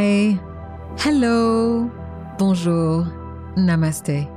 Hi, 0.00 0.38
hello, 0.98 1.90
bonjour, 2.38 3.04
namaste. 3.56 4.28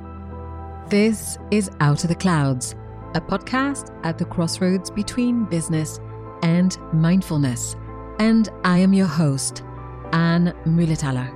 This 0.90 1.38
is 1.52 1.70
Out 1.80 2.04
of 2.04 2.08
the 2.08 2.16
Clouds, 2.16 2.74
a 3.14 3.22
podcast 3.22 3.96
at 4.04 4.18
the 4.18 4.26
crossroads 4.26 4.90
between 4.90 5.46
business 5.46 6.00
and 6.42 6.76
mindfulness. 6.94 7.76
And 8.18 8.50
I 8.64 8.80
am 8.80 8.92
your 8.92 9.06
host, 9.06 9.62
Anne 10.14 10.52
Mulitaler. 10.66 11.30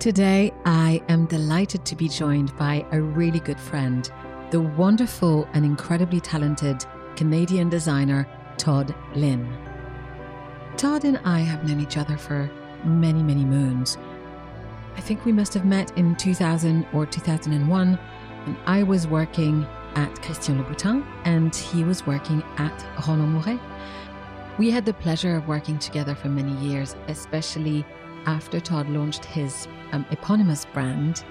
Today, 0.00 0.52
I 0.64 1.00
am 1.08 1.26
delighted 1.26 1.84
to 1.84 1.94
be 1.94 2.08
joined 2.08 2.50
by 2.56 2.84
a 2.90 3.00
really 3.00 3.38
good 3.38 3.60
friend, 3.60 4.10
the 4.50 4.60
wonderful 4.60 5.48
and 5.52 5.64
incredibly 5.64 6.18
talented 6.18 6.84
Canadian 7.14 7.68
designer 7.68 8.26
Todd 8.58 8.92
Lynn. 9.14 9.69
Todd 10.80 11.04
and 11.04 11.20
I 11.26 11.40
have 11.40 11.68
known 11.68 11.78
each 11.78 11.98
other 11.98 12.16
for 12.16 12.50
many, 12.84 13.22
many 13.22 13.44
moons. 13.44 13.98
I 14.96 15.02
think 15.02 15.26
we 15.26 15.30
must 15.30 15.52
have 15.52 15.66
met 15.66 15.94
in 15.98 16.16
2000 16.16 16.86
or 16.94 17.04
2001 17.04 17.98
when 18.44 18.56
I 18.64 18.82
was 18.82 19.06
working 19.06 19.66
at 19.94 20.22
Christian 20.22 20.58
Louboutin 20.58 21.06
and 21.26 21.54
he 21.54 21.84
was 21.84 22.06
working 22.06 22.42
at 22.56 22.72
Roland 23.06 23.34
Mouret. 23.34 23.60
We 24.56 24.70
had 24.70 24.86
the 24.86 24.94
pleasure 24.94 25.36
of 25.36 25.46
working 25.46 25.78
together 25.78 26.14
for 26.14 26.28
many 26.28 26.54
years, 26.66 26.96
especially 27.08 27.84
after 28.24 28.58
Todd 28.58 28.88
launched 28.88 29.26
his 29.26 29.68
um, 29.92 30.06
eponymous 30.10 30.64
brand 30.64 31.24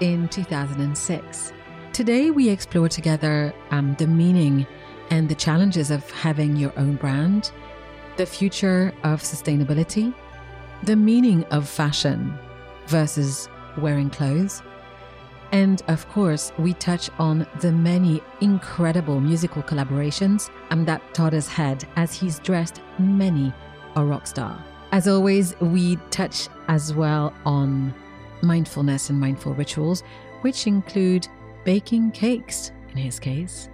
in 0.00 0.28
2006. 0.28 1.52
Today, 1.92 2.30
we 2.30 2.48
explore 2.48 2.88
together 2.88 3.52
um, 3.70 3.96
the 3.98 4.06
meaning 4.06 4.66
and 5.10 5.28
the 5.28 5.34
challenges 5.34 5.90
of 5.90 6.10
having 6.10 6.56
your 6.56 6.72
own 6.78 6.96
brand 6.96 7.52
the 8.16 8.26
future 8.26 8.92
of 9.02 9.22
sustainability, 9.22 10.14
the 10.82 10.96
meaning 10.96 11.44
of 11.44 11.68
fashion 11.68 12.36
versus 12.86 13.48
wearing 13.78 14.10
clothes. 14.10 14.62
And 15.52 15.82
of 15.88 16.08
course, 16.08 16.52
we 16.58 16.74
touch 16.74 17.10
on 17.18 17.46
the 17.60 17.70
many 17.70 18.20
incredible 18.40 19.20
musical 19.20 19.62
collaborations 19.62 20.50
um, 20.70 20.84
that 20.86 21.02
Todd 21.14 21.32
has 21.32 21.46
had 21.46 21.86
as 21.96 22.12
he's 22.12 22.38
dressed 22.40 22.80
many 22.98 23.52
a 23.96 24.04
rock 24.04 24.26
star. 24.26 24.62
As 24.92 25.08
always, 25.08 25.58
we 25.60 25.96
touch 26.10 26.48
as 26.68 26.94
well 26.94 27.32
on 27.44 27.94
mindfulness 28.42 29.10
and 29.10 29.18
mindful 29.18 29.54
rituals, 29.54 30.02
which 30.42 30.66
include 30.66 31.26
baking 31.64 32.10
cakes 32.12 32.72
in 32.90 32.96
his 32.96 33.18
case. 33.18 33.68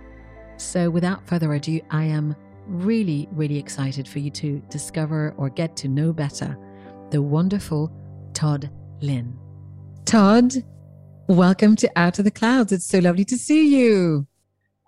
So, 0.56 0.90
without 0.90 1.26
further 1.26 1.52
ado, 1.54 1.80
I 1.90 2.04
am 2.04 2.36
really, 2.70 3.28
really 3.32 3.58
excited 3.58 4.06
for 4.06 4.20
you 4.20 4.30
to 4.30 4.60
discover 4.70 5.34
or 5.36 5.50
get 5.50 5.76
to 5.76 5.88
know 5.88 6.12
better 6.12 6.56
the 7.10 7.20
wonderful 7.20 7.92
Todd 8.32 8.70
Lynn. 9.00 9.36
Todd, 10.04 10.54
welcome 11.26 11.74
to 11.74 11.90
Out 11.96 12.20
of 12.20 12.24
the 12.24 12.30
Clouds. 12.30 12.70
It's 12.70 12.84
so 12.84 13.00
lovely 13.00 13.24
to 13.24 13.36
see 13.36 13.76
you. 13.76 14.28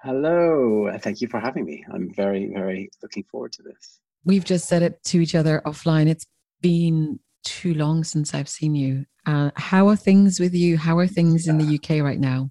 Hello. 0.00 0.97
Thank 1.00 1.20
you 1.20 1.27
for 1.27 1.41
having 1.41 1.64
me. 1.64 1.84
I'm 1.92 2.14
very, 2.14 2.53
very 2.55 2.88
looking 3.03 3.25
forward 3.25 3.53
to 3.55 3.62
this. 3.62 3.98
We've 4.25 4.44
just 4.44 4.69
said 4.69 4.83
it 4.83 5.03
to 5.05 5.20
each 5.20 5.34
other 5.34 5.60
offline. 5.66 6.06
It's 6.06 6.27
been 6.60 7.19
too 7.42 7.75
long 7.75 8.05
since 8.05 8.33
I've 8.33 8.48
seen 8.48 8.77
you. 8.77 9.06
Uh, 9.27 9.50
how 9.56 9.88
are 9.88 9.97
things 9.97 10.38
with 10.38 10.55
you? 10.55 10.78
How 10.78 10.98
are 10.98 11.08
things 11.08 11.48
in 11.48 11.58
the 11.58 11.75
UK 11.75 12.03
right 12.03 12.20
now? 12.20 12.50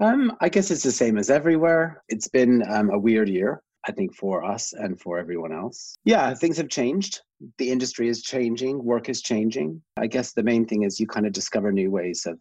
Um, 0.00 0.36
I 0.40 0.48
guess 0.48 0.70
it's 0.70 0.82
the 0.82 0.92
same 0.92 1.18
as 1.18 1.28
everywhere. 1.28 2.02
It's 2.08 2.28
been 2.28 2.62
um, 2.70 2.90
a 2.90 2.98
weird 2.98 3.28
year. 3.28 3.62
I 3.86 3.92
think, 3.92 4.14
for 4.14 4.44
us 4.44 4.72
and 4.72 5.00
for 5.00 5.18
everyone 5.18 5.52
else. 5.52 5.96
Yeah, 6.04 6.34
things 6.34 6.56
have 6.56 6.68
changed. 6.68 7.20
The 7.58 7.70
industry 7.70 8.08
is 8.08 8.22
changing, 8.22 8.82
work 8.82 9.08
is 9.08 9.20
changing. 9.22 9.82
I 9.96 10.06
guess 10.06 10.32
the 10.32 10.42
main 10.42 10.66
thing 10.66 10.82
is 10.84 10.98
you 10.98 11.06
kind 11.06 11.26
of 11.26 11.32
discover 11.32 11.72
new 11.72 11.90
ways 11.90 12.26
of 12.26 12.38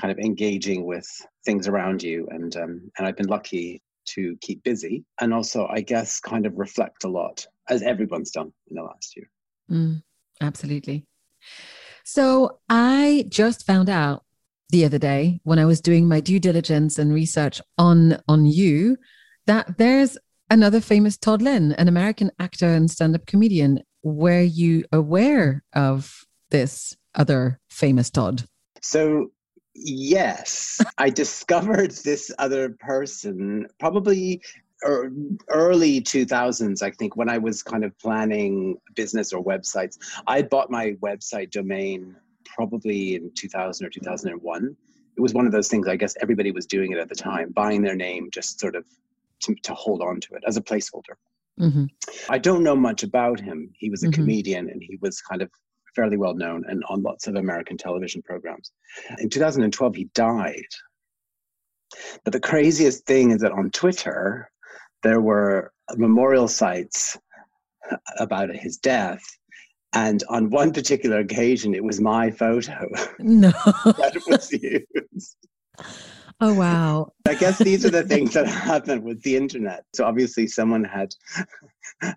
kind 0.00 0.10
of 0.10 0.18
engaging 0.18 0.84
with 0.84 1.06
things 1.44 1.68
around 1.68 2.02
you. 2.02 2.26
And, 2.30 2.54
um, 2.56 2.90
and 2.98 3.06
I've 3.06 3.16
been 3.16 3.28
lucky 3.28 3.82
to 4.06 4.36
keep 4.40 4.62
busy 4.62 5.04
and 5.20 5.32
also, 5.32 5.66
I 5.68 5.80
guess, 5.80 6.20
kind 6.20 6.46
of 6.46 6.56
reflect 6.56 7.04
a 7.04 7.08
lot, 7.08 7.46
as 7.68 7.82
everyone's 7.82 8.30
done 8.30 8.52
in 8.68 8.76
the 8.76 8.82
last 8.82 9.16
year. 9.16 9.30
Mm, 9.70 10.02
absolutely. 10.40 11.06
So 12.04 12.58
I 12.68 13.26
just 13.28 13.66
found 13.66 13.88
out 13.88 14.24
the 14.70 14.84
other 14.84 14.98
day 14.98 15.40
when 15.44 15.58
I 15.58 15.64
was 15.64 15.80
doing 15.80 16.08
my 16.08 16.20
due 16.20 16.40
diligence 16.40 16.98
and 16.98 17.12
research 17.12 17.60
on 17.78 18.20
on 18.28 18.46
you 18.46 18.96
that 19.46 19.78
there's 19.78 20.18
another 20.50 20.80
famous 20.80 21.16
Todd 21.16 21.42
Lynn, 21.42 21.72
an 21.72 21.88
American 21.88 22.30
actor 22.38 22.66
and 22.66 22.90
stand 22.90 23.14
up 23.14 23.26
comedian. 23.26 23.80
Were 24.02 24.42
you 24.42 24.84
aware 24.92 25.64
of 25.74 26.24
this 26.50 26.96
other 27.14 27.60
famous 27.68 28.10
Todd? 28.10 28.44
So, 28.82 29.32
yes, 29.74 30.80
I 30.98 31.10
discovered 31.10 31.90
this 31.90 32.30
other 32.38 32.70
person 32.80 33.66
probably 33.80 34.42
er, 34.84 35.10
early 35.48 36.02
2000s 36.02 36.82
i 36.82 36.90
think 36.90 37.16
when 37.16 37.30
i 37.30 37.38
was 37.38 37.62
kind 37.62 37.82
of 37.82 37.98
planning 37.98 38.76
business 38.94 39.32
or 39.32 39.42
websites 39.42 39.96
i 40.26 40.42
bought 40.42 40.70
my 40.70 40.92
website 41.02 41.50
domain 41.50 42.14
probably 42.44 43.14
in 43.14 43.32
2000 43.34 43.86
or 43.86 43.88
2001 43.88 44.76
it 45.16 45.20
was 45.22 45.32
one 45.32 45.46
of 45.46 45.52
those 45.52 45.68
things 45.68 45.88
i 45.88 45.96
guess 45.96 46.14
everybody 46.20 46.52
was 46.52 46.66
doing 46.66 46.92
it 46.92 46.98
at 46.98 47.08
the 47.08 47.14
time 47.14 47.50
buying 47.52 47.80
their 47.80 47.96
name 47.96 48.28
just 48.30 48.60
sort 48.60 48.76
of 48.76 48.84
to, 49.42 49.54
to 49.62 49.74
hold 49.74 50.02
on 50.02 50.20
to 50.20 50.34
it 50.34 50.42
as 50.46 50.56
a 50.56 50.62
placeholder. 50.62 51.14
Mm-hmm. 51.60 51.84
I 52.28 52.38
don't 52.38 52.62
know 52.62 52.76
much 52.76 53.02
about 53.02 53.40
him. 53.40 53.70
He 53.78 53.90
was 53.90 54.02
a 54.02 54.06
mm-hmm. 54.06 54.20
comedian 54.20 54.68
and 54.68 54.82
he 54.82 54.98
was 55.00 55.20
kind 55.20 55.42
of 55.42 55.50
fairly 55.94 56.16
well 56.18 56.34
known 56.34 56.64
and 56.68 56.84
on 56.88 57.02
lots 57.02 57.26
of 57.26 57.36
American 57.36 57.78
television 57.78 58.22
programs. 58.22 58.72
In 59.18 59.30
2012, 59.30 59.96
he 59.96 60.04
died. 60.14 60.66
But 62.24 62.32
the 62.32 62.40
craziest 62.40 63.06
thing 63.06 63.30
is 63.30 63.40
that 63.40 63.52
on 63.52 63.70
Twitter, 63.70 64.50
there 65.02 65.20
were 65.20 65.72
memorial 65.96 66.48
sites 66.48 67.16
about 68.18 68.54
his 68.54 68.76
death. 68.76 69.22
And 69.92 70.22
on 70.28 70.50
one 70.50 70.72
particular 70.72 71.20
occasion, 71.20 71.74
it 71.74 71.84
was 71.84 72.00
my 72.00 72.30
photo 72.30 72.86
no. 73.18 73.50
that 73.84 74.22
was 74.26 74.52
used. 74.62 75.36
Oh, 76.40 76.52
wow. 76.52 77.12
I 77.26 77.34
guess 77.34 77.58
these 77.58 77.86
are 77.86 77.90
the 77.90 78.02
things 78.02 78.34
that 78.34 78.46
happen 78.46 79.02
with 79.02 79.22
the 79.22 79.36
internet. 79.36 79.84
So 79.94 80.04
obviously, 80.04 80.46
someone 80.46 80.84
had 80.84 81.14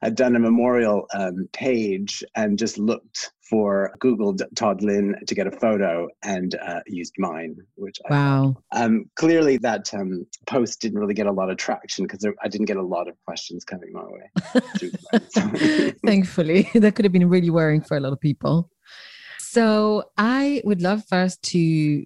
had 0.01 0.15
done 0.15 0.35
a 0.35 0.39
memorial 0.39 1.07
um, 1.13 1.47
page 1.53 2.23
and 2.35 2.59
just 2.59 2.77
looked 2.77 3.31
for 3.49 3.93
Google 3.99 4.35
Todd 4.55 4.81
Lynn 4.81 5.15
to 5.25 5.35
get 5.35 5.47
a 5.47 5.51
photo 5.51 6.07
and 6.23 6.53
uh, 6.55 6.81
used 6.85 7.13
mine, 7.17 7.55
which 7.75 7.97
wow. 8.09 8.55
I, 8.71 8.83
um, 8.83 9.09
clearly 9.15 9.57
that 9.57 9.91
um, 9.93 10.25
post 10.45 10.81
didn't 10.81 10.99
really 10.99 11.13
get 11.13 11.25
a 11.25 11.31
lot 11.31 11.49
of 11.49 11.57
traction 11.57 12.05
because 12.05 12.25
I 12.43 12.47
didn't 12.47 12.67
get 12.67 12.77
a 12.77 12.83
lot 12.83 13.07
of 13.07 13.15
questions 13.25 13.63
coming 13.63 13.91
my 13.93 14.03
way. 14.03 15.93
Thankfully, 16.05 16.69
that 16.75 16.95
could 16.95 17.05
have 17.05 17.13
been 17.13 17.29
really 17.29 17.49
worrying 17.49 17.81
for 17.81 17.95
a 17.95 17.99
lot 18.01 18.13
of 18.13 18.19
people. 18.19 18.69
So 19.39 20.03
I 20.17 20.61
would 20.65 20.81
love 20.81 21.03
first 21.09 21.41
to 21.43 22.05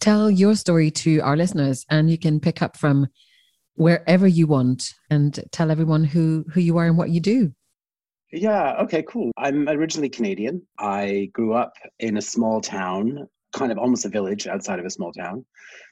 tell 0.00 0.30
your 0.30 0.54
story 0.54 0.90
to 0.90 1.20
our 1.20 1.36
listeners 1.36 1.84
and 1.90 2.10
you 2.10 2.18
can 2.18 2.40
pick 2.40 2.62
up 2.62 2.76
from 2.76 3.06
wherever 3.74 4.26
you 4.26 4.46
want 4.46 4.92
and 5.10 5.40
tell 5.52 5.70
everyone 5.70 6.04
who 6.04 6.44
who 6.52 6.60
you 6.60 6.76
are 6.78 6.86
and 6.86 6.98
what 6.98 7.10
you 7.10 7.20
do. 7.20 7.52
Yeah 8.32 8.76
okay 8.80 9.02
cool. 9.02 9.30
I'm 9.36 9.68
originally 9.68 10.08
canadian. 10.08 10.66
I 10.78 11.30
grew 11.32 11.54
up 11.54 11.72
in 11.98 12.16
a 12.16 12.22
small 12.22 12.60
town 12.60 13.28
kind 13.52 13.72
of 13.72 13.78
almost 13.78 14.04
a 14.04 14.08
village 14.08 14.46
outside 14.46 14.78
of 14.78 14.84
a 14.84 14.90
small 14.90 15.12
town. 15.12 15.44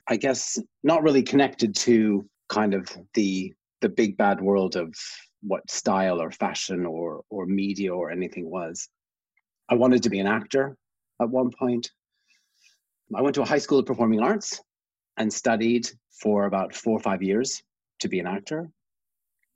I 0.09 0.17
guess 0.17 0.59
not 0.83 1.03
really 1.03 1.23
connected 1.23 1.75
to 1.77 2.29
kind 2.49 2.75
of 2.75 2.89
the 3.15 3.53
the 3.81 3.89
big 3.89 4.17
bad 4.17 4.41
world 4.41 4.77
of 4.77 4.95
what 5.43 5.71
style 5.71 6.21
or 6.21 6.31
fashion 6.31 6.87
or 6.87 7.23
or 7.31 7.47
media 7.47 7.95
or 7.95 8.11
anything 8.11 8.51
was. 8.51 8.89
I 9.69 9.75
wanted 9.75 10.03
to 10.05 10.11
be 10.11 10.21
an 10.21 10.27
actor 10.27 10.77
at 11.21 11.31
one 11.31 11.51
point 11.51 11.91
I 13.15 13.23
went 13.23 13.35
to 13.37 13.43
a 13.43 13.47
high 13.47 13.59
school 13.59 13.79
of 13.79 13.87
performing 13.87 14.21
arts 14.21 14.61
and 15.17 15.33
studied 15.33 15.89
for 16.21 16.47
about 16.47 16.75
four 16.75 16.97
or 16.97 17.01
five 17.01 17.23
years 17.23 17.63
to 18.01 18.09
be 18.09 18.19
an 18.21 18.27
actor. 18.27 18.71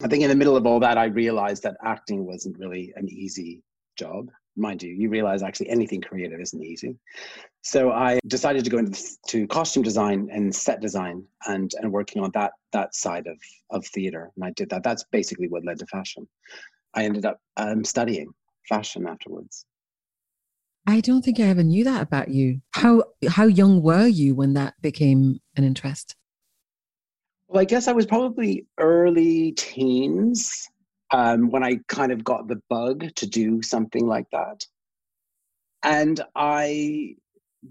I 0.02 0.08
think 0.08 0.23
in 0.23 0.31
the 0.31 0.37
middle 0.37 0.56
of 0.56 0.67
all 0.67 0.81
that, 0.81 0.97
I 0.97 1.06
realized 1.06 1.62
that 1.64 1.76
acting 1.85 2.25
wasn't 2.25 2.58
really 2.58 2.93
an 2.97 3.08
easy 3.08 3.62
job. 3.99 4.31
Mind 4.56 4.82
you, 4.82 4.93
you 4.93 5.08
realize 5.08 5.43
actually 5.43 5.69
anything 5.69 6.00
creative 6.00 6.41
isn't 6.41 6.62
easy. 6.62 6.97
So 7.62 7.93
I 7.93 8.19
decided 8.26 8.64
to 8.64 8.70
go 8.70 8.79
into 8.79 9.02
to 9.29 9.47
costume 9.47 9.82
design 9.82 10.29
and 10.32 10.55
set 10.55 10.81
design 10.81 11.25
and, 11.47 11.70
and 11.81 11.93
working 11.93 12.23
on 12.23 12.31
that 12.35 12.52
that 12.73 12.94
side 12.94 13.26
of, 13.26 13.38
of 13.70 13.87
theater. 13.87 14.31
And 14.37 14.44
I 14.44 14.50
did 14.50 14.70
that. 14.70 14.82
That's 14.82 15.05
basically 15.12 15.49
what 15.49 15.64
led 15.64 15.79
to 15.81 15.87
fashion. 15.87 16.26
I 16.94 17.05
ended 17.05 17.26
up 17.26 17.41
um, 17.56 17.85
studying 17.85 18.32
fashion 18.69 19.06
afterwards. 19.06 19.67
I 20.87 21.00
don't 21.00 21.23
think 21.23 21.38
I 21.38 21.44
ever 21.44 21.62
knew 21.62 21.85
that 21.85 22.03
about 22.03 22.31
you. 22.31 22.61
How 22.73 23.05
how 23.29 23.44
young 23.44 23.82
were 23.82 24.06
you 24.06 24.35
when 24.35 24.55
that 24.55 24.75
became 24.81 25.41
an 25.56 25.65
interest? 25.65 26.17
Well, 27.49 27.61
I 27.61 27.65
guess 27.65 27.88
I 27.88 27.93
was 27.93 28.06
probably 28.06 28.67
early 28.79 29.53
teens. 29.53 30.69
um, 31.11 31.50
when 31.50 31.65
I 31.65 31.79
kind 31.88 32.12
of 32.12 32.25
got 32.25 32.49
the 32.49 32.61
bug 32.69 33.15
to 33.17 33.27
do 33.27 33.62
something 33.62 34.06
like 34.06 34.27
that. 34.32 34.65
And 35.82 36.21
I 36.35 37.17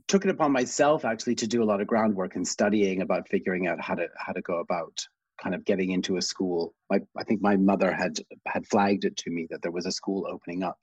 took 0.08 0.26
it 0.26 0.32
upon 0.32 0.52
myself 0.52 1.06
actually 1.06 1.36
to 1.36 1.48
do 1.48 1.64
a 1.64 1.66
lot 1.66 1.82
of 1.82 1.88
groundwork 1.88 2.36
and 2.36 2.48
studying 2.48 3.02
about 3.02 3.30
figuring 3.30 3.68
out 3.68 3.82
how 3.82 3.96
to 3.96 4.08
how 4.18 4.34
to 4.34 4.42
go 4.42 4.60
about 4.60 4.98
kind 5.42 5.56
of 5.56 5.64
getting 5.66 5.92
into 5.92 6.18
a 6.18 6.22
school. 6.22 6.74
My, 6.90 7.00
I 7.18 7.24
think 7.24 7.42
my 7.42 7.56
mother 7.56 7.92
had 7.94 8.20
had 8.46 8.68
flagged 8.68 9.06
it 9.06 9.16
to 9.18 9.32
me 9.32 9.48
that 9.50 9.62
there 9.62 9.72
was 9.72 9.86
a 9.86 9.92
school 9.92 10.28
opening 10.30 10.64
up 10.64 10.78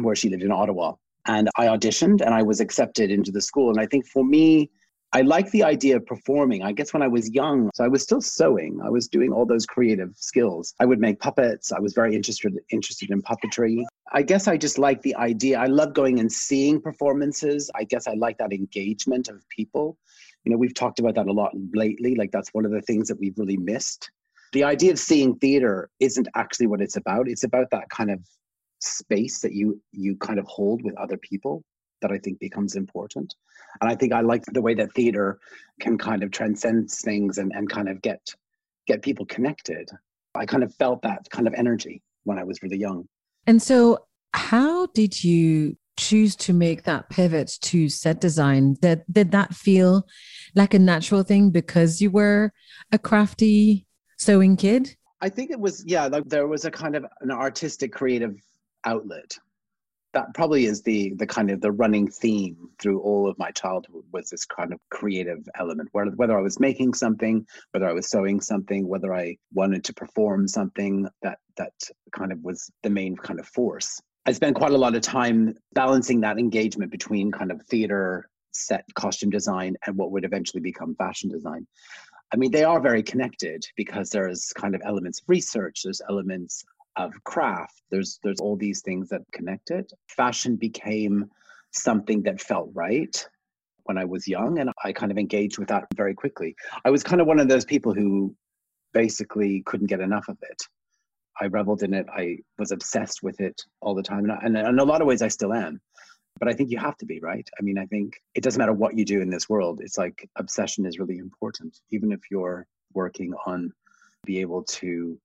where 0.00 0.16
she 0.16 0.28
lived 0.28 0.42
in 0.42 0.52
Ottawa. 0.52 0.94
And 1.28 1.48
I 1.56 1.66
auditioned 1.66 2.22
and 2.22 2.34
I 2.34 2.42
was 2.42 2.60
accepted 2.60 3.10
into 3.10 3.30
the 3.30 3.42
school. 3.42 3.70
And 3.70 3.78
I 3.78 3.86
think 3.86 4.06
for 4.06 4.24
me, 4.24 4.70
I 5.12 5.22
like 5.22 5.50
the 5.52 5.62
idea 5.62 5.96
of 5.96 6.04
performing. 6.04 6.62
I 6.62 6.72
guess 6.72 6.92
when 6.92 7.02
I 7.02 7.08
was 7.08 7.30
young, 7.30 7.70
so 7.74 7.82
I 7.82 7.88
was 7.88 8.02
still 8.02 8.20
sewing. 8.20 8.78
I 8.84 8.90
was 8.90 9.08
doing 9.08 9.32
all 9.32 9.46
those 9.46 9.64
creative 9.64 10.12
skills. 10.16 10.74
I 10.80 10.84
would 10.84 11.00
make 11.00 11.18
puppets. 11.18 11.72
I 11.72 11.80
was 11.80 11.94
very 11.94 12.14
interested 12.14 12.58
interested 12.70 13.10
in 13.10 13.22
puppetry. 13.22 13.84
I 14.12 14.22
guess 14.22 14.48
I 14.48 14.58
just 14.58 14.78
like 14.78 15.00
the 15.00 15.16
idea. 15.16 15.58
I 15.58 15.66
love 15.66 15.94
going 15.94 16.18
and 16.18 16.30
seeing 16.30 16.80
performances. 16.80 17.70
I 17.74 17.84
guess 17.84 18.06
I 18.06 18.14
like 18.14 18.36
that 18.38 18.52
engagement 18.52 19.28
of 19.28 19.48
people. 19.48 19.96
You 20.44 20.52
know, 20.52 20.58
we've 20.58 20.74
talked 20.74 20.98
about 20.98 21.14
that 21.14 21.26
a 21.26 21.32
lot 21.32 21.52
lately. 21.72 22.14
Like 22.14 22.30
that's 22.30 22.50
one 22.52 22.66
of 22.66 22.70
the 22.70 22.82
things 22.82 23.08
that 23.08 23.18
we've 23.18 23.38
really 23.38 23.56
missed. 23.56 24.10
The 24.52 24.64
idea 24.64 24.92
of 24.92 24.98
seeing 24.98 25.36
theater 25.36 25.88
isn't 26.00 26.28
actually 26.34 26.66
what 26.66 26.82
it's 26.82 26.96
about. 26.96 27.28
It's 27.28 27.44
about 27.44 27.70
that 27.70 27.88
kind 27.88 28.10
of 28.10 28.20
space 28.80 29.40
that 29.40 29.52
you 29.52 29.80
you 29.92 30.16
kind 30.16 30.38
of 30.38 30.46
hold 30.46 30.82
with 30.82 30.96
other 30.96 31.16
people 31.16 31.62
that 32.00 32.12
I 32.12 32.18
think 32.18 32.38
becomes 32.38 32.76
important. 32.76 33.34
And 33.80 33.90
I 33.90 33.94
think 33.94 34.12
I 34.12 34.20
like 34.20 34.44
the 34.52 34.62
way 34.62 34.74
that 34.74 34.92
theater 34.94 35.38
can 35.80 35.98
kind 35.98 36.22
of 36.22 36.30
transcend 36.30 36.90
things 36.90 37.38
and, 37.38 37.52
and 37.54 37.68
kind 37.68 37.88
of 37.88 38.00
get 38.02 38.20
get 38.86 39.02
people 39.02 39.26
connected. 39.26 39.88
I 40.34 40.46
kind 40.46 40.62
of 40.62 40.74
felt 40.74 41.02
that 41.02 41.28
kind 41.30 41.46
of 41.46 41.54
energy 41.54 42.02
when 42.24 42.38
I 42.38 42.44
was 42.44 42.62
really 42.62 42.78
young. 42.78 43.08
And 43.46 43.60
so 43.60 43.98
how 44.34 44.86
did 44.86 45.24
you 45.24 45.76
choose 45.98 46.36
to 46.36 46.52
make 46.52 46.84
that 46.84 47.10
pivot 47.10 47.58
to 47.60 47.88
set 47.88 48.20
design? 48.20 48.74
Did, 48.80 49.02
did 49.10 49.32
that 49.32 49.54
feel 49.54 50.06
like 50.54 50.74
a 50.74 50.78
natural 50.78 51.22
thing 51.22 51.50
because 51.50 52.00
you 52.00 52.10
were 52.10 52.52
a 52.92 52.98
crafty 52.98 53.86
sewing 54.16 54.56
kid? 54.56 54.94
I 55.20 55.28
think 55.28 55.50
it 55.50 55.58
was, 55.58 55.84
yeah, 55.86 56.06
like 56.06 56.28
there 56.28 56.46
was 56.46 56.64
a 56.64 56.70
kind 56.70 56.94
of 56.94 57.04
an 57.20 57.32
artistic 57.32 57.92
creative 57.92 58.36
outlet. 58.84 59.36
That 60.14 60.32
probably 60.34 60.64
is 60.64 60.82
the 60.82 61.12
the 61.14 61.26
kind 61.26 61.50
of 61.50 61.60
the 61.60 61.70
running 61.70 62.08
theme 62.08 62.70
through 62.80 63.00
all 63.00 63.28
of 63.28 63.38
my 63.38 63.50
childhood 63.50 64.04
was 64.10 64.30
this 64.30 64.46
kind 64.46 64.72
of 64.72 64.80
creative 64.90 65.46
element. 65.58 65.90
Whether, 65.92 66.12
whether 66.12 66.38
i 66.38 66.40
was 66.40 66.58
making 66.58 66.94
something 66.94 67.46
whether 67.72 67.86
i 67.86 67.92
was 67.92 68.08
sewing 68.08 68.40
something 68.40 68.88
whether 68.88 69.14
i 69.14 69.36
wanted 69.52 69.84
to 69.84 69.92
perform 69.92 70.48
something 70.48 71.06
that 71.22 71.38
that 71.58 71.74
kind 72.12 72.32
of 72.32 72.42
was 72.42 72.70
the 72.82 72.90
main 72.90 73.16
kind 73.16 73.38
of 73.38 73.46
force. 73.46 74.00
I 74.26 74.32
spent 74.32 74.56
quite 74.56 74.72
a 74.72 74.78
lot 74.78 74.94
of 74.94 75.02
time 75.02 75.54
balancing 75.74 76.20
that 76.20 76.38
engagement 76.38 76.90
between 76.90 77.30
kind 77.30 77.50
of 77.50 77.62
theater 77.62 78.28
set 78.52 78.84
costume 78.94 79.30
design 79.30 79.76
and 79.86 79.96
what 79.96 80.10
would 80.10 80.24
eventually 80.24 80.60
become 80.60 80.94
fashion 80.96 81.28
design. 81.30 81.66
I 82.32 82.36
mean, 82.36 82.50
they 82.50 82.64
are 82.64 82.80
very 82.80 83.02
connected 83.02 83.64
because 83.76 84.10
there's 84.10 84.52
kind 84.54 84.74
of 84.74 84.82
elements 84.84 85.20
of 85.20 85.28
research, 85.28 85.82
there's 85.84 86.02
elements 86.08 86.64
of 86.98 87.12
craft. 87.24 87.82
There's 87.90 88.18
there's 88.22 88.40
all 88.40 88.56
these 88.56 88.82
things 88.82 89.08
that 89.08 89.22
connect 89.32 89.70
it. 89.70 89.92
Fashion 90.08 90.56
became 90.56 91.30
something 91.70 92.22
that 92.24 92.40
felt 92.40 92.70
right 92.74 93.26
when 93.84 93.98
I 93.98 94.04
was 94.04 94.28
young, 94.28 94.58
and 94.58 94.70
I 94.84 94.92
kind 94.92 95.10
of 95.10 95.18
engaged 95.18 95.58
with 95.58 95.68
that 95.68 95.86
very 95.96 96.14
quickly. 96.14 96.54
I 96.84 96.90
was 96.90 97.02
kind 97.02 97.20
of 97.20 97.26
one 97.26 97.40
of 97.40 97.48
those 97.48 97.64
people 97.64 97.94
who 97.94 98.34
basically 98.92 99.62
couldn't 99.64 99.86
get 99.86 100.00
enough 100.00 100.28
of 100.28 100.36
it. 100.42 100.62
I 101.40 101.46
reveled 101.46 101.82
in 101.82 101.94
it. 101.94 102.06
I 102.12 102.38
was 102.58 102.72
obsessed 102.72 103.22
with 103.22 103.40
it 103.40 103.62
all 103.80 103.94
the 103.94 104.02
time, 104.02 104.28
and, 104.28 104.56
and 104.56 104.68
in 104.68 104.78
a 104.78 104.84
lot 104.84 105.00
of 105.00 105.06
ways, 105.06 105.22
I 105.22 105.28
still 105.28 105.54
am. 105.54 105.80
But 106.38 106.48
I 106.48 106.52
think 106.52 106.70
you 106.70 106.78
have 106.78 106.96
to 106.98 107.06
be 107.06 107.20
right. 107.20 107.48
I 107.58 107.62
mean, 107.62 107.78
I 107.78 107.86
think 107.86 108.14
it 108.34 108.44
doesn't 108.44 108.58
matter 108.58 108.72
what 108.72 108.96
you 108.96 109.04
do 109.04 109.20
in 109.20 109.30
this 109.30 109.48
world. 109.48 109.80
It's 109.82 109.98
like 109.98 110.28
obsession 110.36 110.86
is 110.86 110.98
really 110.98 111.18
important, 111.18 111.78
even 111.90 112.12
if 112.12 112.20
you're 112.30 112.66
working 112.94 113.32
on 113.46 113.72
be 114.24 114.40
able 114.40 114.62
to 114.62 115.18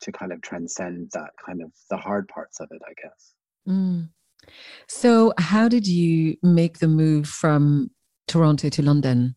to 0.00 0.12
kind 0.12 0.32
of 0.32 0.40
transcend 0.42 1.10
that 1.12 1.30
kind 1.44 1.62
of 1.62 1.70
the 1.90 1.96
hard 1.96 2.28
parts 2.28 2.60
of 2.60 2.68
it, 2.70 2.80
I 2.86 2.92
guess. 3.02 3.34
Mm. 3.68 4.08
So, 4.86 5.32
how 5.38 5.68
did 5.68 5.86
you 5.86 6.36
make 6.42 6.78
the 6.78 6.88
move 6.88 7.28
from 7.28 7.90
Toronto 8.26 8.68
to 8.68 8.82
London? 8.82 9.36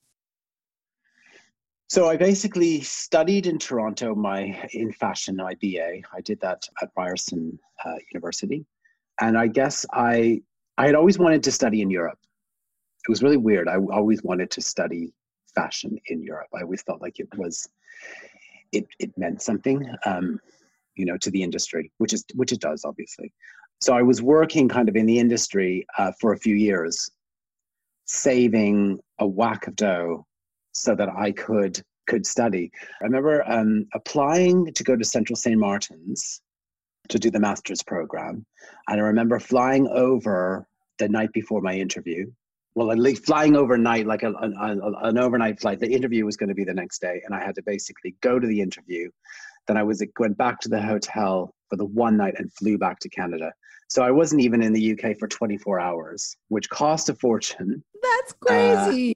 So 1.92 2.08
I 2.08 2.16
basically 2.16 2.80
studied 2.80 3.48
in 3.48 3.60
Toronto 3.60 4.16
my 4.16 4.66
in 4.72 4.94
fashion 4.94 5.36
IBA. 5.36 6.04
I 6.16 6.22
did 6.22 6.40
that 6.40 6.64
at 6.82 6.90
Ryerson 6.96 7.60
uh, 7.84 7.96
University, 8.14 8.66
and 9.20 9.38
I 9.38 9.48
guess 9.48 9.86
I 9.92 10.42
I 10.78 10.86
had 10.86 10.96
always 10.96 11.20
wanted 11.20 11.44
to 11.44 11.52
study 11.52 11.82
in 11.82 11.90
Europe. 11.90 12.18
It 13.06 13.10
was 13.10 13.22
really 13.22 13.36
weird. 13.36 13.68
I 13.68 13.76
always 13.76 14.24
wanted 14.24 14.50
to 14.52 14.62
study 14.62 15.14
fashion 15.54 15.98
in 16.06 16.24
Europe. 16.24 16.48
I 16.56 16.62
always 16.62 16.82
felt 16.82 17.02
like 17.02 17.20
it 17.20 17.28
was 17.36 17.68
it 18.72 18.88
it 19.00 19.18
meant 19.18 19.42
something. 19.42 19.86
Um, 20.06 20.40
you 20.96 21.06
know, 21.06 21.18
to 21.18 21.32
the 21.32 21.42
industry, 21.42 21.92
which 21.98 22.14
is 22.14 22.26
which 22.36 22.52
it 22.52 22.60
does, 22.60 22.84
obviously. 22.86 23.34
So 23.82 23.94
I 23.94 24.02
was 24.02 24.22
working 24.22 24.70
kind 24.70 24.90
of 24.90 24.96
in 24.96 25.06
the 25.06 25.18
industry 25.18 25.86
uh, 25.98 26.12
for 26.20 26.34
a 26.34 26.38
few 26.38 26.56
years, 26.56 27.10
saving 28.06 29.00
a 29.20 29.28
whack 29.28 29.68
of 29.68 29.76
dough 29.76 30.26
so 30.74 30.96
that 30.96 31.10
I 31.10 31.32
could 31.32 31.82
could 32.08 32.26
study. 32.26 32.72
I 33.02 33.06
remember 33.06 33.44
um, 33.50 33.88
applying 33.94 34.74
to 34.74 34.84
go 34.84 34.96
to 34.96 35.04
Central 35.04 35.36
St. 35.36 35.58
Martin's 35.58 36.42
to 37.10 37.18
do 37.18 37.32
the 37.32 37.40
master's 37.40 37.84
program, 37.84 38.46
and 38.88 39.00
I 39.00 39.04
remember 39.04 39.40
flying 39.40 39.88
over 39.88 40.68
the 41.00 41.10
night 41.10 41.32
before 41.34 41.62
my 41.62 41.74
interview. 41.74 42.32
Well, 42.76 42.92
at 42.92 43.00
least 43.00 43.26
flying 43.26 43.56
overnight, 43.56 44.08
like 44.08 44.24
a, 44.24 44.32
a, 44.32 44.50
a, 44.50 44.92
an 45.04 45.18
overnight 45.18 45.60
flight. 45.60 45.80
The 45.80 45.92
interview 45.92 46.26
was 46.26 46.38
going 46.38 46.50
to 46.50 46.56
be 46.56 46.64
the 46.64 46.74
next 46.74 47.02
day, 47.02 47.22
and 47.26 47.36
I 47.36 47.44
had 47.44 47.56
to 47.56 47.64
basically 47.64 48.16
go 48.22 48.40
to 48.40 48.48
the 48.48 48.62
interview, 48.62 49.10
then 49.68 49.78
I 49.78 49.84
was 49.84 50.04
went 50.20 50.38
back 50.38 50.60
to 50.62 50.70
the 50.70 50.82
hotel 50.82 51.54
for 51.70 51.76
the 51.76 51.86
one 51.86 52.18
night 52.18 52.36
and 52.38 52.52
flew 52.54 52.78
back 52.78 53.00
to 53.00 53.10
Canada. 53.10 53.52
So 53.90 54.04
I 54.04 54.12
wasn't 54.12 54.42
even 54.42 54.62
in 54.62 54.72
the 54.72 54.94
UK 54.94 55.18
for 55.18 55.28
24 55.28 55.80
hours, 55.80 56.36
which 56.48 56.70
cost 56.70 57.10
a 57.10 57.14
fortune. 57.16 57.84
That's 58.02 58.34
crazy. 58.40 59.16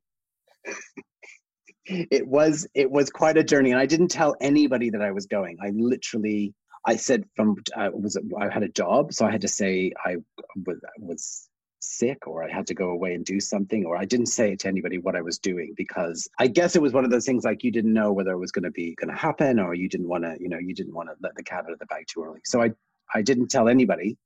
Uh, 0.67 0.73
it 1.85 2.27
was 2.27 2.67
it 2.73 2.89
was 2.89 3.09
quite 3.09 3.37
a 3.37 3.43
journey, 3.43 3.71
and 3.71 3.79
I 3.79 3.85
didn't 3.85 4.09
tell 4.09 4.35
anybody 4.41 4.89
that 4.89 5.01
I 5.01 5.11
was 5.11 5.27
going. 5.27 5.57
I 5.63 5.71
literally 5.75 6.53
I 6.85 6.95
said 6.95 7.25
from 7.35 7.55
uh, 7.75 7.89
was 7.93 8.17
I 8.39 8.49
had 8.49 8.63
a 8.63 8.69
job, 8.69 9.13
so 9.13 9.25
I 9.25 9.31
had 9.31 9.41
to 9.41 9.47
say 9.47 9.91
I 10.05 10.17
was 10.65 10.79
was 10.97 11.49
sick 11.79 12.27
or 12.27 12.43
I 12.43 12.51
had 12.51 12.67
to 12.67 12.73
go 12.73 12.89
away 12.89 13.13
and 13.13 13.25
do 13.25 13.39
something 13.39 13.85
or 13.85 13.97
I 13.97 14.05
didn't 14.05 14.27
say 14.27 14.55
to 14.55 14.67
anybody 14.67 14.97
what 14.97 15.15
I 15.15 15.21
was 15.21 15.37
doing 15.37 15.73
because 15.75 16.27
I 16.39 16.47
guess 16.47 16.75
it 16.75 16.81
was 16.81 16.93
one 16.93 17.05
of 17.05 17.11
those 17.11 17.25
things 17.25 17.43
like 17.43 17.63
you 17.63 17.71
didn't 17.71 17.93
know 17.93 18.11
whether 18.11 18.31
it 18.31 18.39
was 18.39 18.51
going 18.51 18.63
to 18.63 18.71
be 18.71 18.95
going 18.95 19.09
to 19.09 19.19
happen 19.19 19.59
or 19.59 19.73
you 19.73 19.89
didn't 19.89 20.07
want 20.07 20.23
to 20.23 20.35
you 20.39 20.49
know 20.49 20.57
you 20.57 20.73
didn't 20.73 20.93
want 20.93 21.09
to 21.09 21.15
let 21.21 21.35
the 21.35 21.43
cat 21.43 21.65
out 21.65 21.71
of 21.71 21.79
the 21.79 21.85
bag 21.85 22.05
too 22.07 22.23
early. 22.23 22.41
So 22.43 22.61
I 22.61 22.71
I 23.13 23.21
didn't 23.21 23.47
tell 23.47 23.69
anybody 23.69 24.17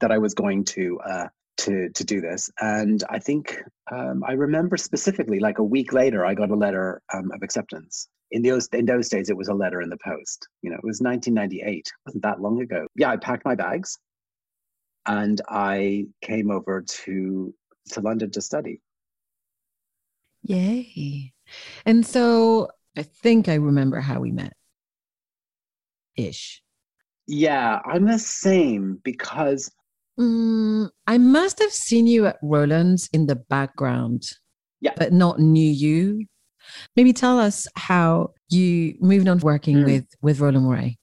that 0.00 0.12
I 0.12 0.18
was 0.18 0.34
going 0.34 0.64
to 0.64 1.00
uh, 1.00 1.28
to 1.58 1.88
to 1.90 2.04
do 2.04 2.20
this. 2.20 2.50
And 2.60 3.02
I 3.08 3.18
think 3.18 3.62
um, 3.90 4.22
I 4.26 4.32
remember 4.32 4.76
specifically 4.76 5.40
like 5.40 5.58
a 5.58 5.64
week 5.64 5.92
later 5.92 6.24
I 6.24 6.34
got 6.34 6.50
a 6.50 6.56
letter 6.56 7.00
um, 7.12 7.30
of 7.32 7.42
acceptance. 7.42 8.08
In 8.30 8.42
those 8.42 8.68
in 8.72 8.86
those 8.86 9.08
days 9.08 9.30
it 9.30 9.36
was 9.36 9.48
a 9.48 9.54
letter 9.54 9.80
in 9.82 9.90
the 9.90 9.98
post. 10.04 10.48
You 10.62 10.70
know 10.70 10.76
it 10.76 10.84
was 10.84 11.00
1998 11.00 11.78
it 11.78 11.92
wasn't 12.06 12.22
that 12.24 12.40
long 12.40 12.60
ago. 12.60 12.86
Yeah 12.96 13.10
I 13.10 13.16
packed 13.16 13.44
my 13.44 13.54
bags 13.54 13.98
and 15.06 15.40
I 15.48 16.06
came 16.20 16.50
over 16.50 16.82
to 16.82 17.54
to 17.90 18.00
London 18.00 18.30
to 18.32 18.40
study. 18.40 18.80
Yay. 20.42 21.32
And 21.84 22.06
so 22.06 22.68
I 22.96 23.02
think 23.02 23.48
I 23.48 23.54
remember 23.54 24.00
how 24.00 24.20
we 24.20 24.32
met. 24.32 24.54
Ish. 26.16 26.62
Yeah, 27.26 27.80
I'm 27.84 28.06
the 28.06 28.18
same 28.18 29.00
because 29.02 29.70
mm, 30.18 30.90
I 31.06 31.18
must 31.18 31.58
have 31.60 31.72
seen 31.72 32.06
you 32.06 32.26
at 32.26 32.38
Roland's 32.42 33.08
in 33.12 33.26
the 33.26 33.36
background. 33.36 34.24
Yeah. 34.80 34.94
But 34.96 35.12
not 35.12 35.38
knew 35.38 35.70
you. 35.70 36.26
Maybe 36.96 37.12
tell 37.12 37.38
us 37.38 37.66
how 37.76 38.30
you 38.48 38.96
moved 39.00 39.28
on 39.28 39.38
working 39.38 39.78
mm. 39.78 39.84
with 39.84 40.06
with 40.20 40.40
Roland 40.40 40.64
Mouret. 40.64 40.96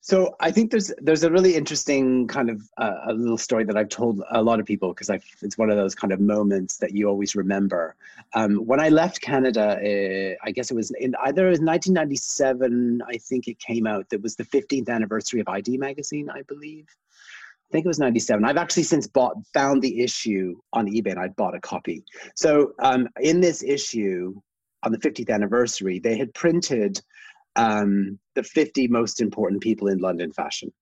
So 0.00 0.36
I 0.40 0.50
think 0.50 0.70
there's 0.70 0.92
there's 0.98 1.24
a 1.24 1.30
really 1.30 1.54
interesting 1.54 2.28
kind 2.28 2.50
of 2.50 2.62
uh, 2.76 2.98
a 3.06 3.12
little 3.12 3.38
story 3.38 3.64
that 3.64 3.76
I've 3.76 3.88
told 3.88 4.22
a 4.30 4.42
lot 4.42 4.60
of 4.60 4.66
people 4.66 4.94
because 4.94 5.10
it's 5.42 5.58
one 5.58 5.70
of 5.70 5.76
those 5.76 5.94
kind 5.94 6.12
of 6.12 6.20
moments 6.20 6.76
that 6.78 6.92
you 6.92 7.08
always 7.08 7.34
remember. 7.34 7.96
Um, 8.34 8.56
when 8.66 8.80
I 8.80 8.90
left 8.90 9.20
Canada, 9.20 9.78
uh, 9.78 10.34
I 10.46 10.50
guess 10.50 10.70
it 10.70 10.74
was 10.74 10.90
in 10.92 11.14
either 11.24 11.46
it 11.46 11.50
was 11.50 11.60
1997. 11.60 13.02
I 13.06 13.16
think 13.16 13.48
it 13.48 13.58
came 13.58 13.86
out. 13.86 14.08
That 14.10 14.22
was 14.22 14.36
the 14.36 14.44
15th 14.44 14.88
anniversary 14.88 15.40
of 15.40 15.48
ID 15.48 15.78
magazine, 15.78 16.28
I 16.30 16.42
believe. 16.42 16.86
I 17.70 17.72
think 17.72 17.84
it 17.84 17.88
was 17.88 17.98
97. 17.98 18.44
I've 18.44 18.56
actually 18.56 18.84
since 18.84 19.06
bought 19.06 19.34
found 19.52 19.82
the 19.82 20.00
issue 20.00 20.58
on 20.72 20.86
eBay 20.86 21.10
and 21.10 21.20
I 21.20 21.28
bought 21.28 21.54
a 21.54 21.60
copy. 21.60 22.04
So 22.34 22.72
um, 22.78 23.08
in 23.20 23.40
this 23.40 23.62
issue 23.62 24.40
on 24.84 24.92
the 24.92 24.98
50th 24.98 25.28
anniversary, 25.28 25.98
they 25.98 26.16
had 26.16 26.32
printed 26.32 27.02
um, 27.56 28.18
the 28.34 28.42
50 28.42 28.88
most 28.88 29.20
important 29.20 29.62
people 29.62 29.88
in 29.88 29.98
London 29.98 30.32
fashion. 30.32 30.72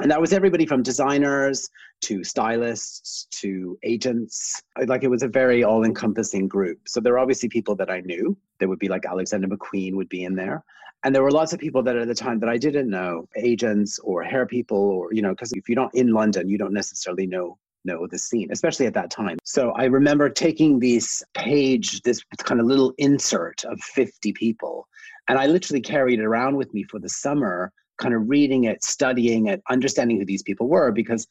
And 0.00 0.10
that 0.10 0.20
was 0.20 0.32
everybody 0.32 0.66
from 0.66 0.82
designers 0.82 1.68
to 2.02 2.22
stylists 2.22 3.26
to 3.40 3.78
agents. 3.82 4.62
Like 4.86 5.04
it 5.04 5.08
was 5.08 5.22
a 5.22 5.28
very 5.28 5.64
all 5.64 5.84
encompassing 5.84 6.48
group. 6.48 6.80
So 6.86 7.00
there 7.00 7.14
were 7.14 7.18
obviously 7.18 7.48
people 7.48 7.74
that 7.76 7.90
I 7.90 8.00
knew. 8.00 8.36
There 8.58 8.68
would 8.68 8.78
be 8.78 8.88
like 8.88 9.06
Alexander 9.06 9.48
McQueen 9.48 9.94
would 9.94 10.10
be 10.10 10.24
in 10.24 10.34
there. 10.34 10.62
And 11.02 11.14
there 11.14 11.22
were 11.22 11.30
lots 11.30 11.52
of 11.52 11.60
people 11.60 11.82
that 11.84 11.96
at 11.96 12.08
the 12.08 12.14
time 12.14 12.40
that 12.40 12.48
I 12.48 12.58
didn't 12.58 12.90
know, 12.90 13.28
agents 13.36 13.98
or 14.00 14.22
hair 14.22 14.44
people, 14.44 14.78
or, 14.78 15.12
you 15.12 15.22
know, 15.22 15.30
because 15.30 15.52
if 15.52 15.68
you're 15.68 15.76
not 15.76 15.94
in 15.94 16.12
London, 16.12 16.48
you 16.48 16.58
don't 16.58 16.72
necessarily 16.72 17.26
know 17.26 17.58
know 17.86 18.06
the 18.10 18.18
scene, 18.18 18.48
especially 18.50 18.86
at 18.86 18.94
that 18.94 19.10
time. 19.10 19.38
So 19.44 19.70
I 19.70 19.84
remember 19.84 20.28
taking 20.28 20.78
this 20.78 21.22
page, 21.34 22.02
this 22.02 22.20
kind 22.38 22.60
of 22.60 22.66
little 22.66 22.92
insert 22.98 23.64
of 23.64 23.80
50 23.80 24.32
people, 24.32 24.88
and 25.28 25.38
I 25.38 25.46
literally 25.46 25.80
carried 25.80 26.20
it 26.20 26.24
around 26.24 26.56
with 26.56 26.72
me 26.72 26.84
for 26.84 26.98
the 26.98 27.08
summer, 27.08 27.72
kind 27.98 28.14
of 28.14 28.28
reading 28.28 28.64
it, 28.64 28.84
studying 28.84 29.46
it, 29.46 29.62
understanding 29.70 30.18
who 30.18 30.24
these 30.24 30.42
people 30.42 30.68
were, 30.68 30.92
because 30.92 31.26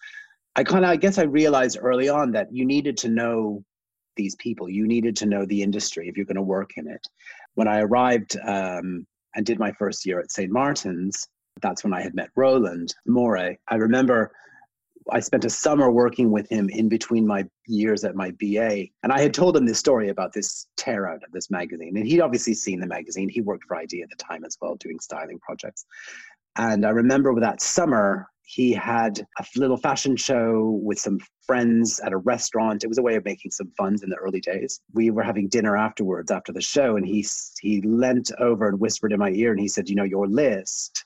I 0.56 0.64
kind 0.64 0.86
of, 0.86 0.92
I 0.92 0.96
guess 0.96 1.18
I 1.18 1.24
realized 1.24 1.78
early 1.82 2.10
on 2.10 2.32
that 2.32 2.52
you 2.52 2.66
needed 2.66 2.98
to 2.98 3.10
know 3.10 3.64
these 4.16 4.36
people. 4.36 4.70
You 4.70 4.88
needed 4.88 5.16
to 5.18 5.25
know 5.25 5.46
the 5.46 5.62
industry 5.62 6.08
if 6.08 6.16
you're 6.16 6.25
going 6.25 6.36
to 6.36 6.42
work 6.42 6.72
in 6.78 6.88
it. 6.88 7.06
When 7.56 7.68
I 7.68 7.82
arrived 7.82 8.38
um, 8.48 9.06
and 9.36 9.46
did 9.46 9.60
my 9.60 9.72
first 9.74 10.06
year 10.06 10.20
at 10.20 10.32
St. 10.32 10.52
Martin's, 10.52 11.28
that's 11.62 11.84
when 11.84 11.94
I 11.94 12.02
had 12.02 12.16
met 12.16 12.30
Roland 12.36 12.94
Mouret. 13.06 13.60
I 13.68 13.75
remember 13.75 14.32
I 15.12 15.20
spent 15.20 15.46
a 15.46 15.50
summer 15.50 15.92
working 15.92 16.32
with 16.32 16.50
him 16.50 16.70
in 16.70 16.90
between 16.90 17.28
my 17.28 17.46
years 17.68 18.04
at 18.04 18.16
my 18.16 18.32
BA. 18.40 18.86
And 19.04 19.12
I 19.12 19.22
had 19.22 19.34
told 19.34 19.56
him 19.56 19.66
this 19.66 19.78
story 19.78 20.10
about 20.10 20.34
this 20.34 20.68
tear 20.78 21.08
out 21.08 21.24
of 21.24 21.32
this 21.32 21.52
magazine. 21.52 21.96
And 21.96 22.08
he'd 22.08 22.22
obviously 22.22 22.56
seen 22.56 22.80
the 22.80 22.88
magazine. 22.88 23.30
He 23.30 23.42
worked 23.42 23.66
for 23.66 23.78
ID 23.78 24.02
at 24.02 24.10
the 24.10 24.16
time 24.16 24.44
as 24.46 24.58
well, 24.60 24.76
doing 24.76 25.00
styling 25.00 25.40
projects. 25.40 25.86
And 26.58 26.86
I 26.86 26.90
remember 26.90 27.40
that 27.40 27.62
summer, 27.62 28.28
he 28.44 28.72
had 28.72 29.20
a 29.40 29.46
little 29.56 29.78
fashion 29.78 30.16
show 30.16 30.80
with 30.84 31.00
some 31.00 31.20
friends 31.46 32.00
at 32.00 32.14
a 32.14 32.18
restaurant. 32.18 32.84
It 32.84 32.88
was 32.88 32.98
a 32.98 33.04
way 33.04 33.16
of 33.16 33.26
making 33.26 33.52
some 33.52 33.72
funds 33.78 34.04
in 34.04 34.10
the 34.10 34.16
early 34.18 34.40
days. 34.40 34.80
We 34.94 35.12
were 35.12 35.24
having 35.24 35.50
dinner 35.50 35.76
afterwards 35.76 36.32
after 36.32 36.52
the 36.52 36.62
show, 36.62 36.96
and 36.96 37.06
he 37.06 37.26
he 37.60 37.82
leant 37.82 38.32
over 38.40 38.68
and 38.68 38.80
whispered 38.80 39.14
in 39.14 39.20
my 39.20 39.32
ear, 39.32 39.52
and 39.52 39.60
he 39.60 39.68
said, 39.68 39.90
"You 39.90 39.96
know, 39.96 40.04
your 40.04 40.28
list 40.28 41.06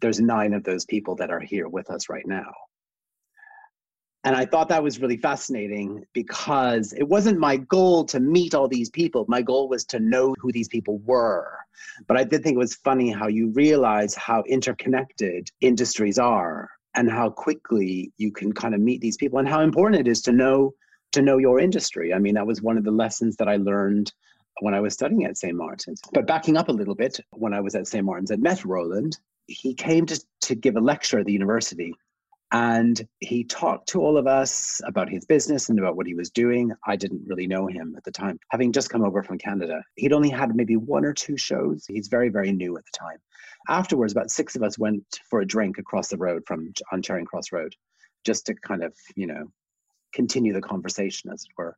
there's 0.00 0.20
nine 0.20 0.52
of 0.52 0.64
those 0.64 0.84
people 0.84 1.16
that 1.16 1.30
are 1.30 1.40
here 1.40 1.68
with 1.68 1.90
us 1.90 2.08
right 2.08 2.26
now. 2.26 2.52
And 4.24 4.34
I 4.34 4.44
thought 4.44 4.68
that 4.70 4.82
was 4.82 5.00
really 5.00 5.18
fascinating 5.18 6.04
because 6.12 6.92
it 6.92 7.04
wasn't 7.04 7.38
my 7.38 7.58
goal 7.58 8.04
to 8.06 8.18
meet 8.18 8.54
all 8.54 8.66
these 8.66 8.90
people. 8.90 9.24
My 9.28 9.40
goal 9.40 9.68
was 9.68 9.84
to 9.86 10.00
know 10.00 10.34
who 10.40 10.50
these 10.50 10.66
people 10.66 10.98
were. 10.98 11.56
But 12.08 12.16
I 12.16 12.24
did 12.24 12.42
think 12.42 12.56
it 12.56 12.58
was 12.58 12.74
funny 12.74 13.12
how 13.12 13.28
you 13.28 13.50
realize 13.50 14.16
how 14.16 14.42
interconnected 14.48 15.48
industries 15.60 16.18
are 16.18 16.70
and 16.96 17.08
how 17.08 17.30
quickly 17.30 18.12
you 18.16 18.32
can 18.32 18.52
kind 18.52 18.74
of 18.74 18.80
meet 18.80 19.00
these 19.00 19.16
people 19.16 19.38
and 19.38 19.48
how 19.48 19.60
important 19.60 20.00
it 20.00 20.10
is 20.10 20.22
to 20.22 20.32
know 20.32 20.74
to 21.12 21.22
know 21.22 21.38
your 21.38 21.60
industry. 21.60 22.12
I 22.12 22.18
mean, 22.18 22.34
that 22.34 22.46
was 22.46 22.60
one 22.60 22.76
of 22.76 22.84
the 22.84 22.90
lessons 22.90 23.36
that 23.36 23.48
I 23.48 23.56
learned 23.56 24.12
when 24.60 24.74
I 24.74 24.80
was 24.80 24.92
studying 24.92 25.24
at 25.24 25.38
St. 25.38 25.54
Martin's. 25.54 26.00
But 26.12 26.26
backing 26.26 26.56
up 26.56 26.68
a 26.68 26.72
little 26.72 26.96
bit, 26.96 27.20
when 27.30 27.54
I 27.54 27.60
was 27.60 27.76
at 27.76 27.86
St. 27.86 28.04
Martin's, 28.04 28.32
I 28.32 28.36
met 28.36 28.64
Roland 28.64 29.18
he 29.46 29.74
came 29.74 30.06
to, 30.06 30.20
to 30.42 30.54
give 30.54 30.76
a 30.76 30.80
lecture 30.80 31.18
at 31.18 31.26
the 31.26 31.32
university 31.32 31.94
and 32.52 33.06
he 33.20 33.42
talked 33.42 33.88
to 33.88 34.00
all 34.00 34.16
of 34.16 34.26
us 34.26 34.80
about 34.86 35.08
his 35.08 35.24
business 35.24 35.68
and 35.68 35.78
about 35.78 35.96
what 35.96 36.06
he 36.06 36.14
was 36.14 36.30
doing. 36.30 36.72
I 36.86 36.94
didn't 36.94 37.26
really 37.26 37.46
know 37.46 37.66
him 37.66 37.94
at 37.96 38.04
the 38.04 38.12
time, 38.12 38.38
having 38.50 38.72
just 38.72 38.88
come 38.88 39.04
over 39.04 39.22
from 39.22 39.38
Canada. 39.38 39.82
He'd 39.96 40.12
only 40.12 40.30
had 40.30 40.54
maybe 40.54 40.76
one 40.76 41.04
or 41.04 41.12
two 41.12 41.36
shows. 41.36 41.84
He's 41.88 42.08
very, 42.08 42.28
very 42.28 42.52
new 42.52 42.76
at 42.76 42.84
the 42.84 42.96
time. 42.96 43.18
Afterwards, 43.68 44.12
about 44.12 44.30
six 44.30 44.54
of 44.54 44.62
us 44.62 44.78
went 44.78 45.04
for 45.28 45.40
a 45.40 45.46
drink 45.46 45.78
across 45.78 46.08
the 46.08 46.16
road 46.16 46.44
from 46.46 46.72
on 46.92 47.02
Charing 47.02 47.24
Cross 47.24 47.50
Road, 47.50 47.74
just 48.24 48.46
to 48.46 48.54
kind 48.54 48.84
of, 48.84 48.94
you 49.16 49.26
know, 49.26 49.50
continue 50.14 50.52
the 50.52 50.60
conversation, 50.60 51.30
as 51.32 51.42
it 51.42 51.50
were 51.58 51.76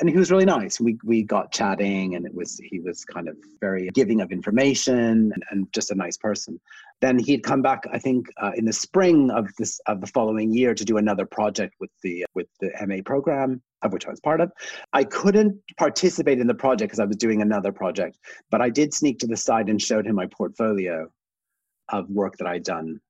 and 0.00 0.08
he 0.08 0.16
was 0.16 0.30
really 0.30 0.46
nice. 0.46 0.80
We 0.80 0.98
we 1.04 1.22
got 1.22 1.52
chatting, 1.52 2.14
and 2.14 2.24
it 2.24 2.34
was 2.34 2.58
he 2.64 2.80
was 2.80 3.04
kind 3.04 3.28
of 3.28 3.36
very 3.60 3.90
giving 3.92 4.20
of 4.22 4.32
information 4.32 5.30
and, 5.32 5.44
and 5.50 5.72
just 5.72 5.90
a 5.90 5.94
nice 5.94 6.16
person. 6.16 6.58
Then 7.00 7.18
he'd 7.18 7.42
come 7.42 7.62
back, 7.62 7.84
I 7.92 7.98
think, 7.98 8.26
uh, 8.38 8.52
in 8.56 8.64
the 8.64 8.72
spring 8.72 9.30
of 9.30 9.48
this 9.58 9.78
of 9.86 10.00
the 10.00 10.06
following 10.06 10.52
year 10.52 10.74
to 10.74 10.84
do 10.84 10.96
another 10.96 11.26
project 11.26 11.74
with 11.80 11.90
the 12.02 12.24
with 12.34 12.48
the 12.60 12.70
MA 12.86 12.96
program 13.04 13.62
of 13.82 13.92
which 13.92 14.06
I 14.06 14.10
was 14.10 14.20
part 14.20 14.40
of. 14.40 14.52
I 14.92 15.04
couldn't 15.04 15.58
participate 15.78 16.38
in 16.38 16.46
the 16.46 16.54
project 16.54 16.90
because 16.90 17.00
I 17.00 17.06
was 17.06 17.16
doing 17.16 17.40
another 17.42 17.72
project, 17.72 18.18
but 18.50 18.60
I 18.60 18.68
did 18.70 18.92
sneak 18.92 19.18
to 19.20 19.26
the 19.26 19.36
side 19.36 19.68
and 19.68 19.80
showed 19.80 20.06
him 20.06 20.16
my 20.16 20.26
portfolio 20.26 21.10
of 21.88 22.08
work 22.10 22.36
that 22.38 22.46
I'd 22.46 22.62
done 22.62 23.00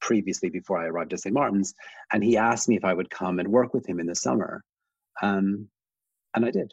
previously 0.00 0.48
before 0.48 0.78
I 0.78 0.86
arrived 0.86 1.12
at 1.12 1.20
St. 1.20 1.34
Martin's, 1.34 1.74
and 2.12 2.22
he 2.22 2.36
asked 2.36 2.68
me 2.68 2.76
if 2.76 2.84
I 2.84 2.94
would 2.94 3.10
come 3.10 3.38
and 3.38 3.48
work 3.48 3.74
with 3.74 3.86
him 3.86 4.00
in 4.00 4.06
the 4.06 4.14
summer. 4.14 4.62
Um, 5.22 5.68
and 6.36 6.44
I 6.44 6.50
did. 6.50 6.72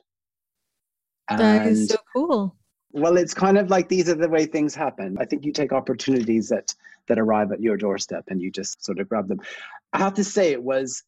And, 1.30 1.40
that 1.40 1.68
is 1.68 1.90
so 1.90 1.98
cool. 2.14 2.56
Well, 2.92 3.18
it's 3.18 3.34
kind 3.34 3.58
of 3.58 3.72
like 3.72 3.90
these 3.90 4.08
are 4.10 4.16
the 4.16 4.30
way 4.30 4.46
things 4.46 4.76
happen. 4.76 5.18
I 5.20 5.26
think 5.26 5.46
you 5.46 5.52
take 5.52 5.74
opportunities 5.74 6.50
that 6.50 6.76
that 7.08 7.18
arrive 7.18 7.52
at 7.52 7.62
your 7.62 7.76
doorstep 7.76 8.26
and 8.28 8.42
you 8.42 8.52
just 8.52 8.86
sort 8.86 9.00
of 9.00 9.10
grab 9.10 9.28
them. 9.28 9.42
I 9.92 9.98
have 9.98 10.14
to 10.14 10.24
say, 10.24 10.52
it 10.52 10.62
was 10.62 11.04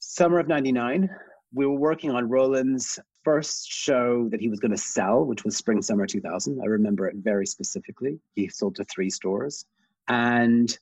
summer 0.00 0.40
of 0.40 0.48
'99. 0.48 1.08
We 1.52 1.66
were 1.66 1.78
working 1.78 2.10
on 2.10 2.28
Roland's 2.28 2.98
first 3.22 3.70
show 3.70 4.28
that 4.30 4.40
he 4.40 4.48
was 4.48 4.58
going 4.58 4.72
to 4.72 4.76
sell, 4.76 5.24
which 5.24 5.44
was 5.44 5.56
spring 5.56 5.80
summer 5.80 6.06
2000. 6.06 6.60
I 6.60 6.66
remember 6.66 7.06
it 7.06 7.16
very 7.16 7.46
specifically. 7.46 8.18
He 8.34 8.48
sold 8.48 8.74
to 8.76 8.84
three 8.84 9.08
stores, 9.08 9.66
and 10.08 10.76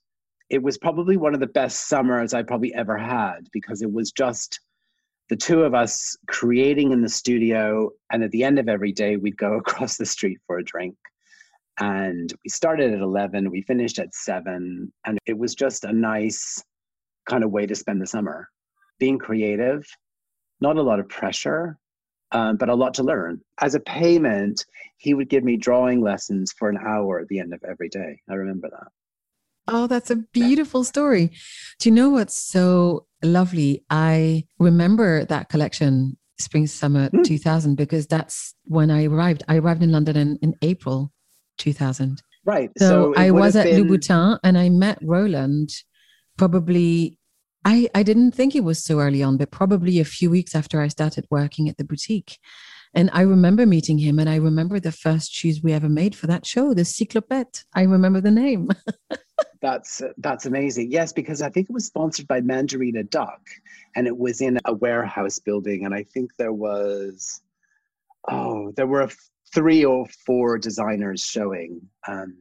it 0.48 0.62
was 0.62 0.78
probably 0.78 1.16
one 1.16 1.34
of 1.34 1.40
the 1.40 1.46
best 1.46 1.88
summers 1.88 2.32
I 2.32 2.42
probably 2.42 2.74
ever 2.74 2.96
had 2.96 3.48
because 3.52 3.82
it 3.82 3.92
was 3.92 4.12
just 4.12 4.60
the 5.32 5.36
two 5.36 5.62
of 5.62 5.72
us 5.74 6.14
creating 6.28 6.92
in 6.92 7.00
the 7.00 7.08
studio. 7.08 7.88
And 8.10 8.22
at 8.22 8.30
the 8.32 8.44
end 8.44 8.58
of 8.58 8.68
every 8.68 8.92
day, 8.92 9.16
we'd 9.16 9.38
go 9.38 9.54
across 9.62 9.96
the 9.96 10.04
street 10.04 10.36
for 10.46 10.58
a 10.58 10.64
drink. 10.64 10.94
And 11.80 12.30
we 12.44 12.50
started 12.50 12.92
at 12.92 13.00
11, 13.00 13.50
we 13.50 13.62
finished 13.62 13.98
at 13.98 14.14
7. 14.14 14.92
And 15.06 15.18
it 15.24 15.38
was 15.38 15.54
just 15.54 15.84
a 15.84 15.92
nice 15.92 16.62
kind 17.26 17.44
of 17.44 17.50
way 17.50 17.64
to 17.64 17.74
spend 17.74 18.02
the 18.02 18.06
summer. 18.06 18.46
Being 18.98 19.18
creative, 19.18 19.86
not 20.60 20.76
a 20.76 20.82
lot 20.82 21.00
of 21.00 21.08
pressure, 21.08 21.78
um, 22.32 22.58
but 22.58 22.68
a 22.68 22.74
lot 22.74 22.92
to 22.94 23.02
learn. 23.02 23.40
As 23.58 23.74
a 23.74 23.80
payment, 23.80 24.66
he 24.98 25.14
would 25.14 25.30
give 25.30 25.44
me 25.44 25.56
drawing 25.56 26.02
lessons 26.02 26.52
for 26.52 26.68
an 26.68 26.76
hour 26.76 27.20
at 27.20 27.28
the 27.28 27.38
end 27.38 27.54
of 27.54 27.64
every 27.66 27.88
day. 27.88 28.20
I 28.28 28.34
remember 28.34 28.68
that. 28.68 28.88
Oh, 29.68 29.86
that's 29.86 30.10
a 30.10 30.16
beautiful 30.16 30.84
story. 30.84 31.30
Do 31.78 31.88
you 31.88 31.94
know 31.94 32.10
what's 32.10 32.34
so 32.34 33.06
lovely? 33.22 33.84
I 33.90 34.44
remember 34.58 35.24
that 35.26 35.48
collection, 35.48 36.16
Spring 36.38 36.66
Summer 36.66 37.08
mm. 37.10 37.24
2000, 37.24 37.76
because 37.76 38.06
that's 38.06 38.54
when 38.64 38.90
I 38.90 39.04
arrived. 39.06 39.44
I 39.48 39.56
arrived 39.58 39.82
in 39.82 39.92
London 39.92 40.16
in, 40.16 40.38
in 40.42 40.54
April 40.62 41.12
2000. 41.58 42.22
Right. 42.44 42.70
So, 42.76 43.12
so 43.14 43.14
I 43.16 43.30
was 43.30 43.54
at 43.54 43.66
been... 43.66 43.86
Louboutin 43.86 44.38
and 44.42 44.58
I 44.58 44.68
met 44.68 44.98
Roland 45.02 45.70
probably. 46.36 47.18
I, 47.64 47.88
I 47.94 48.02
didn't 48.02 48.32
think 48.32 48.56
it 48.56 48.64
was 48.64 48.82
so 48.82 48.98
early 48.98 49.22
on, 49.22 49.36
but 49.36 49.52
probably 49.52 50.00
a 50.00 50.04
few 50.04 50.28
weeks 50.28 50.56
after 50.56 50.80
I 50.80 50.88
started 50.88 51.26
working 51.30 51.68
at 51.68 51.76
the 51.76 51.84
boutique. 51.84 52.38
And 52.94 53.10
I 53.12 53.22
remember 53.22 53.64
meeting 53.64 53.98
him, 53.98 54.18
and 54.18 54.28
I 54.28 54.36
remember 54.36 54.78
the 54.78 54.92
first 54.92 55.32
shoes 55.32 55.62
we 55.62 55.72
ever 55.72 55.88
made 55.88 56.14
for 56.14 56.26
that 56.26 56.44
show, 56.44 56.74
the 56.74 56.82
Cyclopette. 56.82 57.64
I 57.74 57.82
remember 57.82 58.20
the 58.20 58.30
name. 58.30 58.68
That's 59.62 60.02
that's 60.18 60.44
amazing. 60.44 60.90
Yes, 60.90 61.12
because 61.12 61.40
I 61.40 61.48
think 61.48 61.70
it 61.70 61.72
was 61.72 61.86
sponsored 61.86 62.26
by 62.26 62.40
Mandarina 62.40 63.08
Duck, 63.08 63.40
and 63.94 64.08
it 64.08 64.18
was 64.18 64.40
in 64.40 64.58
a 64.64 64.74
warehouse 64.74 65.38
building, 65.38 65.84
and 65.84 65.94
I 65.94 66.02
think 66.02 66.32
there 66.36 66.52
was, 66.52 67.40
oh, 68.28 68.72
there 68.72 68.88
were 68.88 69.08
three 69.54 69.84
or 69.84 70.06
four 70.26 70.58
designers 70.58 71.24
showing. 71.24 71.80
Um, 72.08 72.38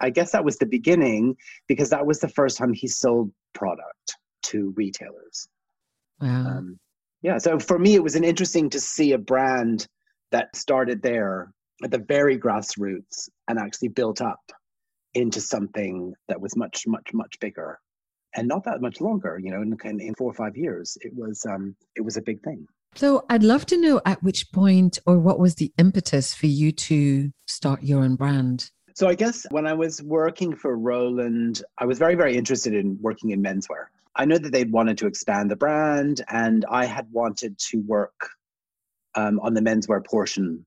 I 0.00 0.10
guess 0.10 0.32
that 0.32 0.44
was 0.44 0.58
the 0.58 0.66
beginning 0.66 1.36
because 1.66 1.88
that 1.90 2.04
was 2.04 2.20
the 2.20 2.28
first 2.28 2.58
time 2.58 2.74
he 2.74 2.88
sold 2.88 3.32
product 3.54 4.16
to 4.42 4.74
retailers. 4.76 5.48
Wow. 6.20 6.28
Um, 6.28 6.78
yeah, 7.24 7.38
so 7.38 7.58
for 7.58 7.78
me, 7.78 7.94
it 7.94 8.02
was 8.02 8.16
an 8.16 8.22
interesting 8.22 8.68
to 8.70 8.78
see 8.78 9.12
a 9.12 9.18
brand 9.18 9.88
that 10.30 10.54
started 10.54 11.00
there 11.00 11.50
at 11.82 11.90
the 11.90 11.98
very 11.98 12.38
grassroots 12.38 13.30
and 13.48 13.58
actually 13.58 13.88
built 13.88 14.20
up 14.20 14.52
into 15.14 15.40
something 15.40 16.12
that 16.28 16.38
was 16.38 16.54
much, 16.54 16.86
much, 16.86 17.14
much 17.14 17.40
bigger 17.40 17.80
and 18.36 18.46
not 18.46 18.62
that 18.64 18.82
much 18.82 19.00
longer. 19.00 19.40
You 19.42 19.52
know, 19.52 19.62
in, 19.62 20.00
in 20.00 20.14
four 20.16 20.30
or 20.30 20.34
five 20.34 20.54
years, 20.54 20.98
it 21.00 21.12
was 21.14 21.46
um, 21.46 21.74
it 21.96 22.02
was 22.02 22.18
a 22.18 22.22
big 22.22 22.42
thing. 22.42 22.66
So 22.94 23.24
I'd 23.30 23.42
love 23.42 23.64
to 23.66 23.80
know 23.80 24.02
at 24.04 24.22
which 24.22 24.52
point 24.52 24.98
or 25.06 25.18
what 25.18 25.38
was 25.38 25.54
the 25.54 25.72
impetus 25.78 26.34
for 26.34 26.46
you 26.46 26.72
to 26.72 27.30
start 27.46 27.82
your 27.82 28.04
own 28.04 28.16
brand. 28.16 28.70
So 28.94 29.08
I 29.08 29.14
guess 29.14 29.46
when 29.50 29.66
I 29.66 29.72
was 29.72 30.02
working 30.02 30.54
for 30.54 30.76
Roland, 30.76 31.62
I 31.78 31.86
was 31.86 31.98
very, 31.98 32.16
very 32.16 32.36
interested 32.36 32.74
in 32.74 32.98
working 33.00 33.30
in 33.30 33.42
menswear. 33.42 33.86
I 34.16 34.24
know 34.24 34.38
that 34.38 34.52
they'd 34.52 34.72
wanted 34.72 34.98
to 34.98 35.06
expand 35.06 35.50
the 35.50 35.56
brand, 35.56 36.22
and 36.28 36.64
I 36.70 36.86
had 36.86 37.06
wanted 37.10 37.58
to 37.70 37.78
work 37.78 38.30
um, 39.14 39.40
on 39.40 39.54
the 39.54 39.60
menswear 39.60 40.04
portion 40.04 40.64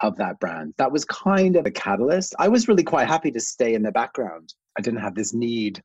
of 0.00 0.16
that 0.16 0.38
brand. 0.40 0.74
That 0.76 0.92
was 0.92 1.04
kind 1.04 1.56
of 1.56 1.66
a 1.66 1.70
catalyst. 1.70 2.34
I 2.38 2.48
was 2.48 2.68
really 2.68 2.82
quite 2.82 3.08
happy 3.08 3.30
to 3.30 3.40
stay 3.40 3.74
in 3.74 3.82
the 3.82 3.92
background. 3.92 4.52
I 4.76 4.82
didn't 4.82 5.00
have 5.00 5.14
this 5.14 5.32
need 5.32 5.82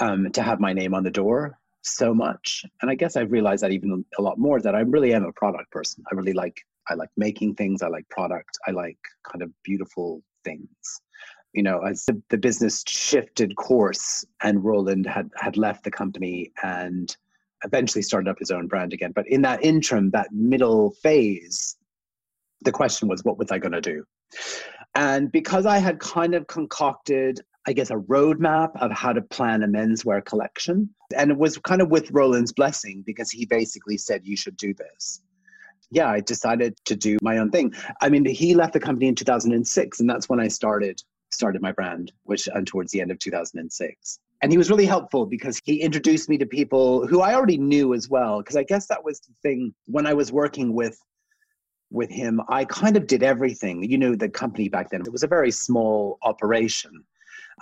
um, 0.00 0.30
to 0.32 0.42
have 0.42 0.60
my 0.60 0.72
name 0.72 0.94
on 0.94 1.02
the 1.02 1.10
door 1.10 1.58
so 1.82 2.14
much. 2.14 2.64
And 2.82 2.90
I 2.90 2.94
guess 2.94 3.16
I've 3.16 3.32
realized 3.32 3.62
that 3.62 3.72
even 3.72 4.04
a 4.18 4.22
lot 4.22 4.38
more 4.38 4.60
that 4.60 4.74
I 4.74 4.80
really 4.80 5.14
am 5.14 5.24
a 5.24 5.32
product 5.32 5.70
person. 5.70 6.04
I 6.10 6.14
really 6.14 6.32
like 6.32 6.60
I 6.90 6.94
like 6.94 7.10
making 7.16 7.54
things. 7.54 7.82
I 7.82 7.88
like 7.88 8.08
product. 8.08 8.58
I 8.66 8.70
like 8.70 8.98
kind 9.30 9.42
of 9.42 9.50
beautiful 9.62 10.22
things. 10.44 10.68
You 11.54 11.62
know, 11.62 11.80
as 11.80 12.04
the, 12.04 12.20
the 12.28 12.36
business 12.36 12.84
shifted 12.86 13.56
course 13.56 14.24
and 14.42 14.64
Roland 14.64 15.06
had 15.06 15.30
had 15.36 15.56
left 15.56 15.84
the 15.84 15.90
company 15.90 16.52
and 16.62 17.16
eventually 17.64 18.02
started 18.02 18.28
up 18.28 18.38
his 18.38 18.50
own 18.50 18.66
brand 18.66 18.92
again. 18.92 19.12
But 19.12 19.28
in 19.28 19.42
that 19.42 19.64
interim, 19.64 20.10
that 20.10 20.32
middle 20.32 20.90
phase, 20.90 21.76
the 22.62 22.72
question 22.72 23.08
was, 23.08 23.24
what 23.24 23.38
was 23.38 23.50
I 23.50 23.58
going 23.58 23.72
to 23.72 23.80
do? 23.80 24.04
And 24.94 25.30
because 25.30 25.66
I 25.66 25.78
had 25.78 26.00
kind 26.00 26.34
of 26.34 26.46
concocted, 26.46 27.40
I 27.66 27.72
guess, 27.72 27.90
a 27.90 27.96
roadmap 27.96 28.70
of 28.80 28.90
how 28.90 29.12
to 29.12 29.22
plan 29.22 29.62
a 29.62 29.68
menswear 29.68 30.24
collection, 30.24 30.90
and 31.16 31.30
it 31.30 31.38
was 31.38 31.58
kind 31.58 31.80
of 31.80 31.90
with 31.90 32.10
Roland's 32.10 32.52
blessing 32.52 33.02
because 33.06 33.30
he 33.30 33.46
basically 33.46 33.98
said, 33.98 34.22
you 34.24 34.36
should 34.36 34.56
do 34.56 34.74
this. 34.74 35.22
Yeah, 35.90 36.08
I 36.08 36.20
decided 36.20 36.76
to 36.84 36.96
do 36.96 37.16
my 37.22 37.38
own 37.38 37.50
thing. 37.50 37.74
I 38.00 38.08
mean, 38.08 38.24
he 38.24 38.54
left 38.54 38.74
the 38.74 38.80
company 38.80 39.08
in 39.08 39.14
2006, 39.14 40.00
and 40.00 40.10
that's 40.10 40.28
when 40.28 40.40
I 40.40 40.48
started 40.48 41.02
started 41.30 41.62
my 41.62 41.72
brand, 41.72 42.12
which 42.24 42.48
and 42.52 42.66
towards 42.66 42.92
the 42.92 43.00
end 43.00 43.10
of 43.10 43.18
2006 43.18 44.20
and 44.40 44.52
he 44.52 44.58
was 44.58 44.70
really 44.70 44.86
helpful 44.86 45.26
because 45.26 45.60
he 45.64 45.80
introduced 45.80 46.28
me 46.28 46.38
to 46.38 46.46
people 46.46 47.06
who 47.06 47.20
I 47.20 47.34
already 47.34 47.58
knew 47.58 47.94
as 47.94 48.08
well. 48.08 48.38
Because 48.38 48.56
I 48.56 48.62
guess 48.62 48.86
that 48.86 49.04
was 49.04 49.20
the 49.20 49.34
thing 49.42 49.74
when 49.86 50.06
I 50.06 50.14
was 50.14 50.32
working 50.32 50.74
with 50.74 50.98
with 51.90 52.10
him. 52.10 52.40
I 52.48 52.64
kind 52.66 52.96
of 52.96 53.06
did 53.06 53.22
everything. 53.22 53.82
You 53.82 53.98
know, 53.98 54.14
the 54.14 54.28
company 54.28 54.68
back 54.68 54.90
then 54.90 55.00
it 55.00 55.12
was 55.12 55.22
a 55.22 55.28
very 55.28 55.50
small 55.50 56.18
operation. 56.22 57.04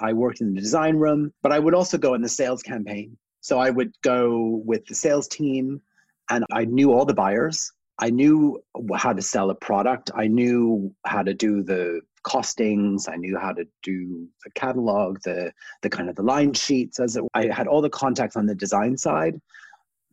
I 0.01 0.13
worked 0.13 0.41
in 0.41 0.53
the 0.55 0.61
design 0.61 0.97
room, 0.97 1.33
but 1.43 1.53
I 1.53 1.59
would 1.59 1.75
also 1.75 1.97
go 1.97 2.15
in 2.15 2.23
the 2.23 2.29
sales 2.29 2.63
campaign. 2.63 3.17
So 3.41 3.59
I 3.59 3.71
would 3.71 3.93
go 4.03 4.61
with 4.65 4.85
the 4.87 4.95
sales 4.95 5.29
team, 5.29 5.81
and 6.29 6.45
I 6.53 6.65
knew 6.65 6.93
all 6.93 7.05
the 7.05 7.15
buyers. 7.15 7.73
I 7.99 8.11
knew 8.11 8.63
how 8.95 9.15
to 9.15 9.23
sell 9.23 9.49
a 9.51 9.55
product. 9.55 10.11
I 10.15 10.27
knew 10.27 10.93
how 11.07 11.23
to 11.23 11.33
do 11.33 11.63
the 11.63 12.01
costings. 12.27 13.09
I 13.09 13.17
knew 13.17 13.39
how 13.39 13.53
to 13.53 13.65
do 13.83 14.29
the 14.45 14.51
catalog, 14.51 15.19
the 15.25 15.53
the 15.83 15.89
kind 15.89 16.11
of 16.11 16.17
the 16.17 16.23
line 16.23 16.53
sheets. 16.53 16.99
As 16.99 17.17
it, 17.17 17.25
I 17.35 17.47
had 17.47 17.69
all 17.69 17.81
the 17.81 17.91
contacts 17.91 18.37
on 18.37 18.47
the 18.47 18.55
design 18.55 18.97
side, 18.97 19.41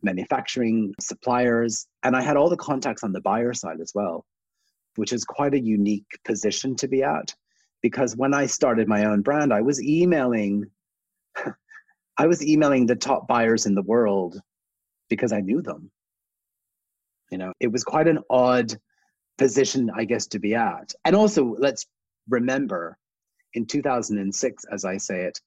manufacturing, 0.02 0.94
suppliers, 1.00 1.86
and 2.02 2.16
I 2.16 2.22
had 2.22 2.36
all 2.36 2.48
the 2.48 2.56
contacts 2.56 3.02
on 3.02 3.12
the 3.12 3.20
buyer 3.20 3.52
side 3.52 3.80
as 3.80 3.92
well, 3.94 4.24
which 4.96 5.12
is 5.12 5.24
quite 5.24 5.54
a 5.54 5.60
unique 5.60 6.06
position 6.24 6.76
to 6.76 6.88
be 6.88 7.02
at. 7.02 7.34
Because 7.82 8.16
when 8.16 8.32
I 8.32 8.46
started 8.46 8.88
my 8.88 9.04
own 9.04 9.20
brand, 9.20 9.52
I 9.52 9.60
was 9.60 9.82
emailing, 9.82 10.70
I 12.16 12.26
was 12.26 12.46
emailing 12.46 12.86
the 12.86 12.96
top 12.96 13.26
buyers 13.26 13.66
in 13.66 13.74
the 13.74 13.82
world 13.82 14.40
because 15.10 15.32
I 15.32 15.40
knew 15.40 15.60
them. 15.60 15.90
You 17.30 17.38
know, 17.38 17.52
it 17.60 17.72
was 17.72 17.84
quite 17.84 18.06
an 18.06 18.20
odd 18.30 18.72
position, 19.36 19.90
I 19.94 20.04
guess, 20.04 20.26
to 20.28 20.38
be 20.38 20.54
at. 20.54 20.94
And 21.04 21.16
also, 21.16 21.56
let's 21.58 21.86
remember 22.28 22.98
in 23.54 23.66
2006, 23.66 24.64
as 24.72 24.84
I 24.84 24.96
say 24.96 25.24
it, 25.24 25.40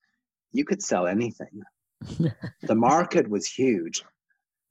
you 0.51 0.65
could 0.65 0.81
sell 0.81 1.07
anything. 1.07 1.61
the 2.61 2.75
market 2.75 3.27
was 3.29 3.45
huge. 3.45 4.03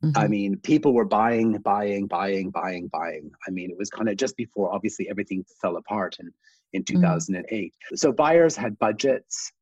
Mm-hmm. 0.05 0.19
I 0.19 0.29
mean, 0.29 0.57
people 0.59 0.93
were 0.93 1.05
buying, 1.05 1.59
buying, 1.59 2.07
buying, 2.07 2.51
buying, 2.51 2.89
buying. 2.89 3.31
I 3.47 3.51
mean, 3.51 3.71
it 3.71 3.79
was 3.79 3.91
kind 3.91 4.09
of 4.09 4.17
just 4.17 4.37
before 4.37 4.75
obviously 4.75 5.09
everything 5.09 5.45
fell 5.61 5.77
apart 5.77 6.17
in, 6.21 6.31
in 6.73 6.85
2008. 6.85 7.45
Mm-hmm. 7.51 7.97
So 7.97 8.13
buyers 8.13 8.57
had 8.57 8.79
budgets, 8.79 9.53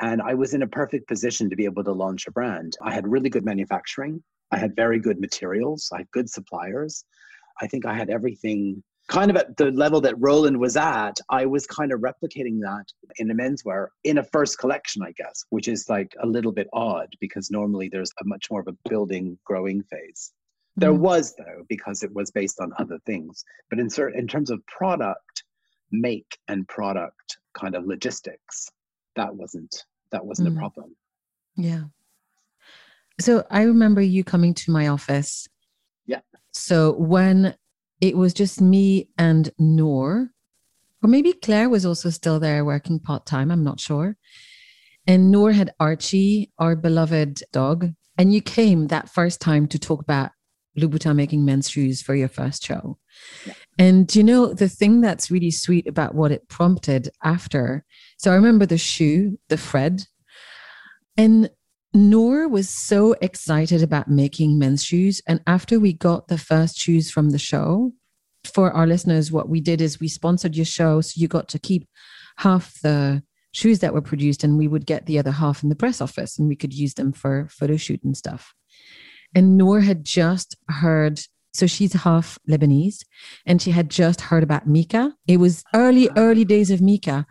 and 0.00 0.20
I 0.20 0.34
was 0.34 0.54
in 0.54 0.62
a 0.62 0.66
perfect 0.66 1.06
position 1.08 1.48
to 1.50 1.56
be 1.56 1.64
able 1.64 1.84
to 1.84 1.92
launch 1.92 2.26
a 2.26 2.32
brand. 2.32 2.76
I 2.82 2.92
had 2.92 3.06
really 3.06 3.30
good 3.30 3.44
manufacturing, 3.44 4.22
I 4.50 4.58
had 4.58 4.76
very 4.76 4.98
good 4.98 5.20
materials, 5.20 5.88
I 5.92 5.98
had 5.98 6.10
good 6.10 6.28
suppliers. 6.28 7.04
I 7.60 7.68
think 7.68 7.86
I 7.86 7.94
had 7.94 8.10
everything 8.10 8.82
kind 9.08 9.30
of 9.30 9.36
at 9.36 9.56
the 9.56 9.70
level 9.70 10.00
that 10.00 10.14
Roland 10.18 10.58
was 10.58 10.76
at, 10.76 11.18
I 11.28 11.46
was 11.46 11.66
kind 11.66 11.92
of 11.92 12.00
replicating 12.00 12.60
that 12.60 12.86
in 13.16 13.28
the 13.28 13.34
menswear 13.34 13.88
in 14.04 14.18
a 14.18 14.24
first 14.24 14.58
collection, 14.58 15.02
I 15.02 15.12
guess, 15.12 15.44
which 15.50 15.68
is 15.68 15.88
like 15.88 16.14
a 16.22 16.26
little 16.26 16.52
bit 16.52 16.68
odd 16.72 17.08
because 17.20 17.50
normally 17.50 17.88
there's 17.88 18.10
a 18.20 18.24
much 18.24 18.50
more 18.50 18.60
of 18.60 18.68
a 18.68 18.88
building, 18.88 19.38
growing 19.44 19.82
phase. 19.82 20.32
There 20.76 20.92
mm. 20.92 20.98
was 20.98 21.34
though 21.36 21.64
because 21.68 22.02
it 22.02 22.12
was 22.14 22.30
based 22.30 22.60
on 22.60 22.72
other 22.78 22.98
things, 23.06 23.44
but 23.70 23.78
in 23.78 23.90
certain 23.90 24.18
in 24.18 24.26
terms 24.26 24.50
of 24.50 24.64
product, 24.66 25.44
make 25.92 26.38
and 26.48 26.66
product 26.66 27.38
kind 27.52 27.76
of 27.76 27.86
logistics, 27.86 28.70
that 29.16 29.34
wasn't 29.34 29.84
that 30.12 30.24
wasn't 30.24 30.48
mm. 30.48 30.56
a 30.56 30.58
problem. 30.58 30.96
Yeah. 31.56 31.84
So 33.20 33.44
I 33.50 33.62
remember 33.62 34.00
you 34.00 34.24
coming 34.24 34.54
to 34.54 34.70
my 34.72 34.88
office. 34.88 35.46
Yeah. 36.06 36.20
So 36.52 36.94
when 36.94 37.54
it 38.04 38.18
was 38.18 38.34
just 38.34 38.60
me 38.60 39.08
and 39.16 39.50
Noor, 39.58 40.28
or 41.02 41.08
maybe 41.08 41.32
Claire 41.32 41.70
was 41.70 41.86
also 41.86 42.10
still 42.10 42.38
there 42.38 42.62
working 42.62 43.00
part 43.00 43.24
time. 43.24 43.50
I'm 43.50 43.64
not 43.64 43.80
sure. 43.80 44.18
And 45.06 45.30
Noor 45.30 45.52
had 45.52 45.72
Archie, 45.80 46.52
our 46.58 46.76
beloved 46.76 47.42
dog. 47.50 47.92
And 48.18 48.32
you 48.32 48.42
came 48.42 48.88
that 48.88 49.08
first 49.08 49.40
time 49.40 49.66
to 49.68 49.78
talk 49.78 50.02
about 50.02 50.32
Louboutin 50.78 51.16
making 51.16 51.46
men's 51.46 51.70
shoes 51.70 52.02
for 52.02 52.14
your 52.14 52.28
first 52.28 52.62
show. 52.62 52.98
Yeah. 53.46 53.54
And 53.78 54.14
you 54.14 54.22
know, 54.22 54.52
the 54.52 54.68
thing 54.68 55.00
that's 55.00 55.30
really 55.30 55.50
sweet 55.50 55.86
about 55.86 56.14
what 56.14 56.30
it 56.30 56.48
prompted 56.48 57.08
after. 57.22 57.86
So 58.18 58.32
I 58.32 58.34
remember 58.34 58.66
the 58.66 58.78
shoe, 58.78 59.38
the 59.48 59.56
Fred. 59.56 60.04
And 61.16 61.48
Noor 61.94 62.48
was 62.48 62.68
so 62.68 63.14
excited 63.20 63.80
about 63.80 64.08
making 64.08 64.58
men's 64.58 64.82
shoes. 64.82 65.22
And 65.28 65.40
after 65.46 65.78
we 65.78 65.92
got 65.92 66.26
the 66.26 66.38
first 66.38 66.76
shoes 66.76 67.08
from 67.08 67.30
the 67.30 67.38
show, 67.38 67.92
for 68.44 68.72
our 68.72 68.86
listeners, 68.86 69.30
what 69.30 69.48
we 69.48 69.60
did 69.60 69.80
is 69.80 70.00
we 70.00 70.08
sponsored 70.08 70.56
your 70.56 70.66
show. 70.66 71.00
So 71.00 71.14
you 71.16 71.28
got 71.28 71.48
to 71.50 71.58
keep 71.58 71.88
half 72.38 72.80
the 72.82 73.22
shoes 73.52 73.78
that 73.78 73.94
were 73.94 74.02
produced, 74.02 74.42
and 74.42 74.58
we 74.58 74.66
would 74.66 74.86
get 74.86 75.06
the 75.06 75.20
other 75.20 75.30
half 75.30 75.62
in 75.62 75.68
the 75.68 75.76
press 75.76 76.00
office 76.00 76.36
and 76.36 76.48
we 76.48 76.56
could 76.56 76.74
use 76.74 76.94
them 76.94 77.12
for 77.12 77.46
photo 77.48 77.76
shoot 77.76 78.02
and 78.02 78.16
stuff. 78.16 78.52
And 79.34 79.56
Noor 79.56 79.80
had 79.80 80.04
just 80.04 80.56
heard 80.68 81.20
so 81.52 81.68
she's 81.68 81.92
half 81.92 82.36
Lebanese 82.50 83.04
and 83.46 83.62
she 83.62 83.70
had 83.70 83.88
just 83.88 84.22
heard 84.22 84.42
about 84.42 84.66
Mika. 84.66 85.14
It 85.28 85.36
was 85.36 85.62
early, 85.72 86.10
early 86.16 86.44
days 86.44 86.72
of 86.72 86.80
Mika. 86.80 87.26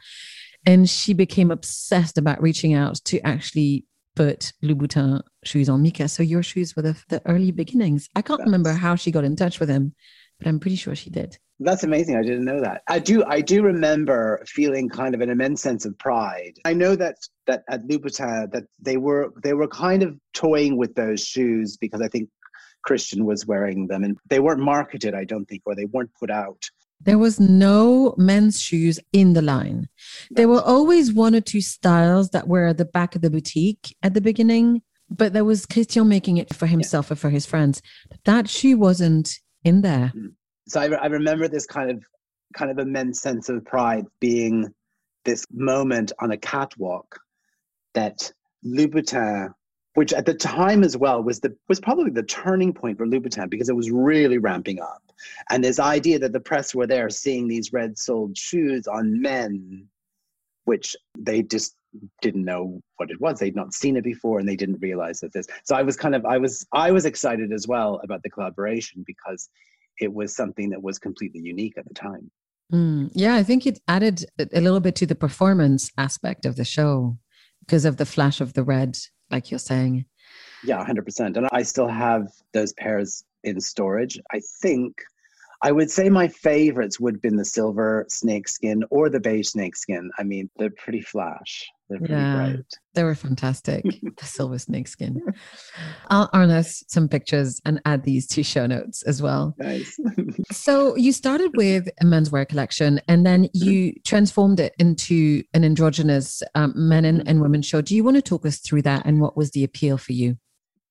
And 0.66 0.90
she 0.90 1.14
became 1.14 1.52
obsessed 1.52 2.18
about 2.18 2.42
reaching 2.42 2.74
out 2.74 3.02
to 3.04 3.20
actually 3.28 3.86
put 4.16 4.54
Louboutin 4.64 5.22
shoes 5.44 5.70
on 5.70 5.82
Mika. 5.82 6.08
So 6.08 6.24
your 6.24 6.44
shoes 6.44 6.76
were 6.76 6.82
the, 6.82 6.96
the 7.10 7.22
early 7.26 7.52
beginnings. 7.52 8.10
I 8.16 8.22
can't 8.22 8.40
That's, 8.40 8.48
remember 8.48 8.74
how 8.74 8.96
she 8.96 9.12
got 9.12 9.24
in 9.24 9.36
touch 9.36 9.60
with 9.60 9.70
him, 9.70 9.94
but 10.40 10.48
I'm 10.48 10.60
pretty 10.60 10.76
sure 10.76 10.96
she 10.96 11.10
did. 11.10 11.38
That's 11.60 11.84
amazing. 11.84 12.18
I 12.18 12.24
didn't 12.24 12.46
know 12.46 12.60
that. 12.62 12.82
I 12.88 13.00
do. 13.00 13.24
I 13.26 13.40
do 13.40 13.62
remember 13.62 14.44
feeling 14.48 14.90
kind 14.90 15.16
of 15.16 15.22
an 15.22 15.30
immense 15.30 15.62
sense 15.62 15.86
of 15.86 15.98
pride. 15.98 16.54
I 16.66 16.74
know 16.74 16.96
that 16.96 17.18
that 17.48 17.64
at 17.70 17.88
Louboutin 17.88 18.52
that 18.52 18.64
they 18.80 18.98
were 18.98 19.32
they 19.44 19.54
were 19.54 19.68
kind 19.68 20.04
of 20.04 20.18
toying 20.34 20.78
with 20.78 20.96
those 20.96 21.24
shoes 21.24 21.78
because 21.78 22.02
I 22.02 22.08
think 22.08 22.30
Christian 22.84 23.26
was 23.26 23.46
wearing 23.46 23.88
them, 23.88 24.04
and 24.04 24.18
they 24.30 24.40
weren't 24.40 24.62
marketed. 24.62 25.14
I 25.14 25.24
don't 25.24 25.46
think, 25.46 25.62
or 25.66 25.76
they 25.76 25.86
weren't 25.86 26.12
put 26.20 26.32
out. 26.32 26.62
There 27.04 27.18
was 27.18 27.40
no 27.40 28.16
men's 28.18 28.62
shoes 28.62 29.00
in 29.12 29.34
the 29.34 29.42
line. 29.42 29.88
There 30.32 30.48
were 30.48 30.62
always 30.62 31.14
one 31.14 31.36
or 31.36 31.42
two 31.42 31.62
styles 31.62 32.30
that 32.30 32.48
were 32.48 32.68
at 32.68 32.78
the 32.78 32.86
back 32.86 33.16
of 33.16 33.22
the 33.22 33.30
boutique 33.30 33.96
at 34.02 34.14
the 34.14 34.22
beginning, 34.22 34.82
but 35.10 35.34
there 35.34 35.46
was 35.46 35.66
Christian 35.66 36.08
making 36.08 36.38
it 36.38 36.54
for 36.54 36.66
himself 36.66 37.08
yeah. 37.10 37.14
or 37.14 37.16
for 37.18 37.30
his 37.30 37.46
friends. 37.46 37.82
But 38.10 38.24
that 38.26 38.50
shoe 38.50 38.78
wasn't 38.78 39.40
in 39.64 39.82
there. 39.82 40.12
Mm. 40.16 40.34
So 40.68 40.82
I, 40.82 40.86
I 40.86 41.08
remember 41.08 41.48
this 41.48 41.66
kind 41.66 41.92
of 41.92 42.04
kind 42.54 42.72
of 42.72 42.78
immense 42.78 43.20
sense 43.20 43.50
of 43.50 43.66
pride 43.66 44.06
being 44.20 44.74
this 45.26 45.46
moment 45.52 46.12
on 46.20 46.32
a 46.32 46.38
catwalk 46.38 47.20
that 47.94 48.32
Louboutin 48.66 49.54
which 49.96 50.14
at 50.14 50.26
the 50.26 50.34
time 50.34 50.84
as 50.84 50.98
well 50.98 51.22
was 51.22 51.40
the 51.40 51.56
was 51.70 51.80
probably 51.80 52.10
the 52.10 52.24
turning 52.24 52.74
point 52.74 52.98
for 52.98 53.06
Louboutin 53.06 53.50
because 53.50 53.70
it 53.70 53.76
was 53.76 53.92
really 53.92 54.38
ramping 54.38 54.80
up. 54.80 55.02
And 55.50 55.64
this 55.64 55.80
idea 55.80 56.20
that 56.20 56.34
the 56.34 56.40
press 56.40 56.74
were 56.74 56.88
there 56.88 57.10
seeing 57.10 57.48
these 57.48 57.74
red 57.74 57.98
soled 57.98 58.38
shoes 58.38 58.88
on 58.88 59.22
men, 59.22 59.88
which 60.66 60.96
they 61.18 61.44
just 61.44 61.76
didn't 62.22 62.46
know 62.46 62.82
what 62.98 63.12
it 63.12 63.22
was. 63.22 63.40
They'd 63.40 63.56
not 63.56 63.74
seen 63.74 63.98
it 63.98 64.04
before 64.04 64.40
and 64.40 64.48
they 64.48 64.56
didn't 64.56 64.80
realize 64.82 65.20
that 65.20 65.34
this. 65.34 65.48
So 65.64 65.76
I 65.76 65.84
was 65.84 65.96
kind 65.96 66.16
of 66.16 66.26
I 66.26 66.38
was 66.38 66.66
I 66.74 66.92
was 66.92 67.06
excited 67.06 67.52
as 67.52 67.68
well 67.68 68.00
about 68.04 68.24
the 68.24 68.30
collaboration 68.30 69.04
because 69.06 69.50
it 70.00 70.12
was 70.12 70.36
something 70.36 70.70
that 70.72 70.82
was 70.82 70.98
completely 70.98 71.42
unique 71.42 71.78
at 71.78 71.88
the 71.88 71.94
time. 71.94 72.32
Mm, 72.72 73.12
yeah, 73.14 73.36
I 73.36 73.44
think 73.44 73.68
it 73.68 73.80
added 73.88 74.26
a 74.40 74.62
little 74.62 74.80
bit 74.80 74.96
to 74.96 75.06
the 75.06 75.16
performance 75.16 75.92
aspect 75.98 76.46
of 76.46 76.56
the 76.56 76.66
show 76.66 77.18
because 77.60 77.86
of 77.86 77.98
the 77.98 78.06
flash 78.06 78.42
of 78.42 78.54
the 78.54 78.64
red 78.64 78.98
like 79.30 79.52
you're 79.52 79.60
saying. 79.60 80.06
Yeah, 80.64 80.84
100%. 80.84 81.38
And 81.38 81.48
I 81.52 81.64
still 81.64 81.88
have 81.88 82.32
those 82.54 82.74
pairs 82.74 83.24
in 83.44 83.60
storage. 83.60 84.20
I 84.32 84.42
think 84.62 84.96
I 85.66 85.72
would 85.72 85.90
say 85.90 86.10
my 86.10 86.28
favorites 86.28 87.00
would 87.00 87.16
have 87.16 87.22
been 87.22 87.38
the 87.38 87.46
silver 87.46 88.06
snakeskin 88.10 88.84
or 88.90 89.10
the 89.10 89.22
beige 89.22 89.48
snakeskin. 89.48 90.12
I 90.20 90.24
mean, 90.24 90.50
they're 90.58 90.70
pretty 90.70 91.00
flash. 91.00 91.72
They're 91.88 92.00
pretty 92.00 92.14
yeah, 92.16 92.36
bright. 92.36 92.66
They 92.96 93.04
were 93.06 93.16
fantastic. 93.16 93.86
the 94.18 94.26
silver 94.26 94.60
snakeskin. 94.60 95.22
I'll 96.10 96.30
harness 96.34 96.84
some 96.90 97.08
pictures 97.08 97.62
and 97.64 97.82
add 97.86 98.04
these 98.04 98.28
to 98.28 98.44
show 98.44 98.66
notes 98.66 99.04
as 99.04 99.22
well. 99.22 99.56
Nice. 99.58 99.98
so 100.52 100.98
you 100.98 101.14
started 101.14 101.56
with 101.56 101.88
a 102.02 102.04
menswear 102.04 102.46
collection 102.46 103.00
and 103.08 103.26
then 103.26 103.46
mm-hmm. 103.46 103.70
you 103.70 103.94
transformed 104.06 104.60
it 104.60 104.74
into 104.80 105.44
an 105.54 105.64
androgynous 105.64 106.44
um, 106.56 106.74
men 106.76 107.06
and, 107.06 107.26
and 107.26 107.42
women 107.42 107.62
show. 107.62 107.80
Do 107.80 107.96
you 107.96 108.04
want 108.04 108.18
to 108.18 108.22
talk 108.22 108.46
us 108.46 108.58
through 108.58 108.82
that 108.82 109.06
and 109.06 109.22
what 109.22 109.38
was 109.38 109.52
the 109.52 109.64
appeal 109.64 109.98
for 109.98 110.12
you? 110.12 110.38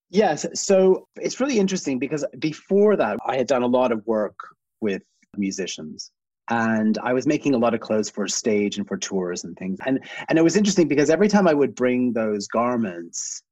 Yes. 0.08 0.46
So 0.54 1.08
it's 1.16 1.40
really 1.40 1.58
interesting 1.58 1.98
because 1.98 2.24
before 2.38 2.96
that, 2.96 3.18
I 3.26 3.36
had 3.36 3.46
done 3.46 3.62
a 3.62 3.66
lot 3.66 3.92
of 3.92 4.06
work 4.06 4.38
with 4.82 5.02
musicians 5.36 6.10
and 6.50 6.98
I 6.98 7.12
was 7.12 7.26
making 7.26 7.54
a 7.54 7.58
lot 7.58 7.72
of 7.72 7.80
clothes 7.80 8.10
for 8.10 8.26
stage 8.28 8.76
and 8.76 8.86
for 8.86 8.98
tours 8.98 9.44
and 9.44 9.56
things. 9.56 9.78
And 9.86 10.00
and 10.28 10.38
it 10.38 10.42
was 10.42 10.56
interesting 10.56 10.88
because 10.88 11.08
every 11.08 11.28
time 11.28 11.46
I 11.48 11.54
would 11.54 11.74
bring 11.74 12.12
those 12.12 12.46
garments 12.48 13.42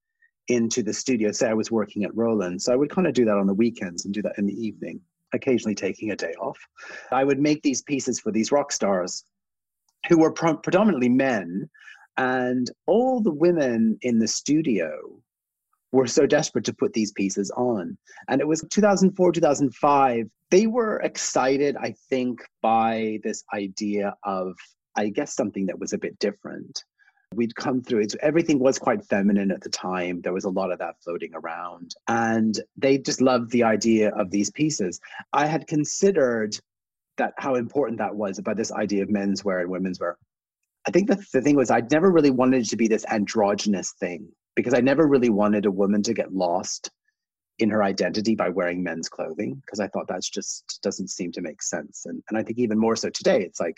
into 0.49 0.83
the 0.83 0.93
studio, 0.93 1.31
say 1.31 1.49
I 1.49 1.55
was 1.55 1.71
working 1.71 2.05
at 2.05 2.14
Roland, 2.14 2.61
so 2.61 2.73
I 2.73 2.77
would 2.77 2.90
kind 2.90 3.07
of 3.07 3.14
do 3.14 3.25
that 3.25 3.38
on 3.38 3.47
the 3.47 3.55
weekends 3.55 4.05
and 4.05 4.12
do 4.12 4.23
that 4.23 4.37
in 4.38 4.47
the 4.47 4.55
evening, 4.55 5.01
occasionally 5.33 5.75
taking 5.75 6.11
a 6.11 6.16
day 6.16 6.35
off. 6.40 6.59
I 7.12 7.25
would 7.25 7.38
make 7.38 7.62
these 7.62 7.83
pieces 7.83 8.19
for 8.19 8.33
these 8.33 8.51
rock 8.51 8.73
stars 8.73 9.25
who 10.09 10.19
were 10.19 10.33
pre- 10.33 10.57
predominantly 10.62 11.09
men, 11.09 11.71
and 12.16 12.71
all 12.87 13.21
the 13.21 13.33
women 13.33 13.99
in 14.03 14.19
the 14.19 14.29
studio 14.29 14.90
were 15.92 16.07
so 16.07 16.26
desperate 16.26 16.64
to 16.64 16.74
put 16.74 16.92
these 16.92 17.12
pieces 17.12 17.50
on. 17.57 17.96
And 18.29 18.40
it 18.40 18.46
was 18.46 18.64
2004, 18.70 19.33
2005. 19.33 20.31
They 20.50 20.66
were 20.66 21.00
excited, 21.00 21.76
I 21.76 21.94
think, 22.09 22.42
by 22.62 23.18
this 23.22 23.44
idea 23.53 24.14
of, 24.24 24.55
I 24.96 25.09
guess, 25.09 25.35
something 25.35 25.66
that 25.66 25.79
was 25.79 25.92
a 25.92 25.98
bit 25.98 26.18
different. 26.18 26.85
We'd 27.35 27.55
come 27.55 27.83
through. 27.83 28.07
Everything 28.20 28.59
was 28.59 28.79
quite 28.79 29.05
feminine 29.05 29.53
at 29.53 29.61
the 29.61 29.68
time. 29.68 30.20
There 30.20 30.33
was 30.33 30.44
a 30.44 30.50
lot 30.50 30.72
of 30.72 30.81
that 30.81 30.96
floating 31.03 31.33
around. 31.35 31.94
And 32.09 32.59
they 32.76 32.98
just 32.98 33.20
loved 33.20 33.50
the 33.53 33.62
idea 33.62 34.11
of 34.11 34.31
these 34.31 34.50
pieces. 34.50 35.00
I 35.33 35.46
had 35.46 35.68
considered 35.68 36.57
that 37.18 37.35
how 37.37 37.55
important 37.55 37.98
that 37.98 38.14
was 38.14 38.38
about 38.38 38.57
this 38.57 38.72
idea 38.72 39.03
of 39.03 39.09
menswear 39.09 39.61
and 39.61 39.70
women's 39.70 40.00
wear. 40.00 40.16
I 40.87 40.90
think 40.90 41.09
the, 41.09 41.22
the 41.33 41.42
thing 41.42 41.57
was 41.57 41.70
I'd 41.70 41.90
never 41.90 42.11
really 42.11 42.31
wanted 42.31 42.62
it 42.62 42.70
to 42.70 42.76
be 42.76 42.88
this 42.88 43.05
androgynous 43.07 43.92
thing 43.92 44.29
because 44.61 44.75
I 44.75 44.81
never 44.81 45.07
really 45.07 45.31
wanted 45.31 45.66
a 45.66 45.70
woman 45.70 46.03
to 46.05 46.14
get 46.14 46.35
lost 46.35 46.90
in 47.61 47.70
her 47.70 47.83
identity 47.83 48.35
by 48.35 48.49
wearing 48.49 48.83
men's 48.83 49.09
clothing 49.09 49.55
because 49.64 49.81
I 49.81 49.88
thought 49.88 50.09
that's 50.09 50.29
just 50.29 50.81
doesn't 50.83 51.09
seem 51.09 51.31
to 51.33 51.42
make 51.42 51.62
sense. 51.62 52.07
And, 52.07 52.23
and 52.29 52.38
I 52.38 52.42
think 52.42 52.59
even 52.59 52.79
more 52.79 52.96
so 52.96 53.11
today, 53.11 53.42
it's 53.42 53.61
like 53.61 53.77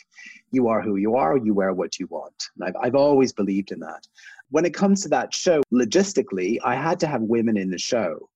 you 0.51 0.68
are 0.68 0.81
who 0.81 0.97
you 0.97 1.16
are, 1.16 1.37
you 1.37 1.53
wear 1.53 1.73
what 1.73 1.99
you 1.99 2.07
want. 2.07 2.35
And 2.57 2.68
I've, 2.68 2.77
I've 2.81 2.95
always 2.95 3.33
believed 3.33 3.73
in 3.73 3.81
that. 3.81 4.07
When 4.51 4.64
it 4.64 4.75
comes 4.75 5.03
to 5.03 5.09
that 5.09 5.35
show, 5.35 5.62
logistically, 5.73 6.59
I 6.64 6.77
had 6.77 7.01
to 7.01 7.07
have 7.07 7.23
women 7.23 7.57
in 7.57 7.71
the 7.71 7.79
show 7.79 8.29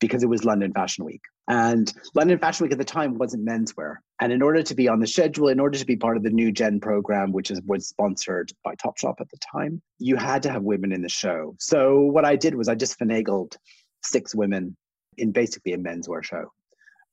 because 0.00 0.22
it 0.22 0.28
was 0.28 0.44
London 0.44 0.72
Fashion 0.72 1.04
Week. 1.04 1.22
And 1.50 1.92
London 2.14 2.38
Fashion 2.38 2.62
Week 2.62 2.70
at 2.70 2.78
the 2.78 2.84
time 2.84 3.18
wasn't 3.18 3.44
menswear. 3.44 3.96
And 4.20 4.32
in 4.32 4.40
order 4.40 4.62
to 4.62 4.74
be 4.76 4.86
on 4.86 5.00
the 5.00 5.06
schedule, 5.08 5.48
in 5.48 5.58
order 5.58 5.76
to 5.76 5.84
be 5.84 5.96
part 5.96 6.16
of 6.16 6.22
the 6.22 6.30
new 6.30 6.52
gen 6.52 6.78
program, 6.78 7.32
which 7.32 7.50
is, 7.50 7.60
was 7.66 7.88
sponsored 7.88 8.52
by 8.62 8.76
Topshop 8.76 9.20
at 9.20 9.28
the 9.30 9.38
time, 9.52 9.82
you 9.98 10.14
had 10.14 10.44
to 10.44 10.50
have 10.52 10.62
women 10.62 10.92
in 10.92 11.02
the 11.02 11.08
show. 11.08 11.56
So 11.58 12.02
what 12.02 12.24
I 12.24 12.36
did 12.36 12.54
was 12.54 12.68
I 12.68 12.76
just 12.76 13.00
finagled 13.00 13.56
six 14.04 14.32
women 14.32 14.76
in 15.18 15.32
basically 15.32 15.72
a 15.72 15.78
menswear 15.78 16.22
show. 16.22 16.52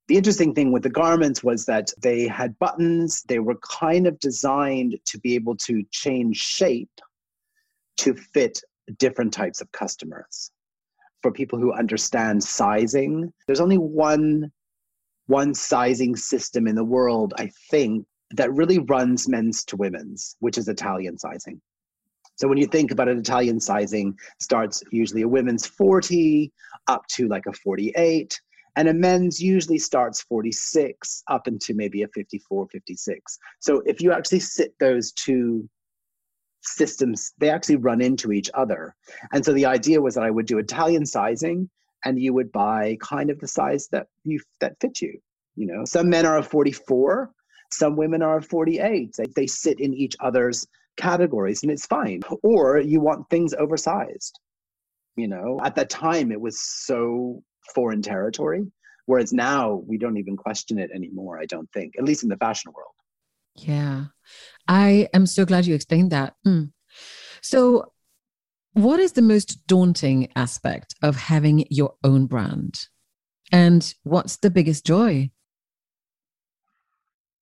The 0.07 0.17
interesting 0.17 0.53
thing 0.53 0.71
with 0.71 0.83
the 0.83 0.91
garments 0.91 1.43
was 1.43 1.65
that 1.65 1.91
they 1.99 2.27
had 2.27 2.59
buttons, 2.59 3.23
they 3.23 3.39
were 3.39 3.57
kind 3.67 4.05
of 4.05 4.19
designed 4.19 4.99
to 5.05 5.19
be 5.19 5.33
able 5.33 5.55
to 5.65 5.83
change 5.89 6.37
shape 6.37 7.01
to 7.97 8.13
fit 8.13 8.61
different 8.99 9.33
types 9.33 9.61
of 9.61 9.71
customers 9.71 10.51
for 11.21 11.31
people 11.31 11.59
who 11.59 11.73
understand 11.73 12.43
sizing. 12.43 13.31
There's 13.45 13.61
only 13.61 13.77
one 13.77 14.51
one 15.27 15.53
sizing 15.53 16.15
system 16.15 16.67
in 16.67 16.75
the 16.75 16.85
world, 16.85 17.33
I 17.37 17.51
think, 17.69 18.05
that 18.31 18.53
really 18.53 18.79
runs 18.79 19.27
men's 19.27 19.63
to 19.65 19.75
women's, 19.75 20.37
which 20.39 20.57
is 20.57 20.67
Italian 20.67 21.17
sizing. 21.17 21.61
So 22.35 22.47
when 22.47 22.57
you 22.57 22.67
think 22.67 22.91
about 22.91 23.07
it, 23.07 23.17
Italian 23.17 23.59
sizing 23.59 24.17
starts 24.39 24.83
usually 24.91 25.23
a 25.23 25.27
women's 25.27 25.65
40 25.65 26.51
up 26.87 27.05
to 27.07 27.27
like 27.27 27.45
a 27.47 27.53
48, 27.53 28.39
and 28.75 28.87
a 28.87 28.93
men's 28.93 29.41
usually 29.41 29.79
starts 29.79 30.21
46 30.21 31.23
up 31.29 31.47
into 31.47 31.73
maybe 31.73 32.03
a 32.03 32.07
54, 32.09 32.67
56. 32.71 33.39
So 33.59 33.81
if 33.85 34.01
you 34.01 34.11
actually 34.11 34.39
sit 34.39 34.77
those 34.79 35.11
two 35.13 35.67
systems 36.67 37.33
they 37.37 37.49
actually 37.49 37.77
run 37.77 38.01
into 38.01 38.31
each 38.31 38.49
other. 38.53 38.95
And 39.31 39.43
so 39.43 39.53
the 39.53 39.65
idea 39.65 40.01
was 40.01 40.15
that 40.15 40.23
i 40.23 40.31
would 40.31 40.45
do 40.45 40.57
italian 40.57 41.05
sizing 41.05 41.69
and 42.05 42.21
you 42.21 42.33
would 42.33 42.51
buy 42.51 42.97
kind 43.01 43.29
of 43.29 43.39
the 43.39 43.47
size 43.47 43.87
that 43.91 44.07
you 44.23 44.39
that 44.59 44.79
fit 44.79 45.01
you 45.01 45.19
you 45.55 45.65
know. 45.65 45.85
Some 45.85 46.09
men 46.09 46.25
are 46.25 46.37
a 46.37 46.43
44 46.43 47.31
some 47.71 47.97
women 47.97 48.21
are 48.21 48.37
a 48.37 48.41
48 48.41 49.15
they, 49.17 49.25
they 49.35 49.47
sit 49.47 49.79
in 49.79 49.93
each 49.93 50.15
other's 50.19 50.65
categories 50.95 51.63
and 51.63 51.71
it's 51.71 51.85
fine. 51.85 52.21
Or 52.43 52.79
you 52.79 52.99
want 53.01 53.29
things 53.29 53.53
oversized 53.53 54.39
you 55.15 55.27
know. 55.27 55.59
At 55.63 55.75
that 55.75 55.89
time 55.89 56.31
it 56.31 56.41
was 56.41 56.59
so 56.59 57.43
foreign 57.73 58.01
territory 58.01 58.65
whereas 59.05 59.33
now 59.33 59.81
we 59.87 59.97
don't 59.97 60.17
even 60.17 60.35
question 60.37 60.77
it 60.79 60.91
anymore 60.93 61.39
i 61.39 61.45
don't 61.45 61.69
think 61.73 61.93
at 61.97 62.03
least 62.03 62.23
in 62.23 62.29
the 62.29 62.37
fashion 62.37 62.71
world. 62.73 62.93
Yeah. 63.55 64.05
I 64.67 65.07
am 65.13 65.25
so 65.25 65.45
glad 65.45 65.65
you 65.65 65.75
explained 65.75 66.11
that. 66.11 66.35
Mm. 66.45 66.71
So, 67.41 67.93
what 68.73 68.99
is 68.99 69.13
the 69.13 69.21
most 69.21 69.65
daunting 69.67 70.29
aspect 70.35 70.95
of 71.01 71.15
having 71.15 71.65
your 71.69 71.95
own 72.03 72.27
brand? 72.27 72.87
And 73.51 73.93
what's 74.03 74.37
the 74.37 74.51
biggest 74.51 74.85
joy? 74.85 75.31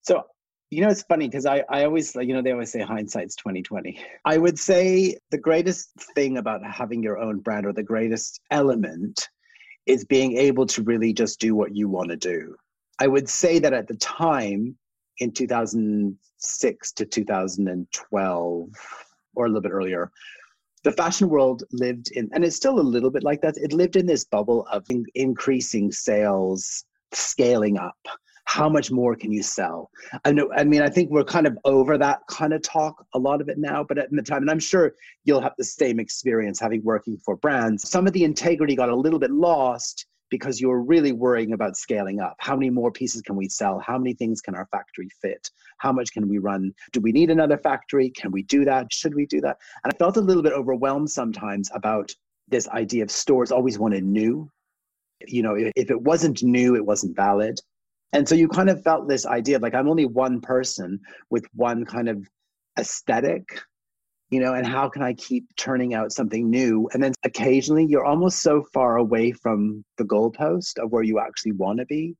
So, 0.04 0.24
you 0.70 0.82
know, 0.82 0.90
it's 0.90 1.04
funny 1.04 1.28
because 1.28 1.46
I, 1.46 1.64
I 1.70 1.84
always, 1.84 2.16
you 2.16 2.34
know, 2.34 2.42
they 2.42 2.52
always 2.52 2.72
say 2.72 2.82
hindsight's 2.82 3.36
2020. 3.36 4.00
I 4.24 4.38
would 4.38 4.60
say 4.60 5.18
the 5.32 5.38
greatest 5.38 5.90
thing 6.14 6.38
about 6.38 6.64
having 6.64 7.04
your 7.04 7.18
own 7.18 7.40
brand 7.40 7.66
or 7.66 7.74
the 7.74 7.84
greatest 7.84 8.40
element 8.52 9.28
is 9.86 10.06
being 10.06 10.38
able 10.38 10.66
to 10.68 10.84
really 10.84 11.14
just 11.14 11.40
do 11.40 11.56
what 11.56 11.76
you 11.76 11.90
want 11.90 12.10
to 12.10 12.18
do. 12.18 12.56
I 13.00 13.08
would 13.08 13.30
say 13.30 13.60
that 13.60 13.74
at 13.74 13.88
the 13.88 13.96
time, 13.96 14.78
in 15.20 15.32
2006 15.32 16.92
to 16.92 17.06
2012 17.06 18.70
or 19.36 19.46
a 19.46 19.48
little 19.48 19.62
bit 19.62 19.72
earlier 19.72 20.12
the 20.86 20.92
fashion 20.92 21.28
world 21.28 21.64
lived 21.72 22.12
in 22.12 22.30
and 22.32 22.46
it's 22.46 22.56
still 22.56 22.80
a 22.80 22.90
little 22.96 23.10
bit 23.10 23.24
like 23.24 23.42
that 23.42 23.58
it 23.58 23.74
lived 23.74 23.96
in 23.96 24.06
this 24.06 24.24
bubble 24.24 24.66
of 24.72 24.86
in, 24.90 25.04
increasing 25.16 25.92
sales 25.92 26.86
scaling 27.12 27.78
up. 27.78 27.98
How 28.46 28.70
much 28.70 28.92
more 28.92 29.16
can 29.16 29.32
you 29.34 29.42
sell? 29.42 29.90
I 30.24 30.32
know 30.32 30.52
i 30.56 30.64
mean 30.64 30.84
i 30.84 30.90
think 30.90 31.10
we're 31.10 31.24
kind 31.24 31.48
of 31.48 31.58
over 31.66 31.98
that 31.98 32.20
kind 32.30 32.54
of 32.54 32.62
talk 32.62 33.04
a 33.16 33.20
lot 33.20 33.42
of 33.42 33.50
it 33.50 33.58
now 33.58 33.84
but 33.84 33.98
at 33.98 34.12
the 34.12 34.22
time 34.22 34.44
and 34.44 34.52
i'm 34.52 34.60
sure 34.60 34.94
you'll 35.24 35.42
have 35.42 35.56
the 35.58 35.64
same 35.64 36.00
experience 36.00 36.60
having 36.60 36.84
working 36.84 37.18
for 37.26 37.36
brands. 37.36 37.90
Some 37.90 38.06
of 38.06 38.14
the 38.14 38.24
integrity 38.24 38.76
got 38.76 38.90
a 38.90 38.96
little 38.96 39.20
bit 39.20 39.32
lost 39.32 40.06
because 40.30 40.60
you're 40.60 40.82
really 40.82 41.12
worrying 41.12 41.54
about 41.54 41.78
scaling 41.78 42.20
up. 42.20 42.36
How 42.40 42.56
many 42.56 42.70
more 42.70 42.92
pieces 42.92 43.22
can 43.22 43.36
we 43.36 43.48
sell? 43.48 43.80
How 43.80 43.98
many 43.98 44.14
things 44.14 44.42
can 44.42 44.56
our 44.56 44.68
factory 44.72 45.10
fit? 45.22 45.50
How 45.78 45.92
much 45.92 46.12
can 46.12 46.28
we 46.28 46.38
run? 46.38 46.74
Do 46.92 47.00
we 47.00 47.12
need 47.12 47.30
another 47.30 47.58
factory? 47.58 48.10
Can 48.10 48.32
we 48.32 48.44
do 48.44 48.66
that? 48.66 48.92
Should 48.92 49.16
we 49.16 49.26
do 49.26 49.42
that? 49.42 49.58
And 49.84 49.94
I 49.94 49.98
felt 49.98 50.18
a 50.18 50.22
little 50.22 50.44
bit 50.44 50.54
overwhelmed 50.54 51.10
sometimes 51.10 51.70
about 51.74 52.12
this 52.48 52.68
idea 52.70 53.04
of 53.04 53.12
stores 53.12 53.52
always 53.52 53.80
wanted 53.80 54.04
new. 54.04 54.50
You 55.28 55.44
know, 55.44 55.56
if 55.56 55.90
it 55.90 56.02
wasn't 56.02 56.44
new, 56.44 56.76
it 56.76 56.86
wasn't 56.86 57.16
valid. 57.16 57.60
And 58.14 58.28
so 58.28 58.36
you 58.36 58.48
kind 58.48 58.70
of 58.70 58.84
felt 58.84 59.08
this 59.08 59.26
idea 59.26 59.58
of 59.58 59.62
like, 59.62 59.76
I'm 59.76 59.90
only 59.90 60.06
one 60.06 60.42
person 60.42 61.00
with 61.30 61.46
one 61.54 61.86
kind 61.86 62.10
of 62.10 62.28
aesthetic 62.78 63.44
you 64.30 64.40
know, 64.40 64.54
and 64.54 64.66
how 64.66 64.90
can 64.90 65.04
I 65.04 65.14
keep 65.14 65.46
turning 65.56 65.94
out 65.94 66.12
something 66.12 66.50
new? 66.50 66.90
And 66.94 67.04
then 67.04 67.14
occasionally 67.24 67.86
you're 67.86 68.06
almost 68.06 68.42
so 68.42 68.64
far 68.74 68.98
away 68.98 69.32
from 69.32 69.84
the 69.98 70.04
goalpost 70.04 70.78
of 70.78 70.92
where 70.92 71.04
you 71.04 71.20
actually 71.20 71.54
want 71.54 71.80
to 71.80 71.86
be. 71.86 72.16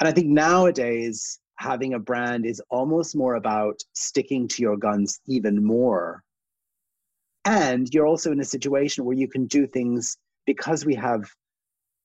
And 0.00 0.08
I 0.08 0.12
think 0.12 0.28
nowadays, 0.28 1.38
having 1.58 1.94
a 1.94 1.98
brand 1.98 2.44
is 2.44 2.60
almost 2.68 3.16
more 3.16 3.36
about 3.36 3.80
sticking 3.94 4.46
to 4.46 4.62
your 4.62 4.76
guns 4.76 5.20
even 5.26 5.64
more. 5.64 6.22
And 7.46 7.88
you're 7.94 8.06
also 8.06 8.32
in 8.32 8.40
a 8.40 8.44
situation 8.44 9.04
where 9.04 9.16
you 9.16 9.28
can 9.28 9.46
do 9.46 9.66
things 9.66 10.18
because 10.44 10.84
we 10.84 10.94
have 10.96 11.22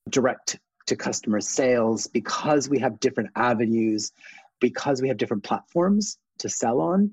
direct 0.10 0.60
to 0.88 0.96
customer 0.96 1.42
sales, 1.42 2.08
because 2.08 2.70
we 2.70 2.80
have 2.80 3.00
different 3.00 3.30
avenues, 3.36 4.12
because 4.60 5.02
we 5.02 5.08
have 5.08 5.18
different 5.18 5.44
platforms 5.44 6.18
to 6.40 6.48
sell 6.48 6.80
on. 6.80 7.12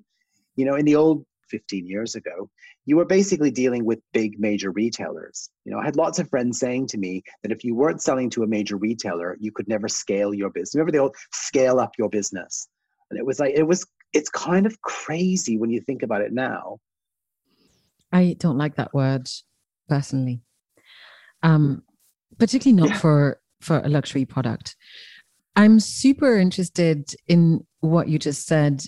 You 0.56 0.64
know, 0.64 0.76
in 0.76 0.84
the 0.84 0.96
old 0.96 1.24
15 1.50 1.86
years 1.86 2.14
ago, 2.14 2.50
you 2.86 2.96
were 2.96 3.04
basically 3.04 3.50
dealing 3.50 3.84
with 3.84 4.00
big 4.12 4.38
major 4.38 4.70
retailers. 4.70 5.50
You 5.64 5.72
know, 5.72 5.78
I 5.78 5.84
had 5.84 5.96
lots 5.96 6.18
of 6.18 6.28
friends 6.28 6.58
saying 6.58 6.88
to 6.88 6.98
me 6.98 7.22
that 7.42 7.52
if 7.52 7.64
you 7.64 7.74
weren't 7.74 8.02
selling 8.02 8.30
to 8.30 8.42
a 8.42 8.46
major 8.46 8.76
retailer, 8.76 9.36
you 9.40 9.52
could 9.52 9.68
never 9.68 9.88
scale 9.88 10.34
your 10.34 10.50
business. 10.50 10.74
Remember 10.74 10.92
the 10.92 10.98
old 10.98 11.16
scale 11.32 11.80
up 11.80 11.92
your 11.98 12.08
business? 12.08 12.68
And 13.10 13.18
it 13.18 13.26
was 13.26 13.40
like, 13.40 13.54
it 13.54 13.64
was, 13.64 13.86
it's 14.12 14.30
kind 14.30 14.66
of 14.66 14.80
crazy 14.82 15.58
when 15.58 15.70
you 15.70 15.80
think 15.80 16.02
about 16.02 16.20
it 16.20 16.32
now. 16.32 16.78
I 18.12 18.36
don't 18.38 18.58
like 18.58 18.76
that 18.76 18.94
word 18.94 19.28
personally. 19.88 20.40
Um, 21.42 21.82
particularly 22.38 22.80
not 22.80 22.90
yeah. 22.90 22.98
for 22.98 23.40
for 23.60 23.80
a 23.80 23.88
luxury 23.88 24.24
product. 24.24 24.76
I'm 25.56 25.80
super 25.80 26.36
interested 26.36 27.14
in 27.26 27.66
what 27.80 28.08
you 28.08 28.18
just 28.18 28.46
said. 28.46 28.84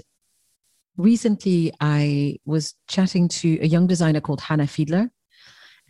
Recently, 0.97 1.73
I 1.81 2.37
was 2.45 2.75
chatting 2.89 3.29
to 3.29 3.59
a 3.61 3.67
young 3.67 3.87
designer 3.87 4.21
called 4.21 4.41
Hannah 4.41 4.65
Fiedler, 4.65 5.11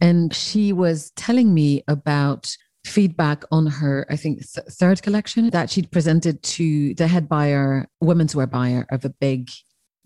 and 0.00 0.34
she 0.34 0.72
was 0.72 1.10
telling 1.16 1.52
me 1.52 1.82
about 1.88 2.56
feedback 2.84 3.44
on 3.50 3.66
her, 3.66 4.06
I 4.08 4.16
think, 4.16 4.38
th- 4.38 4.66
third 4.70 5.02
collection 5.02 5.50
that 5.50 5.70
she'd 5.70 5.90
presented 5.90 6.42
to 6.42 6.94
the 6.94 7.06
head 7.06 7.28
buyer, 7.28 7.86
women's 8.00 8.34
wear 8.34 8.46
buyer 8.46 8.86
of 8.90 9.04
a 9.04 9.10
big 9.10 9.50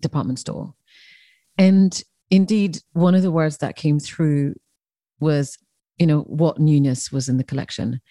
department 0.01 0.39
store. 0.39 0.73
And 1.57 2.01
indeed, 2.29 2.79
one 2.93 3.15
of 3.15 3.21
the 3.21 3.31
words 3.31 3.57
that 3.59 3.75
came 3.75 3.99
through 3.99 4.55
was, 5.19 5.57
you 5.97 6.07
know, 6.07 6.21
what 6.21 6.59
newness 6.59 7.11
was 7.11 7.29
in 7.29 7.37
the 7.37 7.43
collection. 7.43 8.01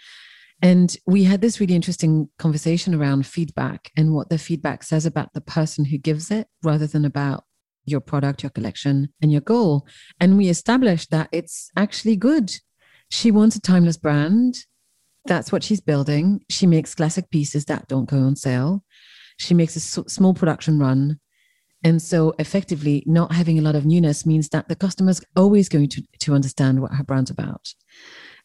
And 0.64 0.96
we 1.06 1.24
had 1.24 1.42
this 1.42 1.60
really 1.60 1.74
interesting 1.74 2.30
conversation 2.38 2.94
around 2.94 3.26
feedback 3.26 3.92
and 3.98 4.14
what 4.14 4.30
the 4.30 4.38
feedback 4.38 4.82
says 4.82 5.04
about 5.04 5.34
the 5.34 5.42
person 5.42 5.84
who 5.84 5.98
gives 5.98 6.30
it 6.30 6.46
rather 6.62 6.86
than 6.86 7.04
about 7.04 7.44
your 7.84 8.00
product, 8.00 8.42
your 8.42 8.48
collection, 8.48 9.10
and 9.20 9.30
your 9.30 9.42
goal. 9.42 9.86
And 10.18 10.38
we 10.38 10.48
established 10.48 11.10
that 11.10 11.28
it's 11.32 11.70
actually 11.76 12.16
good. 12.16 12.50
She 13.10 13.30
wants 13.30 13.56
a 13.56 13.60
timeless 13.60 13.98
brand. 13.98 14.54
That's 15.26 15.52
what 15.52 15.62
she's 15.62 15.82
building. 15.82 16.40
She 16.48 16.66
makes 16.66 16.94
classic 16.94 17.28
pieces 17.28 17.66
that 17.66 17.86
don't 17.86 18.08
go 18.08 18.20
on 18.20 18.34
sale. 18.34 18.84
She 19.36 19.52
makes 19.52 19.76
a 19.76 19.80
small 19.80 20.32
production 20.32 20.78
run. 20.78 21.20
And 21.82 22.00
so, 22.00 22.32
effectively, 22.38 23.02
not 23.04 23.34
having 23.34 23.58
a 23.58 23.62
lot 23.62 23.76
of 23.76 23.84
newness 23.84 24.24
means 24.24 24.48
that 24.48 24.68
the 24.68 24.76
customer's 24.76 25.20
always 25.36 25.68
going 25.68 25.90
to, 25.90 26.02
to 26.20 26.32
understand 26.32 26.80
what 26.80 26.94
her 26.94 27.04
brand's 27.04 27.30
about. 27.30 27.74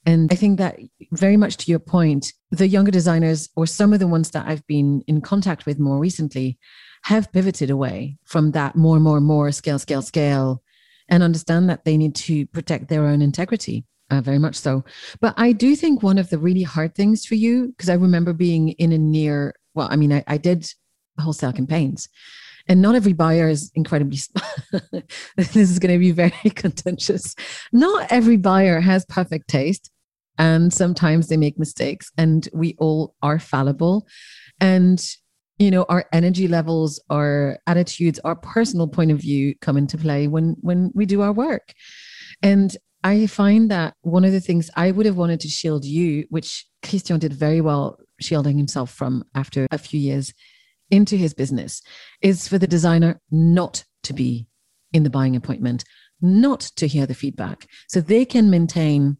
And 0.05 0.31
I 0.31 0.35
think 0.35 0.57
that 0.57 0.79
very 1.11 1.37
much 1.37 1.57
to 1.57 1.71
your 1.71 1.79
point, 1.79 2.33
the 2.51 2.67
younger 2.67 2.91
designers, 2.91 3.49
or 3.55 3.65
some 3.65 3.93
of 3.93 3.99
the 3.99 4.07
ones 4.07 4.31
that 4.31 4.47
I've 4.47 4.65
been 4.65 5.03
in 5.07 5.21
contact 5.21 5.65
with 5.65 5.79
more 5.79 5.99
recently, 5.99 6.57
have 7.03 7.31
pivoted 7.31 7.69
away 7.69 8.17
from 8.25 8.51
that 8.51 8.75
more, 8.75 8.99
more, 8.99 9.21
more 9.21 9.51
scale, 9.51 9.79
scale, 9.79 10.01
scale, 10.01 10.61
and 11.07 11.23
understand 11.23 11.69
that 11.69 11.85
they 11.85 11.97
need 11.97 12.15
to 12.15 12.45
protect 12.47 12.87
their 12.87 13.05
own 13.05 13.21
integrity. 13.21 13.85
Uh, 14.11 14.21
very 14.21 14.39
much 14.39 14.55
so. 14.55 14.83
But 15.21 15.35
I 15.37 15.51
do 15.51 15.75
think 15.75 16.01
one 16.01 16.17
of 16.17 16.29
the 16.29 16.39
really 16.39 16.63
hard 16.63 16.95
things 16.95 17.25
for 17.25 17.35
you, 17.35 17.67
because 17.67 17.89
I 17.89 17.93
remember 17.93 18.33
being 18.33 18.69
in 18.69 18.91
a 18.91 18.97
near, 18.97 19.53
well, 19.75 19.87
I 19.91 19.97
mean, 19.97 20.11
I, 20.11 20.23
I 20.25 20.37
did 20.37 20.67
wholesale 21.19 21.53
campaigns 21.53 22.09
and 22.69 22.81
not 22.81 22.95
every 22.95 23.13
buyer 23.13 23.49
is 23.49 23.71
incredibly 23.73 24.19
this 25.35 25.55
is 25.55 25.79
going 25.79 25.91
to 25.91 25.99
be 25.99 26.11
very 26.11 26.31
contentious. 26.55 27.35
Not 27.73 28.09
every 28.11 28.37
buyer 28.37 28.79
has 28.79 29.05
perfect 29.05 29.49
taste 29.49 29.91
and 30.37 30.71
sometimes 30.71 31.27
they 31.27 31.35
make 31.35 31.57
mistakes 31.57 32.11
and 32.17 32.47
we 32.53 32.75
all 32.77 33.15
are 33.21 33.39
fallible. 33.39 34.07
And 34.61 35.03
you 35.57 35.71
know 35.71 35.85
our 35.89 36.05
energy 36.13 36.47
levels 36.47 37.01
our 37.09 37.59
attitudes 37.67 38.17
our 38.19 38.35
personal 38.35 38.87
point 38.87 39.11
of 39.11 39.19
view 39.19 39.55
come 39.59 39.75
into 39.75 39.97
play 39.97 40.25
when 40.25 40.55
when 40.61 40.91
we 40.93 41.05
do 41.05 41.21
our 41.21 41.33
work. 41.33 41.73
And 42.41 42.77
i 43.03 43.27
find 43.27 43.71
that 43.71 43.93
one 44.01 44.25
of 44.25 44.33
the 44.33 44.41
things 44.41 44.69
i 44.75 44.91
would 44.91 45.05
have 45.05 45.15
wanted 45.15 45.39
to 45.39 45.47
shield 45.47 45.85
you 45.85 46.25
which 46.29 46.65
christian 46.83 47.17
did 47.17 47.31
very 47.31 47.61
well 47.61 47.97
shielding 48.19 48.57
himself 48.57 48.91
from 48.91 49.23
after 49.35 49.67
a 49.71 49.77
few 49.77 49.97
years 49.97 50.33
into 50.91 51.15
his 51.15 51.33
business 51.33 51.81
is 52.21 52.47
for 52.47 52.57
the 52.57 52.67
designer 52.67 53.21
not 53.31 53.83
to 54.03 54.13
be 54.13 54.47
in 54.93 55.03
the 55.03 55.09
buying 55.09 55.35
appointment, 55.35 55.83
not 56.21 56.61
to 56.75 56.87
hear 56.87 57.05
the 57.05 57.13
feedback. 57.13 57.67
So 57.87 58.01
they 58.01 58.25
can 58.25 58.49
maintain 58.49 59.17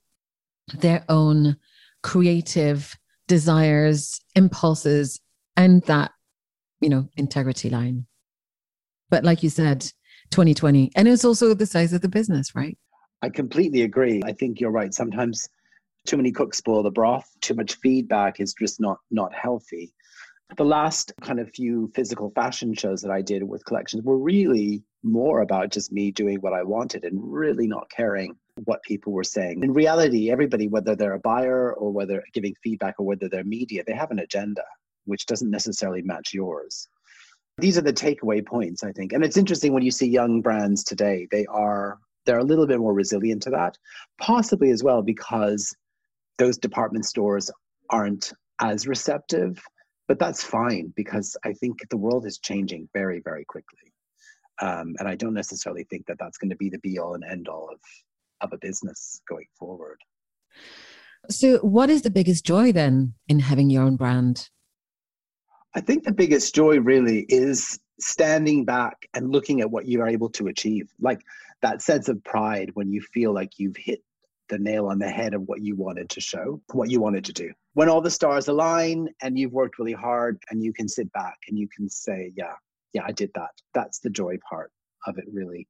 their 0.74 1.04
own 1.10 1.58
creative 2.04 2.98
desires, 3.28 4.20
impulses, 4.36 5.20
and 5.56 5.82
that, 5.84 6.12
you 6.82 6.90
know, 6.90 7.08
integrity 7.18 7.70
line. 7.70 8.06
But 9.10 9.24
like 9.24 9.44
you 9.44 9.50
said, 9.50 9.82
2020, 10.32 10.92
and 10.96 11.08
it's 11.08 11.26
also 11.26 11.54
the 11.54 11.66
size 11.66 11.94
of 11.94 12.02
the 12.02 12.10
business, 12.10 12.56
right? 12.56 12.78
I 13.22 13.30
completely 13.30 13.82
agree. 13.82 14.22
I 14.24 14.32
think 14.32 14.60
you're 14.60 14.72
right. 14.72 14.94
Sometimes 14.94 15.50
too 16.06 16.18
many 16.18 16.32
cooks 16.32 16.58
spoil 16.58 16.84
the 16.84 16.92
broth. 16.92 17.30
Too 17.42 17.54
much 17.54 17.76
feedback 17.76 18.40
is 18.40 18.54
just 18.54 18.80
not 18.80 19.00
not 19.12 19.34
healthy 19.34 19.94
the 20.58 20.66
last 20.66 21.14
kind 21.22 21.40
of 21.40 21.50
few 21.52 21.92
physical 21.94 22.32
fashion 22.32 22.74
shows 22.74 23.02
that 23.02 23.12
I 23.12 23.22
did 23.22 23.44
with 23.44 23.66
collections 23.66 24.04
were 24.04 24.18
really 24.18 24.84
more 25.04 25.42
about 25.42 25.72
just 25.72 25.92
me 25.92 26.12
doing 26.12 26.40
what 26.42 26.54
I 26.54 26.64
wanted 26.64 27.06
and 27.06 27.20
really 27.22 27.68
not 27.68 27.90
caring 27.90 28.36
what 28.66 28.84
people 28.84 29.14
were 29.14 29.24
saying. 29.24 29.64
In 29.64 29.74
reality, 29.74 30.32
everybody, 30.32 30.68
whether 30.68 30.96
they're 30.96 31.14
a 31.14 31.20
buyer 31.20 31.74
or 31.74 31.92
whether 31.92 32.24
giving 32.34 32.56
feedback 32.64 32.96
or 33.00 33.06
whether 33.06 33.30
they're 33.30 33.44
media, 33.44 33.84
they 33.86 33.94
have 33.94 34.12
an 34.12 34.20
agenda 34.20 34.64
which 35.06 35.26
doesn't 35.26 35.50
necessarily 35.50 36.02
match 36.02 36.34
yours. 36.34 36.88
These 37.58 37.78
are 37.78 37.82
the 37.82 37.94
takeaway 37.94 38.46
points, 38.46 38.84
I 38.84 38.92
think. 38.92 39.14
And 39.14 39.24
it's 39.24 39.38
interesting 39.38 39.74
when 39.74 39.84
you 39.84 39.92
see 39.92 40.08
young 40.08 40.42
brands 40.42 40.84
today, 40.84 41.28
they 41.32 41.46
are 41.48 41.98
they're 42.26 42.40
a 42.40 42.44
little 42.44 42.68
bit 42.68 42.80
more 42.80 42.94
resilient 42.94 43.42
to 43.44 43.50
that, 43.52 43.78
possibly 44.20 44.72
as 44.72 44.84
well 44.84 45.02
because 45.02 45.76
those 46.38 46.58
department 46.58 47.06
stores 47.06 47.50
aren't 47.90 48.34
as 48.62 48.88
receptive 48.88 49.60
but 50.10 50.18
that's 50.18 50.44
fine 50.44 50.92
because 50.96 51.38
I 51.46 51.54
think 51.54 51.88
the 51.90 51.98
world 51.98 52.26
is 52.26 52.40
changing 52.40 52.90
very, 52.94 53.22
very 53.24 53.46
quickly. 53.46 53.94
Um, 54.60 54.96
and 54.98 55.08
I 55.08 55.16
don't 55.16 55.36
necessarily 55.36 55.84
think 55.84 56.08
that 56.08 56.18
that's 56.20 56.40
going 56.40 56.50
to 56.50 56.56
be 56.56 56.68
the 56.68 56.80
be 56.80 56.98
all 56.98 57.14
and 57.14 57.24
end 57.24 57.48
all 57.48 57.70
of, 57.72 57.80
of 58.42 58.52
a 58.52 58.58
business 58.58 59.22
going 59.30 59.46
forward. 59.58 60.00
So, 61.30 61.60
what 61.60 61.92
is 61.92 62.02
the 62.02 62.10
biggest 62.10 62.44
joy 62.44 62.72
then 62.72 63.14
in 63.28 63.40
having 63.40 63.70
your 63.70 63.84
own 63.84 63.98
brand? 63.98 64.50
I 65.76 65.82
think 65.82 66.04
the 66.04 66.12
biggest 66.12 66.56
joy 66.56 66.80
really 66.80 67.28
is 67.30 67.80
standing 68.00 68.66
back 68.66 69.08
and 69.14 69.32
looking 69.32 69.62
at 69.62 69.70
what 69.70 69.86
you 69.86 70.02
are 70.02 70.08
able 70.08 70.30
to 70.32 70.48
achieve. 70.48 70.90
Like 71.00 71.22
that 71.62 71.84
sense 71.84 72.10
of 72.10 72.24
pride 72.24 72.72
when 72.74 72.92
you 72.92 73.02
feel 73.14 73.32
like 73.32 73.60
you've 73.60 73.78
hit 73.78 74.02
the 74.50 74.58
nail 74.58 74.88
on 74.88 74.98
the 74.98 75.10
head 75.10 75.36
of 75.36 75.44
what 75.44 75.62
you 75.62 75.76
wanted 75.76 76.10
to 76.10 76.22
show, 76.22 76.60
what 76.74 76.90
you 76.90 77.00
wanted 77.00 77.26
to 77.26 77.34
do. 77.34 77.54
When 77.80 77.88
all 77.88 78.02
the 78.02 78.12
stars 78.12 78.50
align 78.50 79.08
and 79.22 79.40
you've 79.40 79.54
worked 79.54 79.80
really 79.80 79.94
hard 79.94 80.38
and 80.50 80.62
you 80.62 80.74
can 80.74 80.90
sit 80.90 81.10
back 81.14 81.38
and 81.48 81.58
you 81.58 81.70
can 81.74 81.90
say, 81.90 82.34
yeah, 82.36 82.56
yeah, 82.92 83.04
I 83.08 83.14
did 83.14 83.32
that. 83.36 83.52
That's 83.74 84.00
the 84.00 84.10
joy 84.10 84.38
part 84.50 84.74
of 85.08 85.18
it, 85.18 85.24
really. 85.32 85.66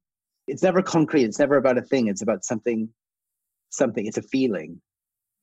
It's 0.47 0.63
never 0.63 0.81
concrete. 0.81 1.25
It's 1.25 1.37
never 1.37 1.57
about 1.57 1.77
a 1.77 1.83
thing. 1.83 2.07
It's 2.07 2.23
about 2.23 2.43
something, 2.43 2.89
something. 3.69 4.07
It's 4.07 4.17
a 4.17 4.23
feeling. 4.23 4.81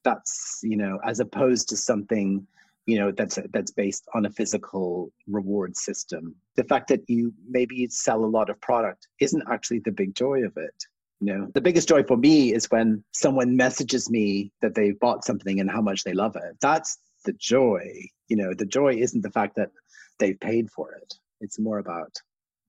That's, 0.02 0.58
you 0.64 0.76
know, 0.76 0.98
as 1.04 1.20
opposed 1.20 1.68
to 1.68 1.76
something, 1.76 2.44
you 2.86 2.98
know, 2.98 3.12
that's, 3.12 3.38
that's 3.52 3.70
based 3.70 4.04
on 4.16 4.26
a 4.26 4.30
physical 4.30 5.12
reward 5.28 5.76
system. 5.76 6.34
The 6.56 6.64
fact 6.64 6.88
that 6.88 7.02
you 7.06 7.32
maybe 7.48 7.86
sell 7.90 8.24
a 8.24 8.26
lot 8.26 8.50
of 8.50 8.60
product 8.60 9.06
isn't 9.20 9.44
actually 9.48 9.82
the 9.84 9.92
big 9.92 10.16
joy 10.16 10.40
of 10.44 10.56
it 10.56 10.84
you 11.20 11.34
know, 11.34 11.48
the 11.54 11.60
biggest 11.60 11.88
joy 11.88 12.02
for 12.02 12.16
me 12.16 12.52
is 12.52 12.66
when 12.70 13.02
someone 13.12 13.56
messages 13.56 14.10
me 14.10 14.52
that 14.60 14.74
they 14.74 14.92
bought 14.92 15.24
something 15.24 15.60
and 15.60 15.70
how 15.70 15.80
much 15.80 16.04
they 16.04 16.12
love 16.12 16.36
it. 16.36 16.56
That's 16.60 16.98
the 17.24 17.32
joy. 17.34 17.82
You 18.28 18.36
know, 18.36 18.54
the 18.54 18.66
joy 18.66 18.94
isn't 18.94 19.22
the 19.22 19.30
fact 19.30 19.56
that 19.56 19.70
they've 20.18 20.38
paid 20.38 20.70
for 20.70 20.92
it. 20.92 21.14
It's 21.40 21.58
more 21.58 21.78
about 21.78 22.12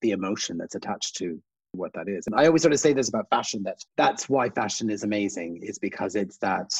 the 0.02 0.12
emotion 0.12 0.58
that's 0.58 0.76
attached 0.76 1.16
to 1.18 1.42
what 1.74 1.94
that 1.94 2.08
is. 2.08 2.26
And 2.28 2.36
I 2.36 2.48
always 2.48 2.62
sort 2.62 2.74
of 2.74 2.80
say 2.80 2.94
this 2.94 3.10
about 3.10 3.30
fashion 3.30 3.64
that 3.64 3.84
that's 3.98 4.30
why 4.30 4.50
fashion 4.50 4.90
is 4.90 5.04
amazing 5.04 5.60
is 5.62 5.78
because 5.78 6.16
it's 6.16 6.38
that 6.38 6.74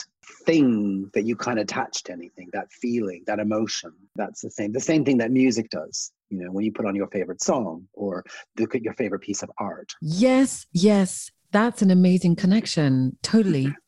thing 0.46 1.10
that 1.14 1.24
you 1.24 1.36
of 1.36 1.58
attach 1.60 2.04
to 2.04 2.14
anything, 2.14 2.50
that 2.54 2.72
feeling, 2.72 3.24
that 3.28 3.40
emotion. 3.40 3.92
That's 4.16 4.42
the 4.42 4.50
same 4.50 4.72
the 4.72 4.80
same 4.80 5.04
thing 5.06 5.18
that 5.18 5.32
music 5.32 5.70
does. 5.70 6.12
You 6.30 6.40
know, 6.40 6.52
when 6.52 6.66
you 6.66 6.72
put 6.72 6.86
on 6.86 6.96
your 6.96 7.08
favorite 7.08 7.42
song 7.42 7.88
or 7.94 8.24
look 8.58 8.76
at 8.76 8.82
your 8.82 8.94
favorite 8.94 9.22
piece 9.22 9.44
of 9.44 9.52
art. 9.60 9.94
Yes, 10.02 10.66
yes. 10.72 11.32
That's 11.52 11.82
an 11.82 11.92
amazing 11.92 12.36
connection. 12.36 13.18
Totally. 13.24 13.66
Mm-hmm. 13.66 13.82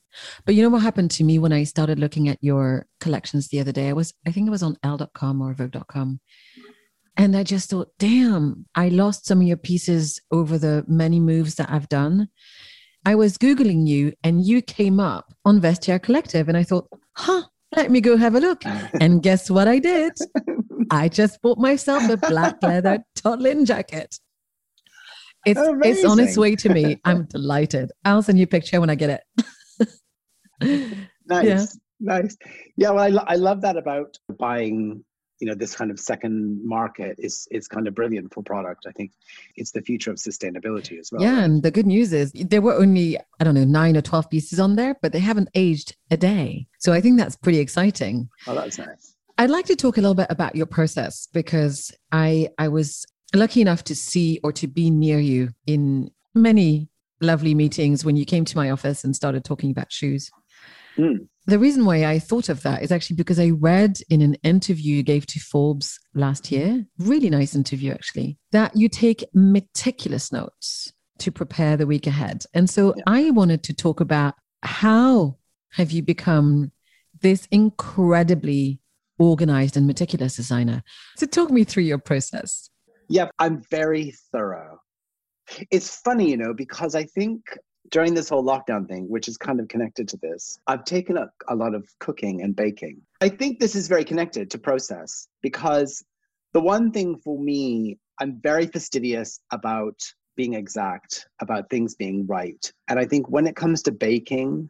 But 0.45 0.55
you 0.55 0.63
know 0.63 0.69
what 0.69 0.81
happened 0.81 1.11
to 1.11 1.23
me 1.23 1.39
when 1.39 1.53
I 1.53 1.63
started 1.63 1.99
looking 1.99 2.27
at 2.29 2.37
your 2.41 2.87
collections 2.99 3.47
the 3.47 3.59
other 3.59 3.71
day? 3.71 3.89
I 3.89 3.93
was, 3.93 4.13
I 4.27 4.31
think 4.31 4.47
it 4.47 4.51
was 4.51 4.63
on 4.63 4.77
Elle.com 4.83 5.41
or 5.41 5.53
Vogue.com. 5.53 6.19
And 7.15 7.35
I 7.35 7.43
just 7.43 7.69
thought, 7.69 7.91
damn, 7.99 8.65
I 8.75 8.89
lost 8.89 9.25
some 9.25 9.41
of 9.41 9.47
your 9.47 9.57
pieces 9.57 10.21
over 10.31 10.57
the 10.57 10.85
many 10.87 11.19
moves 11.19 11.55
that 11.55 11.69
I've 11.69 11.89
done. 11.89 12.29
I 13.05 13.15
was 13.15 13.37
Googling 13.37 13.87
you 13.87 14.13
and 14.23 14.45
you 14.45 14.61
came 14.61 14.99
up 14.99 15.33
on 15.45 15.61
Vestiaire 15.61 16.01
Collective. 16.01 16.47
And 16.47 16.57
I 16.57 16.63
thought, 16.63 16.87
huh, 17.15 17.43
let 17.75 17.91
me 17.91 18.01
go 18.01 18.17
have 18.17 18.35
a 18.35 18.39
look. 18.39 18.63
and 18.99 19.21
guess 19.21 19.49
what 19.49 19.67
I 19.67 19.79
did? 19.79 20.13
I 20.91 21.07
just 21.07 21.41
bought 21.41 21.59
myself 21.59 22.09
a 22.09 22.17
black 22.17 22.61
leather 22.63 23.03
Todd 23.15 23.41
Lynn 23.41 23.65
jacket 23.65 24.17
It's 25.45 25.59
it's 25.63 26.05
on 26.05 26.19
its 26.19 26.37
way 26.37 26.55
to 26.57 26.69
me. 26.69 26.99
I'm 27.05 27.25
delighted. 27.25 27.91
I'll 28.05 28.21
send 28.21 28.37
you 28.37 28.43
a 28.43 28.47
picture 28.47 28.79
when 28.79 28.89
I 28.89 28.95
get 28.95 29.21
it. 29.21 29.87
nice, 31.25 31.45
yeah. 31.45 31.65
nice. 31.99 32.37
Yeah, 32.75 32.91
well, 32.91 33.03
I, 33.03 33.07
lo- 33.09 33.25
I 33.25 33.35
love 33.35 33.61
that 33.61 33.77
about 33.77 34.17
buying 34.37 35.03
you 35.39 35.47
know 35.47 35.55
this 35.55 35.75
kind 35.75 35.89
of 35.89 35.99
second 35.99 36.59
market 36.63 37.15
is 37.17 37.47
is 37.51 37.67
kind 37.67 37.87
of 37.87 37.95
brilliant 37.95 38.33
for 38.33 38.43
product 38.43 38.85
i 38.87 38.91
think 38.91 39.11
it's 39.55 39.71
the 39.71 39.81
future 39.81 40.11
of 40.11 40.17
sustainability 40.17 40.99
as 40.99 41.11
well 41.11 41.21
yeah 41.21 41.43
and 41.43 41.63
the 41.63 41.71
good 41.71 41.85
news 41.85 42.13
is 42.13 42.31
there 42.33 42.61
were 42.61 42.75
only 42.75 43.17
i 43.39 43.43
don't 43.43 43.55
know 43.55 43.63
9 43.63 43.97
or 43.97 44.01
12 44.01 44.29
pieces 44.29 44.59
on 44.59 44.75
there 44.75 44.95
but 45.01 45.11
they 45.11 45.19
haven't 45.19 45.49
aged 45.55 45.95
a 46.11 46.17
day 46.17 46.67
so 46.79 46.93
i 46.93 47.01
think 47.01 47.17
that's 47.17 47.35
pretty 47.35 47.59
exciting 47.59 48.29
oh 48.47 48.55
that's 48.55 48.77
nice 48.77 49.15
i'd 49.37 49.49
like 49.49 49.65
to 49.65 49.75
talk 49.75 49.97
a 49.97 50.01
little 50.01 50.15
bit 50.15 50.27
about 50.29 50.55
your 50.55 50.65
process 50.65 51.27
because 51.33 51.91
i 52.11 52.49
i 52.57 52.67
was 52.67 53.05
lucky 53.33 53.61
enough 53.61 53.83
to 53.83 53.95
see 53.95 54.39
or 54.43 54.51
to 54.51 54.67
be 54.67 54.89
near 54.89 55.19
you 55.19 55.49
in 55.67 56.09
many 56.33 56.89
lovely 57.21 57.53
meetings 57.53 58.05
when 58.05 58.15
you 58.15 58.25
came 58.25 58.45
to 58.45 58.57
my 58.57 58.69
office 58.69 59.03
and 59.03 59.15
started 59.15 59.43
talking 59.43 59.71
about 59.71 59.91
shoes 59.91 60.29
mm. 60.97 61.27
The 61.49 61.57
reason 61.57 61.83
why 61.83 62.05
I 62.05 62.19
thought 62.19 62.47
of 62.47 62.61
that 62.61 62.83
is 62.83 62.91
actually 62.91 63.15
because 63.15 63.39
I 63.39 63.49
read 63.49 63.97
in 64.07 64.21
an 64.21 64.35
interview 64.43 64.97
you 64.97 65.03
gave 65.03 65.25
to 65.27 65.39
Forbes 65.39 65.99
last 66.13 66.51
year, 66.51 66.85
really 66.99 67.31
nice 67.31 67.55
interview 67.55 67.91
actually, 67.91 68.37
that 68.51 68.75
you 68.75 68.87
take 68.87 69.25
meticulous 69.33 70.31
notes 70.31 70.93
to 71.17 71.31
prepare 71.31 71.75
the 71.75 71.87
week 71.87 72.05
ahead. 72.05 72.43
And 72.53 72.69
so 72.69 72.93
yeah. 72.95 73.03
I 73.07 73.31
wanted 73.31 73.63
to 73.63 73.73
talk 73.73 73.99
about 73.99 74.35
how 74.61 75.37
have 75.71 75.89
you 75.89 76.03
become 76.03 76.71
this 77.21 77.47
incredibly 77.49 78.79
organized 79.17 79.75
and 79.75 79.87
meticulous 79.87 80.35
designer? 80.35 80.83
So 81.17 81.25
talk 81.25 81.49
me 81.49 81.63
through 81.63 81.83
your 81.83 81.97
process. 81.97 82.68
Yeah, 83.09 83.29
I'm 83.39 83.61
very 83.69 84.13
thorough. 84.31 84.79
It's 85.71 85.97
funny, 85.97 86.29
you 86.29 86.37
know, 86.37 86.53
because 86.53 86.93
I 86.93 87.03
think 87.03 87.41
during 87.89 88.13
this 88.13 88.29
whole 88.29 88.43
lockdown 88.43 88.87
thing, 88.87 89.09
which 89.09 89.27
is 89.27 89.35
kind 89.35 89.59
of 89.59 89.67
connected 89.67 90.07
to 90.09 90.17
this, 90.17 90.59
I've 90.67 90.85
taken 90.85 91.17
up 91.17 91.31
a 91.47 91.55
lot 91.55 91.73
of 91.73 91.87
cooking 91.99 92.43
and 92.43 92.55
baking. 92.55 93.01
I 93.21 93.29
think 93.29 93.59
this 93.59 93.75
is 93.75 93.87
very 93.87 94.03
connected 94.03 94.51
to 94.51 94.59
process 94.59 95.27
because 95.41 96.03
the 96.53 96.59
one 96.59 96.91
thing 96.91 97.17
for 97.17 97.39
me, 97.39 97.97
I'm 98.19 98.39
very 98.41 98.67
fastidious 98.67 99.39
about 99.51 99.99
being 100.35 100.53
exact, 100.53 101.27
about 101.41 101.69
things 101.69 101.95
being 101.95 102.27
right. 102.27 102.71
And 102.87 102.99
I 102.99 103.05
think 103.05 103.27
when 103.29 103.47
it 103.47 103.55
comes 103.55 103.81
to 103.83 103.91
baking, 103.91 104.69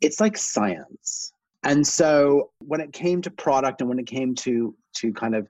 it's 0.00 0.20
like 0.20 0.36
science. 0.36 1.32
And 1.64 1.86
so 1.86 2.50
when 2.58 2.80
it 2.80 2.92
came 2.92 3.22
to 3.22 3.30
product 3.30 3.80
and 3.80 3.88
when 3.88 3.98
it 3.98 4.06
came 4.06 4.34
to 4.36 4.74
to 4.96 5.12
kind 5.12 5.34
of 5.34 5.48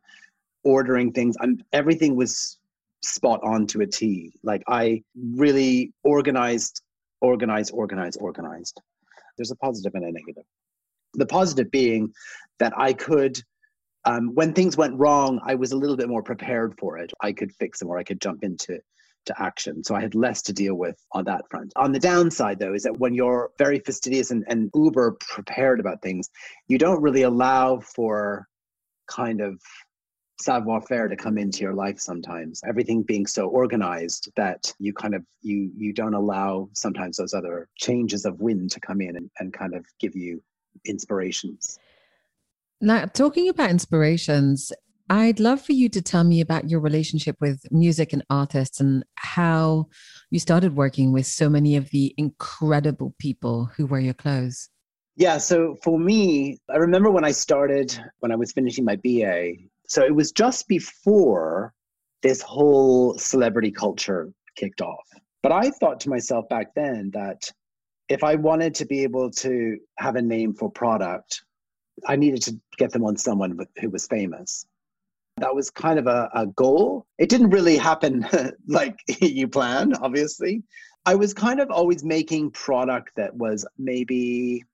ordering 0.65 1.13
things, 1.13 1.37
I'm 1.41 1.59
everything 1.73 2.17
was 2.17 2.59
spot 3.03 3.41
on 3.43 3.67
to 3.69 3.81
a 3.81 3.87
T. 3.87 4.33
Like 4.43 4.63
I 4.69 5.03
really 5.15 5.93
organized 6.05 6.83
organized, 7.23 7.71
organized, 7.73 8.19
organized. 8.21 8.81
There's 9.39 9.51
a 9.51 9.57
positive 9.57 9.95
and 9.95 10.05
a 10.05 10.13
negative. 10.13 10.45
The 11.15 11.27
positive 11.27 11.71
being 11.71 12.13
that 12.59 12.73
I 12.77 12.93
could, 12.93 13.41
um, 14.05 14.35
when 14.35 14.53
things 14.53 14.77
went 14.77 14.99
wrong, 14.99 15.41
I 15.47 15.55
was 15.55 15.73
a 15.73 15.77
little 15.77 15.97
bit 15.97 16.09
more 16.09 16.23
prepared 16.23 16.75
for 16.79 16.99
it. 16.99 17.13
I 17.23 17.33
could 17.33 17.53
fix 17.55 17.79
them 17.79 17.89
or 17.89 17.97
I 17.97 18.03
could 18.03 18.21
jump 18.21 18.43
into 18.43 18.79
to 19.27 19.41
action. 19.41 19.85
So 19.85 19.95
I 19.95 20.01
had 20.01 20.17
less 20.17 20.43
to 20.43 20.53
deal 20.53 20.75
with 20.75 20.97
on 21.13 21.25
that 21.27 21.49
front. 21.49 21.73
On 21.77 21.93
the 21.93 22.01
downside, 22.01 22.59
though, 22.59 22.75
is 22.75 22.83
that 22.83 22.99
when 22.99 23.15
you're 23.15 23.51
very 23.57 23.79
fastidious 23.79 24.33
and, 24.33 24.45
and 24.49 24.69
uber 24.75 25.17
prepared 25.21 25.79
about 25.79 26.03
things, 26.03 26.29
you 26.67 26.77
don't 26.77 27.01
really 27.01 27.23
allow 27.23 27.79
for 27.79 28.49
kind 29.07 29.41
of 29.41 29.61
savoir 30.41 30.81
faire 30.81 31.09
to 31.09 31.17
come 31.17 31.39
into 31.39 31.61
your 31.61 31.75
life 31.75 31.99
sometimes 32.01 32.61
everything 32.67 33.03
being 33.03 33.27
so 33.27 33.49
organized 33.49 34.31
that 34.37 34.73
you 34.79 34.93
kind 34.93 35.15
of 35.15 35.23
you 35.41 35.71
you 35.77 35.93
don't 35.93 36.15
allow 36.15 36.69
sometimes 36.73 37.17
those 37.17 37.35
other 37.35 37.69
changes 37.77 38.25
of 38.25 38.41
wind 38.41 38.71
to 38.71 38.81
come 38.81 39.01
in 39.01 39.17
and, 39.17 39.31
and 39.39 39.53
kind 39.53 39.75
of 39.75 39.85
give 40.01 40.17
you 40.17 40.43
inspirations 40.85 41.79
now 42.81 43.05
talking 43.05 43.49
about 43.49 43.71
inspirations 43.71 44.73
I'd 45.11 45.41
love 45.41 45.61
for 45.61 45.73
you 45.73 45.91
to 45.91 46.01
tell 46.01 46.25
me 46.25 46.41
about 46.41 46.71
your 46.71 46.81
relationship 46.81 47.37
with 47.39 47.61
music 47.71 48.15
and 48.15 48.25
artists 48.31 48.81
and 48.81 49.05
how 49.17 49.89
you 50.31 50.39
started 50.39 50.75
working 50.75 51.13
with 51.13 51.27
so 51.27 51.51
many 51.51 51.77
of 51.77 51.91
the 51.91 52.15
incredible 52.17 53.15
people 53.19 53.67
who 53.77 53.85
wear 53.85 54.01
your 54.01 54.15
clothes. 54.15 54.71
Yeah, 55.17 55.37
so 55.37 55.77
for 55.83 55.99
me, 55.99 56.59
I 56.71 56.77
remember 56.77 57.11
when 57.11 57.25
I 57.25 57.33
started, 57.33 57.99
when 58.21 58.33
I 58.33 58.37
was 58.37 58.53
finishing 58.53 58.87
my 58.87 58.97
BA, 58.97 59.57
so 59.87 60.03
it 60.05 60.15
was 60.15 60.33
just 60.33 60.69
before 60.69 61.73
this 62.23 62.41
whole 62.41 63.19
celebrity 63.19 63.71
culture 63.71 64.33
kicked 64.57 64.81
off. 64.81 65.07
But 65.43 65.53
I 65.53 65.71
thought 65.71 66.01
to 66.01 66.11
myself 66.11 66.49
back 66.49 66.75
then 66.75 67.11
that 67.15 67.51
if 68.09 68.23
I 68.23 68.37
wanted 68.37 68.75
to 68.77 68.85
be 68.85 69.03
able 69.03 69.31
to 69.31 69.79
have 69.99 70.17
a 70.17 70.23
name 70.23 70.55
for 70.55 70.71
product, 70.71 71.43
I 72.07 72.17
needed 72.17 72.43
to 72.43 72.61
get 72.79 72.93
them 72.93 73.05
on 73.05 73.17
someone 73.17 73.59
who 73.81 73.91
was 73.91 74.07
famous. 74.07 74.67
That 75.39 75.55
was 75.55 75.71
kind 75.71 75.99
of 75.99 76.07
a, 76.07 76.31
a 76.35 76.47
goal. 76.47 77.07
It 77.19 77.29
didn't 77.29 77.51
really 77.51 77.77
happen 77.77 78.27
like 78.69 78.99
you 79.21 79.49
plan, 79.49 79.95
obviously. 79.95 80.63
I 81.05 81.17
was 81.17 81.35
kind 81.35 81.61
of 81.61 81.71
always 81.71 82.05
making 82.05 82.53
product 82.53 83.11
that 83.17 83.35
was 83.35 83.67
maybe 83.77 84.65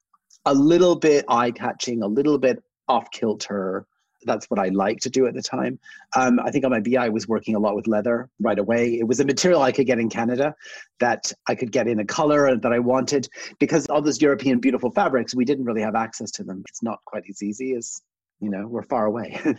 a 0.44 0.52
little 0.52 0.96
bit 0.96 1.24
eye 1.28 1.50
catching, 1.50 2.02
a 2.02 2.06
little 2.06 2.38
bit 2.38 2.62
off 2.86 3.10
kilter, 3.10 3.86
that's 4.24 4.46
what 4.46 4.58
I 4.58 4.68
liked 4.68 5.02
to 5.02 5.10
do 5.10 5.26
at 5.26 5.34
the 5.34 5.42
time. 5.42 5.78
Um, 6.16 6.40
I 6.40 6.50
think 6.50 6.64
on 6.64 6.70
my 6.70 6.80
BI, 6.80 6.96
I 6.96 7.08
was 7.08 7.28
working 7.28 7.54
a 7.54 7.58
lot 7.58 7.76
with 7.76 7.86
leather 7.86 8.28
right 8.40 8.58
away. 8.58 8.98
It 8.98 9.06
was 9.06 9.20
a 9.20 9.24
material 9.24 9.62
I 9.62 9.72
could 9.72 9.86
get 9.86 9.98
in 9.98 10.08
Canada 10.08 10.54
that 11.00 11.32
I 11.46 11.54
could 11.54 11.72
get 11.72 11.88
in 11.88 12.00
a 12.00 12.04
color 12.04 12.56
that 12.56 12.72
I 12.72 12.78
wanted 12.78 13.28
because 13.58 13.86
all 13.86 14.02
those 14.02 14.20
European 14.20 14.58
beautiful 14.58 14.90
fabrics, 14.90 15.34
we 15.34 15.44
didn't 15.44 15.64
really 15.64 15.82
have 15.82 15.94
access 15.94 16.30
to 16.32 16.44
them. 16.44 16.62
It's 16.68 16.82
not 16.82 16.98
quite 17.04 17.24
as 17.28 17.42
easy 17.42 17.74
as, 17.74 18.00
you 18.40 18.50
know, 18.50 18.66
we're 18.66 18.82
far 18.82 19.06
away. 19.06 19.40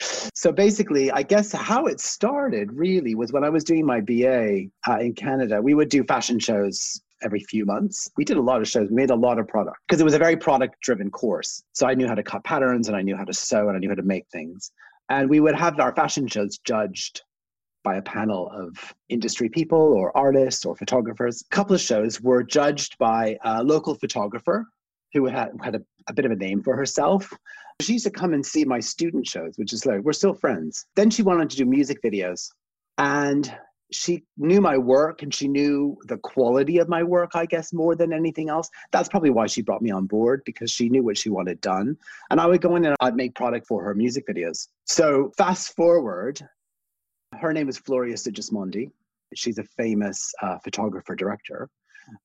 so 0.00 0.52
basically, 0.52 1.10
I 1.10 1.22
guess 1.22 1.52
how 1.52 1.86
it 1.86 2.00
started 2.00 2.72
really 2.72 3.14
was 3.14 3.32
when 3.32 3.44
I 3.44 3.50
was 3.50 3.64
doing 3.64 3.86
my 3.86 4.00
BA 4.00 4.66
uh, 4.88 4.98
in 4.98 5.14
Canada. 5.14 5.60
We 5.60 5.74
would 5.74 5.88
do 5.88 6.04
fashion 6.04 6.38
shows 6.38 7.00
every 7.22 7.40
few 7.40 7.64
months. 7.64 8.10
We 8.16 8.24
did 8.24 8.36
a 8.36 8.42
lot 8.42 8.60
of 8.60 8.68
shows, 8.68 8.88
we 8.90 8.96
made 8.96 9.10
a 9.10 9.14
lot 9.14 9.38
of 9.38 9.48
product 9.48 9.78
because 9.86 10.00
it 10.00 10.04
was 10.04 10.14
a 10.14 10.18
very 10.18 10.36
product 10.36 10.80
driven 10.80 11.10
course. 11.10 11.62
So 11.72 11.86
I 11.86 11.94
knew 11.94 12.08
how 12.08 12.14
to 12.14 12.22
cut 12.22 12.44
patterns 12.44 12.88
and 12.88 12.96
I 12.96 13.02
knew 13.02 13.16
how 13.16 13.24
to 13.24 13.34
sew 13.34 13.68
and 13.68 13.76
I 13.76 13.80
knew 13.80 13.88
how 13.88 13.94
to 13.94 14.02
make 14.02 14.26
things. 14.28 14.72
And 15.08 15.28
we 15.28 15.40
would 15.40 15.56
have 15.56 15.78
our 15.80 15.94
fashion 15.94 16.28
shows 16.28 16.58
judged 16.58 17.22
by 17.82 17.96
a 17.96 18.02
panel 18.02 18.50
of 18.52 18.94
industry 19.08 19.48
people 19.48 19.78
or 19.78 20.16
artists 20.16 20.64
or 20.64 20.76
photographers. 20.76 21.42
A 21.42 21.54
couple 21.54 21.74
of 21.74 21.80
shows 21.80 22.20
were 22.20 22.42
judged 22.42 22.96
by 22.98 23.36
a 23.44 23.62
local 23.64 23.94
photographer 23.94 24.66
who 25.12 25.26
had, 25.26 25.50
had 25.62 25.74
a, 25.74 25.82
a 26.08 26.12
bit 26.12 26.24
of 26.24 26.30
a 26.30 26.36
name 26.36 26.62
for 26.62 26.76
herself. 26.76 27.32
She 27.80 27.94
used 27.94 28.04
to 28.04 28.10
come 28.10 28.34
and 28.34 28.44
see 28.44 28.64
my 28.64 28.78
student 28.78 29.26
shows, 29.26 29.54
which 29.56 29.72
is 29.72 29.86
like, 29.86 30.02
we're 30.02 30.12
still 30.12 30.34
friends. 30.34 30.86
Then 30.94 31.10
she 31.10 31.22
wanted 31.22 31.50
to 31.50 31.56
do 31.56 31.64
music 31.64 32.02
videos. 32.02 32.50
And 32.98 33.52
she 33.92 34.22
knew 34.36 34.60
my 34.60 34.78
work 34.78 35.22
and 35.22 35.34
she 35.34 35.48
knew 35.48 35.96
the 36.06 36.18
quality 36.18 36.78
of 36.78 36.88
my 36.88 37.02
work, 37.02 37.30
I 37.34 37.46
guess, 37.46 37.72
more 37.72 37.94
than 37.96 38.12
anything 38.12 38.48
else. 38.48 38.68
That's 38.92 39.08
probably 39.08 39.30
why 39.30 39.46
she 39.46 39.62
brought 39.62 39.82
me 39.82 39.90
on 39.90 40.06
board 40.06 40.42
because 40.44 40.70
she 40.70 40.88
knew 40.88 41.02
what 41.02 41.18
she 41.18 41.28
wanted 41.28 41.60
done. 41.60 41.96
And 42.30 42.40
I 42.40 42.46
would 42.46 42.60
go 42.60 42.76
in 42.76 42.84
and 42.84 42.96
I'd 43.00 43.16
make 43.16 43.34
product 43.34 43.66
for 43.66 43.82
her 43.82 43.94
music 43.94 44.26
videos. 44.28 44.68
So 44.84 45.32
fast 45.36 45.74
forward, 45.74 46.40
her 47.38 47.52
name 47.52 47.68
is 47.68 47.78
Floria 47.78 48.14
Sigismondi. 48.14 48.90
She's 49.34 49.58
a 49.58 49.64
famous 49.64 50.32
uh, 50.42 50.58
photographer 50.58 51.14
director. 51.14 51.68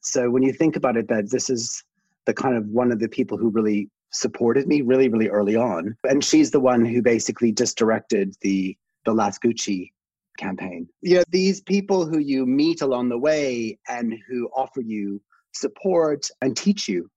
So 0.02 0.30
when 0.30 0.44
you 0.44 0.54
think 0.54 0.76
about 0.76 0.98
it, 0.98 1.08
that 1.10 1.30
this 1.30 1.50
is 1.50 1.84
the 2.26 2.34
kind 2.34 2.58
of 2.58 2.68
one 2.68 2.92
of 2.92 3.00
the 3.00 3.08
people 3.08 3.38
who 3.38 3.50
really 3.50 3.90
supported 4.12 4.68
me 4.68 4.82
really, 4.82 5.10
really 5.10 5.30
early 5.30 5.56
on. 5.56 5.96
And 6.04 6.24
she's 6.24 6.52
the 6.52 6.60
one 6.60 6.86
who 6.86 7.02
basically 7.02 7.52
just 7.52 7.78
directed 7.78 8.36
the 8.42 8.78
the 9.06 9.14
last 9.14 9.40
Gucci 9.44 9.92
Mm-hmm. 10.40 10.48
campaign. 10.48 10.90
You 11.02 11.18
know, 11.18 11.24
these 11.30 11.62
people 11.62 12.06
who 12.06 12.20
you 12.20 12.46
meet 12.46 12.82
along 12.82 13.10
the 13.10 13.18
way 13.18 13.78
and 13.88 14.14
who 14.28 14.50
offer 14.56 14.82
you 14.82 15.22
support 15.54 16.30
and 16.42 16.56
teach 16.56 16.88
you 16.88 17.10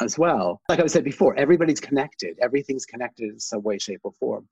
as 0.00 0.18
well. 0.18 0.60
Like 0.68 0.80
I 0.80 0.86
said 0.86 1.04
before, 1.04 1.36
everybody's 1.36 1.80
connected. 1.80 2.38
Everything's 2.40 2.86
connected 2.86 3.30
in 3.30 3.38
some 3.38 3.62
way, 3.62 3.78
shape, 3.78 4.00
or 4.04 4.12
form. 4.12 4.48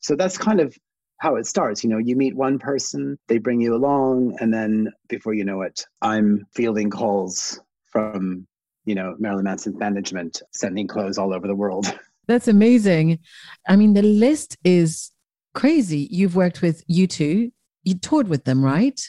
So 0.00 0.14
that's 0.14 0.36
kind 0.36 0.60
of 0.60 0.76
how 1.18 1.36
it 1.36 1.46
starts. 1.46 1.82
You 1.82 1.90
know, 1.90 1.98
you 1.98 2.16
meet 2.16 2.36
one 2.36 2.58
person, 2.58 3.18
they 3.28 3.38
bring 3.38 3.60
you 3.60 3.74
along, 3.74 4.36
and 4.40 4.52
then 4.52 4.92
before 5.08 5.34
you 5.34 5.44
know 5.44 5.62
it, 5.62 5.84
I'm 6.02 6.46
fielding 6.54 6.90
calls 6.90 7.60
from, 7.86 8.46
you 8.84 8.94
know, 8.94 9.16
Marilyn 9.18 9.44
Manson's 9.44 9.78
management, 9.78 10.42
sending 10.52 10.86
clothes 10.86 11.16
all 11.16 11.32
over 11.32 11.46
the 11.46 11.54
world. 11.54 11.86
That's 12.28 12.48
amazing. 12.48 13.20
I 13.68 13.76
mean, 13.76 13.94
the 13.94 14.02
list 14.02 14.56
is 14.64 15.13
crazy. 15.54 16.08
You've 16.10 16.36
worked 16.36 16.62
with 16.62 16.86
U2. 16.88 17.50
You 17.84 17.94
toured 17.94 18.28
with 18.28 18.44
them, 18.44 18.64
right? 18.64 19.00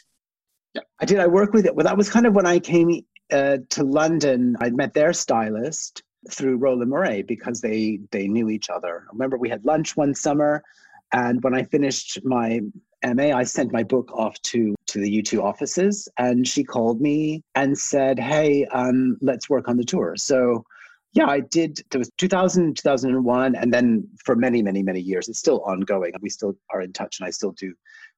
I 1.00 1.06
did. 1.06 1.20
I 1.20 1.28
worked 1.28 1.54
with 1.54 1.66
it. 1.66 1.76
Well, 1.76 1.86
that 1.86 1.98
was 1.98 2.10
kind 2.10 2.26
of 2.26 2.34
when 2.34 2.46
I 2.46 2.60
came 2.60 3.02
uh, 3.32 3.58
to 3.70 3.84
London. 3.84 4.56
I 4.60 4.70
met 4.70 4.94
their 4.94 5.14
stylist 5.14 6.04
through 6.30 6.58
Roland 6.58 6.90
Mouret 6.90 7.28
because 7.28 7.62
they 7.62 8.00
they 8.12 8.28
knew 8.28 8.50
each 8.50 8.70
other. 8.70 9.06
I 9.08 9.14
remember 9.14 9.38
we 9.38 9.50
had 9.50 9.66
lunch 9.66 9.96
one 9.96 10.14
summer, 10.14 10.64
and 11.14 11.42
when 11.44 11.56
I 11.56 11.64
finished 11.64 12.20
my 12.24 12.62
MA, 13.06 13.36
I 13.36 13.44
sent 13.44 13.72
my 13.72 13.84
book 13.84 14.12
off 14.14 14.42
to 14.44 14.76
to 14.88 15.00
the 15.00 15.22
U2 15.22 15.44
offices 15.44 16.08
and 16.18 16.48
she 16.48 16.64
called 16.64 17.02
me 17.02 17.44
and 17.54 17.78
said, 17.78 18.20
Hey, 18.20 18.66
um, 18.66 19.18
let's 19.22 19.50
work 19.50 19.68
on 19.68 19.78
the 19.78 19.84
tour. 19.84 20.16
So 20.16 20.66
yeah, 21.16 21.28
I 21.28 21.40
did. 21.40 21.82
There 21.90 22.00
was 22.00 22.12
2000, 22.18 22.76
2001, 22.76 23.56
and 23.56 23.74
then 23.74 24.08
for 24.24 24.36
many, 24.36 24.62
many, 24.62 24.84
many 24.84 25.00
years, 25.00 25.30
it's 25.30 25.40
still 25.40 25.62
ongoing. 25.62 26.12
We 26.22 26.30
still 26.30 26.58
are 26.72 26.82
in 26.82 26.92
touch, 26.92 27.20
and 27.20 27.28
I 27.28 27.32
still 27.32 27.52
do 27.52 27.74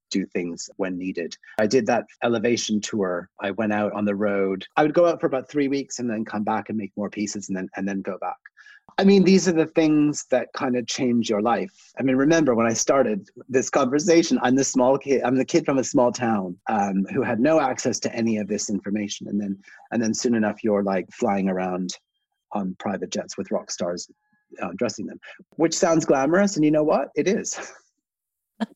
do 0.10 0.26
things 0.26 0.70
when 0.78 0.98
needed. 0.98 1.36
I 1.60 1.68
did 1.68 1.86
that 1.88 2.06
elevation 2.24 2.80
tour. 2.80 3.30
I 3.42 3.52
went 3.52 3.74
out 3.74 3.92
on 3.92 4.06
the 4.06 4.16
road. 4.16 4.66
I 4.78 4.84
would 4.84 4.94
go 4.94 5.06
out 5.06 5.20
for 5.20 5.28
about 5.28 5.50
three 5.50 5.68
weeks 5.68 6.00
and 6.00 6.10
then 6.10 6.24
come 6.24 6.44
back 6.44 6.70
and 6.70 6.78
make 6.78 6.94
more 6.96 7.10
pieces 7.10 7.50
and 7.50 7.58
then 7.58 7.70
and 7.76 7.88
then 7.88 8.02
go 8.02 8.18
back. 8.18 8.38
I 8.98 9.04
mean, 9.04 9.24
these 9.24 9.48
are 9.48 9.54
the 9.54 9.66
things 9.66 10.26
that 10.32 10.48
kind 10.54 10.76
of 10.76 10.88
change 10.88 11.30
your 11.30 11.42
life. 11.42 11.92
I 12.00 12.04
mean, 12.04 12.16
remember 12.16 12.56
when 12.56 12.66
I 12.66 12.74
started 12.74 13.30
this 13.48 13.70
conversation, 13.70 14.40
I'm 14.42 14.56
the 14.56 14.64
small 14.64 14.98
kid, 14.98 15.22
I'm 15.24 15.36
the 15.36 15.46
kid 15.46 15.66
from 15.66 15.78
a 15.78 15.84
small 15.84 16.12
town 16.12 16.58
um, 16.68 17.06
who 17.14 17.22
had 17.22 17.40
no 17.40 17.60
access 17.60 18.00
to 18.00 18.16
any 18.16 18.38
of 18.38 18.48
this 18.48 18.70
information. 18.70 19.28
And 19.28 19.40
then, 19.40 19.60
and 19.92 20.02
then 20.02 20.16
soon 20.16 20.34
enough, 20.34 20.64
you're 20.64 20.84
like 20.84 21.06
flying 21.12 21.48
around 21.48 21.92
on 22.52 22.76
private 22.80 23.12
jets 23.12 23.38
with 23.38 23.52
rock 23.52 23.72
stars 23.72 24.08
uh, 24.62 24.70
dressing 24.78 25.06
them, 25.06 25.20
which 25.58 25.74
sounds 25.74 26.06
glamorous. 26.06 26.56
And 26.56 26.66
you 26.66 26.72
know 26.72 26.84
what? 26.84 27.10
It 27.16 27.28
is. 27.28 27.60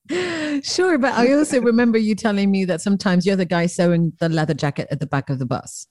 sure. 0.63 0.97
But 0.97 1.13
I 1.13 1.33
also 1.33 1.61
remember 1.61 1.97
you 1.97 2.15
telling 2.15 2.51
me 2.51 2.65
that 2.65 2.81
sometimes 2.81 3.25
you're 3.25 3.35
the 3.35 3.45
guy 3.45 3.65
sewing 3.65 4.13
the 4.19 4.29
leather 4.29 4.53
jacket 4.53 4.87
at 4.91 4.99
the 4.99 5.07
back 5.07 5.29
of 5.29 5.39
the 5.39 5.45
bus. 5.45 5.87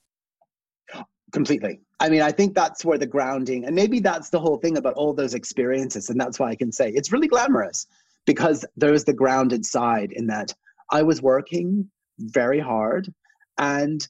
Completely. 1.33 1.81
I 2.01 2.09
mean, 2.09 2.23
I 2.23 2.33
think 2.33 2.55
that's 2.55 2.85
where 2.85 2.99
the 2.99 3.07
grounding, 3.07 3.65
and 3.65 3.75
maybe 3.75 4.01
that's 4.01 4.31
the 4.31 4.41
whole 4.41 4.57
thing 4.57 4.79
about 4.79 4.95
all 4.95 5.15
those 5.15 5.35
experiences. 5.35 6.11
And 6.11 6.21
that's 6.21 6.39
why 6.39 6.51
I 6.51 6.57
can 6.57 6.73
say 6.73 6.91
it's 6.91 7.13
really 7.13 7.29
glamorous 7.29 7.87
because 8.27 8.65
there's 8.77 9.05
the 9.05 9.13
grounded 9.13 9.65
side 9.65 10.13
in 10.13 10.27
that 10.27 10.53
I 10.91 11.03
was 11.03 11.23
working 11.23 11.89
very 12.19 12.59
hard. 12.59 13.13
And, 13.59 14.07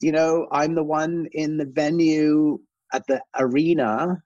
you 0.00 0.12
know, 0.12 0.46
I'm 0.52 0.74
the 0.74 0.84
one 0.84 1.26
in 1.32 1.56
the 1.56 1.64
venue 1.64 2.60
at 2.92 3.06
the 3.06 3.22
arena 3.38 4.22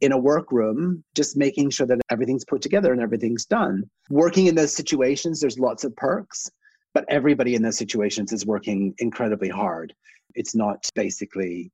in 0.00 0.12
a 0.12 0.18
workroom, 0.18 1.02
just 1.14 1.36
making 1.36 1.70
sure 1.70 1.86
that 1.86 2.00
everything's 2.10 2.44
put 2.44 2.60
together 2.60 2.92
and 2.92 3.00
everything's 3.00 3.46
done. 3.46 3.88
Working 4.10 4.46
in 4.46 4.54
those 4.54 4.72
situations, 4.72 5.40
there's 5.40 5.58
lots 5.58 5.84
of 5.84 5.96
perks, 5.96 6.50
but 6.92 7.04
everybody 7.08 7.54
in 7.54 7.62
those 7.62 7.78
situations 7.78 8.32
is 8.32 8.44
working 8.44 8.94
incredibly 8.98 9.48
hard. 9.48 9.94
It's 10.34 10.54
not 10.54 10.88
basically 10.94 11.72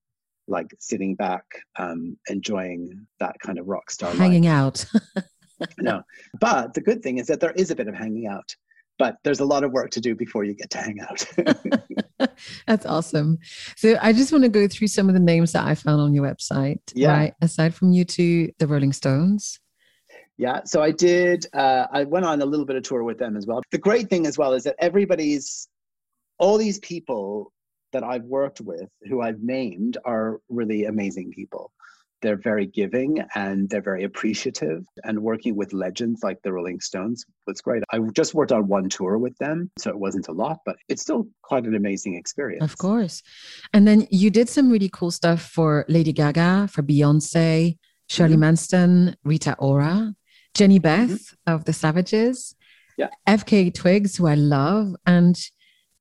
like 0.48 0.72
sitting 0.78 1.14
back, 1.14 1.44
um, 1.78 2.16
enjoying 2.28 3.06
that 3.20 3.36
kind 3.40 3.58
of 3.58 3.66
rock 3.66 3.90
star 3.90 4.12
hanging 4.14 4.44
life. 4.44 4.52
out. 4.52 5.24
no, 5.78 6.02
but 6.40 6.74
the 6.74 6.80
good 6.80 7.02
thing 7.02 7.18
is 7.18 7.26
that 7.26 7.40
there 7.40 7.52
is 7.52 7.70
a 7.70 7.76
bit 7.76 7.88
of 7.88 7.94
hanging 7.94 8.26
out, 8.26 8.54
but 9.02 9.16
there's 9.24 9.40
a 9.40 9.44
lot 9.44 9.64
of 9.64 9.72
work 9.72 9.90
to 9.90 10.00
do 10.00 10.14
before 10.14 10.44
you 10.44 10.54
get 10.54 10.70
to 10.70 10.78
hang 10.78 11.00
out. 11.00 11.26
That's 12.68 12.86
awesome. 12.86 13.40
So 13.74 13.98
I 14.00 14.12
just 14.12 14.30
want 14.30 14.44
to 14.44 14.48
go 14.48 14.68
through 14.68 14.86
some 14.86 15.08
of 15.08 15.14
the 15.14 15.20
names 15.20 15.50
that 15.54 15.66
I 15.66 15.74
found 15.74 16.00
on 16.00 16.14
your 16.14 16.24
website. 16.24 16.78
Yeah. 16.94 17.10
Right. 17.10 17.34
Aside 17.40 17.74
from 17.74 17.90
U2, 17.90 18.54
the 18.60 18.66
Rolling 18.68 18.92
Stones. 18.92 19.58
Yeah. 20.38 20.60
So 20.66 20.84
I 20.84 20.92
did. 20.92 21.46
Uh, 21.52 21.88
I 21.90 22.04
went 22.04 22.26
on 22.26 22.42
a 22.42 22.46
little 22.46 22.64
bit 22.64 22.76
of 22.76 22.84
tour 22.84 23.02
with 23.02 23.18
them 23.18 23.36
as 23.36 23.44
well. 23.44 23.60
The 23.72 23.78
great 23.78 24.08
thing 24.08 24.24
as 24.24 24.38
well 24.38 24.52
is 24.52 24.62
that 24.62 24.76
everybody's, 24.78 25.66
all 26.38 26.56
these 26.56 26.78
people 26.78 27.52
that 27.92 28.04
I've 28.04 28.22
worked 28.22 28.60
with, 28.60 28.88
who 29.08 29.20
I've 29.20 29.42
named, 29.42 29.98
are 30.04 30.38
really 30.48 30.84
amazing 30.84 31.32
people. 31.32 31.72
They're 32.22 32.36
very 32.36 32.66
giving 32.66 33.18
and 33.34 33.68
they're 33.68 33.82
very 33.82 34.04
appreciative. 34.04 34.84
And 35.04 35.22
working 35.22 35.56
with 35.56 35.72
legends 35.72 36.22
like 36.22 36.40
the 36.42 36.52
Rolling 36.52 36.80
Stones 36.80 37.24
was 37.46 37.60
great. 37.60 37.82
I 37.92 37.98
just 38.14 38.34
worked 38.34 38.52
on 38.52 38.68
one 38.68 38.88
tour 38.88 39.18
with 39.18 39.36
them, 39.38 39.70
so 39.78 39.90
it 39.90 39.98
wasn't 39.98 40.28
a 40.28 40.32
lot, 40.32 40.60
but 40.64 40.76
it's 40.88 41.02
still 41.02 41.26
quite 41.42 41.64
an 41.64 41.74
amazing 41.74 42.14
experience. 42.14 42.64
Of 42.64 42.78
course. 42.78 43.22
And 43.72 43.86
then 43.86 44.06
you 44.10 44.30
did 44.30 44.48
some 44.48 44.70
really 44.70 44.90
cool 44.90 45.10
stuff 45.10 45.42
for 45.42 45.84
Lady 45.88 46.12
Gaga, 46.12 46.68
for 46.68 46.82
Beyonce, 46.82 47.76
Shirley 48.08 48.32
mm-hmm. 48.32 48.40
Manson, 48.40 49.16
Rita 49.24 49.56
Ora, 49.58 50.14
Jehnny 50.54 50.80
Beth 50.80 51.10
mm-hmm. 51.10 51.52
of 51.52 51.64
the 51.64 51.72
Savages, 51.72 52.54
yeah. 52.96 53.08
FKA 53.28 53.74
Twigs, 53.74 54.16
who 54.16 54.26
I 54.26 54.34
love, 54.34 54.94
and 55.06 55.36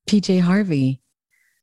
PJ 0.08 0.42
Harvey 0.42 1.02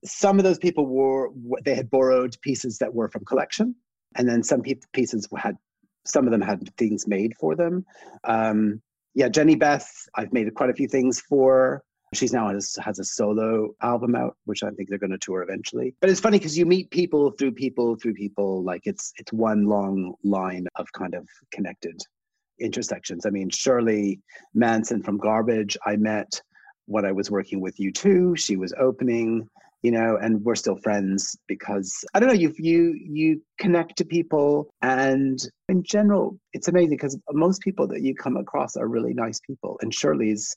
some 0.04 0.38
of 0.38 0.44
those 0.44 0.58
people 0.58 0.86
were 0.86 1.30
they 1.64 1.74
had 1.74 1.90
borrowed 1.90 2.36
pieces 2.40 2.78
that 2.78 2.94
were 2.94 3.08
from 3.08 3.24
collection 3.24 3.74
and 4.16 4.28
then 4.28 4.42
some 4.42 4.62
pieces 4.92 5.28
had 5.36 5.56
some 6.04 6.26
of 6.26 6.32
them 6.32 6.40
had 6.40 6.74
things 6.76 7.06
made 7.06 7.34
for 7.38 7.54
them. 7.54 7.84
Um, 8.24 8.80
yeah 9.14 9.28
jehnny 9.28 9.58
beth 9.58 9.90
i've 10.14 10.32
made 10.32 10.52
quite 10.54 10.70
a 10.70 10.74
few 10.74 10.88
things 10.88 11.20
for. 11.20 11.82
She's 12.14 12.32
now 12.32 12.48
has, 12.48 12.78
has 12.82 12.98
a 12.98 13.04
solo 13.04 13.70
album 13.82 14.14
out 14.14 14.36
which 14.46 14.62
i 14.62 14.70
think 14.70 14.88
they're 14.88 14.98
going 14.98 15.10
to 15.10 15.18
tour 15.18 15.42
eventually. 15.42 15.94
But 16.00 16.08
it's 16.08 16.20
funny 16.20 16.38
because 16.38 16.56
you 16.56 16.64
meet 16.64 16.90
people 16.90 17.32
through 17.32 17.52
people 17.52 17.96
through 17.96 18.14
people. 18.14 18.62
Like 18.62 18.82
it's 18.84 19.12
it's 19.18 19.32
one 19.32 19.66
long 19.66 20.14
line 20.24 20.66
of 20.76 20.90
kind 20.92 21.14
of 21.14 21.26
connected 21.52 22.00
intersections. 22.60 23.26
I 23.26 23.30
mean 23.30 23.50
shirley 23.50 24.20
manson 24.54 25.02
from 25.02 25.18
garbage 25.18 25.76
i 25.84 25.96
met 25.96 26.40
when 26.86 27.04
i 27.04 27.12
was 27.12 27.30
working 27.30 27.60
with 27.60 27.76
U2. 27.76 28.38
she 28.38 28.56
was 28.56 28.72
opening 28.78 29.48
you 29.82 29.90
know 29.90 30.18
and 30.20 30.44
we're 30.44 30.54
still 30.54 30.76
friends 30.76 31.36
because 31.46 32.04
i 32.14 32.20
don't 32.20 32.28
know 32.28 32.34
you 32.34 32.52
you 32.58 32.98
you 33.00 33.42
connect 33.58 33.96
to 33.96 34.04
people 34.04 34.68
and 34.82 35.38
in 35.68 35.82
general 35.82 36.38
it's 36.52 36.68
amazing 36.68 36.90
because 36.90 37.18
most 37.32 37.62
people 37.62 37.86
that 37.86 38.02
you 38.02 38.14
come 38.14 38.36
across 38.36 38.76
are 38.76 38.88
really 38.88 39.14
nice 39.14 39.40
people 39.40 39.78
and 39.82 39.94
shirley's 39.94 40.56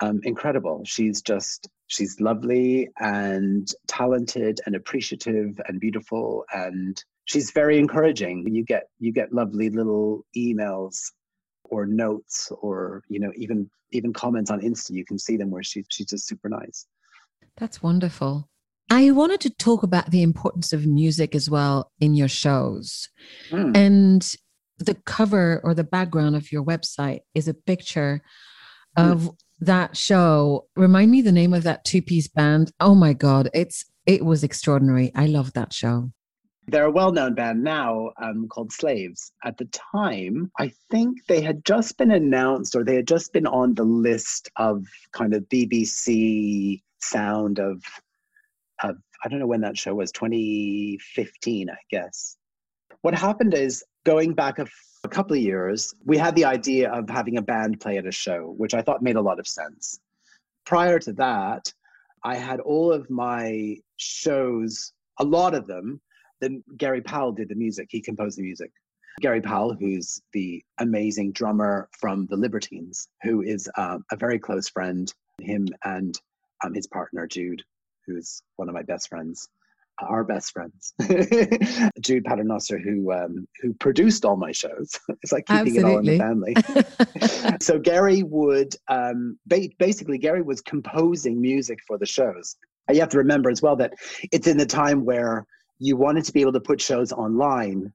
um, 0.00 0.20
incredible. 0.24 0.82
She's 0.84 1.22
just 1.22 1.68
she's 1.86 2.20
lovely 2.20 2.88
and 2.98 3.68
talented 3.86 4.60
and 4.66 4.74
appreciative 4.74 5.60
and 5.66 5.80
beautiful 5.80 6.44
and 6.52 7.02
she's 7.26 7.50
very 7.52 7.78
encouraging. 7.78 8.46
You 8.52 8.64
get 8.64 8.84
you 8.98 9.12
get 9.12 9.32
lovely 9.32 9.70
little 9.70 10.24
emails 10.36 11.12
or 11.64 11.86
notes 11.86 12.50
or 12.60 13.02
you 13.08 13.20
know 13.20 13.32
even 13.36 13.70
even 13.92 14.12
comments 14.12 14.50
on 14.50 14.60
insta. 14.60 14.90
You 14.90 15.04
can 15.04 15.18
see 15.18 15.36
them 15.36 15.50
where 15.50 15.62
she, 15.62 15.84
she's 15.88 16.06
just 16.06 16.26
super 16.26 16.48
nice 16.48 16.86
that's 17.56 17.82
wonderful. 17.82 18.48
I 18.90 19.10
wanted 19.10 19.40
to 19.42 19.50
talk 19.50 19.82
about 19.82 20.10
the 20.10 20.22
importance 20.22 20.72
of 20.72 20.86
music 20.86 21.34
as 21.34 21.48
well 21.48 21.90
in 22.00 22.14
your 22.14 22.28
shows. 22.28 23.08
Mm. 23.50 23.76
And 23.76 24.36
the 24.78 24.94
cover 25.06 25.60
or 25.64 25.74
the 25.74 25.84
background 25.84 26.36
of 26.36 26.52
your 26.52 26.64
website 26.64 27.20
is 27.34 27.48
a 27.48 27.54
picture 27.54 28.22
mm. 28.96 29.12
of 29.12 29.30
that 29.60 29.96
show. 29.96 30.66
Remind 30.76 31.10
me 31.10 31.22
the 31.22 31.32
name 31.32 31.54
of 31.54 31.62
that 31.62 31.84
two 31.84 32.02
piece 32.02 32.28
band. 32.28 32.72
Oh 32.80 32.94
my 32.94 33.12
God, 33.12 33.48
it's 33.54 33.84
it 34.06 34.24
was 34.24 34.44
extraordinary. 34.44 35.10
I 35.14 35.26
love 35.26 35.52
that 35.54 35.72
show. 35.72 36.10
They're 36.66 36.86
a 36.86 36.90
well 36.90 37.12
known 37.12 37.34
band 37.34 37.62
now 37.62 38.10
um, 38.22 38.48
called 38.48 38.72
Slaves. 38.72 39.32
At 39.44 39.58
the 39.58 39.68
time, 39.92 40.50
I 40.58 40.72
think 40.90 41.18
they 41.26 41.42
had 41.42 41.64
just 41.64 41.98
been 41.98 42.10
announced 42.10 42.74
or 42.74 42.84
they 42.84 42.96
had 42.96 43.06
just 43.06 43.32
been 43.32 43.46
on 43.46 43.74
the 43.74 43.84
list 43.84 44.50
of 44.56 44.86
kind 45.12 45.34
of 45.34 45.42
BBC 45.44 46.82
sound 47.04 47.58
of, 47.58 47.82
of 48.82 48.96
I 49.24 49.28
don't 49.28 49.38
know 49.38 49.46
when 49.46 49.60
that 49.62 49.78
show 49.78 49.94
was, 49.94 50.12
2015, 50.12 51.70
I 51.70 51.76
guess. 51.90 52.36
What 53.02 53.14
happened 53.14 53.54
is 53.54 53.84
going 54.04 54.34
back 54.34 54.58
a, 54.58 54.66
couple 55.10 55.36
of 55.36 55.42
years, 55.42 55.94
we 56.06 56.16
had 56.16 56.34
the 56.34 56.46
idea 56.46 56.90
of 56.90 57.10
having 57.10 57.36
a 57.36 57.42
band 57.42 57.78
play 57.78 57.98
at 57.98 58.06
a 58.06 58.10
show, 58.10 58.54
which 58.56 58.72
I 58.72 58.80
thought 58.80 59.02
made 59.02 59.16
a 59.16 59.20
lot 59.20 59.38
of 59.38 59.46
sense. 59.46 60.00
Prior 60.64 60.98
to 61.00 61.12
that, 61.12 61.70
I 62.22 62.36
had 62.36 62.60
all 62.60 62.90
of 62.90 63.10
my 63.10 63.76
shows, 63.98 64.94
a 65.18 65.24
lot 65.24 65.54
of 65.54 65.66
them, 65.66 66.00
then 66.40 66.64
Gary 66.78 67.02
Powell 67.02 67.32
did 67.32 67.50
the 67.50 67.54
music. 67.54 67.88
He 67.90 68.00
composed 68.00 68.38
the 68.38 68.42
music. 68.42 68.70
Gary 69.20 69.40
Powell, 69.40 69.74
who's 69.74 70.20
the 70.32 70.64
amazing 70.78 71.32
drummer 71.32 71.88
from 71.98 72.26
the 72.26 72.36
Libertines, 72.36 73.08
who 73.22 73.42
is 73.42 73.68
uh, 73.76 73.98
a 74.10 74.16
very 74.16 74.38
close 74.38 74.68
friend. 74.68 75.12
Him 75.38 75.68
and 75.84 76.18
um, 76.64 76.74
his 76.74 76.86
partner 76.86 77.26
Jude, 77.26 77.62
who's 78.06 78.42
one 78.56 78.68
of 78.68 78.74
my 78.74 78.82
best 78.82 79.08
friends, 79.08 79.48
our 80.00 80.24
best 80.24 80.52
friends, 80.52 80.92
Jude 82.00 82.24
Paternoster, 82.24 82.78
who 82.78 83.12
um, 83.12 83.46
who 83.60 83.72
produced 83.74 84.24
all 84.24 84.36
my 84.36 84.52
shows. 84.52 84.98
it's 85.22 85.32
like 85.32 85.46
keeping 85.46 85.78
Absolutely. 85.78 86.16
it 86.16 86.20
all 86.20 86.38
in 86.38 86.44
the 86.44 87.28
family. 87.28 87.58
so 87.60 87.78
Gary 87.78 88.22
would 88.22 88.74
um, 88.88 89.38
ba- 89.46 89.68
basically 89.78 90.18
Gary 90.18 90.42
was 90.42 90.60
composing 90.60 91.40
music 91.40 91.78
for 91.86 91.98
the 91.98 92.06
shows. 92.06 92.56
You 92.90 93.00
have 93.00 93.08
to 93.10 93.18
remember 93.18 93.50
as 93.50 93.62
well 93.62 93.76
that 93.76 93.94
it's 94.30 94.46
in 94.46 94.58
the 94.58 94.66
time 94.66 95.04
where 95.04 95.46
you 95.78 95.96
wanted 95.96 96.24
to 96.24 96.32
be 96.32 96.40
able 96.42 96.52
to 96.52 96.60
put 96.60 96.80
shows 96.80 97.12
online, 97.12 97.92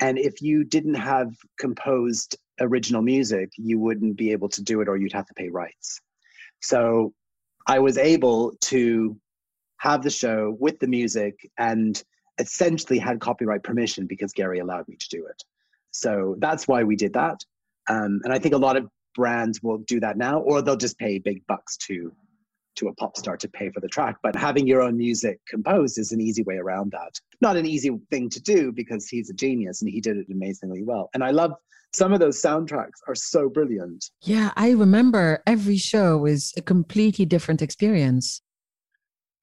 and 0.00 0.18
if 0.18 0.40
you 0.40 0.64
didn't 0.64 0.94
have 0.94 1.32
composed 1.58 2.36
original 2.60 3.02
music, 3.02 3.50
you 3.56 3.78
wouldn't 3.78 4.16
be 4.16 4.32
able 4.32 4.48
to 4.48 4.62
do 4.62 4.80
it, 4.80 4.88
or 4.88 4.96
you'd 4.96 5.12
have 5.12 5.26
to 5.26 5.34
pay 5.34 5.50
rights. 5.50 6.00
So 6.60 7.12
I 7.68 7.78
was 7.78 7.98
able 7.98 8.54
to 8.62 9.16
have 9.76 10.02
the 10.02 10.10
show 10.10 10.56
with 10.58 10.78
the 10.80 10.88
music 10.88 11.48
and 11.58 12.02
essentially 12.38 12.98
had 12.98 13.20
copyright 13.20 13.62
permission 13.62 14.06
because 14.06 14.32
Gary 14.32 14.58
allowed 14.58 14.88
me 14.88 14.96
to 14.96 15.08
do 15.10 15.26
it. 15.26 15.42
So 15.90 16.36
that's 16.38 16.66
why 16.66 16.82
we 16.82 16.96
did 16.96 17.12
that. 17.12 17.44
Um, 17.88 18.20
and 18.24 18.32
I 18.32 18.38
think 18.38 18.54
a 18.54 18.58
lot 18.58 18.76
of 18.76 18.88
brands 19.14 19.62
will 19.62 19.78
do 19.78 20.00
that 20.00 20.16
now, 20.16 20.40
or 20.40 20.62
they'll 20.62 20.76
just 20.76 20.98
pay 20.98 21.18
big 21.18 21.46
bucks 21.46 21.76
to 21.88 22.12
to 22.76 22.86
a 22.86 22.94
pop 22.94 23.16
star 23.16 23.36
to 23.36 23.48
pay 23.48 23.70
for 23.70 23.80
the 23.80 23.88
track. 23.88 24.16
But 24.22 24.36
having 24.36 24.64
your 24.64 24.82
own 24.82 24.96
music 24.96 25.40
composed 25.48 25.98
is 25.98 26.12
an 26.12 26.20
easy 26.20 26.44
way 26.44 26.58
around 26.58 26.92
that. 26.92 27.20
Not 27.40 27.56
an 27.56 27.66
easy 27.66 27.90
thing 28.08 28.30
to 28.30 28.40
do 28.40 28.70
because 28.70 29.08
he's 29.08 29.30
a 29.30 29.34
genius 29.34 29.82
and 29.82 29.90
he 29.90 30.00
did 30.00 30.16
it 30.16 30.26
amazingly 30.30 30.84
well. 30.84 31.10
And 31.12 31.24
I 31.24 31.32
love 31.32 31.54
some 31.92 32.12
of 32.12 32.20
those 32.20 32.40
soundtracks 32.40 33.00
are 33.06 33.14
so 33.14 33.48
brilliant. 33.48 34.10
Yeah, 34.22 34.52
I 34.56 34.70
remember 34.70 35.42
every 35.46 35.76
show 35.76 36.18
was 36.18 36.52
a 36.56 36.62
completely 36.62 37.24
different 37.24 37.62
experience. 37.62 38.42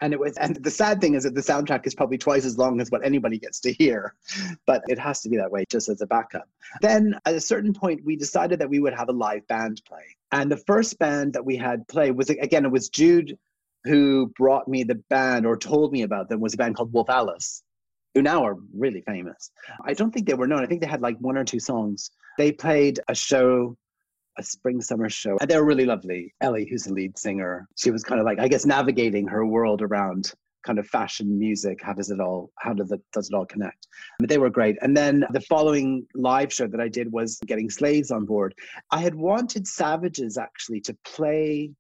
And 0.02 0.12
it 0.12 0.20
was, 0.20 0.36
and 0.38 0.58
the 0.58 0.72
sad 0.72 1.00
thing 1.00 1.14
is 1.14 1.24
that 1.24 1.36
the 1.36 1.41
soundtrack 1.41 1.88
is 1.88 1.96
probably 1.96 2.18
twice 2.18 2.46
as 2.46 2.58
long 2.58 2.82
as 2.82 2.91
what 2.91 3.06
anybody 3.06 3.39
gets 3.39 3.62
to 3.62 3.72
hear, 3.72 4.14
but 4.68 4.84
it 4.88 5.00
has 5.00 5.22
to 5.22 5.30
be 5.30 5.38
that 5.38 5.52
way 5.52 5.64
just 5.70 5.88
as 5.88 6.02
a 6.02 6.06
backup. 6.06 6.50
Then 6.82 7.18
at 7.26 7.34
a 7.34 7.39
certain 7.39 7.74
point, 7.74 8.04
we 8.04 8.18
decided 8.18 8.60
that 8.60 8.70
we 8.70 8.80
would 8.80 8.93
have 8.93 9.08
a 9.08 9.14
live 9.14 9.48
band 9.48 9.82
play. 9.88 10.04
And 10.32 10.52
the 10.52 10.62
first 10.68 11.00
band 11.00 11.34
that 11.34 11.46
we 11.46 11.56
had 11.56 11.88
play 11.88 12.12
was, 12.12 12.30
again, 12.30 12.66
it 12.66 12.72
was 12.72 12.89
Jude 12.89 13.38
who 13.86 14.34
brought 14.36 14.68
me 14.68 14.84
the 14.84 14.96
band 15.10 15.46
or 15.46 15.56
told 15.56 15.93
me 15.93 16.02
about 16.02 16.28
them 16.28 16.41
was 16.41 16.56
a 16.56 16.58
band 16.58 16.76
called 16.76 16.91
Wolf 16.91 17.10
Alice, 17.10 17.64
who 18.16 18.22
now 18.22 18.43
are 18.43 18.55
really 18.74 19.01
famous. 19.01 19.51
I 19.84 19.93
don't 19.93 20.11
think 20.11 20.26
they 20.26 20.34
were 20.34 20.47
known. 20.47 20.63
I 20.63 20.66
think 20.66 20.82
they 20.82 20.88
had 20.88 21.01
like 21.01 21.18
one 21.20 21.38
or 21.38 21.43
two 21.43 21.59
songs. 21.59 22.09
They 22.38 22.51
played 22.51 22.99
a 23.09 23.13
show 23.13 23.78
a 24.38 24.43
spring 24.43 24.82
summer 24.82 25.09
show. 25.09 25.38
And 25.39 25.49
they 25.49 25.57
were 25.57 25.66
really 25.66 25.86
lovely. 25.86 26.34
Ellie, 26.41 26.68
who's 26.70 26.84
the 26.84 26.93
lead 26.93 27.18
singer, 27.18 27.68
she 27.78 27.91
was 27.91 28.03
kind 28.03 28.20
of 28.20 28.26
like, 28.26 28.39
I 28.39 28.47
guess, 28.47 28.66
navigating 28.66 29.28
her 29.28 29.45
world 29.45 29.82
around 29.82 30.34
kind 30.66 30.80
of 30.80 30.88
fashion 30.88 31.38
music 31.38 31.80
how 31.84 31.93
does 31.93 32.09
it 32.09 32.20
all 32.20 32.51
how 32.57 32.74
does 32.74 32.91
it 32.91 32.99
does 33.13 33.30
it 33.30 33.36
all 33.36 33.45
connect 33.45 33.86
but 34.18 34.28
they 34.28 34.39
were 34.39 34.49
great 34.49 34.76
and 34.82 34.97
then 34.97 35.24
the 35.30 35.41
following 35.41 36.03
live 36.16 36.51
show 36.51 36.66
that 36.66 36.82
i 36.82 36.88
did 36.88 37.11
was 37.11 37.38
getting 37.45 37.70
slaves 37.70 38.09
on 38.09 38.26
board 38.26 38.51
i 38.89 38.99
had 38.99 39.13
wanted 39.13 39.68
savages 39.68 40.39
actually 40.39 40.82
to 40.82 40.97
play 41.05 41.72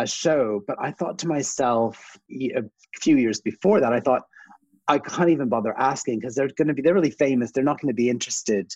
a 0.00 0.06
show 0.06 0.62
but 0.66 0.76
i 0.78 0.90
thought 0.90 1.18
to 1.18 1.26
myself 1.26 2.18
a 2.30 2.62
few 3.00 3.16
years 3.16 3.40
before 3.40 3.80
that 3.80 3.94
i 3.94 4.00
thought 4.00 4.24
i 4.88 4.98
can't 4.98 5.30
even 5.30 5.48
bother 5.48 5.74
asking 5.78 6.18
because 6.18 6.34
they're 6.34 6.50
going 6.56 6.68
to 6.68 6.74
be 6.74 6.82
they're 6.82 6.94
really 6.94 7.10
famous 7.10 7.52
they're 7.52 7.64
not 7.64 7.80
going 7.80 7.88
to 7.88 7.94
be 7.94 8.10
interested 8.10 8.72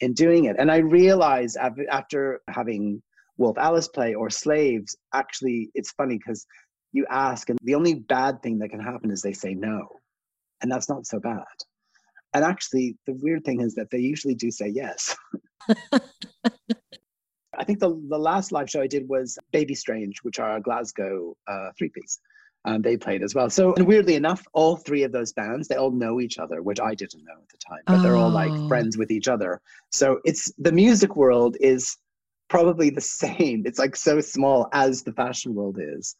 in 0.00 0.12
doing 0.12 0.44
it. 0.44 0.56
And 0.58 0.70
I 0.70 0.78
realized 0.78 1.56
after 1.56 2.40
having 2.48 3.02
Wolf 3.36 3.58
Alice 3.58 3.88
play 3.88 4.14
or 4.14 4.30
Slaves, 4.30 4.96
actually, 5.12 5.70
it's 5.74 5.92
funny 5.92 6.18
because 6.18 6.46
you 6.92 7.06
ask, 7.10 7.50
and 7.50 7.58
the 7.62 7.74
only 7.74 7.94
bad 7.94 8.42
thing 8.42 8.58
that 8.58 8.70
can 8.70 8.80
happen 8.80 9.10
is 9.10 9.22
they 9.22 9.32
say 9.32 9.54
no. 9.54 9.88
And 10.62 10.70
that's 10.70 10.88
not 10.88 11.06
so 11.06 11.20
bad. 11.20 11.44
And 12.34 12.44
actually, 12.44 12.96
the 13.06 13.14
weird 13.14 13.44
thing 13.44 13.60
is 13.60 13.74
that 13.74 13.90
they 13.90 13.98
usually 13.98 14.34
do 14.34 14.50
say 14.50 14.68
yes. 14.68 15.16
I 17.58 17.64
think 17.64 17.80
the, 17.80 18.00
the 18.08 18.18
last 18.18 18.52
live 18.52 18.70
show 18.70 18.80
I 18.80 18.86
did 18.86 19.08
was 19.08 19.38
Baby 19.52 19.74
Strange, 19.74 20.18
which 20.22 20.38
are 20.38 20.56
a 20.56 20.60
Glasgow 20.60 21.36
uh, 21.46 21.70
three 21.76 21.88
piece 21.88 22.20
um, 22.64 22.82
they 22.82 22.96
played 22.96 23.22
as 23.22 23.34
well. 23.34 23.50
So, 23.50 23.74
and 23.74 23.86
weirdly 23.86 24.14
enough, 24.14 24.44
all 24.52 24.76
three 24.76 25.02
of 25.02 25.12
those 25.12 25.32
bands, 25.32 25.68
they 25.68 25.76
all 25.76 25.90
know 25.90 26.20
each 26.20 26.38
other, 26.38 26.62
which 26.62 26.80
I 26.80 26.94
didn't 26.94 27.24
know 27.24 27.34
at 27.40 27.48
the 27.48 27.58
time, 27.58 27.82
but 27.86 27.98
oh. 27.98 28.02
they're 28.02 28.16
all 28.16 28.30
like 28.30 28.50
oh. 28.50 28.68
friends 28.68 28.98
with 28.98 29.10
each 29.10 29.28
other. 29.28 29.60
So 29.90 30.20
it's 30.24 30.52
the 30.58 30.72
music 30.72 31.16
world 31.16 31.56
is 31.60 31.96
probably 32.48 32.90
the 32.90 33.00
same. 33.00 33.64
It's 33.66 33.78
like 33.78 33.96
so 33.96 34.20
small 34.20 34.68
as 34.72 35.02
the 35.02 35.12
fashion 35.12 35.54
world 35.54 35.78
is. 35.80 36.16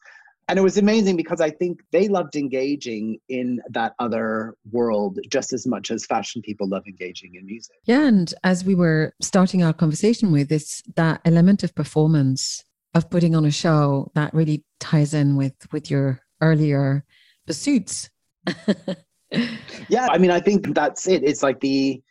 And 0.47 0.57
it 0.57 0.63
was 0.63 0.79
amazing 0.79 1.15
because 1.15 1.41
I 1.41 1.51
think 1.51 1.81
they 1.91 2.07
loved 2.07 2.35
engaging 2.35 3.19
in 3.29 3.61
that 3.69 3.93
other 3.99 4.55
world 4.71 5.19
just 5.29 5.53
as 5.53 5.67
much 5.67 5.91
as 5.91 6.07
fashion 6.07 6.41
people 6.41 6.67
love 6.67 6.87
engaging 6.87 7.35
in 7.35 7.45
music. 7.45 7.75
Yeah. 7.83 8.07
And 8.07 8.33
as 8.43 8.65
we 8.65 8.73
were 8.73 9.13
starting 9.21 9.61
our 9.61 9.73
conversation 9.73 10.31
with, 10.31 10.51
it's 10.51 10.81
that 10.95 11.21
element 11.23 11.63
of 11.63 11.75
performance 11.75 12.63
of 12.95 13.11
putting 13.11 13.35
on 13.35 13.45
a 13.45 13.51
show 13.51 14.11
that 14.15 14.33
really 14.33 14.63
ties 14.79 15.13
in 15.13 15.35
with 15.35 15.53
with 15.71 15.91
your 15.91 16.19
earlier 16.41 17.05
pursuits. 17.45 18.09
yeah, 19.89 20.07
I 20.09 20.17
mean, 20.17 20.31
I 20.31 20.39
think 20.39 20.73
that's 20.73 21.07
it. 21.07 21.23
It's 21.23 21.43
like 21.43 21.59
the 21.59 22.01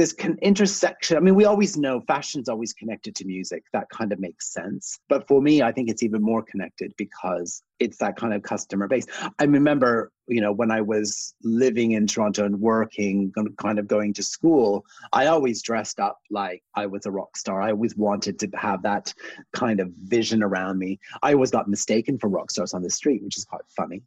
this 0.00 0.14
con- 0.14 0.38
intersection. 0.40 1.18
I 1.18 1.20
mean, 1.20 1.34
we 1.34 1.44
always 1.44 1.76
know 1.76 2.00
fashion's 2.00 2.48
always 2.48 2.72
connected 2.72 3.14
to 3.16 3.26
music. 3.26 3.64
That 3.74 3.90
kind 3.90 4.12
of 4.12 4.18
makes 4.18 4.50
sense. 4.50 4.98
But 5.10 5.28
for 5.28 5.42
me, 5.42 5.60
I 5.60 5.72
think 5.72 5.90
it's 5.90 6.02
even 6.02 6.22
more 6.22 6.42
connected 6.42 6.94
because 6.96 7.62
it's 7.80 7.98
that 7.98 8.16
kind 8.16 8.32
of 8.32 8.42
customer 8.42 8.88
base. 8.88 9.06
I 9.38 9.44
remember, 9.44 10.10
you 10.26 10.40
know, 10.40 10.52
when 10.52 10.70
I 10.70 10.80
was 10.80 11.34
living 11.42 11.92
in 11.92 12.06
Toronto 12.06 12.46
and 12.46 12.58
working, 12.58 13.30
kind 13.58 13.78
of 13.78 13.86
going 13.86 14.14
to 14.14 14.22
school, 14.22 14.86
I 15.12 15.26
always 15.26 15.60
dressed 15.60 16.00
up 16.00 16.18
like 16.30 16.62
I 16.74 16.86
was 16.86 17.04
a 17.04 17.10
rock 17.10 17.36
star. 17.36 17.60
I 17.60 17.72
always 17.72 17.94
wanted 17.94 18.38
to 18.38 18.48
have 18.54 18.82
that 18.84 19.12
kind 19.52 19.80
of 19.80 19.90
vision 19.98 20.42
around 20.42 20.78
me. 20.78 20.98
I 21.22 21.34
always 21.34 21.50
got 21.50 21.68
mistaken 21.68 22.18
for 22.18 22.28
rock 22.28 22.50
stars 22.50 22.72
on 22.72 22.80
the 22.80 22.90
street, 22.90 23.22
which 23.22 23.36
is 23.36 23.44
quite 23.44 23.68
funny, 23.76 24.02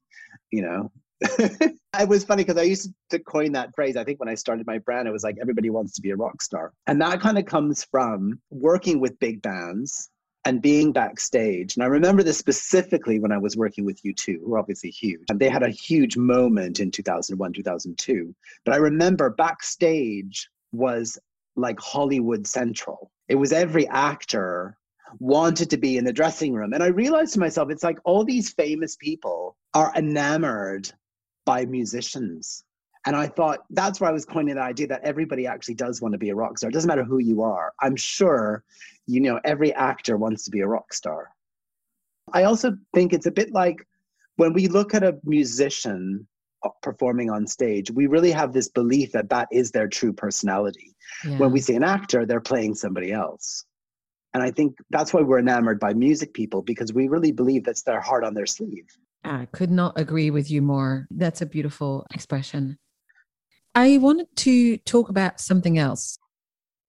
you 0.50 0.64
know. 0.64 0.92
it 2.00 2.08
was 2.08 2.24
funny 2.24 2.44
because 2.44 2.60
I 2.60 2.64
used 2.64 2.92
to 3.10 3.20
coin 3.20 3.54
that 3.54 3.74
phrase. 3.76 3.96
I 3.98 4.04
think 4.04 4.20
when 4.20 4.30
I 4.30 4.36
started 4.36 4.68
my 4.68 4.80
brand, 4.80 5.08
it 5.08 5.12
was 5.12 5.24
like 5.24 5.38
everybody 5.42 5.70
wants 5.70 5.94
to 5.94 6.02
be 6.02 6.12
a 6.12 6.16
rock 6.16 6.42
star. 6.42 6.74
And 6.88 7.02
that 7.02 7.22
kind 7.22 7.38
of 7.38 7.46
comes 7.46 7.84
from 7.84 8.40
working 8.50 9.00
with 9.00 9.20
big 9.20 9.42
bands 9.42 10.10
and 10.46 10.62
being 10.62 10.92
backstage. 10.92 11.76
And 11.76 11.84
I 11.84 11.88
remember 11.88 12.22
this 12.24 12.38
specifically 12.38 13.20
when 13.20 13.32
I 13.32 13.38
was 13.38 13.56
working 13.56 13.86
with 13.86 14.02
U2, 14.04 14.40
who 14.40 14.54
are 14.54 14.60
obviously 14.60 14.90
huge. 14.90 15.22
And 15.30 15.40
they 15.40 15.50
had 15.50 15.64
a 15.64 15.70
huge 15.70 16.18
moment 16.18 16.80
in 16.80 16.92
2001, 16.92 17.54
2002. 17.54 18.36
But 18.66 18.74
I 18.74 18.78
remember 18.78 19.30
backstage 19.30 20.50
was 20.74 21.18
like 21.56 21.80
Hollywood 21.80 22.46
Central. 22.46 23.12
It 23.30 23.36
was 23.36 23.54
every 23.54 23.88
actor 23.88 24.78
wanted 25.20 25.70
to 25.70 25.78
be 25.78 25.98
in 25.98 26.06
the 26.06 26.14
dressing 26.14 26.54
room. 26.54 26.74
And 26.74 26.84
I 26.84 26.88
realized 26.88 27.34
to 27.34 27.40
myself, 27.40 27.70
it's 27.70 27.84
like 27.84 28.00
all 28.04 28.26
these 28.26 28.52
famous 28.52 28.96
people 28.96 29.56
are 29.74 29.94
enamored 29.96 30.92
by 31.46 31.66
musicians. 31.66 32.64
And 33.06 33.16
I 33.16 33.28
thought 33.28 33.60
that's 33.70 34.00
where 34.00 34.10
I 34.10 34.14
was 34.14 34.26
coining 34.26 34.56
the 34.56 34.62
idea 34.62 34.88
that 34.88 35.04
everybody 35.04 35.46
actually 35.46 35.76
does 35.76 36.02
want 36.02 36.14
to 36.14 36.18
be 36.18 36.30
a 36.30 36.36
rock 36.36 36.58
star. 36.58 36.70
It 36.70 36.74
doesn't 36.74 36.88
matter 36.88 37.04
who 37.04 37.20
you 37.20 37.42
are. 37.42 37.74
I'm 37.82 37.98
sure, 37.98 38.64
you 39.08 39.20
know, 39.20 39.40
every 39.44 39.74
actor 39.74 40.16
wants 40.16 40.46
to 40.46 40.52
be 40.52 40.62
a 40.62 40.68
rock 40.68 40.94
star. 40.94 41.30
I 42.32 42.44
also 42.44 42.78
think 42.94 43.12
it's 43.12 43.26
a 43.26 43.32
bit 43.32 43.52
like 43.52 43.86
when 44.38 44.54
we 44.54 44.68
look 44.68 44.94
at 44.94 45.04
a 45.04 45.18
musician 45.26 46.26
uh, 46.64 46.70
performing 46.82 47.30
on 47.30 47.46
stage, 47.46 47.92
we 47.92 48.08
really 48.08 48.32
have 48.32 48.54
this 48.54 48.70
belief 48.70 49.12
that 49.12 49.30
that 49.30 49.50
is 49.52 49.72
their 49.72 49.88
true 49.88 50.14
personality. 50.14 50.96
Yeah. 51.26 51.38
When 51.38 51.52
we 51.52 51.60
see 51.60 51.76
an 51.76 51.84
actor, 51.84 52.26
they're 52.26 52.40
playing 52.40 52.76
somebody 52.76 53.12
else. 53.12 53.66
And 54.34 54.42
I 54.42 54.50
think 54.50 54.78
that's 54.90 55.14
why 55.14 55.22
we're 55.22 55.40
enamored 55.40 55.80
by 55.80 55.94
music 55.94 56.34
people 56.34 56.62
because 56.62 56.94
we 56.94 57.08
really 57.08 57.32
believe 57.32 57.66
that's 57.66 57.84
their 57.84 58.02
heart 58.02 58.24
on 58.24 58.34
their 58.34 58.48
sleeve. 58.48 58.88
I 59.24 59.48
could 59.52 59.72
not 59.72 60.00
agree 60.00 60.32
with 60.32 60.52
you 60.52 60.62
more. 60.62 61.08
That's 61.10 61.42
a 61.42 61.46
beautiful 61.46 62.06
expression. 62.14 62.78
I 63.76 63.98
wanted 63.98 64.36
to 64.38 64.78
talk 64.78 65.10
about 65.10 65.40
something 65.40 65.78
else. 65.78 66.18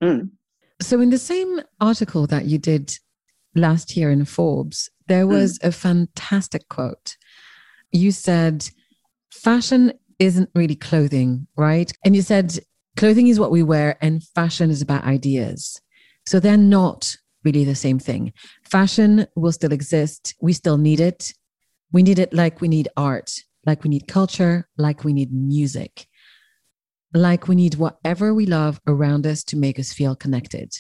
Mm. 0.03 0.31
So, 0.83 1.01
in 1.01 1.11
the 1.11 1.19
same 1.19 1.61
article 1.81 2.27
that 2.27 2.47
you 2.47 2.59
did 2.59 2.99
last 3.55 3.97
year 3.97 4.11
in 4.11 4.25
Forbes, 4.25 4.91
there 5.07 5.27
was 5.27 5.59
mm. 5.59 5.69
a 5.69 5.73
fantastic 5.73 6.69
quote. 6.69 7.17
You 7.93 8.11
said, 8.11 8.69
Fashion 9.31 9.93
isn't 10.19 10.51
really 10.55 10.77
clothing, 10.77 11.47
right? 11.57 11.93
And 12.05 12.15
you 12.17 12.23
said, 12.23 12.59
Clothing 12.97 13.29
is 13.29 13.41
what 13.41 13.51
we 13.51 13.63
wear, 13.63 13.97
and 14.01 14.23
fashion 14.23 14.71
is 14.71 14.83
about 14.83 15.05
ideas. 15.05 15.81
So, 16.27 16.41
they're 16.41 16.57
not 16.57 17.17
really 17.45 17.65
the 17.65 17.75
same 17.75 17.99
thing. 17.99 18.33
Fashion 18.65 19.27
will 19.37 19.53
still 19.53 19.73
exist. 19.73 20.35
We 20.41 20.53
still 20.53 20.79
need 20.79 21.01
it. 21.01 21.33
We 21.95 22.03
need 22.03 22.19
it 22.19 22.35
like 22.35 22.61
we 22.61 22.67
need 22.67 22.89
art, 22.97 23.33
like 23.65 23.85
we 23.85 23.89
need 23.89 24.09
culture, 24.09 24.69
like 24.77 25.05
we 25.05 25.13
need 25.13 25.33
music, 25.33 26.09
like 27.15 27.47
we 27.47 27.55
need 27.55 27.77
whatever 27.77 28.35
we 28.35 28.47
love 28.47 28.81
around 28.89 29.29
us 29.29 29.45
to 29.45 29.57
make 29.57 29.79
us 29.79 29.93
feel 29.93 30.17
connected. 30.17 30.73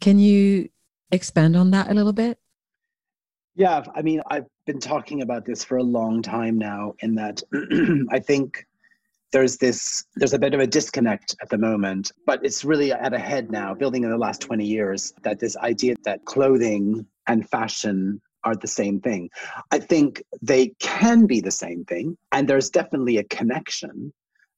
Can 0.00 0.18
you 0.18 0.70
expand 1.12 1.54
on 1.54 1.70
that 1.72 1.90
a 1.90 1.94
little 1.94 2.14
bit? 2.14 2.38
Yeah, 3.56 3.84
I 3.94 4.00
mean, 4.00 4.22
I've 4.30 4.46
been 4.64 4.80
talking 4.80 5.20
about 5.20 5.44
this 5.44 5.62
for 5.62 5.76
a 5.76 5.82
long 5.82 6.22
time 6.22 6.56
now, 6.56 6.94
in 7.00 7.14
that 7.16 7.42
I 8.10 8.18
think 8.18 8.64
there's 9.32 9.58
this 9.58 10.02
there's 10.14 10.32
a 10.32 10.38
bit 10.38 10.54
of 10.54 10.60
a 10.60 10.66
disconnect 10.66 11.34
at 11.42 11.48
the 11.50 11.58
moment 11.58 12.12
but 12.26 12.38
it's 12.44 12.64
really 12.64 12.92
at 12.92 13.12
a 13.12 13.18
head 13.18 13.50
now 13.50 13.74
building 13.74 14.04
in 14.04 14.10
the 14.10 14.16
last 14.16 14.40
20 14.40 14.64
years 14.64 15.12
that 15.24 15.40
this 15.40 15.56
idea 15.56 15.96
that 16.04 16.24
clothing 16.24 17.04
and 17.26 17.46
fashion 17.50 18.20
are 18.46 18.56
the 18.56 18.74
same 18.80 19.00
thing. 19.00 19.28
I 19.70 19.78
think 19.78 20.22
they 20.40 20.68
can 20.78 21.26
be 21.26 21.40
the 21.40 21.50
same 21.50 21.84
thing, 21.84 22.16
and 22.32 22.48
there's 22.48 22.70
definitely 22.70 23.18
a 23.18 23.24
connection. 23.24 24.12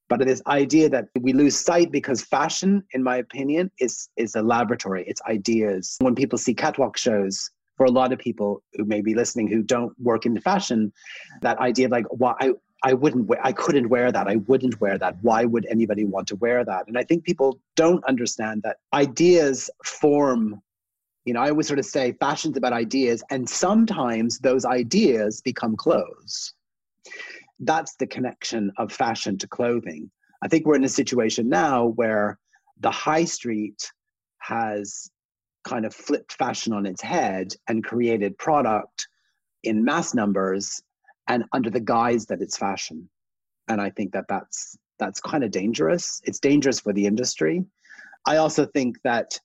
But 0.09 0.20
this 0.20 0.43
idea 0.47 0.89
that 0.91 1.07
we 1.20 1.32
lose 1.32 1.57
sight 1.57 1.91
because 1.91 2.22
fashion, 2.22 2.82
in 2.93 3.03
my 3.03 3.16
opinion, 3.16 3.70
is 3.80 4.09
is 4.16 4.34
a 4.36 4.43
laboratory. 4.43 5.05
It's 5.07 5.22
ideas. 5.28 5.97
When 6.01 6.14
people 6.14 6.39
see 6.39 6.55
catwalk 6.55 6.97
shows, 6.97 7.51
for 7.78 7.86
a 7.86 7.91
lot 7.91 8.12
of 8.12 8.18
people 8.18 8.62
who 8.74 8.84
may 8.84 9.01
be 9.01 9.14
listening 9.14 9.49
who 9.49 9.62
don't 9.62 9.93
work 10.01 10.26
in 10.26 10.39
fashion, 10.41 10.93
that 11.43 11.59
idea 11.59 11.86
of 11.86 11.93
like, 11.93 12.07
why 12.11 12.34
I, 12.41 12.53
I 12.82 12.93
wouldn't 12.93 13.30
I 13.43 13.53
couldn't 13.53 13.89
wear 13.89 14.12
that. 14.12 14.26
I 14.28 14.36
wouldn't 14.49 14.80
wear 14.80 14.99
that. 14.99 15.16
Why 15.22 15.45
would 15.45 15.66
anybody 15.66 16.05
want 16.05 16.26
to 16.28 16.36
wear 16.36 16.64
that? 16.64 16.86
And 16.89 16.99
I 16.99 17.05
think 17.05 17.24
people 17.24 17.59
don't 17.76 18.05
understand 18.05 18.62
that 18.64 18.76
ideas 18.93 19.70
form 19.84 20.62
You 21.29 21.35
know, 21.35 21.43
I 21.43 21.51
always 21.51 21.66
sort 21.66 21.79
of 21.79 21.85
say 21.85 22.12
fashion's 22.12 22.57
about 22.57 22.72
ideas, 22.72 23.22
and 23.31 23.47
sometimes 23.47 24.39
those 24.39 24.64
ideas 24.64 25.43
become 25.43 25.76
clothes. 25.76 26.55
That's 27.61 27.97
the 27.97 28.07
connection 28.07 28.72
of 28.79 28.91
fashion 28.91 29.37
to 29.37 29.47
clothing. 29.47 30.11
I 30.43 30.49
think 30.49 30.64
we're 30.64 30.76
in 30.76 30.85
a 30.85 30.89
situation 30.89 31.51
now 31.51 31.89
where 31.89 32.39
the 32.81 32.91
high 32.91 33.24
street 33.24 33.93
has 34.39 35.11
kind 35.64 35.85
of 35.85 35.95
flipped 35.95 36.33
fashion 36.33 36.72
on 36.72 36.87
its 36.87 37.03
head 37.03 37.53
and 37.68 37.85
created 37.85 38.39
product 38.39 39.07
in 39.64 39.85
mass 39.85 40.14
numbers 40.14 40.81
and 41.26 41.45
under 41.53 41.68
the 41.68 41.79
guise 41.95 42.24
that 42.26 42.41
it's 42.41 42.57
fashion. 42.57 43.07
And 43.68 43.83
I 43.83 43.91
think 43.91 44.12
that 44.12 44.29
that's 44.31 44.79
that's 44.99 45.20
kind 45.20 45.45
of 45.45 45.51
dangerous. 45.51 46.22
It's 46.24 46.41
dangerous 46.41 46.81
for 46.81 46.95
the 46.95 47.05
industry. 47.05 47.66
I 48.26 48.39
also 48.39 48.64
think 48.64 48.97
that 49.03 49.39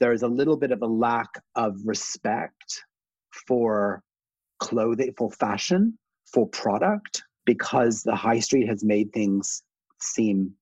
there 0.00 0.12
is 0.12 0.22
a 0.22 0.28
little 0.28 0.56
bit 0.56 0.72
of 0.72 0.82
a 0.82 0.86
lack 0.86 1.28
of 1.54 1.76
respect 1.84 2.84
for 3.48 4.02
clothing, 4.58 5.12
for 5.16 5.30
fashion, 5.30 5.98
for 6.32 6.48
product, 6.48 7.22
because 7.44 8.02
the 8.02 8.14
high 8.14 8.40
street 8.40 8.68
has 8.68 8.84
made 8.84 9.12
things 9.12 9.62
seem 10.00 10.52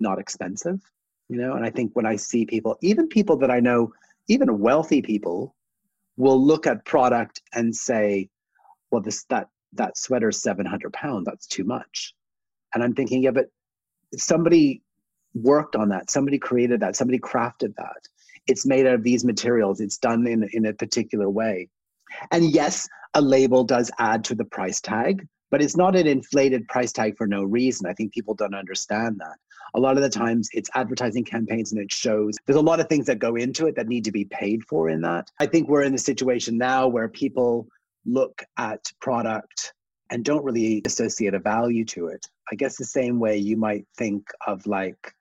not 0.00 0.18
expensive. 0.18 0.80
You 1.28 1.36
know, 1.36 1.54
and 1.54 1.64
I 1.64 1.70
think 1.70 1.94
when 1.94 2.06
I 2.06 2.16
see 2.16 2.44
people, 2.44 2.76
even 2.82 3.08
people 3.08 3.36
that 3.38 3.50
I 3.50 3.60
know, 3.60 3.92
even 4.28 4.58
wealthy 4.58 5.00
people, 5.00 5.54
will 6.16 6.44
look 6.44 6.66
at 6.66 6.84
product 6.84 7.40
and 7.54 7.74
say, 7.74 8.28
"Well, 8.90 9.00
this 9.00 9.24
that 9.30 9.48
that 9.72 9.96
sweater's 9.96 10.42
seven 10.42 10.66
hundred 10.66 10.92
pound. 10.92 11.26
That's 11.26 11.46
too 11.46 11.64
much." 11.64 12.14
And 12.74 12.82
I'm 12.82 12.94
thinking, 12.94 13.22
yeah, 13.22 13.30
but 13.30 13.46
somebody 14.16 14.82
worked 15.34 15.76
on 15.76 15.88
that. 15.90 16.10
Somebody 16.10 16.38
created 16.38 16.80
that. 16.80 16.96
Somebody 16.96 17.18
crafted 17.18 17.74
that. 17.76 18.08
It's 18.46 18.66
made 18.66 18.86
out 18.86 18.94
of 18.94 19.02
these 19.02 19.24
materials. 19.24 19.80
It's 19.80 19.98
done 19.98 20.26
in, 20.26 20.48
in 20.52 20.66
a 20.66 20.72
particular 20.72 21.30
way. 21.30 21.68
And 22.30 22.50
yes, 22.50 22.88
a 23.14 23.20
label 23.20 23.64
does 23.64 23.90
add 23.98 24.24
to 24.24 24.34
the 24.34 24.44
price 24.44 24.80
tag, 24.80 25.26
but 25.50 25.62
it's 25.62 25.76
not 25.76 25.96
an 25.96 26.06
inflated 26.06 26.66
price 26.68 26.92
tag 26.92 27.16
for 27.16 27.26
no 27.26 27.42
reason. 27.42 27.86
I 27.86 27.92
think 27.92 28.12
people 28.12 28.34
don't 28.34 28.54
understand 28.54 29.20
that. 29.20 29.36
A 29.74 29.80
lot 29.80 29.96
of 29.96 30.02
the 30.02 30.10
times 30.10 30.48
it's 30.52 30.70
advertising 30.74 31.24
campaigns 31.24 31.72
and 31.72 31.80
it 31.80 31.90
shows 31.90 32.36
there's 32.46 32.58
a 32.58 32.60
lot 32.60 32.80
of 32.80 32.88
things 32.88 33.06
that 33.06 33.18
go 33.18 33.36
into 33.36 33.66
it 33.66 33.76
that 33.76 33.88
need 33.88 34.04
to 34.04 34.12
be 34.12 34.24
paid 34.26 34.62
for 34.64 34.90
in 34.90 35.00
that. 35.02 35.30
I 35.40 35.46
think 35.46 35.68
we're 35.68 35.82
in 35.82 35.94
a 35.94 35.98
situation 35.98 36.58
now 36.58 36.88
where 36.88 37.08
people 37.08 37.68
look 38.04 38.42
at 38.58 38.80
product 39.00 39.72
and 40.10 40.24
don't 40.24 40.44
really 40.44 40.82
associate 40.84 41.32
a 41.32 41.38
value 41.38 41.84
to 41.86 42.08
it. 42.08 42.26
I 42.50 42.54
guess 42.54 42.76
the 42.76 42.84
same 42.84 43.18
way 43.18 43.38
you 43.38 43.56
might 43.56 43.86
think 43.96 44.28
of 44.46 44.66
like, 44.66 45.14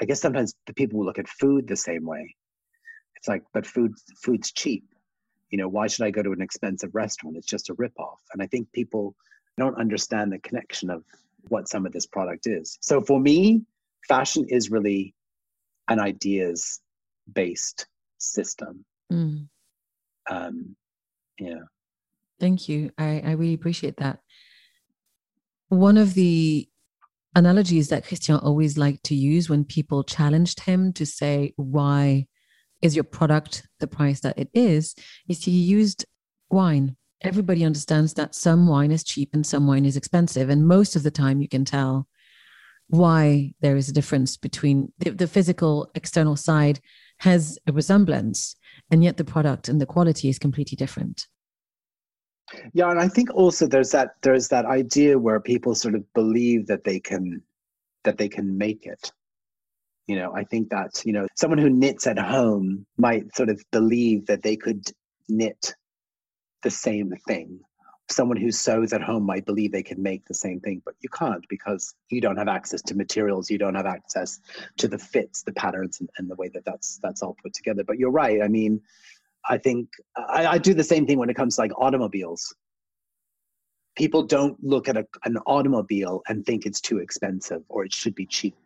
I 0.00 0.04
guess 0.04 0.20
sometimes 0.20 0.54
the 0.66 0.74
people 0.74 0.98
will 0.98 1.06
look 1.06 1.18
at 1.18 1.28
food 1.28 1.66
the 1.66 1.76
same 1.76 2.04
way. 2.04 2.34
It's 3.20 3.28
like, 3.28 3.42
but 3.52 3.66
food 3.66 3.92
food's 4.22 4.50
cheap. 4.50 4.84
You 5.50 5.58
know, 5.58 5.68
why 5.68 5.88
should 5.88 6.06
I 6.06 6.10
go 6.10 6.22
to 6.22 6.32
an 6.32 6.40
expensive 6.40 6.94
restaurant? 6.94 7.36
It's 7.36 7.46
just 7.46 7.70
a 7.70 7.74
ripoff. 7.74 8.18
And 8.32 8.42
I 8.42 8.46
think 8.46 8.72
people 8.72 9.14
don't 9.58 9.76
understand 9.76 10.32
the 10.32 10.38
connection 10.38 10.90
of 10.90 11.04
what 11.48 11.68
some 11.68 11.84
of 11.84 11.92
this 11.92 12.06
product 12.06 12.46
is. 12.46 12.78
So 12.80 13.02
for 13.02 13.20
me, 13.20 13.62
fashion 14.08 14.46
is 14.48 14.70
really 14.70 15.14
an 15.88 16.00
ideas 16.00 16.80
based 17.32 17.86
system. 18.18 18.84
Mm. 19.12 19.48
Um, 20.30 20.76
yeah. 21.38 21.64
Thank 22.38 22.68
you. 22.68 22.90
I, 22.96 23.22
I 23.24 23.32
really 23.32 23.54
appreciate 23.54 23.98
that. 23.98 24.20
One 25.68 25.98
of 25.98 26.14
the 26.14 26.68
analogies 27.34 27.88
that 27.88 28.06
Christian 28.06 28.36
always 28.36 28.78
liked 28.78 29.04
to 29.04 29.14
use 29.14 29.50
when 29.50 29.64
people 29.64 30.04
challenged 30.04 30.60
him 30.60 30.92
to 30.94 31.04
say, 31.04 31.52
why 31.56 32.26
is 32.82 32.94
your 32.94 33.04
product 33.04 33.66
the 33.78 33.86
price 33.86 34.20
that 34.20 34.38
it 34.38 34.48
is, 34.54 34.94
is 35.28 35.44
he 35.44 35.50
used 35.50 36.04
wine. 36.50 36.96
Everybody 37.22 37.64
understands 37.64 38.14
that 38.14 38.34
some 38.34 38.66
wine 38.66 38.90
is 38.90 39.04
cheap 39.04 39.30
and 39.34 39.46
some 39.46 39.66
wine 39.66 39.84
is 39.84 39.96
expensive. 39.96 40.48
And 40.48 40.66
most 40.66 40.96
of 40.96 41.02
the 41.02 41.10
time, 41.10 41.40
you 41.40 41.48
can 41.48 41.64
tell 41.64 42.08
why 42.88 43.52
there 43.60 43.76
is 43.76 43.88
a 43.88 43.92
difference 43.92 44.36
between 44.36 44.92
the, 44.98 45.10
the 45.10 45.26
physical 45.26 45.90
external 45.94 46.36
side 46.36 46.80
has 47.18 47.58
a 47.66 47.72
resemblance, 47.72 48.56
and 48.90 49.04
yet 49.04 49.16
the 49.16 49.24
product 49.24 49.68
and 49.68 49.80
the 49.80 49.86
quality 49.86 50.28
is 50.28 50.38
completely 50.38 50.76
different. 50.76 51.26
Yeah, 52.72 52.90
and 52.90 52.98
I 52.98 53.06
think 53.06 53.32
also 53.32 53.66
there's 53.66 53.92
that 53.92 54.14
there's 54.22 54.48
that 54.48 54.64
idea 54.64 55.18
where 55.18 55.38
people 55.38 55.74
sort 55.74 55.94
of 55.94 56.12
believe 56.14 56.66
that 56.66 56.84
they 56.84 56.98
can 56.98 57.42
that 58.04 58.18
they 58.18 58.28
can 58.28 58.56
make 58.58 58.86
it. 58.86 59.12
You 60.10 60.16
know, 60.16 60.34
I 60.34 60.42
think 60.42 60.70
that, 60.70 61.06
you 61.06 61.12
know, 61.12 61.28
someone 61.36 61.60
who 61.60 61.70
knits 61.70 62.08
at 62.08 62.18
home 62.18 62.84
might 62.98 63.32
sort 63.36 63.48
of 63.48 63.62
believe 63.70 64.26
that 64.26 64.42
they 64.42 64.56
could 64.56 64.90
knit 65.28 65.76
the 66.64 66.70
same 66.70 67.12
thing. 67.28 67.60
Someone 68.10 68.36
who 68.36 68.50
sews 68.50 68.92
at 68.92 69.02
home 69.02 69.22
might 69.24 69.46
believe 69.46 69.70
they 69.70 69.84
can 69.84 70.02
make 70.02 70.26
the 70.26 70.34
same 70.34 70.58
thing, 70.58 70.82
but 70.84 70.94
you 70.98 71.08
can't 71.10 71.44
because 71.48 71.94
you 72.08 72.20
don't 72.20 72.38
have 72.38 72.48
access 72.48 72.82
to 72.82 72.96
materials. 72.96 73.52
You 73.52 73.58
don't 73.58 73.76
have 73.76 73.86
access 73.86 74.40
to 74.78 74.88
the 74.88 74.98
fits, 74.98 75.44
the 75.44 75.52
patterns, 75.52 76.00
and, 76.00 76.10
and 76.18 76.28
the 76.28 76.34
way 76.34 76.48
that 76.54 76.64
that's 76.64 76.98
that's 77.04 77.22
all 77.22 77.36
put 77.40 77.54
together. 77.54 77.84
But 77.84 78.00
you're 78.00 78.10
right. 78.10 78.42
I 78.42 78.48
mean, 78.48 78.80
I 79.48 79.58
think 79.58 79.90
I, 80.16 80.44
I 80.44 80.58
do 80.58 80.74
the 80.74 80.82
same 80.82 81.06
thing 81.06 81.18
when 81.20 81.30
it 81.30 81.36
comes 81.36 81.54
to 81.54 81.60
like 81.60 81.78
automobiles. 81.78 82.52
People 83.94 84.24
don't 84.24 84.56
look 84.60 84.88
at 84.88 84.96
a, 84.96 85.06
an 85.24 85.36
automobile 85.46 86.22
and 86.26 86.44
think 86.44 86.66
it's 86.66 86.80
too 86.80 86.98
expensive 86.98 87.62
or 87.68 87.84
it 87.84 87.92
should 87.92 88.16
be 88.16 88.26
cheap 88.26 88.56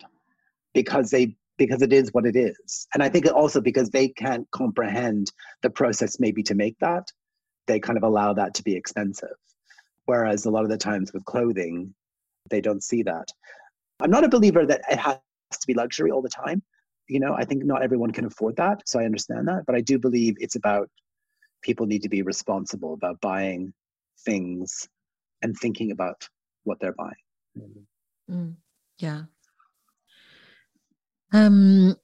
because 0.75 1.11
they 1.11 1.37
because 1.57 1.83
it 1.83 1.93
is 1.93 2.13
what 2.13 2.27
it 2.27 2.35
is. 2.35 2.89
And 2.95 3.03
I 3.03 3.09
think 3.09 3.27
also 3.33 3.61
because 3.61 3.89
they 3.89 4.09
can't 4.09 4.51
comprehend 4.51 5.31
the 5.63 5.71
process 5.71 6.19
maybe 6.19 6.43
to 6.43 6.55
make 6.57 6.77
that, 6.81 7.07
they 7.69 7.79
kind 7.79 7.97
of 7.97 8.03
allow 8.03 8.33
that 8.33 8.55
to 8.55 8.65
be 8.65 8.75
expensive. 8.75 9.37
Whereas 10.07 10.47
a 10.47 10.51
lot 10.51 10.65
of 10.65 10.71
the 10.71 10.77
times 10.77 11.13
with 11.13 11.25
clothing, 11.27 11.95
they 12.51 12.61
don't 12.61 12.83
see 12.83 13.05
that. 13.05 13.29
I'm 14.01 14.11
not 14.11 14.25
a 14.25 14.29
believer 14.29 14.67
that 14.67 14.81
it 14.91 14.99
has 14.99 15.19
to 15.53 15.67
be 15.67 15.75
luxury 15.75 16.11
all 16.11 16.23
the 16.23 16.29
time 16.29 16.61
you 17.09 17.21
know 17.21 17.35
i 17.35 17.45
think 17.45 17.65
not 17.65 17.83
everyone 17.83 18.11
can 18.11 18.25
afford 18.25 18.57
that 18.57 18.81
so 18.87 18.99
i 18.99 19.05
understand 19.05 19.47
that 19.47 19.65
but 19.67 19.75
i 19.75 19.81
do 19.81 19.99
believe 19.99 20.35
it's 20.39 20.57
about 20.57 20.89
people 21.63 21.87
need 21.87 22.03
to 22.03 22.09
be 22.09 22.23
responsible 22.23 22.95
about 22.95 23.21
buying 23.21 23.73
things 24.25 24.89
and 25.43 25.57
thinking 25.57 25.91
about 25.91 26.29
what 26.65 26.79
they're 26.81 26.95
buying 26.95 27.85
mm, 28.31 28.55
yeah 28.99 29.23
um 31.35 31.95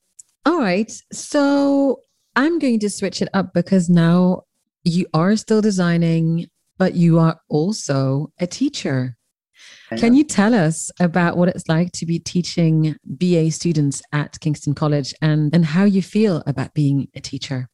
all 0.45 0.59
right. 0.59 0.93
So 1.12 2.01
i'm 2.37 2.59
going 2.59 2.78
to 2.81 2.91
switch 2.91 3.22
it 3.22 3.28
up 3.35 3.53
because 3.55 3.89
now 3.89 4.43
you 4.85 5.07
are 5.14 5.37
still 5.37 5.61
designing 5.61 6.47
but 6.81 6.95
you 6.95 7.18
are 7.18 7.39
also 7.51 8.33
a 8.41 8.47
teacher. 8.47 9.14
Can 9.99 10.14
you 10.14 10.24
tell 10.24 10.55
us 10.55 10.91
about 10.99 11.37
what 11.37 11.51
it's 11.51 11.68
like 11.68 11.93
to 11.93 12.07
be 12.07 12.18
teaching 12.18 12.97
BA 13.05 13.51
students 13.51 14.01
at 14.12 14.41
Kingston 14.41 14.74
College 14.74 15.12
and, 15.20 15.55
and 15.55 15.66
how 15.66 15.85
you 15.85 16.01
feel 16.01 16.43
about 16.47 16.72
being 16.72 17.09
a 17.14 17.20
teacher? 17.20 17.68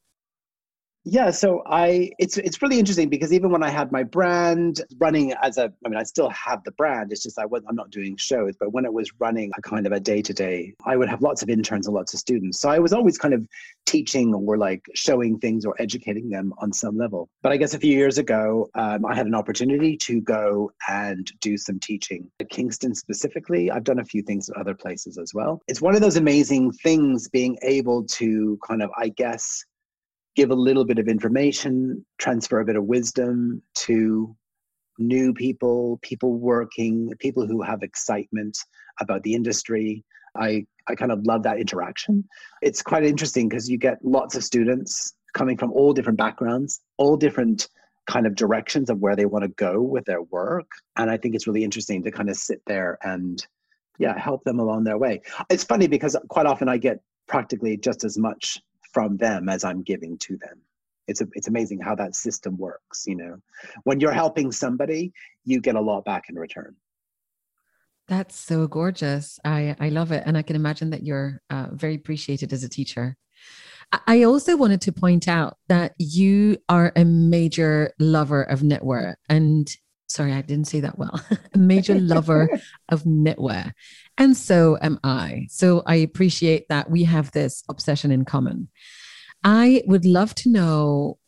Yeah, 1.08 1.30
so 1.30 1.62
I 1.66 2.10
it's 2.18 2.36
it's 2.36 2.60
really 2.60 2.80
interesting 2.80 3.08
because 3.08 3.32
even 3.32 3.52
when 3.52 3.62
I 3.62 3.70
had 3.70 3.92
my 3.92 4.02
brand 4.02 4.82
running 4.98 5.34
as 5.40 5.56
a 5.56 5.72
I 5.84 5.88
mean 5.88 5.96
I 5.96 6.02
still 6.02 6.28
have 6.30 6.64
the 6.64 6.72
brand 6.72 7.12
it's 7.12 7.22
just 7.22 7.38
I 7.38 7.46
was 7.46 7.62
I'm 7.68 7.76
not 7.76 7.90
doing 7.90 8.16
shows 8.16 8.56
but 8.58 8.72
when 8.72 8.84
it 8.84 8.92
was 8.92 9.08
running 9.20 9.52
a 9.56 9.62
kind 9.62 9.86
of 9.86 9.92
a 9.92 10.00
day 10.00 10.20
to 10.20 10.34
day 10.34 10.74
I 10.84 10.96
would 10.96 11.08
have 11.08 11.22
lots 11.22 11.44
of 11.44 11.48
interns 11.48 11.86
and 11.86 11.94
lots 11.94 12.12
of 12.12 12.18
students. 12.18 12.58
So 12.58 12.70
I 12.70 12.80
was 12.80 12.92
always 12.92 13.18
kind 13.18 13.34
of 13.34 13.46
teaching 13.86 14.34
or 14.34 14.58
like 14.58 14.84
showing 14.94 15.38
things 15.38 15.64
or 15.64 15.76
educating 15.78 16.28
them 16.28 16.52
on 16.58 16.72
some 16.72 16.98
level. 16.98 17.28
But 17.40 17.52
I 17.52 17.56
guess 17.56 17.72
a 17.72 17.78
few 17.78 17.96
years 17.96 18.18
ago 18.18 18.68
um, 18.74 19.06
I 19.06 19.14
had 19.14 19.26
an 19.26 19.34
opportunity 19.36 19.96
to 19.98 20.20
go 20.20 20.72
and 20.88 21.30
do 21.40 21.56
some 21.56 21.78
teaching. 21.78 22.28
At 22.40 22.50
Kingston 22.50 22.96
specifically 22.96 23.70
I've 23.70 23.84
done 23.84 24.00
a 24.00 24.04
few 24.04 24.22
things 24.22 24.50
at 24.50 24.56
other 24.56 24.74
places 24.74 25.18
as 25.18 25.32
well. 25.32 25.62
It's 25.68 25.80
one 25.80 25.94
of 25.94 26.00
those 26.00 26.16
amazing 26.16 26.72
things 26.72 27.28
being 27.28 27.56
able 27.62 28.02
to 28.18 28.58
kind 28.66 28.82
of 28.82 28.90
I 28.98 29.10
guess 29.10 29.64
give 30.36 30.50
a 30.50 30.54
little 30.54 30.84
bit 30.84 30.98
of 30.98 31.08
information, 31.08 32.04
transfer 32.18 32.60
a 32.60 32.64
bit 32.64 32.76
of 32.76 32.84
wisdom 32.84 33.62
to 33.74 34.36
new 34.98 35.32
people, 35.32 35.98
people 36.02 36.34
working, 36.34 37.10
people 37.18 37.46
who 37.46 37.62
have 37.62 37.82
excitement 37.82 38.56
about 39.00 39.22
the 39.22 39.34
industry. 39.34 40.04
I, 40.36 40.66
I 40.86 40.94
kind 40.94 41.10
of 41.10 41.26
love 41.26 41.42
that 41.44 41.58
interaction. 41.58 42.24
It's 42.62 42.82
quite 42.82 43.04
interesting 43.04 43.48
because 43.48 43.68
you 43.68 43.78
get 43.78 43.98
lots 44.04 44.36
of 44.36 44.44
students 44.44 45.14
coming 45.34 45.56
from 45.56 45.72
all 45.72 45.92
different 45.92 46.18
backgrounds, 46.18 46.80
all 46.98 47.16
different 47.16 47.68
kind 48.06 48.26
of 48.26 48.36
directions 48.36 48.88
of 48.88 49.00
where 49.00 49.16
they 49.16 49.26
want 49.26 49.42
to 49.42 49.48
go 49.48 49.80
with 49.80 50.04
their 50.04 50.22
work. 50.22 50.68
And 50.96 51.10
I 51.10 51.16
think 51.16 51.34
it's 51.34 51.46
really 51.46 51.64
interesting 51.64 52.02
to 52.04 52.10
kind 52.10 52.30
of 52.30 52.36
sit 52.36 52.62
there 52.66 52.98
and 53.02 53.44
yeah, 53.98 54.18
help 54.18 54.44
them 54.44 54.60
along 54.60 54.84
their 54.84 54.98
way. 54.98 55.22
It's 55.50 55.64
funny 55.64 55.86
because 55.86 56.16
quite 56.28 56.46
often 56.46 56.68
I 56.68 56.76
get 56.76 57.00
practically 57.26 57.76
just 57.76 58.04
as 58.04 58.16
much 58.18 58.60
from 58.96 59.18
them 59.18 59.50
as 59.50 59.62
I'm 59.62 59.82
giving 59.82 60.16
to 60.20 60.38
them. 60.38 60.62
It's 61.06 61.20
a, 61.20 61.26
it's 61.34 61.48
amazing 61.48 61.80
how 61.80 61.94
that 61.96 62.14
system 62.14 62.56
works. 62.56 63.04
You 63.06 63.16
know, 63.16 63.36
when 63.84 64.00
you're 64.00 64.10
helping 64.24 64.50
somebody, 64.52 65.12
you 65.44 65.60
get 65.60 65.74
a 65.74 65.82
lot 65.82 66.06
back 66.06 66.30
in 66.30 66.36
return. 66.36 66.74
That's 68.08 68.34
so 68.34 68.66
gorgeous. 68.66 69.38
I 69.44 69.76
I 69.78 69.90
love 69.90 70.12
it, 70.12 70.22
and 70.24 70.38
I 70.38 70.42
can 70.42 70.56
imagine 70.56 70.88
that 70.90 71.02
you're 71.02 71.42
uh, 71.50 71.66
very 71.72 71.96
appreciated 71.96 72.54
as 72.54 72.64
a 72.64 72.70
teacher. 72.70 73.18
I 74.06 74.22
also 74.22 74.56
wanted 74.56 74.80
to 74.80 74.92
point 74.92 75.28
out 75.28 75.58
that 75.68 75.92
you 75.98 76.56
are 76.70 76.90
a 76.96 77.04
major 77.04 77.92
lover 78.00 78.44
of 78.44 78.60
knitwear. 78.60 79.16
And 79.28 79.68
sorry, 80.08 80.32
I 80.32 80.42
didn't 80.42 80.66
say 80.66 80.80
that 80.80 80.98
well. 80.98 81.20
a 81.54 81.58
major 81.58 81.94
lover 81.94 82.48
of 82.88 83.04
knitwear. 83.04 83.72
And 84.18 84.36
so 84.36 84.78
am 84.80 84.98
I. 85.04 85.46
So 85.50 85.82
I 85.86 85.96
appreciate 85.96 86.68
that 86.68 86.90
we 86.90 87.04
have 87.04 87.32
this 87.32 87.62
obsession 87.68 88.10
in 88.10 88.24
common. 88.24 88.68
I 89.44 89.82
would 89.86 90.04
love 90.04 90.34
to 90.36 90.48
know 90.48 91.18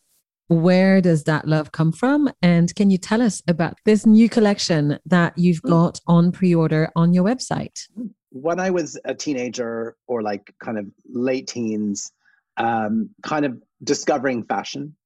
where 0.48 1.00
does 1.00 1.24
that 1.24 1.46
love 1.46 1.72
come 1.72 1.92
from? 1.92 2.30
And 2.40 2.74
can 2.74 2.90
you 2.90 2.98
tell 2.98 3.20
us 3.20 3.42
about 3.46 3.74
this 3.84 4.06
new 4.06 4.28
collection 4.28 4.98
that 5.06 5.36
you've 5.36 5.60
hmm. 5.62 5.68
got 5.68 6.00
on 6.06 6.32
pre 6.32 6.54
order 6.54 6.90
on 6.96 7.12
your 7.12 7.24
website? 7.24 7.86
When 8.30 8.58
I 8.60 8.70
was 8.70 8.98
a 9.04 9.14
teenager 9.14 9.96
or 10.06 10.22
like 10.22 10.54
kind 10.62 10.78
of 10.78 10.86
late 11.08 11.48
teens, 11.48 12.12
um, 12.56 13.10
kind 13.22 13.44
of 13.44 13.62
discovering 13.82 14.42
fashion, 14.42 14.96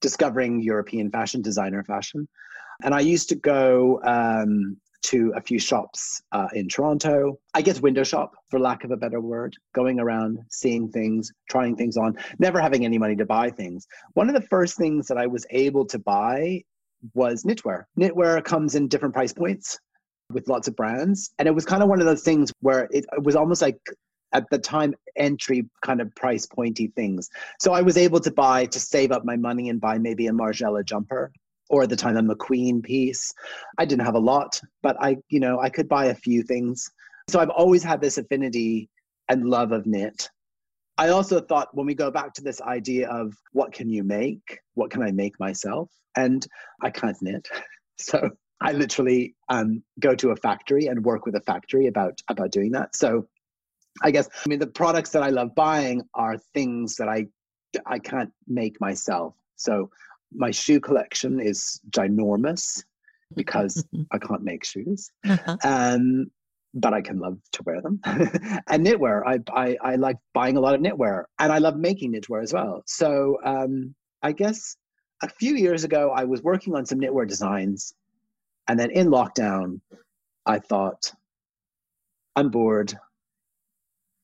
discovering 0.00 0.60
European 0.60 1.10
fashion, 1.10 1.42
designer 1.42 1.82
fashion. 1.82 2.28
And 2.82 2.94
I 2.94 3.00
used 3.00 3.28
to 3.30 3.34
go 3.34 4.00
um, 4.04 4.76
to 5.02 5.32
a 5.36 5.40
few 5.40 5.58
shops 5.58 6.22
uh, 6.32 6.48
in 6.52 6.68
Toronto. 6.68 7.38
I 7.54 7.62
guess 7.62 7.80
window 7.80 8.04
shop, 8.04 8.32
for 8.48 8.58
lack 8.58 8.84
of 8.84 8.90
a 8.90 8.96
better 8.96 9.20
word, 9.20 9.56
going 9.74 9.98
around, 9.98 10.38
seeing 10.50 10.90
things, 10.90 11.32
trying 11.48 11.76
things 11.76 11.96
on, 11.96 12.16
never 12.38 12.60
having 12.60 12.84
any 12.84 12.98
money 12.98 13.16
to 13.16 13.26
buy 13.26 13.50
things. 13.50 13.86
One 14.14 14.28
of 14.28 14.34
the 14.34 14.46
first 14.48 14.76
things 14.76 15.06
that 15.08 15.18
I 15.18 15.26
was 15.26 15.46
able 15.50 15.86
to 15.86 15.98
buy 15.98 16.62
was 17.14 17.44
knitwear. 17.44 17.84
Knitwear 17.98 18.44
comes 18.44 18.74
in 18.74 18.88
different 18.88 19.14
price 19.14 19.32
points 19.32 19.78
with 20.30 20.48
lots 20.48 20.68
of 20.68 20.76
brands. 20.76 21.30
And 21.38 21.48
it 21.48 21.54
was 21.54 21.64
kind 21.64 21.82
of 21.82 21.88
one 21.88 22.00
of 22.00 22.06
those 22.06 22.22
things 22.22 22.52
where 22.60 22.84
it, 22.90 23.06
it 23.10 23.22
was 23.22 23.36
almost 23.36 23.62
like 23.62 23.78
at 24.32 24.48
the 24.50 24.58
time 24.58 24.94
entry 25.16 25.68
kind 25.82 26.00
of 26.00 26.14
price 26.14 26.46
pointy 26.46 26.92
things. 26.94 27.28
So 27.58 27.72
I 27.72 27.82
was 27.82 27.96
able 27.96 28.20
to 28.20 28.30
buy 28.30 28.66
to 28.66 28.78
save 28.78 29.12
up 29.12 29.24
my 29.24 29.36
money 29.36 29.70
and 29.70 29.80
buy 29.80 29.98
maybe 29.98 30.26
a 30.28 30.32
Margiela 30.32 30.84
jumper 30.84 31.32
or 31.70 31.84
at 31.84 31.88
the 31.88 31.96
time 31.96 32.16
a 32.16 32.22
McQueen 32.22 32.82
piece. 32.82 33.32
I 33.78 33.86
didn't 33.86 34.04
have 34.04 34.16
a 34.16 34.20
lot, 34.20 34.60
but 34.82 34.96
I, 35.00 35.16
you 35.28 35.40
know, 35.40 35.60
I 35.60 35.70
could 35.70 35.88
buy 35.88 36.06
a 36.06 36.14
few 36.14 36.42
things. 36.42 36.90
So 37.28 37.40
I've 37.40 37.50
always 37.50 37.82
had 37.82 38.00
this 38.00 38.18
affinity 38.18 38.90
and 39.28 39.48
love 39.48 39.72
of 39.72 39.86
knit. 39.86 40.28
I 40.98 41.08
also 41.08 41.40
thought 41.40 41.68
when 41.72 41.86
we 41.86 41.94
go 41.94 42.10
back 42.10 42.34
to 42.34 42.42
this 42.42 42.60
idea 42.60 43.08
of 43.08 43.32
what 43.52 43.72
can 43.72 43.88
you 43.88 44.02
make? 44.02 44.58
What 44.74 44.90
can 44.90 45.02
I 45.02 45.12
make 45.12 45.38
myself? 45.40 45.88
And 46.16 46.46
I 46.82 46.90
can't 46.90 47.16
knit. 47.22 47.48
So 48.02 48.30
I 48.62 48.72
literally 48.72 49.34
um, 49.50 49.82
go 49.98 50.14
to 50.14 50.30
a 50.30 50.36
factory 50.36 50.86
and 50.86 51.04
work 51.04 51.26
with 51.26 51.34
a 51.34 51.40
factory 51.42 51.86
about 51.86 52.18
about 52.28 52.50
doing 52.50 52.72
that. 52.72 52.96
So 52.96 53.28
I 54.02 54.10
guess 54.10 54.26
I 54.34 54.48
mean 54.48 54.58
the 54.58 54.66
products 54.66 55.10
that 55.10 55.22
I 55.22 55.28
love 55.28 55.54
buying 55.54 56.00
are 56.14 56.38
things 56.54 56.96
that 56.96 57.10
I 57.10 57.26
I 57.84 57.98
can't 57.98 58.32
make 58.48 58.80
myself. 58.80 59.34
So 59.56 59.90
my 60.32 60.50
shoe 60.50 60.80
collection 60.80 61.40
is 61.40 61.80
ginormous 61.90 62.84
because 63.34 63.84
I 64.12 64.18
can't 64.18 64.42
make 64.42 64.64
shoes. 64.64 65.10
Uh-huh. 65.26 65.56
Um, 65.64 66.30
but 66.74 66.94
I 66.94 67.00
can 67.00 67.18
love 67.18 67.38
to 67.52 67.62
wear 67.64 67.80
them. 67.80 68.00
and 68.04 68.86
knitwear, 68.86 69.22
I, 69.26 69.40
I, 69.52 69.76
I 69.82 69.96
like 69.96 70.16
buying 70.34 70.56
a 70.56 70.60
lot 70.60 70.74
of 70.74 70.80
knitwear 70.80 71.24
and 71.38 71.52
I 71.52 71.58
love 71.58 71.76
making 71.76 72.12
knitwear 72.12 72.42
as 72.42 72.52
well. 72.52 72.82
So 72.86 73.38
um, 73.44 73.94
I 74.22 74.32
guess 74.32 74.76
a 75.22 75.28
few 75.28 75.56
years 75.56 75.84
ago, 75.84 76.12
I 76.14 76.24
was 76.24 76.42
working 76.42 76.74
on 76.74 76.86
some 76.86 77.00
knitwear 77.00 77.26
designs. 77.26 77.92
And 78.68 78.78
then 78.78 78.90
in 78.90 79.08
lockdown, 79.08 79.80
I 80.46 80.60
thought, 80.60 81.12
I'm 82.36 82.50
bored. 82.50 82.96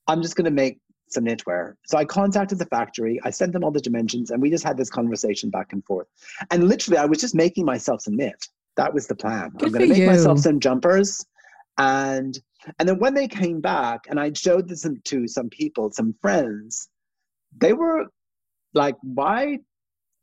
I'm 0.06 0.22
just 0.22 0.36
going 0.36 0.44
to 0.44 0.50
make 0.50 0.78
some 1.16 1.24
knitwear. 1.24 1.74
So 1.86 1.98
I 1.98 2.04
contacted 2.04 2.58
the 2.58 2.66
factory, 2.66 3.18
I 3.24 3.30
sent 3.30 3.52
them 3.52 3.64
all 3.64 3.70
the 3.70 3.80
dimensions, 3.80 4.30
and 4.30 4.40
we 4.40 4.50
just 4.50 4.64
had 4.64 4.76
this 4.76 4.90
conversation 4.90 5.50
back 5.50 5.72
and 5.72 5.84
forth. 5.84 6.06
And 6.50 6.68
literally, 6.68 6.98
I 6.98 7.06
was 7.06 7.18
just 7.18 7.34
making 7.34 7.64
myself 7.64 8.02
some 8.02 8.16
knit. 8.16 8.46
That 8.76 8.92
was 8.92 9.06
the 9.06 9.16
plan. 9.16 9.50
Good 9.56 9.66
I'm 9.66 9.72
going 9.72 9.82
to 9.82 9.88
make 9.88 9.98
you. 9.98 10.06
myself 10.06 10.38
some 10.40 10.60
jumpers. 10.60 11.24
And 11.78 12.38
and 12.78 12.88
then 12.88 12.98
when 12.98 13.14
they 13.14 13.28
came 13.28 13.60
back 13.60 14.06
and 14.08 14.20
I 14.20 14.32
showed 14.32 14.68
this 14.68 14.86
to 15.04 15.28
some 15.28 15.48
people, 15.48 15.90
some 15.90 16.14
friends, 16.20 16.88
they 17.56 17.72
were 17.72 18.06
like, 18.74 18.96
why 19.02 19.58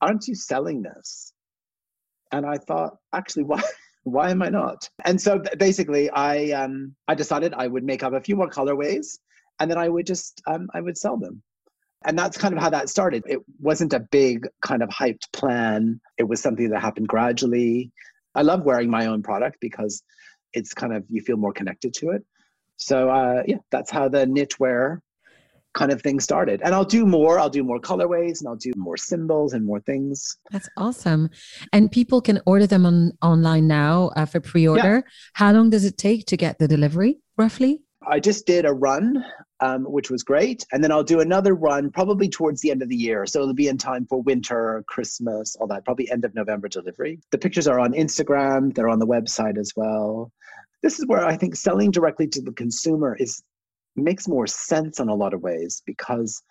aren't 0.01 0.27
you 0.27 0.35
selling 0.35 0.83
this? 0.83 1.33
And 2.31 2.45
I 2.45 2.57
thought, 2.57 2.97
actually, 3.13 3.45
why? 3.45 3.61
Why 4.05 4.31
am 4.31 4.41
I 4.41 4.49
not? 4.49 4.89
And 5.05 5.21
so 5.21 5.41
basically, 5.57 6.09
I 6.09 6.51
um, 6.51 6.93
I 7.07 7.15
decided 7.15 7.53
I 7.53 7.67
would 7.67 7.85
make 7.85 8.03
up 8.03 8.11
a 8.11 8.19
few 8.19 8.35
more 8.35 8.49
colorways 8.49 9.17
and 9.59 9.69
then 9.69 9.77
I 9.77 9.89
would 9.89 10.05
just 10.05 10.41
um, 10.47 10.69
I 10.73 10.81
would 10.81 10.97
sell 10.97 11.17
them. 11.17 11.41
And 12.05 12.19
that's 12.19 12.37
kind 12.37 12.53
of 12.53 12.59
how 12.59 12.69
that 12.71 12.89
started. 12.89 13.23
It 13.27 13.39
wasn't 13.61 13.93
a 13.93 13.99
big 13.99 14.47
kind 14.61 14.83
of 14.83 14.89
hyped 14.89 15.31
plan. 15.31 16.01
It 16.17 16.23
was 16.23 16.41
something 16.41 16.69
that 16.69 16.81
happened 16.81 17.07
gradually. 17.07 17.91
I 18.35 18.41
love 18.41 18.63
wearing 18.63 18.89
my 18.89 19.05
own 19.05 19.23
product 19.23 19.57
because 19.61 20.03
it's 20.51 20.73
kind 20.73 20.93
of 20.93 21.05
you 21.09 21.21
feel 21.21 21.37
more 21.37 21.53
connected 21.53 21.93
to 21.95 22.09
it. 22.09 22.23
So 22.75 23.09
uh, 23.09 23.43
yeah, 23.47 23.57
that's 23.71 23.89
how 23.89 24.09
the 24.09 24.25
knitwear 24.25 24.99
kind 25.73 25.91
of 25.91 26.01
thing 26.01 26.19
started. 26.19 26.61
And 26.63 26.73
I'll 26.75 26.85
do 26.85 27.05
more. 27.05 27.39
I'll 27.39 27.49
do 27.49 27.63
more 27.63 27.79
colorways 27.79 28.39
and 28.39 28.47
I'll 28.47 28.55
do 28.55 28.73
more 28.75 28.97
symbols 28.97 29.53
and 29.53 29.65
more 29.65 29.79
things. 29.79 30.37
That's 30.51 30.69
awesome. 30.77 31.29
And 31.71 31.91
people 31.91 32.21
can 32.21 32.41
order 32.45 32.67
them 32.67 32.85
on 32.85 33.13
online 33.21 33.67
now 33.67 34.11
uh, 34.15 34.25
for 34.25 34.39
pre-order. 34.39 34.95
Yeah. 35.05 35.11
How 35.33 35.51
long 35.51 35.69
does 35.69 35.85
it 35.85 35.97
take 35.97 36.25
to 36.27 36.37
get 36.37 36.59
the 36.59 36.67
delivery 36.67 37.19
roughly? 37.37 37.82
I 38.07 38.19
just 38.19 38.45
did 38.45 38.65
a 38.65 38.73
run, 38.73 39.23
um, 39.59 39.83
which 39.83 40.09
was 40.09 40.23
great. 40.23 40.65
And 40.71 40.83
then 40.83 40.91
I'll 40.91 41.03
do 41.03 41.19
another 41.19 41.55
run 41.55 41.89
probably 41.91 42.29
towards 42.29 42.61
the 42.61 42.71
end 42.71 42.81
of 42.81 42.89
the 42.89 42.95
year. 42.95 43.25
So 43.25 43.41
it'll 43.41 43.53
be 43.53 43.67
in 43.67 43.77
time 43.77 44.05
for 44.05 44.21
winter, 44.21 44.83
Christmas, 44.87 45.55
all 45.55 45.67
that, 45.67 45.85
probably 45.85 46.09
end 46.11 46.25
of 46.25 46.35
November 46.35 46.67
delivery. 46.67 47.19
The 47.31 47.37
pictures 47.37 47.67
are 47.67 47.79
on 47.79 47.93
Instagram, 47.93 48.73
they're 48.73 48.89
on 48.89 48.99
the 48.99 49.07
website 49.07 49.57
as 49.57 49.73
well. 49.75 50.31
This 50.81 50.99
is 50.99 51.07
where 51.07 51.25
I 51.25 51.37
think 51.37 51.55
selling 51.55 51.91
directly 51.91 52.27
to 52.27 52.41
the 52.41 52.51
consumer 52.51 53.15
is 53.19 53.41
makes 53.95 54.27
more 54.27 54.47
sense 54.47 54.99
in 54.99 55.07
a 55.07 55.15
lot 55.15 55.33
of 55.33 55.41
ways 55.41 55.83
because 55.85 56.41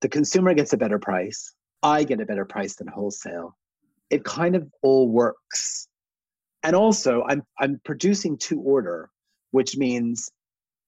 the 0.00 0.08
consumer 0.08 0.54
gets 0.54 0.72
a 0.72 0.76
better 0.76 0.98
price. 0.98 1.52
I 1.82 2.04
get 2.04 2.20
a 2.20 2.26
better 2.26 2.44
price 2.44 2.76
than 2.76 2.86
wholesale. 2.86 3.56
It 4.08 4.24
kind 4.24 4.56
of 4.56 4.68
all 4.82 5.08
works. 5.08 5.88
And 6.62 6.74
also 6.74 7.24
I'm 7.28 7.42
I'm 7.58 7.80
producing 7.84 8.38
to 8.38 8.60
order, 8.60 9.10
which 9.50 9.76
means 9.76 10.30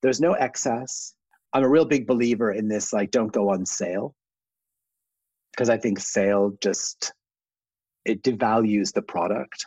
there's 0.02 0.20
no 0.20 0.32
excess. 0.32 1.14
I'm 1.52 1.64
a 1.64 1.68
real 1.68 1.84
big 1.84 2.06
believer 2.06 2.52
in 2.52 2.68
this, 2.68 2.92
like, 2.92 3.10
don't 3.10 3.32
go 3.32 3.50
on 3.50 3.64
sale. 3.66 4.14
Because 5.52 5.70
I 5.70 5.76
think 5.76 5.98
sale 5.98 6.52
just 6.60 7.12
it 8.04 8.22
devalues 8.22 8.92
the 8.92 9.02
product. 9.02 9.66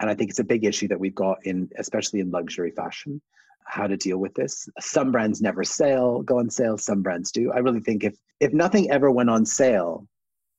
And 0.00 0.10
I 0.10 0.14
think 0.14 0.30
it's 0.30 0.40
a 0.40 0.44
big 0.44 0.64
issue 0.64 0.88
that 0.88 0.98
we've 0.98 1.14
got 1.14 1.38
in 1.44 1.70
especially 1.78 2.20
in 2.20 2.30
luxury 2.30 2.72
fashion, 2.72 3.22
how 3.64 3.86
to 3.86 3.96
deal 3.96 4.18
with 4.18 4.34
this. 4.34 4.68
Some 4.80 5.12
brands 5.12 5.40
never 5.40 5.64
sale, 5.64 6.22
go 6.22 6.38
on 6.38 6.50
sale, 6.50 6.76
some 6.76 7.02
brands 7.02 7.30
do. 7.30 7.52
I 7.52 7.58
really 7.58 7.80
think 7.80 8.04
if 8.04 8.16
if 8.40 8.52
nothing 8.52 8.90
ever 8.90 9.10
went 9.10 9.30
on 9.30 9.46
sale, 9.46 10.06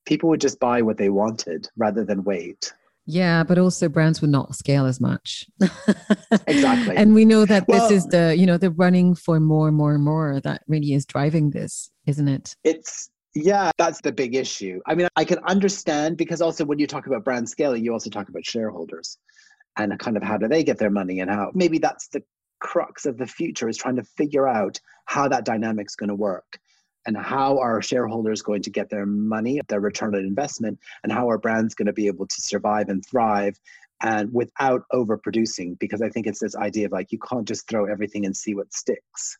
people 0.06 0.28
would 0.30 0.40
just 0.40 0.58
buy 0.58 0.82
what 0.82 0.96
they 0.96 1.10
wanted 1.10 1.68
rather 1.76 2.04
than 2.04 2.24
wait. 2.24 2.72
Yeah, 3.06 3.44
but 3.44 3.56
also 3.58 3.88
brands 3.88 4.20
would 4.20 4.30
not 4.30 4.56
scale 4.56 4.84
as 4.84 5.00
much. 5.00 5.46
exactly. 6.46 6.96
And 6.96 7.14
we 7.14 7.24
know 7.24 7.44
that 7.44 7.66
well, 7.68 7.88
this 7.88 7.98
is 7.98 8.06
the, 8.06 8.34
you 8.36 8.46
know, 8.46 8.58
the 8.58 8.70
running 8.70 9.14
for 9.14 9.38
more 9.38 9.68
and 9.68 9.76
more 9.76 9.94
and 9.94 10.02
more 10.02 10.40
that 10.40 10.62
really 10.66 10.92
is 10.92 11.06
driving 11.06 11.50
this, 11.50 11.90
isn't 12.06 12.26
it? 12.26 12.56
It's 12.64 13.10
yeah, 13.34 13.70
that's 13.76 14.00
the 14.00 14.12
big 14.12 14.34
issue. 14.34 14.80
I 14.86 14.94
mean, 14.94 15.08
I 15.14 15.24
can 15.24 15.38
understand 15.40 16.16
because 16.16 16.40
also 16.40 16.64
when 16.64 16.78
you 16.78 16.86
talk 16.86 17.06
about 17.06 17.22
brand 17.22 17.48
scaling, 17.48 17.84
you 17.84 17.92
also 17.92 18.10
talk 18.10 18.28
about 18.28 18.46
shareholders 18.46 19.18
and 19.76 19.96
kind 19.98 20.16
of 20.16 20.22
how 20.22 20.38
do 20.38 20.48
they 20.48 20.64
get 20.64 20.78
their 20.78 20.90
money 20.90 21.20
and 21.20 21.30
how 21.30 21.50
maybe 21.54 21.78
that's 21.78 22.08
the 22.08 22.22
crux 22.60 23.04
of 23.04 23.18
the 23.18 23.26
future 23.26 23.68
is 23.68 23.76
trying 23.76 23.96
to 23.96 24.02
figure 24.02 24.48
out 24.48 24.80
how 25.04 25.28
that 25.28 25.44
dynamic's 25.44 25.94
going 25.94 26.08
to 26.08 26.14
work 26.14 26.58
and 27.06 27.16
how 27.16 27.58
are 27.58 27.80
shareholders 27.80 28.42
going 28.42 28.62
to 28.62 28.70
get 28.70 28.90
their 28.90 29.06
money, 29.06 29.60
their 29.68 29.80
return 29.80 30.14
on 30.14 30.20
investment, 30.20 30.78
and 31.02 31.12
how 31.12 31.30
are 31.30 31.38
brands 31.38 31.74
going 31.74 31.86
to 31.86 31.92
be 31.92 32.08
able 32.08 32.26
to 32.26 32.40
survive 32.40 32.88
and 32.88 33.04
thrive 33.06 33.58
and 34.02 34.32
without 34.32 34.82
overproducing? 34.92 35.78
Because 35.78 36.02
i 36.02 36.08
think 36.08 36.26
it's 36.26 36.40
this 36.40 36.56
idea 36.56 36.86
of 36.86 36.92
like 36.92 37.12
you 37.12 37.18
can't 37.18 37.48
just 37.48 37.68
throw 37.68 37.86
everything 37.86 38.26
and 38.26 38.36
see 38.36 38.54
what 38.54 38.72
sticks 38.74 39.38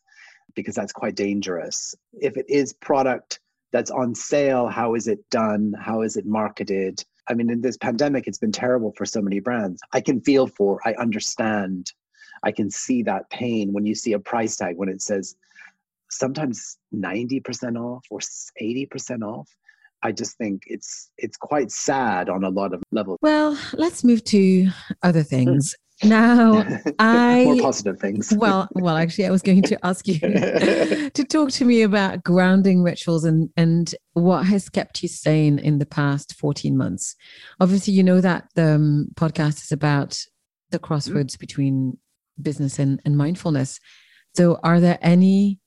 because 0.55 0.75
that's 0.75 0.93
quite 0.93 1.15
dangerous. 1.15 1.93
If 2.13 2.37
it 2.37 2.45
is 2.49 2.73
product 2.73 3.39
that's 3.71 3.91
on 3.91 4.15
sale 4.15 4.67
how 4.67 4.95
is 4.95 5.07
it 5.07 5.19
done? 5.29 5.73
How 5.79 6.01
is 6.01 6.15
it 6.15 6.25
marketed? 6.25 7.03
I 7.29 7.33
mean 7.33 7.49
in 7.49 7.61
this 7.61 7.77
pandemic 7.77 8.27
it's 8.27 8.39
been 8.39 8.51
terrible 8.51 8.93
for 8.97 9.05
so 9.05 9.21
many 9.21 9.39
brands. 9.39 9.81
I 9.93 10.01
can 10.01 10.21
feel 10.21 10.47
for 10.47 10.79
i 10.85 10.93
understand. 10.93 11.91
I 12.43 12.51
can 12.51 12.69
see 12.69 13.03
that 13.03 13.29
pain 13.29 13.73
when 13.73 13.85
you 13.85 13.95
see 13.95 14.13
a 14.13 14.19
price 14.19 14.55
tag 14.57 14.77
when 14.77 14.89
it 14.89 15.01
says 15.01 15.35
sometimes 16.09 16.77
90% 16.93 17.77
off 17.77 18.05
or 18.09 18.19
80% 18.19 19.21
off 19.23 19.49
i 20.03 20.11
just 20.11 20.37
think 20.37 20.61
it's 20.67 21.09
it's 21.17 21.37
quite 21.37 21.71
sad 21.71 22.29
on 22.29 22.43
a 22.43 22.49
lot 22.49 22.71
of 22.71 22.83
levels 22.91 23.17
well 23.23 23.57
let's 23.73 24.03
move 24.03 24.23
to 24.23 24.69
other 25.01 25.23
things 25.23 25.75
Now, 26.03 26.63
I 26.99 27.43
more 27.45 27.57
positive 27.59 27.99
things. 27.99 28.31
well, 28.37 28.69
well, 28.73 28.95
actually, 28.95 29.25
I 29.25 29.31
was 29.31 29.41
going 29.41 29.63
to 29.63 29.83
ask 29.83 30.07
you 30.07 30.19
to 30.19 31.25
talk 31.27 31.49
to 31.53 31.65
me 31.65 31.81
about 31.81 32.23
grounding 32.23 32.83
rituals 32.83 33.23
and 33.23 33.49
and 33.57 33.95
what 34.13 34.45
has 34.45 34.69
kept 34.69 35.01
you 35.01 35.09
sane 35.09 35.57
in 35.57 35.79
the 35.79 35.87
past 35.87 36.35
fourteen 36.35 36.77
months. 36.77 37.15
Obviously, 37.59 37.93
you 37.93 38.03
know 38.03 38.21
that 38.21 38.47
the 38.53 38.75
um, 38.75 39.07
podcast 39.15 39.63
is 39.63 39.71
about 39.71 40.23
the 40.69 40.77
crossroads 40.77 41.33
mm-hmm. 41.33 41.41
between 41.41 41.97
business 42.39 42.77
and, 42.77 43.01
and 43.03 43.17
mindfulness. 43.17 43.79
So, 44.35 44.59
are 44.63 44.79
there 44.79 44.99
any 45.01 45.59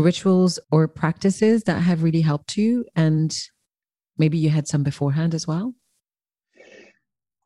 rituals 0.00 0.58
or 0.70 0.88
practices 0.88 1.64
that 1.64 1.80
have 1.80 2.02
really 2.02 2.22
helped 2.22 2.56
you, 2.56 2.84
and 2.96 3.36
maybe 4.18 4.38
you 4.38 4.50
had 4.50 4.66
some 4.66 4.82
beforehand 4.82 5.34
as 5.34 5.46
well? 5.46 5.74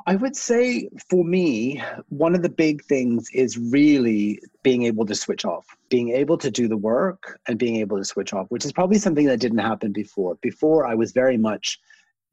I 0.07 0.17
would 0.17 0.37
say 0.37 0.91
for 1.09 1.25
me, 1.25 1.83
one 2.09 2.35
of 2.35 2.43
the 2.43 2.51
big 2.51 2.85
things 2.85 3.27
is 3.33 3.57
really 3.57 4.39
being 4.63 4.83
able 4.83 5.07
to 5.07 5.15
switch 5.15 5.47
off, 5.47 5.65
being 5.89 6.11
able 6.11 6.37
to 6.39 6.51
do 6.51 6.69
the 6.69 6.77
work 6.77 7.41
and 7.49 7.59
being 7.59 7.77
able 7.77 7.97
to 7.97 8.05
switch 8.05 8.35
off, 8.35 8.47
which 8.51 8.67
is 8.67 8.73
probably 8.73 8.99
something 8.99 9.27
that 9.27 9.41
didn't 9.41 9.59
happen 9.59 9.93
before. 9.93 10.37
Before, 10.43 10.87
I 10.87 10.95
was 10.95 11.13
very 11.13 11.39
much 11.39 11.81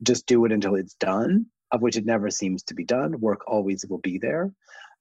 just 0.04 0.26
do 0.26 0.44
it 0.44 0.52
until 0.52 0.76
it's 0.76 0.96
done, 0.96 1.46
of 1.72 1.82
which 1.82 1.96
it 1.96 2.06
never 2.06 2.30
seems 2.30 2.62
to 2.64 2.74
be 2.74 2.84
done. 2.84 3.18
Work 3.22 3.48
always 3.48 3.86
will 3.88 4.00
be 4.00 4.18
there. 4.18 4.52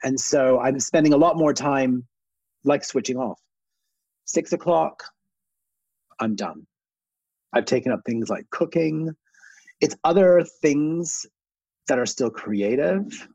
And 0.03 0.17
so 0.17 0.59
I'm 0.59 0.79
spending 0.79 1.11
a 1.11 1.17
lot 1.17 1.35
more 1.35 1.53
time 1.53 2.07
like 2.63 2.85
switching 2.85 3.17
off. 3.17 3.39
Six 4.25 4.53
o'clock, 4.53 5.03
I'm 6.19 6.35
done. 6.35 6.65
I've 7.53 7.65
taken 7.65 7.91
up 7.91 8.01
things 8.05 8.29
like 8.29 8.49
cooking. 8.49 9.11
It's 9.81 9.95
other 10.03 10.43
things 10.61 11.25
that 11.87 11.99
are 11.99 12.05
still 12.05 12.29
creative, 12.29 13.27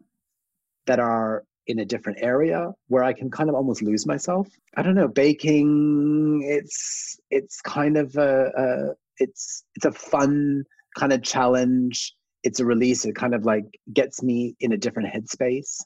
that 0.86 1.00
are 1.00 1.44
in 1.66 1.80
a 1.80 1.84
different 1.84 2.18
area 2.22 2.70
where 2.88 3.02
I 3.02 3.12
can 3.12 3.30
kind 3.30 3.48
of 3.48 3.56
almost 3.56 3.82
lose 3.82 4.06
myself. 4.06 4.48
I 4.76 4.82
don't 4.82 4.94
know, 4.94 5.08
baking. 5.08 6.42
It's 6.44 7.18
it's 7.30 7.60
kind 7.60 7.96
of 7.96 8.16
a, 8.16 8.50
a 8.56 8.94
it's 9.18 9.64
it's 9.74 9.84
a 9.84 9.92
fun 9.92 10.64
kind 10.96 11.12
of 11.12 11.22
challenge. 11.22 12.14
It's 12.44 12.60
a 12.60 12.64
release. 12.64 13.04
It 13.04 13.16
kind 13.16 13.34
of 13.34 13.44
like 13.44 13.64
gets 13.92 14.22
me 14.22 14.54
in 14.60 14.72
a 14.72 14.76
different 14.76 15.12
headspace. 15.12 15.82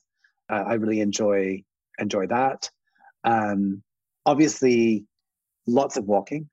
Uh, 0.50 0.64
I 0.66 0.74
really 0.74 1.00
enjoy 1.00 1.62
enjoy 1.98 2.26
that. 2.26 2.68
Um, 3.24 3.82
obviously, 4.30 5.04
lots 5.66 5.96
of 5.96 6.04
walking, 6.04 6.48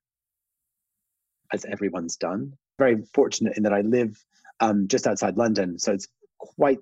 as 1.54 1.64
everyone's 1.66 2.18
done. 2.18 2.54
Very 2.80 3.04
fortunate 3.14 3.56
in 3.56 3.64
that 3.64 3.74
I 3.74 3.82
live 3.82 4.18
um, 4.60 4.88
just 4.88 5.06
outside 5.06 5.38
London. 5.38 5.78
So 5.78 5.94
it's 5.94 6.08
quite 6.40 6.80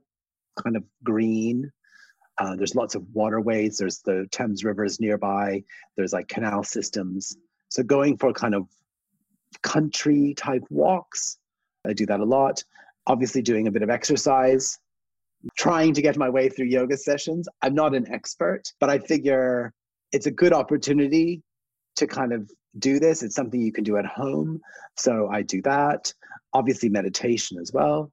kind 0.62 0.78
of 0.78 0.84
green. 1.04 1.70
Uh, 2.38 2.56
there's 2.56 2.76
lots 2.76 2.96
of 2.96 3.04
waterways. 3.14 3.78
There's 3.78 4.00
the 4.00 4.28
Thames 4.32 4.64
rivers 4.64 5.02
nearby. 5.02 5.64
There's 5.98 6.14
like 6.14 6.30
canal 6.30 6.64
systems. 6.64 7.36
So 7.68 7.84
going 7.84 8.18
for 8.18 8.32
kind 8.32 8.56
of 8.56 8.68
country 9.64 10.34
type 10.34 10.64
walks, 10.70 11.38
I 11.86 11.91
do 11.91 12.06
that 12.06 12.22
a 12.22 12.26
lot. 12.26 12.64
Obviously, 13.06 13.41
doing 13.41 13.68
a 13.68 13.72
bit 13.72 13.84
of 13.84 13.89
exercise, 13.89 14.80
trying 15.58 15.93
to 15.93 16.02
get 16.02 16.18
my 16.18 16.30
way 16.30 16.48
through 16.48 16.68
yoga 16.68 16.98
sessions. 16.98 17.50
I'm 17.62 17.76
not 17.76 17.93
an 17.96 18.12
expert, 18.12 18.72
but 18.80 18.89
I 18.89 19.00
figure 19.00 19.74
it's 20.12 20.26
a 20.26 20.32
good 20.32 20.53
opportunity 20.53 21.41
to 21.97 22.08
kind 22.08 22.34
of 22.34 22.49
do 22.78 22.99
this. 22.99 23.24
It's 23.24 23.36
something 23.36 23.62
you 23.62 23.72
can 23.72 23.84
do 23.84 23.97
at 23.97 24.06
home. 24.06 24.62
So 24.97 25.30
I 25.32 25.41
do 25.41 25.62
that 25.64 26.14
obviously 26.56 26.89
meditation 26.89 27.60
as 27.60 27.72
well. 27.74 28.12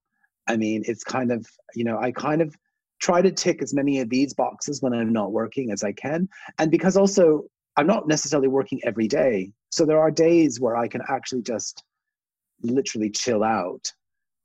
I 0.49 0.57
mean, 0.57 0.83
it's 0.87 1.05
kind 1.05 1.31
of, 1.31 1.47
you 1.75 1.85
know, 1.85 1.99
I 1.99 2.11
kind 2.11 2.43
of 2.43 2.55
try 3.01 3.23
to 3.23 3.31
tick 3.31 3.63
as 3.63 3.73
many 3.73 4.01
of 4.01 4.11
these 4.11 4.35
boxes 4.35 4.83
when 4.83 4.93
I'm 4.93 5.13
not 5.13 5.33
working 5.33 5.71
as 5.71 5.85
I 5.85 5.93
can. 5.93 6.29
And 6.59 6.71
because 6.71 6.97
also 6.97 7.45
I'm 7.77 7.87
not 7.87 8.09
necessarily 8.09 8.49
working 8.49 8.81
every 8.85 9.07
day. 9.07 9.53
So 9.71 9.87
there 9.87 10.01
are 10.01 10.11
days 10.11 10.61
where 10.61 10.77
I 10.77 10.89
can 10.89 11.03
actually 11.09 11.43
just 11.43 11.85
literally 12.63 13.11
chill 13.11 13.45
out 13.45 13.93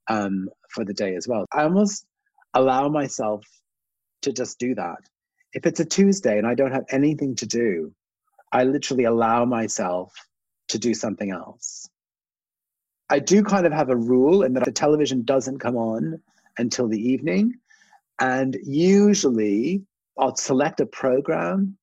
um, 0.08 0.48
for 0.70 0.86
the 0.86 0.94
day 0.94 1.16
as 1.16 1.28
well. 1.28 1.46
I 1.52 1.64
almost 1.64 2.06
allow 2.54 2.88
myself 2.88 3.44
to 4.22 4.32
just 4.32 4.60
do 4.60 4.76
that. 4.76 5.00
If 5.54 5.66
it's 5.66 5.80
a 5.80 5.86
Tuesday 5.86 6.38
and 6.38 6.46
I 6.46 6.56
don't 6.56 6.72
have 6.72 6.86
anything 6.90 7.36
to 7.38 7.46
do, 7.46 7.94
I 8.52 8.64
literally 8.64 9.06
allow 9.06 9.46
myself 9.46 10.14
to 10.70 10.80
do 10.80 10.94
something 10.94 11.32
else. 11.32 11.90
I 13.10 13.20
do 13.20 13.44
kind 13.44 13.66
of 13.66 13.72
have 13.72 13.90
a 13.90 13.96
rule 13.96 14.44
in 14.44 14.54
that 14.54 14.66
the 14.66 14.72
television 14.72 15.24
doesn't 15.24 15.60
come 15.60 15.78
on 15.78 16.22
until 16.58 16.88
the 16.88 17.00
evening. 17.00 17.54
And 18.20 18.58
usually 18.64 19.84
I'll 20.18 20.36
select 20.36 20.80
a 20.82 20.86
program 20.86 21.78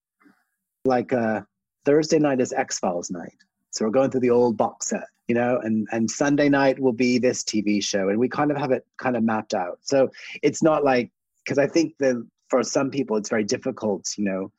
like 0.84 1.12
uh, 1.12 1.42
Thursday 1.84 2.18
night 2.18 2.40
is 2.40 2.52
X 2.52 2.78
Files 2.78 3.10
night. 3.10 3.36
So 3.70 3.84
we're 3.84 3.90
going 3.90 4.10
through 4.10 4.20
the 4.20 4.30
old 4.30 4.56
box 4.56 4.88
set, 4.88 5.06
you 5.26 5.34
know, 5.34 5.58
and, 5.62 5.88
and 5.90 6.10
Sunday 6.10 6.48
night 6.48 6.78
will 6.78 6.92
be 6.92 7.18
this 7.18 7.42
TV 7.42 7.82
show. 7.82 8.08
And 8.08 8.18
we 8.18 8.28
kind 8.28 8.50
of 8.50 8.56
have 8.56 8.70
it 8.70 8.84
kind 8.98 9.16
of 9.16 9.22
mapped 9.22 9.54
out. 9.54 9.78
So 9.82 10.10
it's 10.42 10.62
not 10.62 10.84
like, 10.84 11.10
because 11.44 11.58
I 11.58 11.66
think 11.66 11.94
that 11.98 12.24
for 12.48 12.62
some 12.62 12.90
people 12.90 13.16
it's 13.16 13.30
very 13.30 13.44
difficult, 13.44 14.12
you 14.16 14.24
know, 14.24 14.52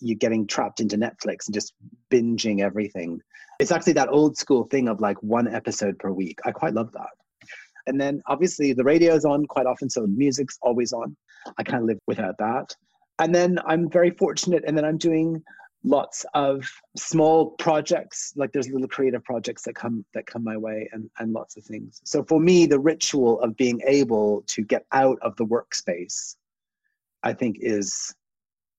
you're 0.00 0.16
getting 0.16 0.46
trapped 0.46 0.80
into 0.80 0.96
Netflix 0.96 1.46
and 1.46 1.54
just 1.54 1.74
binging 2.10 2.60
everything. 2.60 3.20
It's 3.60 3.70
actually 3.70 3.94
that 3.94 4.08
old 4.08 4.36
school 4.36 4.64
thing 4.64 4.88
of 4.88 5.00
like 5.00 5.22
one 5.22 5.52
episode 5.52 5.98
per 5.98 6.10
week. 6.10 6.40
I 6.44 6.50
quite 6.50 6.74
love 6.74 6.92
that. 6.92 7.10
And 7.86 8.00
then 8.00 8.22
obviously 8.26 8.72
the 8.72 8.84
radio's 8.84 9.24
on 9.24 9.46
quite 9.46 9.66
often, 9.66 9.90
so 9.90 10.06
music's 10.06 10.58
always 10.62 10.92
on. 10.92 11.16
I 11.58 11.62
can't 11.62 11.84
live 11.84 11.98
without 12.06 12.38
that. 12.38 12.74
And 13.18 13.34
then 13.34 13.58
I'm 13.66 13.90
very 13.90 14.10
fortunate, 14.10 14.64
and 14.66 14.76
then 14.76 14.84
I'm 14.84 14.98
doing 14.98 15.42
lots 15.84 16.24
of 16.34 16.68
small 16.96 17.50
projects 17.52 18.32
like 18.36 18.52
there's 18.52 18.68
little 18.68 18.88
creative 18.88 19.24
projects 19.24 19.62
that 19.62 19.74
come 19.74 20.04
that 20.14 20.26
come 20.26 20.44
my 20.44 20.56
way 20.56 20.88
and 20.92 21.10
and 21.18 21.32
lots 21.32 21.56
of 21.56 21.64
things 21.64 22.00
so 22.04 22.22
for 22.22 22.38
me 22.38 22.66
the 22.66 22.78
ritual 22.78 23.40
of 23.40 23.56
being 23.56 23.80
able 23.84 24.44
to 24.46 24.62
get 24.62 24.86
out 24.92 25.18
of 25.22 25.34
the 25.36 25.44
workspace 25.44 26.36
i 27.22 27.32
think 27.32 27.56
is 27.60 28.14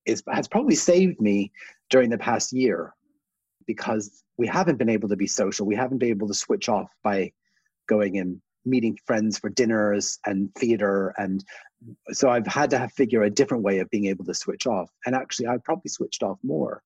is 0.05 0.23
has 0.29 0.47
probably 0.47 0.75
saved 0.75 1.19
me 1.21 1.51
during 1.89 2.09
the 2.09 2.17
past 2.17 2.51
year 2.51 2.93
because 3.65 4.23
we 4.37 4.47
haven't 4.47 4.77
been 4.77 4.89
able 4.89 5.09
to 5.09 5.15
be 5.15 5.27
social. 5.27 5.65
We 5.65 5.75
haven't 5.75 5.99
been 5.99 6.09
able 6.09 6.27
to 6.27 6.33
switch 6.33 6.69
off 6.69 6.89
by 7.03 7.31
going 7.87 8.17
and 8.17 8.41
meeting 8.65 8.97
friends 9.05 9.37
for 9.37 9.49
dinners 9.49 10.19
and 10.25 10.53
theater 10.55 11.13
and 11.17 11.43
so 12.11 12.29
I've 12.29 12.47
had 12.47 12.69
to 12.69 12.77
have 12.77 12.93
figure 12.93 13.23
a 13.23 13.29
different 13.29 13.61
way 13.61 13.79
of 13.79 13.89
being 13.89 14.05
able 14.05 14.23
to 14.23 14.33
switch 14.33 14.65
off. 14.67 14.89
And 15.05 15.13
actually, 15.13 15.47
I've 15.47 15.65
probably 15.65 15.89
switched 15.89 16.23
off 16.23 16.37
more 16.41 16.81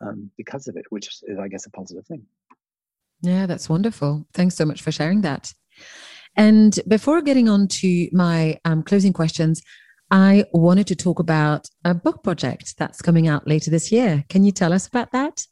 um, 0.00 0.30
because 0.36 0.68
of 0.68 0.76
it, 0.76 0.84
which 0.90 1.08
is, 1.08 1.36
I 1.36 1.48
guess, 1.48 1.66
a 1.66 1.70
positive 1.70 2.06
thing. 2.06 2.24
Yeah, 3.22 3.46
that's 3.46 3.68
wonderful. 3.68 4.28
Thanks 4.32 4.54
so 4.54 4.64
much 4.64 4.82
for 4.82 4.92
sharing 4.92 5.22
that. 5.22 5.52
And 6.36 6.78
before 6.86 7.22
getting 7.22 7.48
on 7.48 7.66
to 7.68 8.08
my 8.12 8.60
um, 8.64 8.84
closing 8.84 9.12
questions, 9.12 9.62
I 10.10 10.44
wanted 10.52 10.86
to 10.88 10.96
talk 10.96 11.20
about 11.20 11.68
a 11.84 11.94
book 11.94 12.22
project 12.22 12.76
that's 12.78 13.00
coming 13.00 13.28
out 13.28 13.46
later 13.46 13.70
this 13.70 13.92
year. 13.92 14.24
Can 14.28 14.44
you 14.44 14.52
tell 14.52 14.72
us 14.72 14.86
about 14.86 15.12
that? 15.12 15.46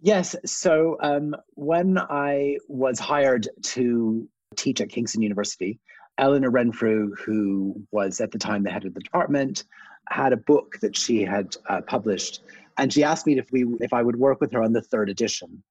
Yes. 0.00 0.34
So 0.44 0.96
um, 1.00 1.34
when 1.54 1.98
I 1.98 2.58
was 2.68 2.98
hired 2.98 3.48
to 3.62 4.28
teach 4.56 4.80
at 4.80 4.88
Kingston 4.88 5.22
University, 5.22 5.78
Elinor 6.18 6.50
Renfrew, 6.50 7.14
who 7.14 7.86
was 7.92 8.20
at 8.20 8.32
the 8.32 8.38
time 8.38 8.62
the 8.62 8.70
head 8.70 8.84
of 8.84 8.94
the 8.94 9.00
department, 9.00 9.64
had 10.08 10.32
a 10.32 10.36
book 10.36 10.76
that 10.80 10.96
she 10.96 11.22
had 11.22 11.56
uh, 11.68 11.80
published, 11.82 12.42
and 12.78 12.92
she 12.92 13.02
asked 13.02 13.26
me 13.26 13.38
if 13.38 13.50
we 13.52 13.66
if 13.80 13.92
I 13.92 14.02
would 14.02 14.16
work 14.16 14.40
with 14.40 14.52
her 14.52 14.62
on 14.62 14.72
the 14.72 14.82
third 14.82 15.10
edition. 15.10 15.62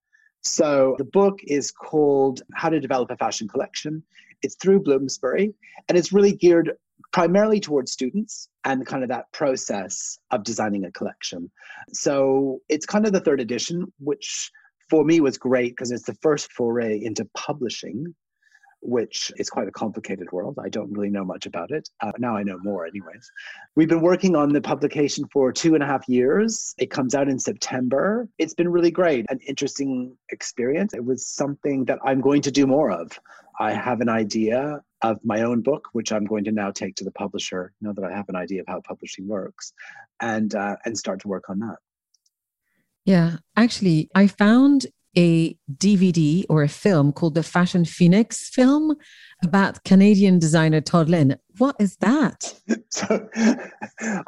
So 0.41 0.95
the 0.97 1.05
book 1.05 1.39
is 1.43 1.71
called 1.71 2.41
How 2.53 2.69
to 2.69 2.79
Develop 2.79 3.09
a 3.09 3.17
Fashion 3.17 3.47
Collection. 3.47 4.03
It's 4.43 4.55
through 4.55 4.83
Bloomsbury, 4.83 5.53
and 5.87 5.97
it's 5.97 6.13
really 6.13 6.33
geared 6.33 6.73
primarily 7.15 7.61
towards 7.61 7.93
students 7.93 8.49
and 8.65 8.85
kind 8.85 9.01
of 9.01 9.07
that 9.07 9.31
process 9.31 10.19
of 10.31 10.43
designing 10.43 10.83
a 10.83 10.91
collection. 10.91 11.49
So 11.93 12.59
it's 12.67 12.85
kind 12.85 13.05
of 13.05 13.13
the 13.13 13.21
third 13.21 13.39
edition, 13.39 13.85
which 13.99 14.51
for 14.89 15.05
me 15.05 15.21
was 15.21 15.37
great 15.37 15.71
because 15.71 15.91
it's 15.91 16.03
the 16.03 16.17
first 16.21 16.51
foray 16.51 17.01
into 17.01 17.25
publishing, 17.33 18.13
which 18.85 19.31
is 19.37 19.49
quite 19.49 19.67
a 19.67 19.71
complicated 19.71 20.31
world. 20.31 20.57
I 20.63 20.69
don't 20.69 20.91
really 20.91 21.09
know 21.09 21.25
much 21.25 21.45
about 21.45 21.71
it. 21.71 21.89
Uh, 22.01 22.11
now 22.17 22.35
I 22.35 22.43
know 22.43 22.57
more, 22.59 22.85
anyways. 22.85 23.31
We've 23.75 23.89
been 23.89 24.01
working 24.01 24.35
on 24.35 24.53
the 24.53 24.61
publication 24.61 25.25
for 25.33 25.51
two 25.51 25.73
and 25.73 25.83
a 25.83 25.87
half 25.87 26.07
years. 26.07 26.75
It 26.77 26.91
comes 26.91 27.15
out 27.15 27.27
in 27.27 27.39
September. 27.39 28.29
It's 28.37 28.53
been 28.53 28.69
really 28.69 28.91
great, 28.91 29.25
an 29.29 29.39
interesting 29.47 30.15
experience. 30.29 30.93
It 30.93 31.03
was 31.03 31.25
something 31.25 31.85
that 31.85 31.99
I'm 32.05 32.21
going 32.21 32.41
to 32.43 32.51
do 32.51 32.67
more 32.67 32.91
of. 32.91 33.19
I 33.59 33.71
have 33.71 34.01
an 34.01 34.09
idea 34.09 34.81
of 35.01 35.19
my 35.23 35.41
own 35.41 35.61
book, 35.61 35.89
which 35.93 36.11
I'm 36.11 36.25
going 36.25 36.43
to 36.45 36.51
now 36.51 36.71
take 36.71 36.95
to 36.95 37.03
the 37.03 37.11
publisher, 37.11 37.73
now 37.81 37.93
that 37.93 38.03
I 38.03 38.11
have 38.11 38.29
an 38.29 38.35
idea 38.35 38.61
of 38.61 38.67
how 38.67 38.81
publishing 38.81 39.27
works, 39.27 39.73
and 40.19 40.53
uh, 40.55 40.75
and 40.85 40.97
start 40.97 41.21
to 41.21 41.27
work 41.27 41.49
on 41.49 41.59
that. 41.59 41.77
Yeah, 43.05 43.37
actually, 43.55 44.09
I 44.15 44.27
found 44.27 44.87
a 45.17 45.57
DVD 45.73 46.45
or 46.49 46.63
a 46.63 46.67
film 46.67 47.11
called 47.11 47.35
the 47.35 47.43
Fashion 47.43 47.85
Phoenix 47.85 48.49
film 48.49 48.95
about 49.43 49.83
Canadian 49.83 50.39
designer 50.39 50.81
Todd 50.81 51.09
Lynn. 51.09 51.37
What 51.57 51.75
is 51.79 51.97
that? 51.97 52.53
so 52.89 53.27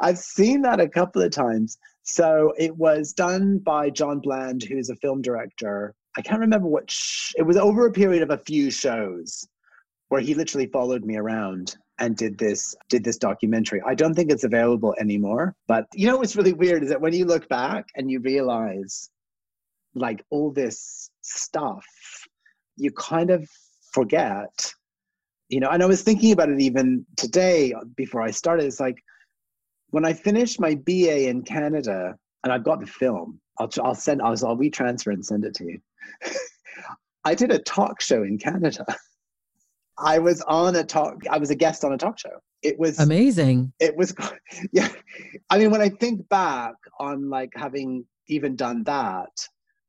I've 0.00 0.18
seen 0.18 0.62
that 0.62 0.80
a 0.80 0.88
couple 0.88 1.22
of 1.22 1.30
times. 1.30 1.78
So 2.02 2.54
it 2.58 2.76
was 2.76 3.12
done 3.12 3.58
by 3.58 3.90
John 3.90 4.20
Bland, 4.20 4.62
who's 4.62 4.88
a 4.88 4.96
film 4.96 5.20
director. 5.20 5.94
I 6.16 6.22
can't 6.22 6.40
remember 6.40 6.66
what 6.66 6.90
sh- 6.90 7.32
it 7.36 7.42
was 7.42 7.56
over 7.56 7.86
a 7.86 7.92
period 7.92 8.22
of 8.22 8.30
a 8.30 8.38
few 8.38 8.70
shows 8.70 9.46
where 10.08 10.20
he 10.20 10.34
literally 10.34 10.66
followed 10.66 11.04
me 11.04 11.16
around 11.16 11.76
and 11.98 12.16
did 12.16 12.38
this 12.38 12.74
did 12.88 13.04
this 13.04 13.18
documentary. 13.18 13.82
I 13.86 13.94
don't 13.94 14.14
think 14.14 14.30
it's 14.30 14.44
available 14.44 14.94
anymore, 14.98 15.54
but 15.66 15.86
you 15.92 16.06
know 16.06 16.16
what's 16.16 16.36
really 16.36 16.52
weird 16.52 16.82
is 16.82 16.88
that 16.88 17.00
when 17.00 17.12
you 17.12 17.24
look 17.24 17.48
back 17.48 17.86
and 17.94 18.10
you 18.10 18.20
realize 18.20 19.10
like 19.94 20.24
all 20.30 20.50
this 20.52 21.10
stuff, 21.22 21.84
you 22.76 22.90
kind 22.92 23.30
of 23.30 23.48
forget. 23.92 24.72
You 25.48 25.60
know, 25.60 25.68
and 25.70 25.82
I 25.82 25.86
was 25.86 26.02
thinking 26.02 26.32
about 26.32 26.50
it 26.50 26.60
even 26.60 27.06
today 27.16 27.72
uh, 27.72 27.84
before 27.96 28.22
I 28.22 28.30
started. 28.30 28.66
It's 28.66 28.80
like 28.80 29.02
when 29.90 30.04
I 30.04 30.12
finished 30.12 30.60
my 30.60 30.74
BA 30.74 31.28
in 31.28 31.42
Canada, 31.42 32.14
and 32.44 32.52
I've 32.52 32.64
got 32.64 32.80
the 32.80 32.86
film. 32.86 33.40
I'll 33.58 33.70
I'll 33.82 33.94
send 33.94 34.22
I'll, 34.22 34.32
I'll 34.46 34.56
retransfer 34.56 35.12
and 35.12 35.24
send 35.24 35.44
it 35.44 35.54
to 35.54 35.64
you. 35.64 35.80
I 37.24 37.34
did 37.34 37.50
a 37.50 37.58
talk 37.58 38.00
show 38.00 38.22
in 38.22 38.38
Canada. 38.38 38.84
I 39.98 40.18
was 40.18 40.42
on 40.42 40.76
a 40.76 40.84
talk. 40.84 41.22
I 41.28 41.38
was 41.38 41.50
a 41.50 41.54
guest 41.54 41.84
on 41.84 41.92
a 41.92 41.98
talk 41.98 42.18
show. 42.18 42.40
It 42.62 42.78
was 42.78 42.98
amazing. 42.98 43.72
It 43.80 43.96
was, 43.96 44.14
yeah. 44.72 44.88
I 45.50 45.58
mean, 45.58 45.70
when 45.70 45.80
I 45.80 45.88
think 45.88 46.28
back 46.28 46.74
on 46.98 47.28
like 47.28 47.50
having 47.54 48.04
even 48.28 48.56
done 48.56 48.84
that, 48.84 49.30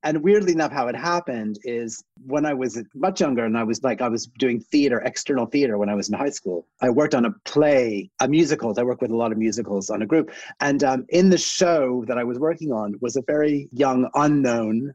and 0.04 0.24
weirdly 0.24 0.54
enough, 0.54 0.72
how 0.72 0.88
it 0.88 0.96
happened 0.96 1.60
is 1.64 2.04
when 2.26 2.46
I 2.46 2.54
was 2.54 2.82
much 2.96 3.20
younger 3.20 3.46
and 3.46 3.58
I 3.58 3.64
was 3.64 3.84
like, 3.84 4.02
I 4.02 4.08
was 4.08 4.28
doing 4.38 4.60
theater, 4.60 5.02
external 5.04 5.46
theater 5.46 5.78
when 5.78 5.90
I 5.90 5.96
was 5.96 6.10
in 6.10 6.16
high 6.16 6.30
school. 6.30 6.68
I 6.82 6.90
worked 6.90 7.14
on 7.14 7.26
a 7.26 7.32
play, 7.44 8.10
a 8.22 8.28
musical. 8.28 8.74
I 8.78 8.84
work 8.84 9.02
with 9.02 9.12
a 9.12 9.16
lot 9.16 9.32
of 9.32 9.38
musicals 9.38 9.90
on 9.90 10.02
a 10.02 10.06
group. 10.06 10.32
And 10.62 10.84
um, 10.84 11.06
in 11.10 11.30
the 11.30 11.38
show 11.38 12.06
that 12.08 12.18
I 12.18 12.24
was 12.24 12.40
working 12.40 12.72
on 12.72 12.96
was 13.02 13.18
a 13.18 13.22
very 13.28 13.68
young, 13.72 14.10
unknown 14.16 14.94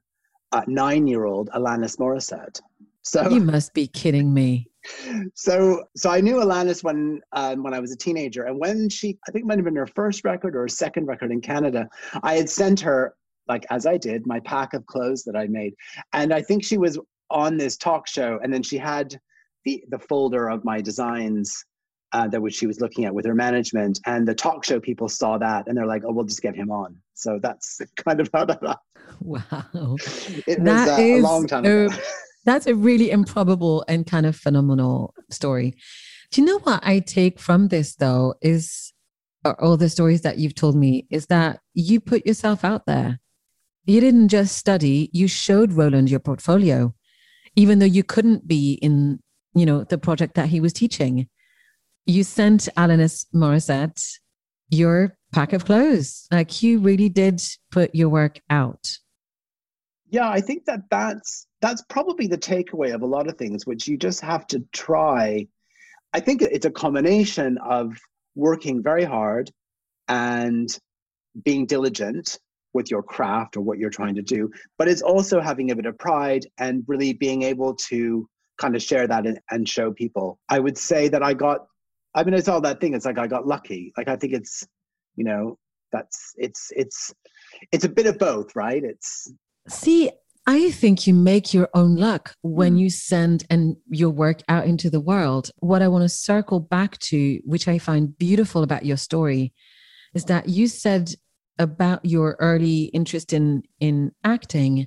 uh, 0.53 0.63
nine 0.67 1.07
year 1.07 1.25
old 1.27 1.51
Alanis 1.51 1.99
Morissette. 1.99 2.61
So 3.03 3.29
you 3.29 3.41
must 3.41 3.75
be 3.75 3.87
kidding 3.87 4.33
me 4.33 4.71
so 5.35 5.85
so 5.97 6.11
I 6.11 6.21
knew 6.21 6.37
Alanis 6.37 6.83
when 6.83 7.21
um, 7.33 7.63
when 7.63 7.75
I 7.75 7.81
was 7.81 7.93
a 7.93 7.97
teenager, 7.97 8.45
and 8.45 8.59
when 8.59 8.89
she 8.89 9.19
I 9.27 9.31
think 9.31 9.45
it 9.45 9.47
might 9.47 9.59
have 9.59 9.65
been 9.65 9.77
her 9.77 9.87
first 9.87 10.25
record 10.25 10.55
or 10.57 10.61
her 10.61 10.69
second 10.69 11.07
record 11.07 11.31
in 11.31 11.41
Canada, 11.41 11.89
I 12.23 12.35
had 12.35 12.49
sent 12.49 12.81
her 12.81 13.15
like 13.49 13.67
as 13.71 13.87
I 13.87 13.97
did 13.97 14.27
my 14.27 14.41
pack 14.41 14.75
of 14.75 14.87
clothes 14.87 15.25
that 15.25 15.37
I 15.37 15.47
made, 15.47 15.75
and 16.13 16.33
I 16.33 16.43
think 16.43 16.65
she 16.65 16.79
was 16.79 16.99
on 17.31 17.57
this 17.57 17.77
talk 17.77 18.07
show, 18.07 18.39
and 18.43 18.53
then 18.53 18.63
she 18.63 18.79
had 18.79 19.19
the 19.65 19.85
the 19.89 19.99
folder 19.99 20.49
of 20.49 20.65
my 20.65 20.81
designs. 20.81 21.65
Uh, 22.13 22.29
that 22.29 22.41
which 22.41 22.55
she 22.55 22.69
was 22.69 22.81
looking 22.81 23.07
at 23.07 23.13
with 23.13 23.27
her 23.27 23.35
management, 23.35 23.99
and 24.07 24.29
the 24.29 24.35
talk 24.35 24.65
show 24.65 24.79
people 24.79 25.09
saw 25.09 25.37
that, 25.37 25.67
and 25.67 25.77
they're 25.77 25.87
like, 25.87 26.05
"Oh, 26.07 26.13
we'll 26.13 26.25
just 26.25 26.43
get 26.43 26.55
him 26.55 26.71
on." 26.71 26.97
So 27.15 27.41
that's 27.43 27.81
kind 27.97 28.21
of 28.21 28.31
how 28.33 28.45
that. 28.45 28.61
Happened. 28.63 28.79
Wow, 29.21 29.97
it 30.47 30.63
that 30.63 30.87
was 30.87 30.99
uh, 30.99 31.03
is, 31.03 31.25
a 31.25 31.27
long 31.27 31.47
time 31.49 31.65
ago. 31.65 31.89
Uh, 31.91 31.97
that's 32.45 32.69
a 32.69 32.75
really 32.77 33.11
improbable 33.11 33.85
and 33.89 34.07
kind 34.07 34.27
of 34.27 34.37
phenomenal 34.37 35.13
story. 35.31 35.75
Do 36.31 36.41
you 36.41 36.47
know 36.47 36.61
what 36.61 36.87
I 36.87 37.01
take 37.01 37.41
from 37.41 37.67
this 37.67 37.97
though 37.97 38.35
is 38.41 38.93
all 39.45 39.77
the 39.77 39.89
stories 39.89 40.23
that 40.23 40.39
you've 40.39 40.55
told 40.55 40.77
me 40.77 41.07
is 41.11 41.27
that 41.27 41.61
you 41.75 42.01
put 42.01 42.27
yourself 42.27 42.65
out 42.65 42.87
there. 42.87 43.21
You 43.87 44.01
didn't 44.01 44.29
just 44.29 44.57
study, 44.57 45.11
you 45.13 45.29
showed 45.29 45.73
Roland 45.73 46.11
your 46.11 46.21
portfolio, 46.21 46.95
even 47.57 47.79
though 47.79 47.87
you 47.87 48.03
couldn't 48.03 48.49
be 48.49 48.75
in, 48.75 49.21
you 49.55 49.67
know, 49.67 49.85
the 49.85 49.99
project 49.99 50.35
that 50.35 50.49
he 50.49 50.61
was 50.61 50.73
teaching. 50.73 51.29
You 52.07 52.25
sent 52.25 52.69
Alanis 52.77 53.27
Morissette 53.35 54.19
your 54.71 55.17
pack 55.33 55.53
of 55.53 55.65
clothes. 55.65 56.27
Like 56.31 56.63
you 56.63 56.79
really 56.79 57.09
did 57.09 57.43
put 57.71 57.95
your 57.95 58.09
work 58.09 58.41
out. 58.51 58.99
Yeah, 60.11 60.29
I 60.29 60.41
think 60.41 60.65
that 60.67 60.81
that's 60.91 61.47
that's 61.61 61.83
probably 61.89 62.27
the 62.27 62.39
takeaway 62.39 62.95
of 62.95 63.03
a 63.03 63.07
lot 63.07 63.29
of 63.29 63.37
things, 63.37 63.67
which 63.67 63.89
you 63.89 63.97
just 63.97 64.21
have 64.21 64.47
to 64.49 64.63
try. 64.73 65.47
I 66.13 66.21
think 66.21 66.43
it's 66.43 66.67
a 66.67 66.71
combination 66.71 67.59
of 67.59 67.99
working 68.35 68.83
very 68.83 69.05
hard 69.05 69.51
and 70.09 70.69
being 71.45 71.67
diligent 71.67 72.39
with 72.75 72.91
your 72.91 73.03
craft 73.03 73.57
or 73.57 73.61
what 73.63 73.79
you're 73.79 73.91
trying 73.91 74.15
to 74.17 74.23
do, 74.23 74.51
but 74.77 74.89
it's 74.89 75.03
also 75.03 75.41
having 75.41 75.71
a 75.71 75.77
bit 75.77 75.87
of 75.87 75.97
pride 75.99 76.47
and 76.59 76.85
really 76.87 77.13
being 77.13 77.43
able 77.43 77.75
to 77.75 78.29
kind 78.59 78.77
of 78.77 78.83
share 78.83 79.07
that 79.07 79.27
and, 79.27 79.41
and 79.51 79.69
show 79.69 79.93
people. 79.93 80.39
I 80.49 80.59
would 80.59 80.77
say 80.77 81.09
that 81.09 81.23
I 81.23 81.35
got, 81.35 81.67
I 82.15 82.25
mean, 82.25 82.35
it's 82.35 82.49
all 82.49 82.61
that 82.61 82.81
thing. 82.81 82.95
It's 82.95 83.07
like 83.07 83.19
I 83.19 83.27
got 83.27 83.47
lucky. 83.47 83.93
Like 83.97 84.09
I 84.09 84.17
think 84.17 84.35
it's, 84.35 84.67
you 85.17 85.25
know, 85.25 85.59
that's 85.93 86.35
it's 86.37 86.73
it's 86.75 87.15
it's 87.71 87.85
a 87.85 87.89
bit 87.89 88.07
of 88.07 88.19
both, 88.19 88.57
right? 88.57 88.83
It's 88.83 89.33
See, 89.69 90.11
I 90.47 90.71
think 90.73 91.07
you 91.07 91.15
make 91.15 91.55
your 91.55 91.69
own 91.73 91.97
luck 91.97 92.35
when 92.43 92.77
mm. 92.77 92.81
you 92.81 92.91
send 92.91 93.45
and 93.49 93.77
your 93.89 94.11
work 94.11 94.43
out 94.49 94.67
into 94.67 94.91
the 94.91 95.01
world. 95.01 95.51
What 95.61 95.81
I 95.81 95.89
want 95.89 96.03
to 96.03 96.09
circle 96.09 96.61
back 96.61 96.99
to, 96.99 97.41
which 97.45 97.67
I 97.67 97.79
find 97.79 98.17
beautiful 98.19 98.63
about 98.63 98.85
your 98.85 98.99
story, 98.99 99.55
is 100.13 100.25
that 100.27 100.49
you 100.49 100.69
said 100.69 101.15
about 101.59 102.05
your 102.05 102.37
early 102.41 102.85
interest 102.85 103.33
in 103.33 103.63
in 103.81 104.13
acting 104.25 104.87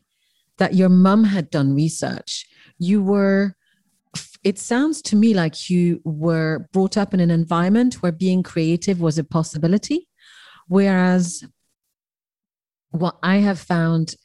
that 0.57 0.73
your 0.73 0.89
mum 0.89 1.23
had 1.23 1.49
done 1.49 1.73
research. 1.73 2.45
You 2.79 3.01
were 3.01 3.55
it 4.43 4.57
sounds 4.57 5.01
to 5.01 5.15
me 5.15 5.33
like 5.33 5.69
you 5.69 6.01
were 6.03 6.67
brought 6.71 6.97
up 6.97 7.13
in 7.13 7.19
an 7.19 7.31
environment 7.31 7.95
where 7.95 8.11
being 8.11 8.41
creative 8.41 8.99
was 8.99 9.17
a 9.17 9.23
possibility 9.23 10.07
whereas 10.67 11.43
what 12.91 13.17
I 13.23 13.37
have 13.37 13.59
found 13.59 14.15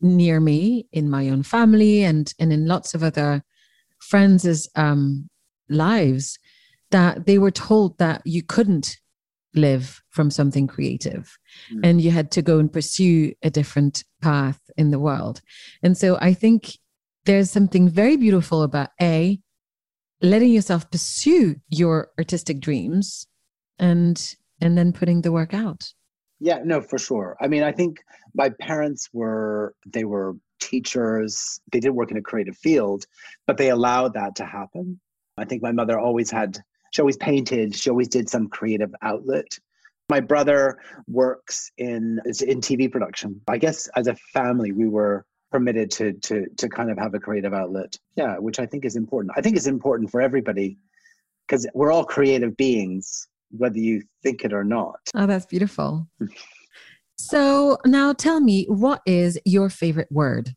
near 0.00 0.40
me 0.40 0.86
in 0.92 1.08
my 1.08 1.28
own 1.28 1.42
family 1.42 2.02
and 2.02 2.32
and 2.38 2.52
in 2.52 2.66
lots 2.66 2.94
of 2.94 3.02
other 3.02 3.44
friends' 3.98 4.68
um, 4.74 5.28
lives 5.68 6.38
that 6.90 7.26
they 7.26 7.38
were 7.38 7.50
told 7.50 7.98
that 7.98 8.22
you 8.24 8.42
couldn't 8.42 8.98
live 9.54 10.02
from 10.10 10.30
something 10.30 10.66
creative 10.66 11.38
mm. 11.72 11.80
and 11.82 12.00
you 12.00 12.10
had 12.10 12.30
to 12.30 12.42
go 12.42 12.58
and 12.58 12.72
pursue 12.72 13.32
a 13.42 13.50
different 13.50 14.04
path 14.20 14.60
in 14.76 14.90
the 14.90 14.98
world 14.98 15.40
and 15.82 15.96
so 15.96 16.16
i 16.20 16.32
think 16.32 16.78
there's 17.24 17.50
something 17.50 17.88
very 17.88 18.16
beautiful 18.16 18.62
about 18.62 18.88
a 19.00 19.38
letting 20.20 20.52
yourself 20.52 20.90
pursue 20.90 21.56
your 21.68 22.10
artistic 22.18 22.60
dreams 22.60 23.26
and 23.78 24.36
and 24.60 24.78
then 24.78 24.92
putting 24.92 25.22
the 25.22 25.32
work 25.32 25.52
out 25.52 25.92
yeah, 26.44 26.58
no, 26.64 26.80
for 26.80 26.98
sure. 26.98 27.36
I 27.40 27.46
mean, 27.46 27.62
I 27.62 27.70
think 27.70 28.00
my 28.34 28.48
parents 28.48 29.08
were 29.12 29.76
they 29.86 30.02
were 30.02 30.34
teachers. 30.58 31.60
They 31.70 31.78
did 31.78 31.90
work 31.90 32.10
in 32.10 32.16
a 32.16 32.20
creative 32.20 32.56
field, 32.56 33.06
but 33.46 33.58
they 33.58 33.70
allowed 33.70 34.14
that 34.14 34.34
to 34.36 34.44
happen. 34.44 34.98
I 35.38 35.44
think 35.44 35.62
my 35.62 35.70
mother 35.70 36.00
always 36.00 36.32
had 36.32 36.58
she 36.92 37.02
always 37.02 37.16
painted, 37.16 37.74
she 37.74 37.90
always 37.90 38.08
did 38.08 38.28
some 38.28 38.48
creative 38.48 38.94
outlet. 39.02 39.58
My 40.08 40.20
brother 40.20 40.78
works 41.08 41.70
in 41.78 42.20
in 42.24 42.60
TV 42.60 42.90
production. 42.90 43.40
I 43.48 43.58
guess 43.58 43.88
as 43.96 44.06
a 44.06 44.14
family 44.32 44.72
we 44.72 44.88
were 44.88 45.26
permitted 45.50 45.90
to 45.92 46.12
to 46.12 46.46
to 46.56 46.68
kind 46.68 46.90
of 46.90 46.98
have 46.98 47.14
a 47.14 47.18
creative 47.18 47.52
outlet. 47.52 47.96
Yeah, 48.16 48.36
which 48.36 48.60
I 48.60 48.66
think 48.66 48.84
is 48.84 48.96
important. 48.96 49.34
I 49.36 49.40
think 49.40 49.56
it's 49.56 49.66
important 49.66 50.10
for 50.10 50.20
everybody 50.20 50.78
because 51.46 51.66
we're 51.74 51.92
all 51.92 52.04
creative 52.04 52.56
beings 52.56 53.26
whether 53.52 53.78
you 53.78 54.02
think 54.22 54.44
it 54.44 54.52
or 54.52 54.64
not. 54.64 54.98
Oh, 55.14 55.26
that's 55.26 55.46
beautiful. 55.46 56.08
so 57.16 57.78
now 57.84 58.12
tell 58.12 58.40
me, 58.40 58.64
what 58.68 59.02
is 59.06 59.38
your 59.44 59.68
favorite 59.68 60.10
word? 60.10 60.54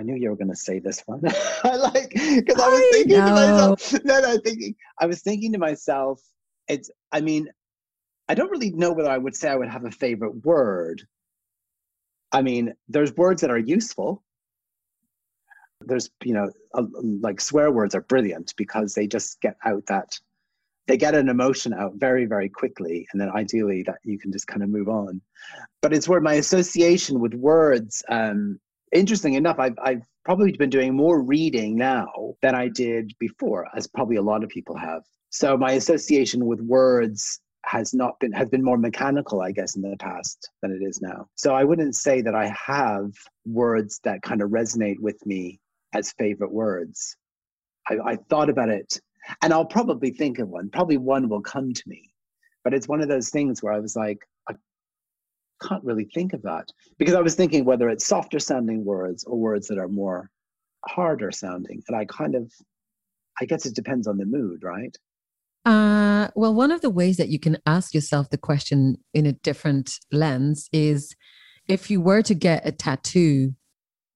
I 0.00 0.02
knew 0.02 0.16
you 0.16 0.30
were 0.30 0.36
going 0.36 0.48
to 0.48 0.56
say 0.56 0.78
this 0.78 1.02
one. 1.04 1.20
I 1.64 1.76
like 1.76 2.08
because 2.08 2.58
I 2.58 2.68
was 2.68 2.80
I 2.80 2.90
thinking 2.90 3.18
know. 3.18 3.26
to 3.26 3.32
myself. 3.32 3.94
No, 4.02 4.20
no, 4.22 4.38
thinking. 4.38 4.74
I 4.98 5.04
was 5.04 5.20
thinking 5.20 5.52
to 5.52 5.58
myself. 5.58 6.22
It's. 6.68 6.90
I 7.12 7.20
mean, 7.20 7.50
I 8.26 8.34
don't 8.34 8.50
really 8.50 8.70
know 8.70 8.92
whether 8.92 9.10
I 9.10 9.18
would 9.18 9.36
say 9.36 9.50
I 9.50 9.56
would 9.56 9.68
have 9.68 9.84
a 9.84 9.90
favorite 9.90 10.42
word. 10.42 11.02
I 12.32 12.40
mean, 12.40 12.72
there's 12.88 13.14
words 13.14 13.42
that 13.42 13.50
are 13.50 13.58
useful. 13.58 14.22
There's, 15.82 16.08
you 16.24 16.32
know, 16.32 16.50
a, 16.74 16.82
like 17.02 17.40
swear 17.40 17.70
words 17.70 17.94
are 17.94 18.02
brilliant 18.02 18.54
because 18.56 18.94
they 18.94 19.06
just 19.06 19.38
get 19.42 19.56
out 19.66 19.84
that 19.88 20.18
they 20.86 20.96
get 20.96 21.14
an 21.14 21.28
emotion 21.28 21.72
out 21.72 21.92
very 21.96 22.24
very 22.24 22.48
quickly 22.48 23.06
and 23.12 23.20
then 23.20 23.30
ideally 23.30 23.84
that 23.84 23.98
you 24.02 24.18
can 24.18 24.32
just 24.32 24.48
kind 24.48 24.62
of 24.62 24.68
move 24.68 24.88
on 24.88 25.20
but 25.82 25.92
it's 25.92 26.08
where 26.08 26.20
my 26.20 26.34
association 26.34 27.20
with 27.20 27.32
words 27.34 28.02
um, 28.08 28.58
interesting 28.92 29.34
enough 29.34 29.58
I've, 29.58 29.78
I've 29.82 30.02
probably 30.24 30.52
been 30.52 30.70
doing 30.70 30.94
more 30.94 31.22
reading 31.22 31.76
now 31.76 32.34
than 32.42 32.54
i 32.54 32.68
did 32.68 33.12
before 33.18 33.66
as 33.76 33.86
probably 33.86 34.16
a 34.16 34.22
lot 34.22 34.42
of 34.44 34.50
people 34.50 34.76
have. 34.76 35.02
So 35.30 35.56
my 35.56 35.72
association 35.72 36.46
with 36.46 36.60
words 36.60 37.40
has 37.66 37.94
not 37.94 38.18
been 38.20 38.32
has 38.32 38.48
been 38.48 38.64
more 38.64 38.78
mechanical 38.78 39.42
i 39.42 39.52
guess 39.52 39.76
in 39.76 39.82
the 39.82 39.96
past 39.98 40.50
than 40.62 40.72
it 40.72 40.84
is 40.84 41.00
now. 41.00 41.26
So 41.36 41.54
i 41.54 41.64
wouldn't 41.64 41.94
say 41.94 42.20
that 42.22 42.34
i 42.34 42.52
have 42.66 43.10
words 43.46 44.00
that 44.04 44.22
kind 44.22 44.42
of 44.42 44.50
resonate 44.50 44.98
with 44.98 45.24
me 45.26 45.60
as 45.92 46.12
favorite 46.12 46.52
words. 46.52 47.16
I, 47.88 47.98
I 48.04 48.16
thought 48.28 48.50
about 48.50 48.70
it 48.70 49.00
and 49.42 49.52
i'll 49.52 49.64
probably 49.64 50.10
think 50.10 50.38
of 50.38 50.48
one. 50.48 50.70
Probably 50.70 50.96
one 50.96 51.28
will 51.28 51.42
come 51.42 51.72
to 51.72 51.82
me. 51.86 52.02
But 52.64 52.74
it's 52.74 52.88
one 52.88 53.00
of 53.00 53.08
those 53.08 53.30
things 53.30 53.62
where 53.62 53.72
i 53.72 53.80
was 53.80 53.94
like 53.94 54.18
can't 55.62 55.84
really 55.84 56.08
think 56.14 56.32
of 56.32 56.42
that 56.42 56.66
because 56.98 57.14
i 57.14 57.20
was 57.20 57.34
thinking 57.34 57.64
whether 57.64 57.88
it's 57.88 58.06
softer 58.06 58.38
sounding 58.38 58.84
words 58.84 59.24
or 59.24 59.36
words 59.38 59.66
that 59.68 59.78
are 59.78 59.88
more 59.88 60.30
harder 60.86 61.30
sounding 61.30 61.82
and 61.88 61.96
i 61.96 62.04
kind 62.06 62.34
of 62.34 62.50
i 63.40 63.44
guess 63.44 63.66
it 63.66 63.74
depends 63.74 64.06
on 64.06 64.16
the 64.16 64.24
mood 64.24 64.62
right 64.62 64.96
uh, 65.66 66.28
well, 66.34 66.54
one 66.54 66.70
of 66.70 66.80
the 66.80 66.90
ways 66.90 67.18
that 67.18 67.28
you 67.28 67.38
can 67.38 67.58
ask 67.66 67.92
yourself 67.92 68.30
the 68.30 68.38
question 68.38 68.96
in 69.12 69.26
a 69.26 69.32
different 69.32 69.98
lens 70.10 70.68
is 70.72 71.14
if 71.68 71.90
you 71.90 72.00
were 72.00 72.22
to 72.22 72.34
get 72.34 72.66
a 72.66 72.72
tattoo 72.72 73.54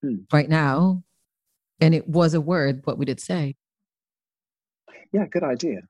hmm. 0.03 0.17
right 0.33 0.49
now 0.49 1.03
and 1.81 1.95
it 1.95 2.09
was 2.09 2.35
a 2.35 2.41
word, 2.41 2.81
what 2.85 2.99
would 2.99 3.09
it 3.09 3.21
say? 3.21 3.57
Yeah, 5.13 5.27
good 5.27 5.45
idea. 5.45 5.83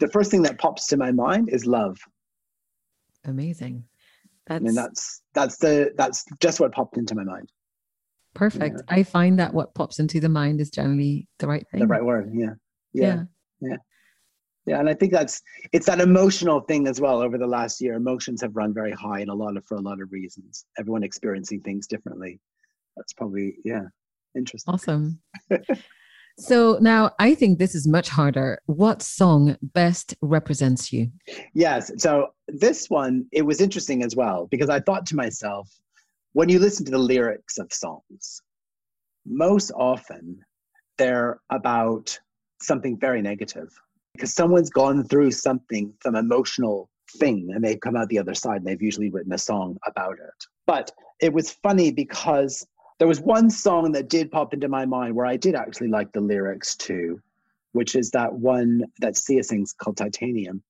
The 0.00 0.08
first 0.08 0.30
thing 0.30 0.42
that 0.42 0.58
pops 0.58 0.86
to 0.88 0.96
my 0.96 1.12
mind 1.12 1.48
is 1.48 1.66
love. 1.66 1.98
Amazing. 3.24 3.84
That's, 4.46 4.60
I 4.60 4.64
mean, 4.64 4.74
that's 4.74 5.22
that's 5.34 5.56
the 5.58 5.92
that's 5.96 6.24
just 6.40 6.60
what 6.60 6.72
popped 6.72 6.98
into 6.98 7.14
my 7.14 7.24
mind. 7.24 7.50
Perfect. 8.34 8.82
Yeah. 8.88 8.94
I 8.96 9.02
find 9.04 9.38
that 9.38 9.54
what 9.54 9.74
pops 9.74 9.98
into 9.98 10.20
the 10.20 10.28
mind 10.28 10.60
is 10.60 10.70
generally 10.70 11.28
the 11.38 11.46
right 11.46 11.64
thing. 11.70 11.80
The 11.80 11.86
right 11.86 12.04
word. 12.04 12.30
Yeah. 12.34 12.54
Yeah. 12.92 13.02
Yeah. 13.02 13.22
yeah 13.60 13.76
yeah 14.66 14.78
and 14.80 14.88
i 14.88 14.94
think 14.94 15.12
that's 15.12 15.42
it's 15.72 15.86
that 15.86 16.00
emotional 16.00 16.60
thing 16.60 16.86
as 16.86 17.00
well 17.00 17.20
over 17.20 17.38
the 17.38 17.46
last 17.46 17.80
year 17.80 17.94
emotions 17.94 18.40
have 18.40 18.56
run 18.56 18.72
very 18.72 18.92
high 18.92 19.20
and 19.20 19.30
a 19.30 19.34
lot 19.34 19.56
of 19.56 19.64
for 19.66 19.76
a 19.76 19.80
lot 19.80 20.00
of 20.00 20.10
reasons 20.12 20.64
everyone 20.78 21.02
experiencing 21.02 21.60
things 21.60 21.86
differently 21.86 22.40
that's 22.96 23.12
probably 23.12 23.56
yeah 23.64 23.84
interesting 24.36 24.72
awesome 24.72 25.20
so 26.38 26.78
now 26.80 27.10
i 27.18 27.34
think 27.34 27.58
this 27.58 27.74
is 27.74 27.86
much 27.86 28.08
harder. 28.08 28.60
What 28.66 29.02
song 29.02 29.56
best 29.62 30.14
represents 30.20 30.92
you? 30.92 31.10
Yes. 31.54 31.90
So 31.98 32.28
this 32.48 32.90
one 32.90 33.26
it 33.32 33.42
was 33.42 33.60
interesting 33.60 34.02
as 34.02 34.14
well 34.14 34.48
because 34.50 34.68
i 34.68 34.80
thought 34.80 35.06
to 35.06 35.16
myself 35.16 35.70
when 36.32 36.48
you 36.48 36.58
listen 36.58 36.84
to 36.86 36.92
the 36.92 36.98
lyrics 36.98 37.58
of 37.58 37.72
songs 37.72 38.42
most 39.26 39.72
often 39.74 40.40
they're 40.98 41.40
about 41.50 42.18
something 42.60 42.98
very 42.98 43.22
negative 43.22 43.68
because 44.14 44.32
someone's 44.32 44.70
gone 44.70 45.04
through 45.04 45.30
something, 45.32 45.92
some 46.02 46.14
emotional 46.14 46.88
thing, 47.18 47.50
and 47.52 47.64
they've 47.64 47.80
come 47.80 47.96
out 47.96 48.08
the 48.08 48.18
other 48.18 48.34
side 48.34 48.58
and 48.58 48.66
they've 48.66 48.82
usually 48.82 49.10
written 49.10 49.32
a 49.32 49.38
song 49.38 49.76
about 49.86 50.14
it. 50.14 50.44
But 50.66 50.92
it 51.20 51.32
was 51.32 51.50
funny 51.50 51.90
because 51.90 52.66
there 52.98 53.08
was 53.08 53.20
one 53.20 53.50
song 53.50 53.92
that 53.92 54.08
did 54.08 54.30
pop 54.30 54.54
into 54.54 54.68
my 54.68 54.86
mind 54.86 55.14
where 55.14 55.26
I 55.26 55.36
did 55.36 55.54
actually 55.54 55.88
like 55.88 56.12
the 56.12 56.20
lyrics 56.20 56.76
too, 56.76 57.20
which 57.72 57.94
is 57.94 58.10
that 58.10 58.32
one 58.32 58.82
that 59.00 59.16
Sia 59.16 59.42
sings 59.42 59.72
called 59.72 59.96
Titanium, 59.96 60.62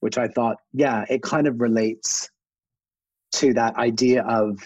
which 0.00 0.18
I 0.18 0.28
thought, 0.28 0.58
yeah, 0.72 1.04
it 1.08 1.22
kind 1.22 1.46
of 1.46 1.60
relates 1.60 2.30
to 3.32 3.52
that 3.54 3.76
idea 3.76 4.22
of 4.22 4.58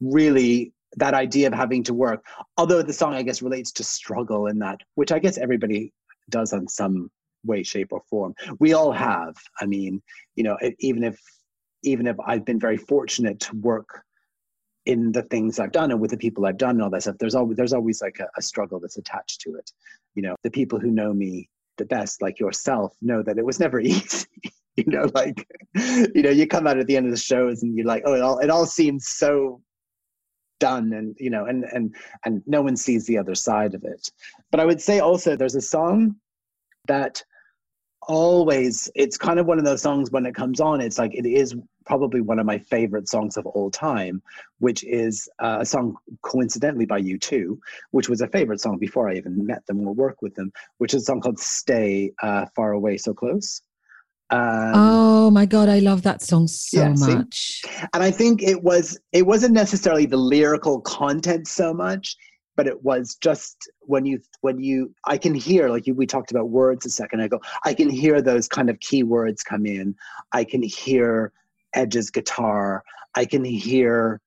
really 0.00 0.72
that 0.96 1.14
idea 1.14 1.46
of 1.46 1.54
having 1.54 1.82
to 1.84 1.94
work. 1.94 2.24
Although 2.56 2.82
the 2.82 2.92
song, 2.92 3.14
I 3.14 3.22
guess, 3.22 3.42
relates 3.42 3.72
to 3.72 3.84
struggle 3.84 4.46
in 4.46 4.58
that, 4.60 4.80
which 4.94 5.12
I 5.12 5.18
guess 5.18 5.38
everybody 5.38 5.92
does 6.30 6.52
on 6.52 6.66
some 6.68 7.10
way 7.46 7.62
shape 7.62 7.92
or 7.92 8.02
form 8.10 8.34
we 8.58 8.72
all 8.72 8.92
have 8.92 9.34
i 9.60 9.66
mean 9.66 10.02
you 10.34 10.42
know 10.42 10.56
even 10.80 11.04
if 11.04 11.18
even 11.82 12.06
if 12.06 12.16
i've 12.26 12.44
been 12.44 12.58
very 12.58 12.76
fortunate 12.76 13.38
to 13.40 13.54
work 13.56 14.02
in 14.86 15.12
the 15.12 15.22
things 15.22 15.58
i've 15.58 15.72
done 15.72 15.90
and 15.90 16.00
with 16.00 16.10
the 16.10 16.16
people 16.16 16.46
i've 16.46 16.56
done 16.56 16.76
and 16.76 16.82
all 16.82 16.90
that 16.90 17.02
stuff 17.02 17.16
there's 17.18 17.34
always 17.34 17.56
there's 17.56 17.72
always 17.72 18.00
like 18.00 18.18
a, 18.20 18.26
a 18.38 18.42
struggle 18.42 18.80
that's 18.80 18.98
attached 18.98 19.40
to 19.40 19.54
it. 19.56 19.70
You 20.14 20.22
know 20.22 20.36
the 20.42 20.50
people 20.50 20.78
who 20.78 20.90
know 20.90 21.12
me 21.12 21.48
the 21.76 21.84
best 21.84 22.22
like 22.22 22.40
yourself 22.40 22.94
know 23.02 23.22
that 23.22 23.38
it 23.38 23.44
was 23.44 23.60
never 23.60 23.80
easy. 23.92 24.26
You 24.76 24.84
know 24.86 25.10
like 25.14 25.46
you 25.74 26.22
know 26.22 26.30
you 26.30 26.46
come 26.46 26.66
out 26.66 26.78
at 26.78 26.86
the 26.86 26.96
end 26.96 27.06
of 27.06 27.12
the 27.12 27.18
shows 27.18 27.62
and 27.62 27.76
you're 27.76 27.86
like 27.86 28.02
oh 28.06 28.14
it 28.14 28.22
all 28.22 28.38
it 28.38 28.50
all 28.50 28.66
seems 28.66 29.08
so 29.08 29.60
done 30.58 30.92
and 30.92 31.16
you 31.18 31.30
know 31.30 31.44
and 31.44 31.64
and 31.72 31.94
and 32.24 32.42
no 32.46 32.62
one 32.62 32.76
sees 32.76 33.06
the 33.06 33.18
other 33.18 33.34
side 33.34 33.74
of 33.74 33.84
it. 33.84 34.10
But 34.50 34.60
i 34.60 34.64
would 34.64 34.80
say 34.80 35.00
also 35.00 35.36
there's 35.36 35.54
a 35.54 35.60
song 35.60 36.16
that 36.88 37.22
always 38.06 38.88
it's 38.94 39.16
kind 39.16 39.38
of 39.38 39.46
one 39.46 39.58
of 39.58 39.64
those 39.64 39.82
songs 39.82 40.10
when 40.10 40.26
it 40.26 40.34
comes 40.34 40.60
on 40.60 40.80
it's 40.80 40.98
like 40.98 41.14
it 41.14 41.26
is 41.26 41.54
probably 41.84 42.20
one 42.20 42.38
of 42.38 42.46
my 42.46 42.58
favorite 42.58 43.08
songs 43.08 43.36
of 43.36 43.46
all 43.46 43.70
time 43.70 44.22
which 44.58 44.84
is 44.84 45.28
uh, 45.40 45.58
a 45.60 45.66
song 45.66 45.96
coincidentally 46.22 46.86
by 46.86 47.00
U2 47.00 47.58
which 47.90 48.08
was 48.08 48.20
a 48.20 48.28
favorite 48.28 48.60
song 48.60 48.78
before 48.78 49.08
i 49.08 49.14
even 49.14 49.44
met 49.44 49.66
them 49.66 49.86
or 49.86 49.94
worked 49.94 50.22
with 50.22 50.34
them 50.34 50.52
which 50.78 50.94
is 50.94 51.02
a 51.02 51.04
song 51.04 51.20
called 51.20 51.38
stay 51.38 52.12
uh, 52.22 52.46
far 52.54 52.72
away 52.72 52.96
so 52.96 53.12
close 53.12 53.62
um, 54.30 54.72
oh 54.74 55.30
my 55.30 55.46
god, 55.46 55.68
I 55.68 55.78
love 55.78 56.02
that 56.02 56.20
song 56.20 56.48
so 56.48 56.80
yeah, 56.80 56.94
much. 56.96 57.62
And 57.94 58.02
I 58.02 58.10
think 58.10 58.42
it 58.42 58.60
was 58.60 58.98
it 59.12 59.24
wasn't 59.24 59.54
necessarily 59.54 60.04
the 60.04 60.16
lyrical 60.16 60.80
content 60.80 61.46
so 61.46 61.72
much, 61.72 62.16
but 62.56 62.66
it 62.66 62.82
was 62.82 63.16
just 63.20 63.70
when 63.80 64.06
you 64.06 64.20
when 64.40 64.58
you 64.58 64.94
I 65.04 65.18
can 65.18 65.34
hear 65.34 65.68
like 65.68 65.86
you, 65.86 65.94
we 65.94 66.06
talked 66.06 66.30
about 66.30 66.48
words 66.48 66.86
a 66.86 66.90
second 66.90 67.20
ago. 67.20 67.40
I 67.64 67.74
can 67.74 67.90
hear 67.90 68.20
those 68.20 68.48
kind 68.48 68.70
of 68.70 68.80
key 68.80 69.02
words 69.02 69.42
come 69.42 69.66
in. 69.66 69.94
I 70.32 70.44
can 70.44 70.62
hear 70.62 71.32
Edge's 71.74 72.10
guitar. 72.10 72.82
I 73.14 73.26
can 73.26 73.44
hear 73.44 74.20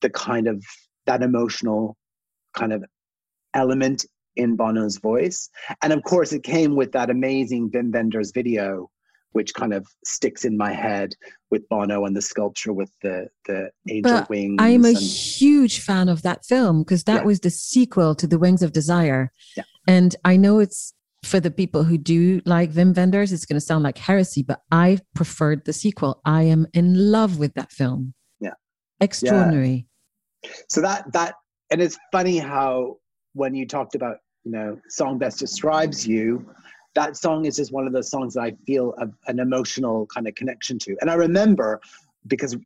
the 0.00 0.10
kind 0.10 0.46
of 0.46 0.64
that 1.06 1.22
emotional 1.22 1.96
kind 2.54 2.72
of 2.72 2.84
element 3.54 4.06
in 4.36 4.56
Bono's 4.56 4.98
voice. 4.98 5.50
And 5.82 5.92
of 5.92 6.02
course, 6.04 6.32
it 6.32 6.42
came 6.42 6.76
with 6.76 6.92
that 6.92 7.10
amazing 7.10 7.70
Wim 7.70 7.92
Wenders 7.92 8.32
video 8.32 8.90
which 9.32 9.54
kind 9.54 9.72
of 9.72 9.86
sticks 10.04 10.44
in 10.44 10.56
my 10.56 10.72
head 10.72 11.14
with 11.50 11.68
Bono 11.68 12.04
and 12.04 12.16
the 12.16 12.22
sculpture 12.22 12.72
with 12.72 12.90
the 13.02 13.28
the 13.46 13.70
angel 13.88 14.12
but 14.12 14.30
wings. 14.30 14.56
I'm 14.58 14.84
a 14.84 14.88
and, 14.88 14.98
huge 14.98 15.80
fan 15.80 16.08
of 16.08 16.22
that 16.22 16.44
film 16.44 16.82
because 16.82 17.04
that 17.04 17.22
yeah. 17.22 17.24
was 17.24 17.40
the 17.40 17.50
sequel 17.50 18.14
to 18.16 18.26
The 18.26 18.38
Wings 18.38 18.62
of 18.62 18.72
Desire. 18.72 19.30
Yeah. 19.56 19.64
And 19.86 20.14
I 20.24 20.36
know 20.36 20.58
it's 20.58 20.94
for 21.22 21.40
the 21.40 21.50
people 21.50 21.84
who 21.84 21.98
do 21.98 22.40
like 22.44 22.72
Wim 22.72 22.96
Wenders, 22.96 23.32
it's 23.32 23.46
going 23.46 23.58
to 23.58 23.64
sound 23.64 23.84
like 23.84 23.98
heresy, 23.98 24.42
but 24.42 24.60
I 24.70 24.98
preferred 25.14 25.64
the 25.64 25.72
sequel. 25.72 26.20
I 26.24 26.42
am 26.42 26.66
in 26.74 27.12
love 27.12 27.38
with 27.38 27.54
that 27.54 27.70
film. 27.70 28.14
Yeah. 28.40 28.54
Extraordinary. 29.00 29.86
Yeah. 30.42 30.50
So 30.68 30.80
that 30.80 31.12
that 31.12 31.34
and 31.70 31.80
it's 31.80 31.98
funny 32.10 32.38
how 32.38 32.98
when 33.34 33.54
you 33.54 33.66
talked 33.66 33.94
about, 33.94 34.16
you 34.44 34.52
know, 34.52 34.78
song 34.88 35.18
best 35.18 35.38
describes 35.38 36.06
you, 36.06 36.44
that 36.94 37.16
song 37.16 37.46
is 37.46 37.56
just 37.56 37.72
one 37.72 37.86
of 37.86 37.92
those 37.92 38.10
songs 38.10 38.34
that 38.34 38.42
I 38.42 38.52
feel 38.66 38.94
a, 38.98 39.08
an 39.30 39.38
emotional 39.38 40.06
kind 40.06 40.28
of 40.28 40.34
connection 40.34 40.78
to. 40.80 40.96
And 41.00 41.10
I 41.10 41.14
remember 41.14 41.80
because 42.26 42.56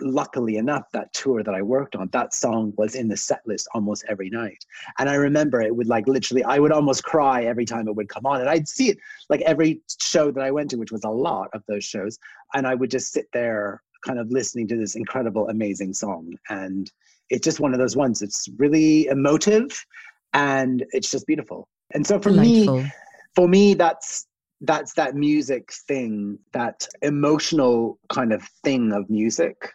luckily 0.00 0.56
enough, 0.56 0.90
that 0.92 1.12
tour 1.12 1.42
that 1.42 1.54
I 1.54 1.62
worked 1.62 1.96
on, 1.96 2.08
that 2.08 2.34
song 2.34 2.72
was 2.76 2.94
in 2.94 3.08
the 3.08 3.16
set 3.16 3.40
list 3.46 3.68
almost 3.74 4.04
every 4.08 4.30
night. 4.30 4.64
And 4.98 5.08
I 5.08 5.14
remember 5.14 5.60
it 5.60 5.74
would 5.74 5.86
like 5.86 6.06
literally, 6.06 6.44
I 6.44 6.58
would 6.58 6.72
almost 6.72 7.04
cry 7.04 7.44
every 7.44 7.64
time 7.64 7.88
it 7.88 7.94
would 7.94 8.08
come 8.08 8.26
on. 8.26 8.40
And 8.40 8.48
I'd 8.48 8.68
see 8.68 8.90
it 8.90 8.98
like 9.28 9.40
every 9.42 9.82
show 10.00 10.30
that 10.30 10.42
I 10.42 10.50
went 10.50 10.70
to, 10.70 10.76
which 10.76 10.92
was 10.92 11.04
a 11.04 11.10
lot 11.10 11.48
of 11.52 11.62
those 11.68 11.84
shows. 11.84 12.18
And 12.54 12.66
I 12.66 12.74
would 12.74 12.90
just 12.90 13.12
sit 13.12 13.26
there 13.32 13.82
kind 14.04 14.18
of 14.18 14.30
listening 14.30 14.68
to 14.68 14.76
this 14.76 14.96
incredible, 14.96 15.48
amazing 15.48 15.94
song. 15.94 16.34
And 16.48 16.90
it's 17.30 17.44
just 17.44 17.60
one 17.60 17.72
of 17.72 17.78
those 17.78 17.96
ones. 17.96 18.22
It's 18.22 18.48
really 18.58 19.06
emotive 19.06 19.84
and 20.32 20.84
it's 20.92 21.10
just 21.10 21.26
beautiful. 21.26 21.68
And 21.92 22.06
so 22.06 22.18
for 22.18 22.30
Delightful. 22.30 22.82
me, 22.82 22.92
for 23.34 23.48
me 23.48 23.74
that's 23.74 24.26
that's 24.60 24.94
that 24.94 25.14
music 25.14 25.72
thing 25.86 26.38
that 26.52 26.86
emotional 27.02 27.98
kind 28.08 28.32
of 28.32 28.42
thing 28.62 28.92
of 28.92 29.08
music 29.10 29.72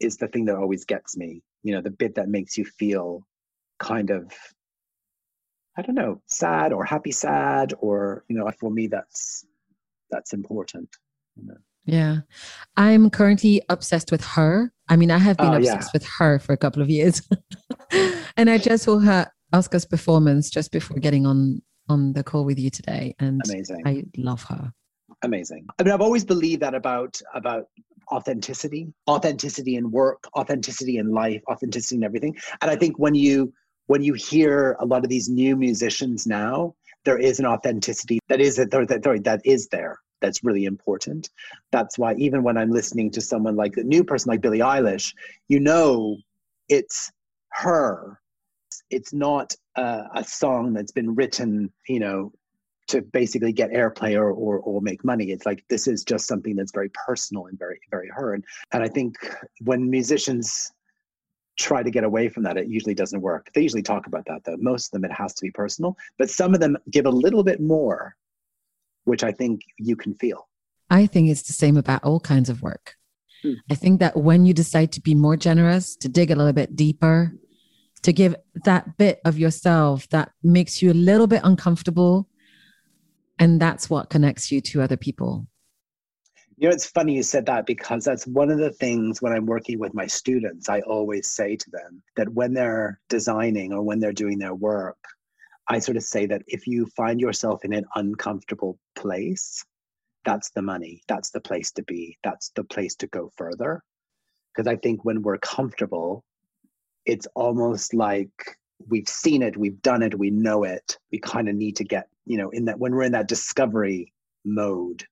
is 0.00 0.16
the 0.16 0.28
thing 0.28 0.44
that 0.44 0.56
always 0.56 0.84
gets 0.84 1.16
me 1.16 1.42
you 1.62 1.74
know 1.74 1.80
the 1.80 1.90
bit 1.90 2.14
that 2.14 2.28
makes 2.28 2.56
you 2.56 2.64
feel 2.64 3.26
kind 3.78 4.10
of 4.10 4.32
i 5.76 5.82
don't 5.82 5.94
know 5.94 6.20
sad 6.26 6.72
or 6.72 6.84
happy 6.84 7.12
sad 7.12 7.74
or 7.80 8.24
you 8.28 8.36
know 8.36 8.50
for 8.58 8.70
me 8.70 8.86
that's 8.86 9.44
that's 10.10 10.32
important 10.32 10.88
you 11.36 11.46
know? 11.46 11.56
yeah 11.84 12.18
i'm 12.76 13.10
currently 13.10 13.60
obsessed 13.68 14.10
with 14.10 14.24
her 14.24 14.72
i 14.88 14.96
mean 14.96 15.10
i 15.10 15.18
have 15.18 15.36
been 15.36 15.54
oh, 15.54 15.56
obsessed 15.56 15.90
yeah. 15.92 15.98
with 16.00 16.06
her 16.18 16.38
for 16.38 16.52
a 16.52 16.56
couple 16.56 16.82
of 16.82 16.88
years 16.88 17.22
and 18.36 18.48
i 18.48 18.56
just 18.56 18.84
saw 18.84 18.98
her 18.98 19.30
oscars 19.54 19.88
performance 19.88 20.50
just 20.50 20.70
before 20.72 20.98
getting 20.98 21.26
on 21.26 21.60
on 21.88 22.12
the 22.12 22.22
call 22.22 22.44
with 22.44 22.58
you 22.58 22.70
today, 22.70 23.14
and 23.18 23.40
Amazing. 23.48 23.82
I 23.86 24.04
love 24.16 24.42
her. 24.44 24.72
Amazing. 25.22 25.66
I 25.78 25.82
mean, 25.82 25.92
I've 25.92 26.00
always 26.00 26.24
believed 26.24 26.62
that 26.62 26.74
about 26.74 27.20
about 27.34 27.64
authenticity, 28.12 28.92
authenticity 29.08 29.76
in 29.76 29.90
work, 29.90 30.24
authenticity 30.36 30.98
in 30.98 31.10
life, 31.10 31.42
authenticity 31.50 31.96
in 31.96 32.04
everything. 32.04 32.36
And 32.60 32.70
I 32.70 32.76
think 32.76 32.98
when 32.98 33.14
you 33.14 33.52
when 33.86 34.02
you 34.02 34.14
hear 34.14 34.76
a 34.80 34.86
lot 34.86 35.02
of 35.04 35.10
these 35.10 35.28
new 35.28 35.56
musicians 35.56 36.26
now, 36.26 36.74
there 37.04 37.18
is 37.18 37.40
an 37.40 37.46
authenticity 37.46 38.18
that 38.28 38.40
is 38.40 38.56
that, 38.56 38.70
that, 38.70 39.22
that 39.24 39.40
is 39.44 39.68
there. 39.68 39.98
that's 40.20 40.44
really 40.44 40.64
important. 40.64 41.30
That's 41.72 41.98
why 41.98 42.14
even 42.14 42.42
when 42.42 42.56
I'm 42.56 42.70
listening 42.70 43.10
to 43.12 43.20
someone 43.20 43.56
like 43.56 43.76
a 43.76 43.82
new 43.82 44.04
person 44.04 44.30
like 44.30 44.40
Billie 44.40 44.58
Eilish, 44.58 45.14
you 45.48 45.60
know 45.60 46.18
it's 46.68 47.10
her. 47.52 48.20
It's 48.90 49.12
not 49.12 49.54
a, 49.78 50.10
a 50.14 50.24
song 50.24 50.72
that's 50.72 50.92
been 50.92 51.14
written, 51.14 51.72
you 51.88 52.00
know, 52.00 52.32
to 52.88 53.02
basically 53.02 53.52
get 53.52 53.70
airplay 53.70 54.16
or, 54.16 54.30
or, 54.30 54.58
or 54.60 54.80
make 54.80 55.04
money. 55.04 55.26
It's 55.30 55.46
like 55.46 55.62
this 55.68 55.86
is 55.86 56.04
just 56.04 56.26
something 56.26 56.56
that's 56.56 56.72
very 56.72 56.90
personal 57.06 57.46
and 57.46 57.58
very 57.58 57.78
very 57.90 58.08
her. 58.08 58.34
And, 58.34 58.44
and 58.72 58.82
I 58.82 58.88
think 58.88 59.14
when 59.64 59.90
musicians 59.90 60.70
try 61.58 61.82
to 61.82 61.90
get 61.90 62.04
away 62.04 62.28
from 62.28 62.44
that, 62.44 62.56
it 62.56 62.68
usually 62.68 62.94
doesn't 62.94 63.20
work. 63.20 63.50
They 63.54 63.62
usually 63.62 63.82
talk 63.82 64.06
about 64.06 64.24
that 64.26 64.42
though. 64.44 64.56
Most 64.58 64.86
of 64.86 64.90
them 64.92 65.10
it 65.10 65.14
has 65.14 65.34
to 65.34 65.42
be 65.42 65.50
personal, 65.50 65.96
but 66.18 66.30
some 66.30 66.54
of 66.54 66.60
them 66.60 66.76
give 66.90 67.06
a 67.06 67.10
little 67.10 67.44
bit 67.44 67.60
more, 67.60 68.14
which 69.04 69.22
I 69.22 69.32
think 69.32 69.60
you 69.76 69.96
can 69.96 70.14
feel. 70.14 70.48
I 70.90 71.06
think 71.06 71.28
it's 71.28 71.42
the 71.42 71.52
same 71.52 71.76
about 71.76 72.04
all 72.04 72.20
kinds 72.20 72.48
of 72.48 72.62
work. 72.62 72.94
Hmm. 73.42 73.54
I 73.70 73.74
think 73.74 74.00
that 74.00 74.16
when 74.16 74.46
you 74.46 74.54
decide 74.54 74.92
to 74.92 75.00
be 75.00 75.14
more 75.14 75.36
generous, 75.36 75.94
to 75.96 76.08
dig 76.08 76.30
a 76.30 76.36
little 76.36 76.52
bit 76.54 76.74
deeper, 76.74 77.34
to 78.00 78.12
give 78.12 78.34
that 78.64 78.96
bit 78.96 79.20
of 79.24 79.38
yourself 79.38 80.08
that 80.10 80.30
makes 80.42 80.82
you 80.82 80.92
a 80.92 80.94
little 80.94 81.26
bit 81.26 81.42
uncomfortable, 81.44 82.28
and 83.38 83.60
that's 83.60 83.88
what 83.88 84.10
connects 84.10 84.50
you 84.50 84.60
to 84.62 84.82
other 84.82 84.96
people. 84.96 85.46
You 86.56 86.68
know, 86.68 86.74
it's 86.74 86.86
funny 86.86 87.14
you 87.14 87.22
said 87.22 87.46
that 87.46 87.66
because 87.66 88.04
that's 88.04 88.26
one 88.26 88.50
of 88.50 88.58
the 88.58 88.72
things 88.72 89.22
when 89.22 89.32
I'm 89.32 89.46
working 89.46 89.78
with 89.78 89.94
my 89.94 90.08
students, 90.08 90.68
I 90.68 90.80
always 90.80 91.28
say 91.28 91.54
to 91.54 91.70
them 91.70 92.02
that 92.16 92.28
when 92.30 92.52
they're 92.52 93.00
designing 93.08 93.72
or 93.72 93.82
when 93.82 94.00
they're 94.00 94.12
doing 94.12 94.38
their 94.38 94.56
work, 94.56 94.98
I 95.68 95.78
sort 95.78 95.96
of 95.96 96.02
say 96.02 96.26
that 96.26 96.42
if 96.48 96.66
you 96.66 96.86
find 96.96 97.20
yourself 97.20 97.64
in 97.64 97.72
an 97.72 97.84
uncomfortable 97.94 98.76
place, 98.96 99.64
that's 100.24 100.50
the 100.50 100.62
money. 100.62 101.02
That's 101.06 101.30
the 101.30 101.40
place 101.40 101.70
to 101.72 101.82
be. 101.84 102.18
That's 102.24 102.50
the 102.56 102.64
place 102.64 102.96
to 102.96 103.06
go 103.06 103.30
further. 103.36 103.82
Because 104.52 104.66
I 104.66 104.76
think 104.76 105.04
when 105.04 105.22
we're 105.22 105.38
comfortable, 105.38 106.24
it's 107.08 107.26
almost 107.34 107.94
like 107.94 108.30
we've 108.86 109.08
seen 109.08 109.42
it, 109.42 109.56
we've 109.56 109.80
done 109.82 110.02
it, 110.02 110.16
we 110.16 110.30
know 110.30 110.62
it. 110.62 110.96
We 111.10 111.18
kind 111.18 111.48
of 111.48 111.56
need 111.56 111.74
to 111.76 111.84
get, 111.84 112.08
you 112.26 112.36
know, 112.36 112.50
in 112.50 112.66
that 112.66 112.78
when 112.78 112.94
we're 112.94 113.04
in 113.04 113.12
that 113.12 113.28
discovery 113.28 114.12
mode, 114.44 115.04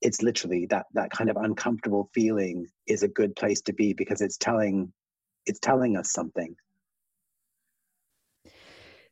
it's 0.00 0.22
literally 0.22 0.66
that 0.66 0.86
that 0.94 1.10
kind 1.10 1.28
of 1.28 1.36
uncomfortable 1.36 2.08
feeling 2.14 2.66
is 2.86 3.02
a 3.02 3.08
good 3.08 3.34
place 3.36 3.60
to 3.62 3.72
be 3.72 3.92
because 3.92 4.20
it's 4.20 4.38
telling 4.38 4.92
it's 5.44 5.58
telling 5.58 5.96
us 5.96 6.12
something. 6.12 6.54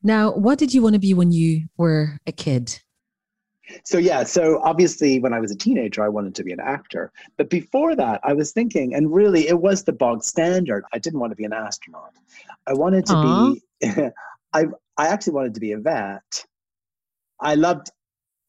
Now, 0.03 0.33
what 0.33 0.59
did 0.59 0.73
you 0.73 0.83
want 0.83 0.95
to 0.95 1.01
be 1.01 1.13
when 1.13 1.33
you 1.33 1.67
were 1.77 2.19
a 2.27 2.33
kid? 2.33 2.81
So 3.85 3.99
yeah, 3.99 4.25
so 4.25 4.61
obviously 4.63 5.21
when 5.21 5.33
I 5.33 5.41
was 5.41 5.51
a 5.51 5.57
teenager, 5.57 6.03
I 6.03 6.09
wanted 6.09 6.35
to 6.37 6.45
be 6.45 6.53
an 6.53 6.61
actor. 6.61 7.13
But 7.37 7.51
before 7.51 7.95
that, 7.97 8.21
I 8.25 8.33
was 8.33 8.53
thinking, 8.53 8.95
and 8.95 9.13
really 9.13 9.49
it 9.49 9.61
was 9.61 9.85
the 9.85 9.93
bog 9.93 10.25
standard. 10.25 10.85
I 10.93 10.99
didn't 10.99 11.21
want 11.21 11.33
to 11.33 11.37
be 11.37 11.45
an 11.45 11.53
astronaut. 11.53 12.13
I 12.67 12.75
wanted 12.75 13.07
to 13.07 13.15
Aww. 13.15 13.23
be 13.23 13.63
I 14.53 14.67
I 14.97 15.09
actually 15.09 15.35
wanted 15.35 15.55
to 15.55 15.61
be 15.61 15.73
a 15.73 15.79
vet. 15.79 16.47
I 17.41 17.55
loved 17.55 17.91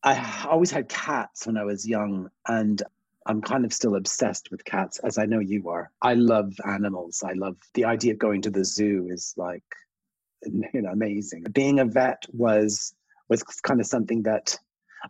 I 0.03 0.48
always 0.49 0.72
had 0.72 0.89
cats 0.89 1.45
when 1.45 1.57
I 1.57 1.64
was 1.64 1.88
young 1.88 2.30
and 2.48 2.81
I'm 3.27 3.41
kind 3.41 3.65
of 3.65 3.73
still 3.73 3.95
obsessed 3.95 4.49
with 4.49 4.65
cats, 4.65 4.98
as 4.99 5.18
I 5.18 5.26
know 5.26 5.39
you 5.39 5.69
are. 5.69 5.91
I 6.02 6.15
love 6.15 6.53
animals. 6.65 7.23
I 7.23 7.34
love 7.34 7.56
the 7.76 7.85
idea 7.85 8.14
of 8.14 8.19
going 8.19 8.41
to 8.43 8.49
the 8.49 8.65
zoo 8.65 9.07
is 9.11 9.35
like, 9.38 9.64
you 10.43 10.81
know, 10.81 10.89
amazing. 10.89 11.43
Being 11.52 11.80
a 11.80 11.85
vet 11.85 12.26
was 12.34 12.93
was 13.30 13.43
kind 13.43 13.80
of 13.80 13.85
something 13.85 14.23
that 14.23 14.60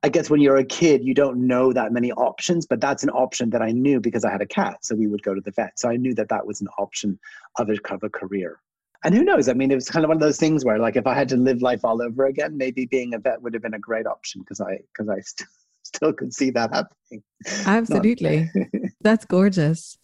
I 0.04 0.10
guess 0.10 0.30
when 0.30 0.42
you're 0.42 0.58
a 0.58 0.64
kid, 0.64 1.04
you 1.04 1.14
don't 1.14 1.48
know 1.48 1.74
that 1.74 1.92
many 1.92 2.12
options, 2.14 2.66
but 2.66 2.80
that's 2.80 3.04
an 3.04 3.10
option 3.10 3.50
that 3.52 3.62
I 3.62 3.72
knew 3.72 4.00
because 4.00 4.24
I 4.24 4.32
had 4.32 4.42
a 4.42 4.46
cat. 4.46 4.86
So 4.86 4.96
we 4.96 5.08
would 5.08 5.24
go 5.24 5.34
to 5.34 5.42
the 5.42 5.52
vet. 5.52 5.78
So 5.78 5.90
I 5.90 5.98
knew 5.98 6.14
that 6.16 6.30
that 6.30 6.46
was 6.46 6.62
an 6.62 6.68
option 6.78 7.20
of 7.58 7.70
a, 7.70 7.78
of 7.94 8.04
a 8.04 8.10
career. 8.10 8.60
And 9.04 9.16
who 9.16 9.24
knows? 9.24 9.50
I 9.50 9.54
mean, 9.54 9.72
it 9.72 9.76
was 9.76 9.90
kind 9.90 10.06
of 10.06 10.10
one 10.10 10.18
of 10.18 10.22
those 10.22 10.38
things 10.38 10.64
where, 10.64 10.78
like, 10.78 10.96
if 10.96 11.08
I 11.08 11.14
had 11.14 11.28
to 11.30 11.38
live 11.38 11.62
life 11.62 11.84
all 11.84 12.02
over 12.02 12.26
again, 12.26 12.56
maybe 12.56 12.86
being 12.86 13.14
a 13.16 13.20
vet 13.20 13.42
would 13.42 13.54
have 13.54 13.64
been 13.64 13.74
a 13.74 13.80
great 13.80 14.06
option 14.06 14.42
because 14.42 14.62
I 14.62 14.80
because 14.94 15.10
I 15.10 15.20
st- 15.22 15.50
still 15.84 16.14
could 16.14 16.34
see 16.34 16.52
that 16.52 16.72
happening. 16.72 17.24
Absolutely, 17.66 18.50
that's 19.02 19.26
gorgeous. 19.26 19.98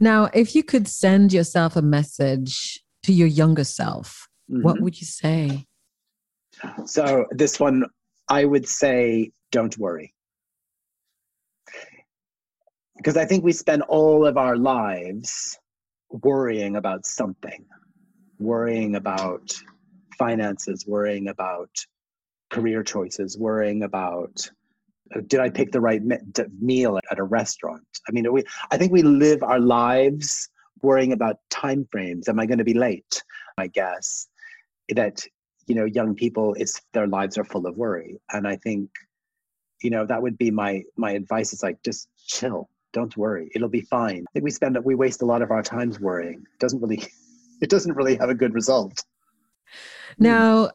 Now, 0.00 0.30
if 0.32 0.54
you 0.54 0.62
could 0.62 0.88
send 0.88 1.32
yourself 1.32 1.76
a 1.76 1.82
message 1.82 2.82
to 3.02 3.12
your 3.12 3.28
younger 3.28 3.64
self, 3.64 4.28
mm-hmm. 4.50 4.62
what 4.62 4.80
would 4.80 4.98
you 4.98 5.06
say? 5.06 5.66
So 6.86 7.26
this 7.32 7.60
one 7.60 7.84
I 8.32 8.46
would 8.46 8.66
say 8.66 9.30
don't 9.50 9.76
worry. 9.76 10.14
Because 12.96 13.18
I 13.18 13.26
think 13.26 13.44
we 13.44 13.52
spend 13.52 13.82
all 13.82 14.26
of 14.26 14.38
our 14.38 14.56
lives 14.56 15.58
worrying 16.08 16.76
about 16.76 17.04
something, 17.04 17.66
worrying 18.38 18.96
about 18.96 19.52
finances, 20.18 20.86
worrying 20.86 21.28
about 21.28 21.68
career 22.48 22.82
choices, 22.82 23.36
worrying 23.36 23.82
about 23.82 24.50
uh, 25.14 25.20
did 25.26 25.40
I 25.40 25.50
pick 25.50 25.70
the 25.70 25.82
right 25.82 26.00
meal 26.58 26.98
at 27.10 27.18
a 27.18 27.24
restaurant? 27.24 27.86
I 28.08 28.12
mean, 28.12 28.32
we, 28.32 28.44
I 28.70 28.78
think 28.78 28.92
we 28.92 29.02
live 29.02 29.42
our 29.42 29.60
lives 29.60 30.48
worrying 30.80 31.12
about 31.12 31.36
time 31.50 31.86
frames. 31.92 32.30
Am 32.30 32.40
I 32.40 32.46
going 32.46 32.64
to 32.64 32.72
be 32.72 32.72
late? 32.88 33.22
I 33.58 33.66
guess 33.66 34.26
that 34.88 35.22
you 35.72 35.78
know 35.78 35.86
young 35.86 36.14
people 36.14 36.54
it's 36.58 36.82
their 36.92 37.06
lives 37.06 37.38
are 37.38 37.44
full 37.44 37.66
of 37.66 37.78
worry. 37.78 38.20
And 38.30 38.46
i 38.46 38.56
think 38.56 38.90
you 39.82 39.88
know 39.88 40.04
that 40.04 40.20
would 40.20 40.36
be 40.36 40.50
my 40.50 40.82
my 40.98 41.12
advice. 41.12 41.54
Is 41.54 41.62
like 41.62 41.82
just 41.82 42.08
chill. 42.26 42.68
Don't 42.92 43.16
worry. 43.16 43.50
It'll 43.54 43.70
be 43.70 43.80
fine. 43.80 44.26
I 44.28 44.30
think 44.32 44.44
we 44.44 44.50
spend 44.50 44.76
we 44.84 44.94
waste 44.94 45.22
a 45.22 45.24
lot 45.24 45.40
of 45.40 45.50
our 45.50 45.62
times 45.62 45.98
worrying. 45.98 46.40
It 46.52 46.60
doesn't 46.60 46.82
really 46.82 47.02
it 47.62 47.70
doesn't 47.70 47.94
really 47.94 48.16
have 48.16 48.28
a 48.28 48.34
good 48.34 48.52
result. 48.52 49.02
Now 50.18 50.72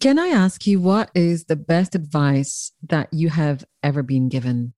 can 0.00 0.16
i 0.20 0.28
ask 0.28 0.64
you 0.68 0.80
what 0.80 1.10
is 1.16 1.46
the 1.46 1.56
best 1.56 1.96
advice 1.96 2.70
that 2.86 3.08
you 3.12 3.30
have 3.30 3.64
ever 3.82 4.04
been 4.04 4.28
given? 4.28 4.72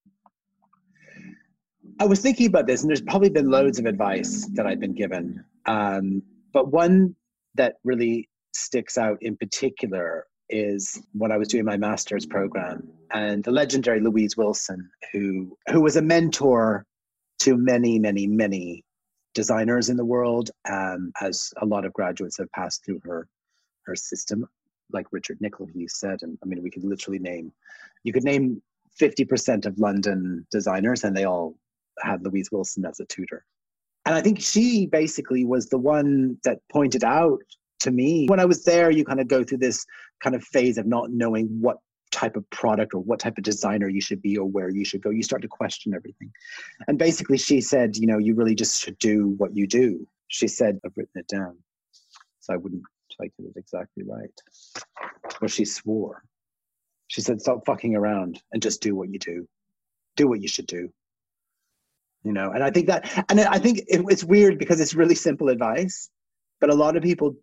I 1.98 2.06
was 2.06 2.20
thinking 2.20 2.46
about 2.46 2.66
this 2.66 2.80
and 2.80 2.88
there's 2.88 3.02
probably 3.02 3.28
been 3.28 3.50
loads 3.50 3.78
of 3.78 3.84
advice 3.84 4.48
that 4.54 4.66
i've 4.66 4.80
been 4.80 4.94
given. 4.94 5.44
Um, 5.66 6.22
but 6.54 6.72
one 6.72 7.14
that 7.56 7.74
really 7.84 8.30
sticks 8.52 8.98
out 8.98 9.18
in 9.20 9.36
particular 9.36 10.26
is 10.48 11.00
when 11.12 11.30
I 11.30 11.36
was 11.36 11.48
doing 11.48 11.64
my 11.64 11.76
master's 11.76 12.26
program 12.26 12.88
and 13.12 13.44
the 13.44 13.52
legendary 13.52 14.00
Louise 14.00 14.36
Wilson, 14.36 14.90
who 15.12 15.56
who 15.68 15.80
was 15.80 15.96
a 15.96 16.02
mentor 16.02 16.84
to 17.40 17.56
many, 17.56 17.98
many, 17.98 18.26
many 18.26 18.84
designers 19.34 19.88
in 19.88 19.96
the 19.96 20.04
world, 20.04 20.50
um, 20.68 21.12
as 21.20 21.52
a 21.62 21.66
lot 21.66 21.84
of 21.84 21.92
graduates 21.92 22.38
have 22.38 22.50
passed 22.52 22.84
through 22.84 23.00
her 23.04 23.28
her 23.86 23.96
system, 23.96 24.46
like 24.92 25.06
Richard 25.12 25.38
who 25.40 25.68
you 25.74 25.88
said, 25.88 26.22
and 26.22 26.36
I 26.42 26.46
mean 26.46 26.62
we 26.62 26.70
could 26.70 26.84
literally 26.84 27.18
name 27.18 27.52
you 28.02 28.12
could 28.12 28.24
name 28.24 28.62
50% 29.00 29.66
of 29.66 29.78
London 29.78 30.46
designers 30.50 31.04
and 31.04 31.16
they 31.16 31.24
all 31.24 31.56
had 32.02 32.24
Louise 32.24 32.50
Wilson 32.50 32.84
as 32.84 33.00
a 33.00 33.04
tutor. 33.06 33.44
And 34.06 34.14
I 34.14 34.22
think 34.22 34.40
she 34.40 34.86
basically 34.86 35.44
was 35.44 35.68
the 35.68 35.78
one 35.78 36.38
that 36.44 36.58
pointed 36.72 37.04
out 37.04 37.42
to 37.80 37.90
me. 37.90 38.26
When 38.26 38.40
I 38.40 38.44
was 38.44 38.64
there, 38.64 38.90
you 38.90 39.04
kind 39.04 39.20
of 39.20 39.28
go 39.28 39.44
through 39.44 39.58
this 39.58 39.84
kind 40.22 40.36
of 40.36 40.42
phase 40.44 40.78
of 40.78 40.86
not 40.86 41.10
knowing 41.10 41.46
what 41.60 41.78
type 42.10 42.36
of 42.36 42.48
product 42.50 42.94
or 42.94 43.00
what 43.00 43.20
type 43.20 43.38
of 43.38 43.44
designer 43.44 43.88
you 43.88 44.00
should 44.00 44.20
be 44.20 44.36
or 44.36 44.46
where 44.46 44.68
you 44.68 44.84
should 44.84 45.02
go. 45.02 45.10
You 45.10 45.22
start 45.22 45.42
to 45.42 45.48
question 45.48 45.94
everything. 45.94 46.32
And 46.88 46.98
basically, 46.98 47.38
she 47.38 47.60
said, 47.60 47.96
you 47.96 48.06
know, 48.06 48.18
you 48.18 48.34
really 48.34 48.54
just 48.54 48.82
should 48.82 48.98
do 48.98 49.34
what 49.38 49.56
you 49.56 49.66
do. 49.66 50.06
She 50.28 50.48
said, 50.48 50.78
I've 50.84 50.92
written 50.96 51.20
it 51.20 51.28
down. 51.28 51.56
So 52.40 52.54
I 52.54 52.56
wouldn't 52.56 52.82
take 53.20 53.32
it 53.38 53.52
exactly 53.56 54.04
right. 54.04 54.30
Or 55.40 55.48
she 55.48 55.64
swore. 55.64 56.22
She 57.08 57.20
said, 57.20 57.40
stop 57.40 57.64
fucking 57.66 57.96
around 57.96 58.40
and 58.52 58.62
just 58.62 58.82
do 58.82 58.94
what 58.94 59.10
you 59.10 59.18
do. 59.18 59.48
Do 60.16 60.28
what 60.28 60.40
you 60.40 60.48
should 60.48 60.66
do. 60.66 60.92
You 62.22 62.32
know, 62.32 62.50
and 62.50 62.62
I 62.62 62.70
think 62.70 62.88
that, 62.88 63.24
and 63.30 63.40
I 63.40 63.58
think 63.58 63.78
it, 63.88 64.04
it's 64.08 64.22
weird 64.22 64.58
because 64.58 64.78
it's 64.80 64.94
really 64.94 65.14
simple 65.14 65.48
advice, 65.48 66.10
but 66.60 66.70
a 66.70 66.74
lot 66.74 66.96
of 66.96 67.02
people 67.02 67.36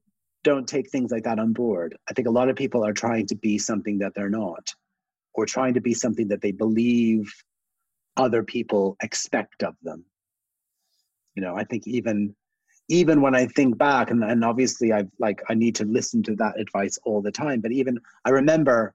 don't 0.43 0.67
take 0.67 0.89
things 0.89 1.11
like 1.11 1.23
that 1.23 1.39
on 1.39 1.53
board. 1.53 1.95
I 2.09 2.13
think 2.13 2.27
a 2.27 2.31
lot 2.31 2.49
of 2.49 2.55
people 2.55 2.85
are 2.85 2.93
trying 2.93 3.27
to 3.27 3.35
be 3.35 3.57
something 3.57 3.99
that 3.99 4.13
they're 4.15 4.29
not, 4.29 4.73
or 5.33 5.45
trying 5.45 5.73
to 5.73 5.81
be 5.81 5.93
something 5.93 6.27
that 6.29 6.41
they 6.41 6.51
believe 6.51 7.31
other 8.15 8.43
people 8.43 8.97
expect 9.01 9.63
of 9.63 9.75
them. 9.81 10.05
You 11.35 11.43
know, 11.43 11.55
I 11.55 11.63
think 11.63 11.87
even 11.87 12.35
even 12.89 13.21
when 13.21 13.35
I 13.35 13.47
think 13.47 13.77
back, 13.77 14.11
and, 14.11 14.23
and 14.23 14.43
obviously 14.43 14.93
I've 14.93 15.09
like 15.19 15.41
I 15.49 15.53
need 15.53 15.75
to 15.75 15.85
listen 15.85 16.23
to 16.23 16.35
that 16.37 16.59
advice 16.59 16.97
all 17.03 17.21
the 17.21 17.31
time, 17.31 17.61
but 17.61 17.71
even 17.71 17.99
I 18.25 18.29
remember 18.29 18.93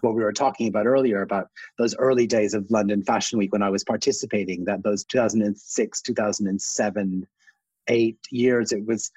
what 0.00 0.14
we 0.14 0.22
were 0.22 0.32
talking 0.32 0.68
about 0.68 0.86
earlier 0.86 1.22
about 1.22 1.48
those 1.78 1.96
early 1.96 2.26
days 2.26 2.54
of 2.54 2.70
London 2.70 3.02
Fashion 3.02 3.38
Week 3.38 3.52
when 3.52 3.62
I 3.62 3.70
was 3.70 3.84
participating, 3.84 4.64
that 4.66 4.82
those 4.82 5.04
2006, 5.04 6.02
2007, 6.02 7.26
eight 7.88 8.18
years, 8.30 8.72
it 8.72 8.84
was 8.86 9.10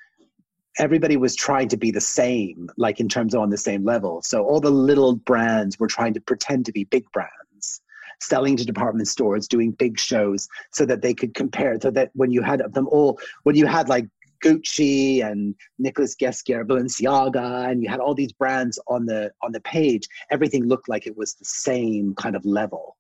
everybody 0.78 1.18
was 1.18 1.36
trying 1.36 1.68
to 1.70 1.78
be 1.78 1.92
the 1.92 2.02
same, 2.02 2.70
like 2.78 3.00
in 3.00 3.10
terms 3.10 3.34
of 3.34 3.42
on 3.42 3.50
the 3.50 3.58
same 3.58 3.84
level. 3.84 4.22
So 4.22 4.44
all 4.44 4.60
the 4.60 4.70
little 4.70 5.16
brands 5.16 5.80
were 5.80 5.88
trying 5.88 6.14
to 6.14 6.22
pretend 6.22 6.66
to 6.66 6.72
be 6.72 6.84
big 6.84 7.06
brands. 7.12 7.82
selling 8.20 8.58
to 8.58 8.66
department 8.66 9.08
stores, 9.08 9.48
doing 9.48 9.72
big 9.72 10.00
shows 10.00 10.48
so 10.72 10.86
that 10.86 11.02
they 11.02 11.14
could 11.14 11.34
compare. 11.36 11.80
So 11.80 11.92
that 11.92 12.10
when 12.14 12.32
you 12.32 12.42
had 12.42 12.62
them 12.74 12.88
all, 12.88 13.20
when 13.44 13.56
you 13.56 13.68
had 13.68 13.90
like 13.90 14.08
Gucci 14.44 15.24
and 15.24 15.56
Nicolas 15.80 16.16
Ghesquiere, 16.16 16.66
Balenciaga, 16.66 17.70
and 17.70 17.82
you 17.84 17.90
had 17.90 18.00
all 18.00 18.16
these 18.16 18.32
brands 18.32 18.80
on 18.88 19.06
the 19.06 19.32
on 19.42 19.52
the 19.52 19.62
page, 19.62 20.08
everything 20.32 20.68
looked 20.68 20.90
like 20.90 21.08
it 21.08 21.18
was 21.18 21.36
the 21.36 21.46
same 21.46 22.16
kind 22.16 22.36
of 22.36 22.46
level. 22.46 22.98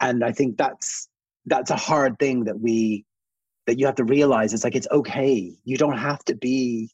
And 0.00 0.24
I 0.24 0.32
think 0.32 0.56
that's 0.56 1.08
that's 1.46 1.70
a 1.70 1.76
hard 1.76 2.18
thing 2.18 2.44
that 2.44 2.60
we 2.60 3.04
that 3.66 3.78
you 3.78 3.86
have 3.86 3.96
to 3.96 4.04
realize 4.04 4.52
it's 4.52 4.64
like 4.64 4.74
it's 4.76 4.88
okay. 4.90 5.52
You 5.64 5.76
don't 5.76 5.98
have 5.98 6.24
to 6.24 6.34
be 6.34 6.90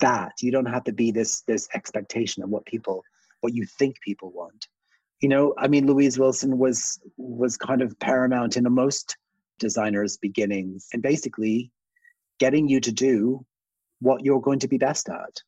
that. 0.00 0.32
You 0.40 0.52
don't 0.52 0.66
have 0.66 0.84
to 0.84 0.92
be 0.92 1.10
this 1.10 1.42
this 1.42 1.68
expectation 1.74 2.42
of 2.42 2.50
what 2.50 2.66
people 2.66 3.04
what 3.40 3.54
you 3.54 3.64
think 3.64 4.00
people 4.00 4.30
want. 4.32 4.68
You 5.20 5.28
know, 5.28 5.54
I 5.58 5.68
mean 5.68 5.86
Louise 5.86 6.18
Wilson 6.18 6.58
was 6.58 7.00
was 7.16 7.56
kind 7.56 7.82
of 7.82 7.98
paramount 7.98 8.56
in 8.56 8.64
most 8.72 9.16
designers' 9.58 10.16
beginnings 10.16 10.88
and 10.92 11.02
basically 11.02 11.70
getting 12.38 12.68
you 12.68 12.80
to 12.80 12.92
do 12.92 13.44
what 14.00 14.24
you're 14.24 14.40
going 14.40 14.60
to 14.60 14.68
be 14.68 14.78
best 14.78 15.08
at. 15.08 15.42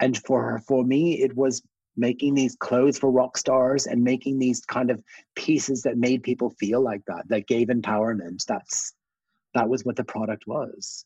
And 0.00 0.16
for 0.16 0.60
for 0.66 0.84
me, 0.84 1.20
it 1.20 1.36
was 1.36 1.62
making 1.96 2.34
these 2.34 2.56
clothes 2.56 2.98
for 2.98 3.10
rock 3.10 3.36
stars 3.36 3.86
and 3.86 4.02
making 4.02 4.38
these 4.38 4.60
kind 4.64 4.90
of 4.90 5.02
pieces 5.34 5.82
that 5.82 5.98
made 5.98 6.22
people 6.22 6.50
feel 6.50 6.80
like 6.80 7.04
that, 7.06 7.28
that 7.28 7.46
gave 7.46 7.68
empowerment. 7.68 8.44
That's 8.46 8.94
that 9.54 9.68
was 9.68 9.84
what 9.84 9.96
the 9.96 10.04
product 10.04 10.46
was. 10.46 11.04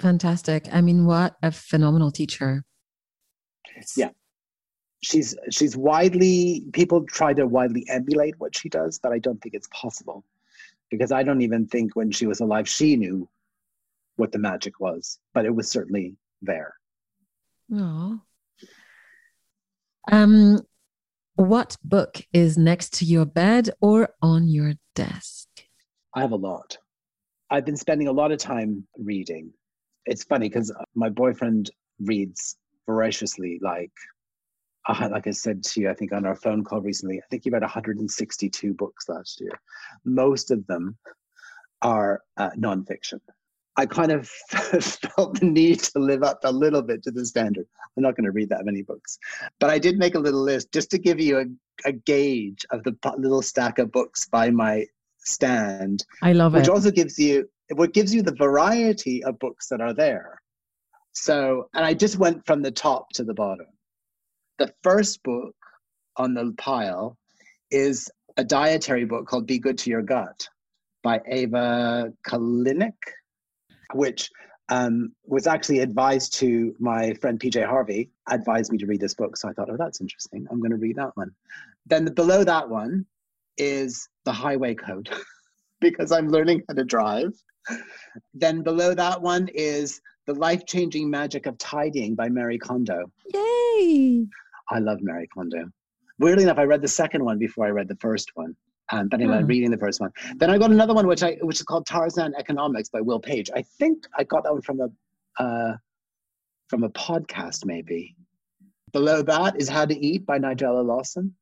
Fantastic. 0.00 0.66
I 0.72 0.80
mean, 0.80 1.04
what 1.04 1.36
a 1.42 1.52
phenomenal 1.52 2.10
teacher. 2.10 2.64
Yeah. 3.96 4.10
She's 5.02 5.36
she's 5.50 5.76
widely 5.76 6.64
people 6.72 7.04
try 7.06 7.32
to 7.34 7.46
widely 7.46 7.86
emulate 7.88 8.34
what 8.38 8.56
she 8.56 8.68
does, 8.68 8.98
but 8.98 9.12
I 9.12 9.18
don't 9.18 9.40
think 9.40 9.54
it's 9.54 9.68
possible. 9.68 10.24
Because 10.90 11.12
I 11.12 11.22
don't 11.22 11.42
even 11.42 11.66
think 11.66 11.94
when 11.94 12.10
she 12.10 12.26
was 12.26 12.40
alive 12.40 12.68
she 12.68 12.96
knew 12.96 13.28
what 14.16 14.32
the 14.32 14.38
magic 14.38 14.80
was, 14.80 15.18
but 15.32 15.44
it 15.44 15.54
was 15.54 15.70
certainly 15.70 16.16
there. 16.42 16.74
Oh. 17.72 18.20
Um, 20.10 20.60
what 21.36 21.76
book 21.84 22.22
is 22.32 22.58
next 22.58 22.94
to 22.94 23.04
your 23.04 23.24
bed 23.24 23.70
or 23.80 24.10
on 24.20 24.48
your 24.48 24.74
desk? 24.94 25.48
I 26.14 26.22
have 26.22 26.32
a 26.32 26.36
lot. 26.36 26.78
I've 27.50 27.64
been 27.64 27.76
spending 27.76 28.08
a 28.08 28.12
lot 28.12 28.32
of 28.32 28.38
time 28.38 28.86
reading. 28.98 29.52
It's 30.10 30.24
funny 30.24 30.48
because 30.48 30.74
my 30.94 31.08
boyfriend 31.08 31.70
reads 32.00 32.56
voraciously, 32.84 33.60
like 33.62 33.92
uh, 34.88 35.08
like 35.10 35.26
I 35.28 35.30
said 35.30 35.62
to 35.62 35.80
you, 35.80 35.88
I 35.88 35.94
think 35.94 36.12
on 36.12 36.26
our 36.26 36.34
phone 36.34 36.64
call 36.64 36.80
recently, 36.80 37.18
I 37.18 37.26
think 37.30 37.44
he 37.44 37.50
read 37.50 37.62
162 37.62 38.74
books 38.74 39.08
last 39.08 39.40
year. 39.40 39.52
Most 40.04 40.50
of 40.50 40.66
them 40.66 40.96
are 41.82 42.22
uh, 42.36 42.50
nonfiction. 42.58 43.20
I 43.76 43.86
kind 43.86 44.10
of 44.10 44.28
felt 44.50 45.38
the 45.38 45.46
need 45.46 45.78
to 45.78 46.00
live 46.00 46.24
up 46.24 46.40
a 46.42 46.50
little 46.50 46.82
bit 46.82 47.04
to 47.04 47.12
the 47.12 47.24
standard. 47.24 47.66
I'm 47.96 48.02
not 48.02 48.16
going 48.16 48.24
to 48.24 48.32
read 48.32 48.48
that 48.48 48.64
many 48.64 48.82
books, 48.82 49.16
but 49.60 49.70
I 49.70 49.78
did 49.78 49.96
make 49.96 50.16
a 50.16 50.18
little 50.18 50.42
list 50.42 50.72
just 50.72 50.90
to 50.90 50.98
give 50.98 51.20
you 51.20 51.38
a, 51.38 51.44
a 51.88 51.92
gauge 51.92 52.66
of 52.70 52.82
the 52.82 52.96
little 53.16 53.42
stack 53.42 53.78
of 53.78 53.92
books 53.92 54.26
by 54.28 54.50
my 54.50 54.86
stand. 55.18 56.04
I 56.20 56.32
love 56.32 56.54
which 56.54 56.66
it. 56.66 56.70
Which 56.70 56.74
also 56.74 56.90
gives 56.90 57.16
you 57.16 57.48
what 57.74 57.94
gives 57.94 58.14
you 58.14 58.22
the 58.22 58.34
variety 58.34 59.22
of 59.24 59.38
books 59.38 59.68
that 59.68 59.80
are 59.80 59.94
there. 59.94 60.40
So, 61.12 61.68
and 61.74 61.84
I 61.84 61.94
just 61.94 62.18
went 62.18 62.46
from 62.46 62.62
the 62.62 62.70
top 62.70 63.08
to 63.14 63.24
the 63.24 63.34
bottom. 63.34 63.66
The 64.58 64.72
first 64.82 65.22
book 65.22 65.54
on 66.16 66.34
the 66.34 66.54
pile 66.58 67.16
is 67.70 68.10
a 68.36 68.44
dietary 68.44 69.04
book 69.04 69.26
called 69.26 69.46
Be 69.46 69.58
Good 69.58 69.78
to 69.78 69.90
Your 69.90 70.02
Gut 70.02 70.48
by 71.02 71.20
Ava 71.26 72.12
Kalinik 72.26 72.94
which 73.94 74.30
um, 74.68 75.12
was 75.24 75.46
actually 75.46 75.80
advised 75.80 76.34
to 76.34 76.74
my 76.78 77.14
friend 77.14 77.40
PJ 77.40 77.66
Harvey, 77.66 78.10
advised 78.28 78.70
me 78.70 78.78
to 78.78 78.86
read 78.86 79.00
this 79.00 79.14
book. 79.14 79.36
So 79.36 79.48
I 79.48 79.52
thought, 79.52 79.68
oh, 79.70 79.76
that's 79.76 80.00
interesting. 80.00 80.46
I'm 80.50 80.60
going 80.60 80.70
to 80.70 80.76
read 80.76 80.96
that 80.96 81.16
one. 81.16 81.32
Then 81.86 82.04
the, 82.04 82.12
below 82.12 82.44
that 82.44 82.68
one 82.68 83.06
is 83.56 84.08
the 84.24 84.32
highway 84.32 84.74
code 84.74 85.10
because 85.80 86.12
I'm 86.12 86.28
learning 86.28 86.62
how 86.68 86.74
to 86.74 86.84
drive. 86.84 87.32
Then 88.34 88.62
below 88.62 88.94
that 88.94 89.20
one 89.20 89.48
is 89.54 90.00
the 90.26 90.34
life 90.34 90.66
changing 90.66 91.10
magic 91.10 91.46
of 91.46 91.58
tidying 91.58 92.14
by 92.14 92.28
Marie 92.28 92.58
Kondo. 92.58 93.10
Yay! 93.32 94.26
I 94.70 94.78
love 94.78 94.98
Marie 95.02 95.28
Kondo. 95.28 95.70
Weirdly 96.18 96.44
enough, 96.44 96.58
I 96.58 96.64
read 96.64 96.82
the 96.82 96.88
second 96.88 97.24
one 97.24 97.38
before 97.38 97.66
I 97.66 97.70
read 97.70 97.88
the 97.88 97.96
first 97.96 98.30
one. 98.34 98.54
Um, 98.92 99.08
but 99.08 99.20
anyway, 99.20 99.40
hmm. 99.40 99.46
reading 99.46 99.70
the 99.70 99.78
first 99.78 100.00
one. 100.00 100.10
Then 100.36 100.50
I 100.50 100.58
got 100.58 100.70
another 100.70 100.94
one, 100.94 101.06
which 101.06 101.22
I 101.22 101.38
which 101.42 101.56
is 101.58 101.62
called 101.62 101.86
Tarzan 101.86 102.34
Economics 102.36 102.88
by 102.88 103.00
Will 103.00 103.20
Page. 103.20 103.48
I 103.54 103.62
think 103.62 104.04
I 104.16 104.24
got 104.24 104.42
that 104.44 104.52
one 104.52 104.62
from 104.62 104.80
a 104.80 105.42
uh, 105.42 105.76
from 106.68 106.84
a 106.84 106.90
podcast, 106.90 107.64
maybe. 107.64 108.16
Below 108.92 109.22
that 109.22 109.60
is 109.60 109.68
How 109.68 109.84
to 109.84 109.96
Eat 109.96 110.26
by 110.26 110.38
Nigella 110.38 110.84
Lawson. 110.84 111.34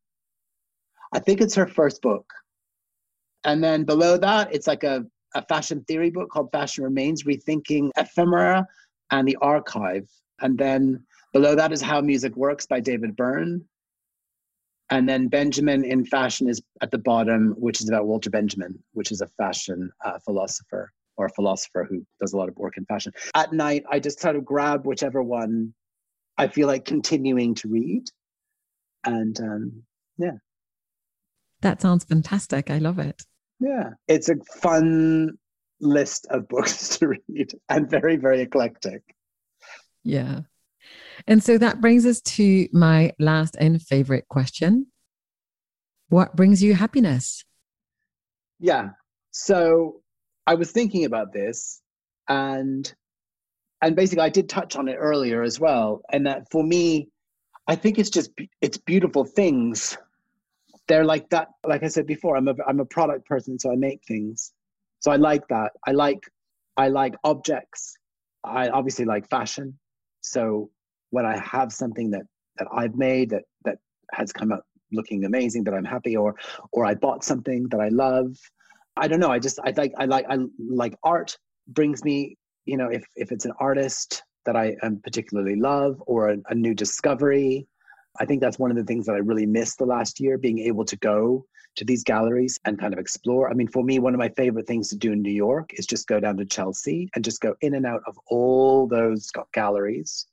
I 1.13 1.19
think 1.19 1.41
it's 1.41 1.55
her 1.55 1.67
first 1.67 2.03
book. 2.03 2.27
And 3.45 3.63
then 3.63 3.85
below 3.85 4.17
that, 4.19 4.53
it's 4.53 4.67
like 4.67 4.85
a, 4.85 5.07
a 5.35 5.45
fashion 5.47 5.85
theory 5.85 6.11
book 6.11 6.31
called 6.31 6.51
Fashion 6.53 6.85
Remains 6.85 7.25
Rethinking 7.25 7.91
Ephemera 7.97 8.67
and 9.11 9.27
the 9.27 9.37
Archive. 9.37 10.09
And 10.41 10.57
then 10.59 11.05
below 11.33 11.55
that 11.55 11.73
is 11.73 11.83
How 11.83 12.01
Music 12.01 12.37
Works 12.37 12.67
by 12.67 12.81
David 12.81 13.17
Byrne. 13.17 13.65
And 14.91 15.09
then 15.09 15.29
Benjamin 15.29 15.85
in 15.85 16.07
fashion 16.07 16.49
is 16.49 16.63
at 16.81 16.91
the 16.91 16.99
bottom, 16.99 17.55
which 17.59 17.81
is 17.81 17.89
about 17.89 18.07
Walter 18.07 18.31
Benjamin, 18.31 18.83
which 18.93 19.13
is 19.13 19.21
a 19.21 19.27
fashion 19.27 19.91
uh, 20.05 20.19
philosopher 20.25 20.91
or 21.19 21.27
a 21.27 21.31
philosopher 21.31 21.85
who 21.89 22.07
does 22.21 22.33
a 22.33 22.37
lot 22.37 22.49
of 22.49 22.57
work 22.57 22.79
in 22.79 22.87
fashion. 22.87 23.13
At 23.35 23.53
night, 23.53 23.83
I 23.91 23.99
just 23.99 24.21
sort 24.21 24.37
of 24.37 24.45
grab 24.45 24.87
whichever 24.87 25.23
one 25.23 25.75
I 26.39 26.47
feel 26.47 26.69
like 26.69 26.85
continuing 26.85 27.55
to 27.57 27.69
read. 27.69 28.05
And 29.05 29.39
um, 29.41 29.83
yeah. 30.17 30.39
That 31.61 31.83
sounds 31.83 32.05
fantastic. 32.05 32.71
I 32.71 32.79
love 32.79 32.99
it. 32.99 33.25
Yeah. 33.61 33.91
It's 34.07 34.29
a 34.29 34.37
fun 34.61 35.39
list 35.81 36.27
of 36.31 36.49
books 36.49 36.99
to 36.99 37.09
read 37.09 37.53
and 37.69 37.91
very, 37.91 38.17
very 38.17 38.41
eclectic. 38.41 39.03
Yeah. 40.05 40.41
And 41.27 41.43
so 41.43 41.59
that 41.59 41.81
brings 41.81 42.07
us 42.07 42.21
to 42.23 42.69
my 42.73 43.13
last 43.19 43.57
and 43.59 43.81
favorite 43.83 44.29
question 44.29 44.87
What 46.09 46.37
brings 46.37 46.63
you 46.63 46.75
happiness? 46.75 47.45
Yeah. 48.61 48.91
So 49.31 50.01
I 50.47 50.55
was 50.55 50.71
thinking 50.71 51.05
about 51.05 51.33
this 51.33 51.81
and 52.29 52.93
and 53.81 53.95
basically 53.95 54.25
I 54.25 54.29
did 54.31 54.49
touch 54.49 54.77
on 54.77 54.89
it 54.89 54.97
earlier 54.97 55.43
as 55.43 55.61
well 55.61 56.03
and 56.11 56.27
that 56.27 56.51
for 56.51 56.63
me 56.63 57.09
I 57.67 57.77
think 57.77 57.99
it's 57.99 58.11
just 58.11 58.31
it's 58.61 58.79
beautiful 58.79 59.25
things 59.25 59.97
they're 60.89 61.05
like 61.05 61.29
that 61.31 61.49
like 61.65 61.83
I 61.83 61.89
said 61.89 62.07
before 62.07 62.37
I'm 62.37 62.49
a 62.49 62.55
I'm 62.67 62.81
a 62.81 62.85
product 62.85 63.27
person 63.27 63.59
so 63.59 63.71
I 63.71 63.77
make 63.77 64.01
things 64.07 64.53
so 65.01 65.11
I 65.11 65.17
like 65.17 65.47
that 65.49 65.73
I 65.87 65.93
like 65.93 66.21
I 66.77 66.89
like 66.89 67.15
objects 67.25 67.97
I 68.45 68.69
obviously 68.69 69.05
like 69.05 69.29
fashion 69.29 69.79
so 70.21 70.71
when 71.11 71.25
I 71.27 71.39
have 71.39 71.73
something 71.73 72.11
that 72.11 72.23
that 72.59 72.69
I've 72.73 72.97
made 72.97 73.31
that 73.31 73.45
that 73.65 73.79
has 74.13 74.33
come 74.33 74.53
out 74.53 74.65
looking 74.93 75.25
amazing, 75.25 75.65
that 75.65 75.75
I'm 75.75 75.85
happy, 75.85 76.17
or 76.17 76.35
or 76.73 76.85
I 76.85 76.95
bought 76.95 77.25
something 77.25 77.69
that 77.71 77.81
I 77.81 77.89
love. 77.89 78.37
I 78.97 79.09
don't 79.09 79.21
know. 79.21 79.31
I 79.31 79.39
just 79.39 79.59
I 79.65 79.73
like 79.77 79.93
I 79.99 80.05
like 80.07 80.27
I 80.29 80.39
like 80.59 80.95
art 81.03 81.37
brings 81.69 82.05
me. 82.05 82.37
You 82.65 82.77
know, 82.77 82.89
if 82.89 83.05
if 83.17 83.33
it's 83.33 83.45
an 83.45 83.53
artist 83.61 84.23
that 84.45 84.57
I 84.57 84.77
am 84.83 85.01
particularly 85.03 85.57
love 85.57 86.03
or 86.07 86.31
a, 86.31 86.37
a 86.49 86.55
new 86.55 86.75
discovery, 86.75 87.67
I 88.21 88.25
think 88.25 88.41
that's 88.41 88.59
one 88.59 88.71
of 88.71 88.77
the 88.77 88.85
things 88.85 89.07
that 89.07 89.15
I 89.15 89.19
really 89.19 89.47
missed 89.47 89.79
the 89.79 89.87
last 89.87 90.21
year, 90.21 90.39
being 90.39 90.59
able 90.61 90.85
to 90.85 90.97
go 90.97 91.47
to 91.77 91.85
these 91.85 92.03
galleries 92.03 92.59
and 92.65 92.79
kind 92.79 92.93
of 92.93 92.99
explore. 92.99 93.51
I 93.51 93.55
mean, 93.55 93.69
for 93.69 93.85
me, 93.85 93.99
one 93.99 94.15
of 94.15 94.19
my 94.19 94.31
favorite 94.31 94.67
things 94.67 94.89
to 94.89 94.97
do 94.97 95.13
in 95.13 95.23
New 95.23 95.33
York 95.33 95.71
is 95.75 95.87
just 95.87 96.09
go 96.09 96.19
down 96.19 96.37
to 96.39 96.45
Chelsea 96.45 97.09
and 97.15 97.25
just 97.25 97.41
go 97.41 97.55
in 97.61 97.75
and 97.75 97.87
out 97.87 98.03
of 98.07 98.19
all 98.29 98.89
those 98.89 99.31
galleries 99.53 100.27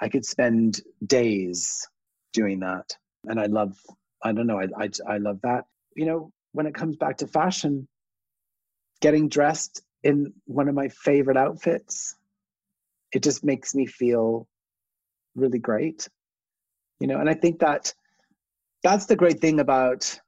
I 0.00 0.08
could 0.08 0.24
spend 0.24 0.80
days 1.06 1.86
doing 2.32 2.60
that. 2.60 2.96
And 3.24 3.40
I 3.40 3.46
love, 3.46 3.78
I 4.22 4.32
don't 4.32 4.46
know, 4.46 4.60
I, 4.60 4.66
I, 4.76 4.90
I 5.08 5.18
love 5.18 5.40
that. 5.42 5.64
You 5.96 6.06
know, 6.06 6.32
when 6.52 6.66
it 6.66 6.74
comes 6.74 6.96
back 6.96 7.18
to 7.18 7.26
fashion, 7.26 7.86
getting 9.00 9.28
dressed 9.28 9.82
in 10.02 10.32
one 10.46 10.68
of 10.68 10.74
my 10.74 10.88
favorite 10.88 11.36
outfits, 11.36 12.16
it 13.12 13.22
just 13.22 13.44
makes 13.44 13.74
me 13.74 13.86
feel 13.86 14.48
really 15.36 15.58
great. 15.58 16.08
You 17.04 17.08
know, 17.08 17.20
and 17.20 17.28
I 17.28 17.34
think 17.34 17.58
that 17.58 17.92
that's 18.82 19.04
the 19.04 19.14
great 19.14 19.38
thing 19.38 19.60
about 19.60 20.18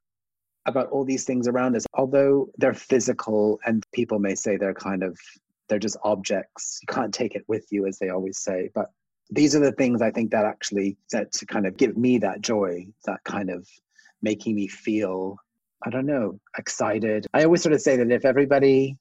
about 0.66 0.90
all 0.90 1.06
these 1.06 1.24
things 1.24 1.48
around 1.48 1.74
us 1.74 1.86
although 1.94 2.48
they're 2.58 2.74
physical 2.74 3.58
and 3.64 3.82
people 3.94 4.18
may 4.18 4.34
say 4.34 4.56
they're 4.56 4.74
kind 4.74 5.02
of 5.02 5.16
they're 5.68 5.78
just 5.78 5.96
objects 6.02 6.80
you 6.82 6.92
can't 6.92 7.14
take 7.14 7.34
it 7.34 7.44
with 7.46 7.64
you 7.70 7.86
as 7.86 7.98
they 7.98 8.10
always 8.10 8.38
say 8.38 8.68
but 8.74 8.88
these 9.30 9.56
are 9.56 9.60
the 9.60 9.72
things 9.72 10.02
I 10.02 10.10
think 10.10 10.30
that 10.32 10.44
actually 10.44 10.96
that 11.12 11.32
to 11.32 11.46
kind 11.46 11.66
of 11.66 11.76
give 11.76 11.96
me 11.96 12.18
that 12.18 12.40
joy, 12.40 12.86
that 13.06 13.24
kind 13.24 13.50
of 13.50 13.66
making 14.22 14.54
me 14.54 14.68
feel 14.68 15.36
I 15.84 15.90
don't 15.90 16.06
know, 16.06 16.40
excited. 16.58 17.26
I 17.32 17.44
always 17.44 17.62
sort 17.62 17.74
of 17.74 17.80
say 17.80 17.96
that 17.96 18.10
if 18.10 18.24
everybody 18.24 18.96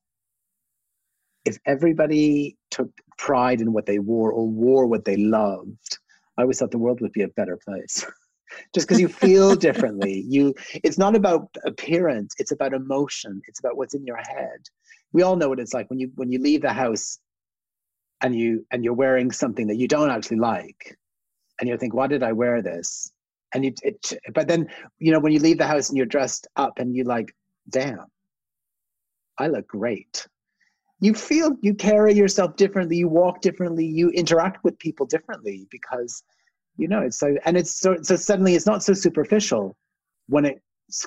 if 1.45 1.57
everybody 1.65 2.57
took 2.71 2.89
pride 3.17 3.61
in 3.61 3.71
what 3.71 3.85
they 3.85 3.99
wore 3.99 4.31
or 4.31 4.47
wore 4.47 4.87
what 4.87 5.05
they 5.05 5.17
loved, 5.17 5.99
I 6.37 6.41
always 6.41 6.59
thought 6.59 6.71
the 6.71 6.77
world 6.77 7.01
would 7.01 7.13
be 7.13 7.23
a 7.23 7.29
better 7.29 7.57
place. 7.57 8.05
Just 8.73 8.87
because 8.87 9.01
you 9.01 9.07
feel 9.07 9.55
differently. 9.55 10.23
You 10.29 10.53
it's 10.83 10.97
not 10.97 11.15
about 11.15 11.49
appearance, 11.65 12.33
it's 12.37 12.51
about 12.51 12.73
emotion. 12.73 13.41
It's 13.47 13.59
about 13.59 13.77
what's 13.77 13.95
in 13.95 14.05
your 14.05 14.17
head. 14.17 14.59
We 15.13 15.23
all 15.23 15.35
know 15.35 15.49
what 15.49 15.59
it's 15.59 15.73
like 15.73 15.89
when 15.89 15.99
you 15.99 16.11
when 16.15 16.31
you 16.31 16.39
leave 16.39 16.61
the 16.61 16.73
house 16.73 17.19
and 18.21 18.35
you 18.35 18.65
and 18.71 18.83
you're 18.83 18.93
wearing 18.93 19.31
something 19.31 19.67
that 19.67 19.77
you 19.77 19.87
don't 19.87 20.09
actually 20.09 20.37
like 20.37 20.97
and 21.59 21.69
you 21.69 21.77
think 21.77 21.93
why 21.93 22.07
did 22.07 22.23
i 22.23 22.31
wear 22.31 22.61
this 22.61 23.11
and 23.53 23.65
you 23.65 23.73
it, 23.83 24.13
but 24.33 24.47
then 24.47 24.67
you 24.99 25.11
know 25.11 25.19
when 25.19 25.31
you 25.31 25.39
leave 25.39 25.57
the 25.57 25.67
house 25.67 25.89
and 25.89 25.97
you're 25.97 26.05
dressed 26.05 26.47
up 26.55 26.79
and 26.79 26.95
you 26.95 27.03
like 27.03 27.35
damn 27.69 28.05
i 29.37 29.47
look 29.47 29.67
great 29.67 30.27
you 30.99 31.13
feel 31.13 31.55
you 31.61 31.73
carry 31.73 32.13
yourself 32.13 32.55
differently 32.55 32.97
you 32.97 33.07
walk 33.07 33.41
differently 33.41 33.85
you 33.85 34.09
interact 34.11 34.63
with 34.63 34.77
people 34.79 35.05
differently 35.05 35.67
because 35.69 36.23
you 36.77 36.87
know 36.87 37.01
it's 37.01 37.17
so 37.17 37.35
and 37.45 37.57
it's 37.57 37.79
so 37.79 37.97
so 38.01 38.15
suddenly 38.15 38.55
it's 38.55 38.65
not 38.65 38.83
so 38.83 38.93
superficial 38.93 39.75
when 40.27 40.45
it 40.45 40.61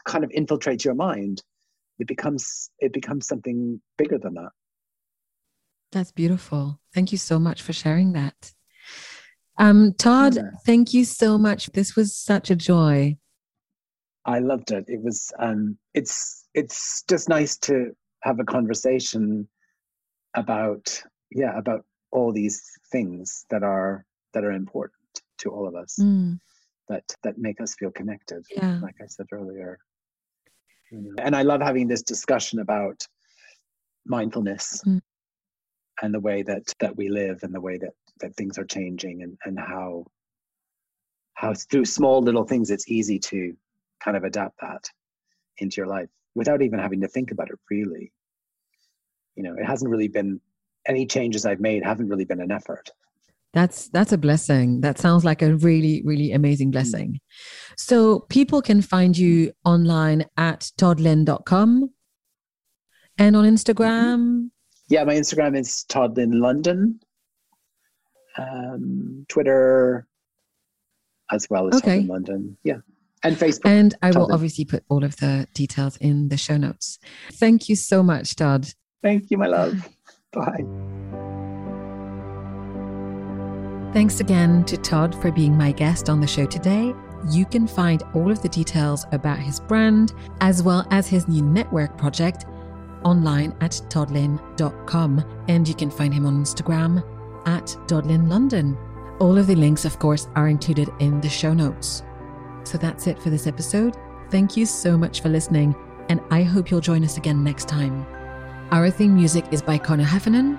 kind 0.05 0.25
of 0.25 0.31
infiltrates 0.31 0.85
your 0.85 0.95
mind 0.95 1.43
it 1.99 2.07
becomes 2.07 2.71
it 2.79 2.93
becomes 2.93 3.27
something 3.27 3.81
bigger 3.97 4.19
than 4.19 4.35
that 4.35 4.51
that's 5.93 6.13
beautiful 6.13 6.81
thank 6.95 7.13
you 7.13 7.19
so 7.19 7.39
much 7.39 7.63
for 7.63 7.73
sharing 7.73 8.13
that 8.13 8.53
um, 9.59 9.93
Todd, 9.95 10.37
yeah. 10.37 10.51
thank 10.65 10.95
you 10.95 11.05
so 11.05 11.37
much. 11.37 11.67
This 11.73 11.97
was 11.97 12.15
such 12.15 12.49
a 12.51 12.57
joy. 12.57 13.17
I 14.25 14.39
loved 14.39 14.71
it. 14.71 14.85
It 14.87 15.03
was 15.03 15.33
um, 15.39 15.77
it's 15.95 16.47
it's 16.55 17.03
just 17.09 17.29
nice 17.29 17.57
to 17.59 17.91
have 18.23 18.39
a 18.39 18.45
conversation 18.45 19.49
about 20.35 21.03
yeah 21.31 21.57
about 21.59 21.85
all 22.11 22.33
these 22.33 22.63
things 22.91 23.45
that 23.51 23.63
are 23.63 24.05
that 24.35 24.45
are 24.45 24.53
important 24.53 24.95
to 25.39 25.51
all 25.51 25.67
of 25.67 25.75
us 25.75 25.99
mm. 26.01 26.39
that 26.89 27.05
that 27.23 27.39
make 27.39 27.61
us 27.61 27.75
feel 27.75 27.91
connected. 27.91 28.45
Yeah. 28.51 28.79
Like 28.83 28.97
I 29.03 29.07
said 29.07 29.27
earlier. 29.33 29.79
And 30.91 31.37
I 31.37 31.43
love 31.43 31.61
having 31.61 31.87
this 31.87 32.03
discussion 32.03 32.61
about 32.61 33.07
mindfulness 34.07 34.83
mm. 34.87 35.01
and 36.01 36.15
the 36.15 36.21
way 36.21 36.43
that 36.43 36.73
that 36.81 36.97
we 36.97 37.09
live 37.11 37.41
and 37.43 37.55
the 37.55 37.61
way 37.61 37.77
that 37.79 37.93
that 38.21 38.35
things 38.37 38.59
are 38.59 38.65
changing 38.65 39.23
and, 39.23 39.37
and 39.45 39.59
how 39.59 40.05
how 41.35 41.55
through 41.55 41.85
small 41.85 42.23
little 42.23 42.45
things 42.45 42.71
it's 42.71 42.89
easy 42.89 43.19
to 43.19 43.55
kind 44.03 44.17
of 44.17 44.25
adapt 44.25 44.59
that 44.61 44.85
into 45.59 45.77
your 45.77 45.87
life 45.87 46.09
without 46.35 46.63
even 46.63 46.79
having 46.79 47.01
to 47.01 47.09
think 47.09 47.31
about 47.31 47.51
it 47.51 47.59
really 47.71 48.11
you 49.39 49.43
know 49.43 49.55
it 49.57 49.65
hasn't 49.65 49.91
really 49.91 50.09
been 50.09 50.41
any 50.87 51.07
changes 51.07 51.47
i've 51.47 51.61
made 51.61 51.83
haven't 51.83 52.09
really 52.09 52.25
been 52.25 52.41
an 52.41 52.51
effort 52.51 52.91
that's 53.55 53.89
that's 53.89 54.13
a 54.13 54.19
blessing 54.19 54.83
that 54.83 54.99
sounds 54.99 55.25
like 55.25 55.41
a 55.41 55.55
really 55.57 56.03
really 56.05 56.33
amazing 56.33 56.69
mm. 56.69 56.73
blessing 56.73 57.09
mm-hmm. 57.09 57.75
so 57.77 58.21
people 58.29 58.61
can 58.61 58.83
find 58.83 59.17
you 59.17 59.51
online 59.65 60.25
at 60.37 60.71
toddlynn.com 60.79 61.91
and 63.17 63.37
on 63.37 63.45
instagram 63.45 64.19
mm-hmm. 64.19 64.47
yeah 64.89 65.05
my 65.05 65.15
instagram 65.15 65.59
is 65.59 65.87
toddlynn 65.89 66.41
london 66.41 67.01
um, 68.39 69.27
Twitter, 69.29 70.07
as 71.31 71.47
well 71.51 71.69
as 71.69 71.77
okay. 71.77 71.99
in 71.99 72.07
London. 72.07 72.57
Yeah. 72.65 72.79
And 73.25 73.37
Facebook. 73.37 73.67
And 73.67 73.95
I 74.01 74.13
will 74.13 74.33
obviously 74.33 74.65
put 74.65 74.85
all 74.89 75.03
of 75.03 75.17
the 75.17 75.49
details 75.53 75.97
in 75.97 76.29
the 76.29 76.37
show 76.37 76.57
notes. 76.57 77.01
Thank 77.33 77.69
you 77.69 77.75
so 77.75 78.03
much, 78.03 78.37
Todd. 78.37 78.69
Thank 79.03 79.31
you, 79.31 79.39
my 79.39 79.47
love. 79.47 79.89
Bye. 80.33 80.65
Thanks 83.93 84.21
again 84.21 84.65
to 84.65 84.77
Todd 84.77 85.15
for 85.21 85.33
being 85.33 85.57
my 85.57 85.73
guest 85.73 86.11
on 86.11 86.21
the 86.21 86.27
show 86.27 86.47
today. 86.47 86.95
You 87.31 87.47
can 87.47 87.67
find 87.67 88.03
all 88.15 88.31
of 88.31 88.43
the 88.43 88.49
details 88.49 89.07
about 89.13 89.39
his 89.39 89.61
brand 89.61 90.13
as 90.41 90.63
well 90.63 90.87
as 90.91 91.09
his 91.09 91.27
new 91.27 91.43
network 91.43 91.97
project 91.97 92.45
online 93.05 93.57
at 93.61 93.73
toddlynn.com. 93.89 95.45
And 95.49 95.67
you 95.67 95.75
can 95.75 95.91
find 95.91 96.13
him 96.13 96.27
on 96.27 96.43
Instagram 96.43 97.03
at 97.47 97.67
Toddlynn 97.89 98.29
London. 98.29 98.77
All 99.21 99.37
of 99.37 99.47
the 99.47 99.57
links, 99.57 99.85
of 99.85 99.99
course, 99.99 100.29
are 100.37 100.49
included 100.49 100.91
in 101.01 101.21
the 101.21 101.29
show 101.29 101.55
notes. 101.55 102.03
So 102.65 102.79
that's 102.79 103.07
it 103.07 103.19
for 103.19 103.31
this 103.31 103.47
episode. 103.47 103.97
Thank 104.31 104.57
you 104.57 104.67
so 104.67 104.99
much 104.99 105.23
for 105.23 105.31
listening, 105.31 105.75
and 106.11 106.21
I 106.31 106.43
hope 106.43 106.71
you'll 106.71 106.81
join 106.81 107.03
us 107.03 107.17
again 107.17 107.43
next 107.43 107.67
time. 107.67 108.07
Our 108.71 108.91
theme 108.91 109.15
music 109.15 109.47
is 109.51 109.63
by 109.63 109.79
Connor 109.79 110.05
Heffernan. 110.05 110.59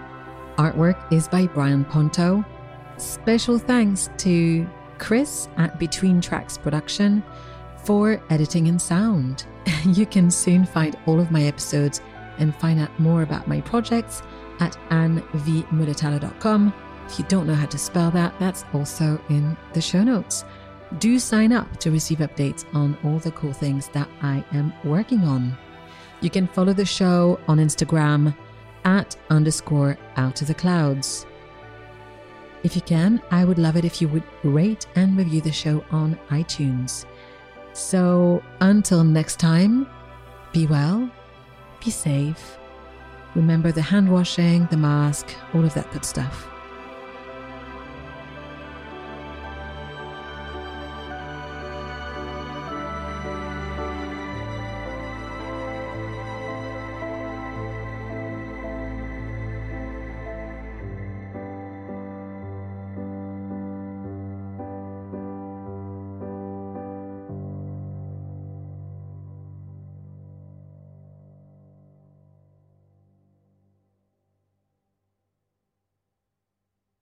Artwork 0.58 1.14
is 1.14 1.28
by 1.28 1.46
Brian 1.46 1.86
Ponto. 1.86 2.44
Special 2.98 3.60
thanks 3.60 4.10
to 4.18 4.68
Chris 4.98 5.48
at 5.58 5.78
Between 5.78 6.20
Tracks 6.20 6.58
Production 6.58 7.24
for 7.86 8.20
editing 8.32 8.68
and 8.68 8.82
sound. 8.82 9.46
You 9.86 10.08
can 10.08 10.32
soon 10.32 10.66
find 10.66 10.98
all 11.06 11.20
of 11.20 11.30
my 11.30 11.44
episodes 11.44 12.02
and 12.40 12.56
find 12.56 12.80
out 12.80 13.00
more 13.00 13.22
about 13.22 13.48
my 13.48 13.62
projects 13.62 14.24
at 14.60 14.74
annvmulatalo.com. 14.90 16.74
If 17.08 17.20
you 17.20 17.26
don't 17.26 17.46
know 17.46 17.54
how 17.54 17.68
to 17.68 17.78
spell 17.78 18.10
that, 18.12 18.34
that's 18.40 18.66
also 18.74 19.22
in 19.30 19.56
the 19.74 19.82
show 19.82 20.04
notes. 20.04 20.46
Do 20.98 21.20
sign 21.20 21.54
up 21.54 21.78
to 21.78 21.92
receive 21.92 22.18
updates 22.18 22.66
on 22.74 22.98
all 23.04 23.20
the 23.20 23.32
cool 23.32 23.54
things 23.54 23.88
that 23.90 24.10
I 24.24 24.44
am 24.52 24.74
working 24.84 25.24
on. 25.26 25.56
You 26.22 26.30
can 26.30 26.48
follow 26.48 26.74
the 26.74 26.86
show 26.86 27.40
on 27.48 27.58
Instagram 27.58 28.36
at 28.86 29.16
underscore 29.30 29.98
out 30.18 30.42
of 30.42 30.48
the 30.48 30.54
clouds. 30.54 31.26
If 32.64 32.76
you 32.76 32.82
can, 32.82 33.22
I 33.32 33.46
would 33.46 33.58
love 33.58 33.78
it 33.78 33.86
if 33.86 34.02
you 34.02 34.08
would 34.10 34.24
rate 34.44 34.86
and 34.96 35.18
review 35.18 35.42
the 35.42 35.52
show 35.52 35.84
on 35.92 36.20
iTunes. 36.30 37.06
So 37.74 38.44
until 38.60 39.04
next 39.04 39.40
time, 39.40 39.88
be 40.52 40.68
well, 40.68 41.10
be 41.84 41.92
safe, 41.92 42.60
Remember 43.36 43.72
the 43.72 43.82
hand 43.82 44.12
washing, 44.12 44.66
the 44.72 44.78
mask, 44.78 45.36
all 45.54 45.64
of 45.64 45.74
that 45.76 45.92
good 45.92 46.04
stuff. 46.04 46.49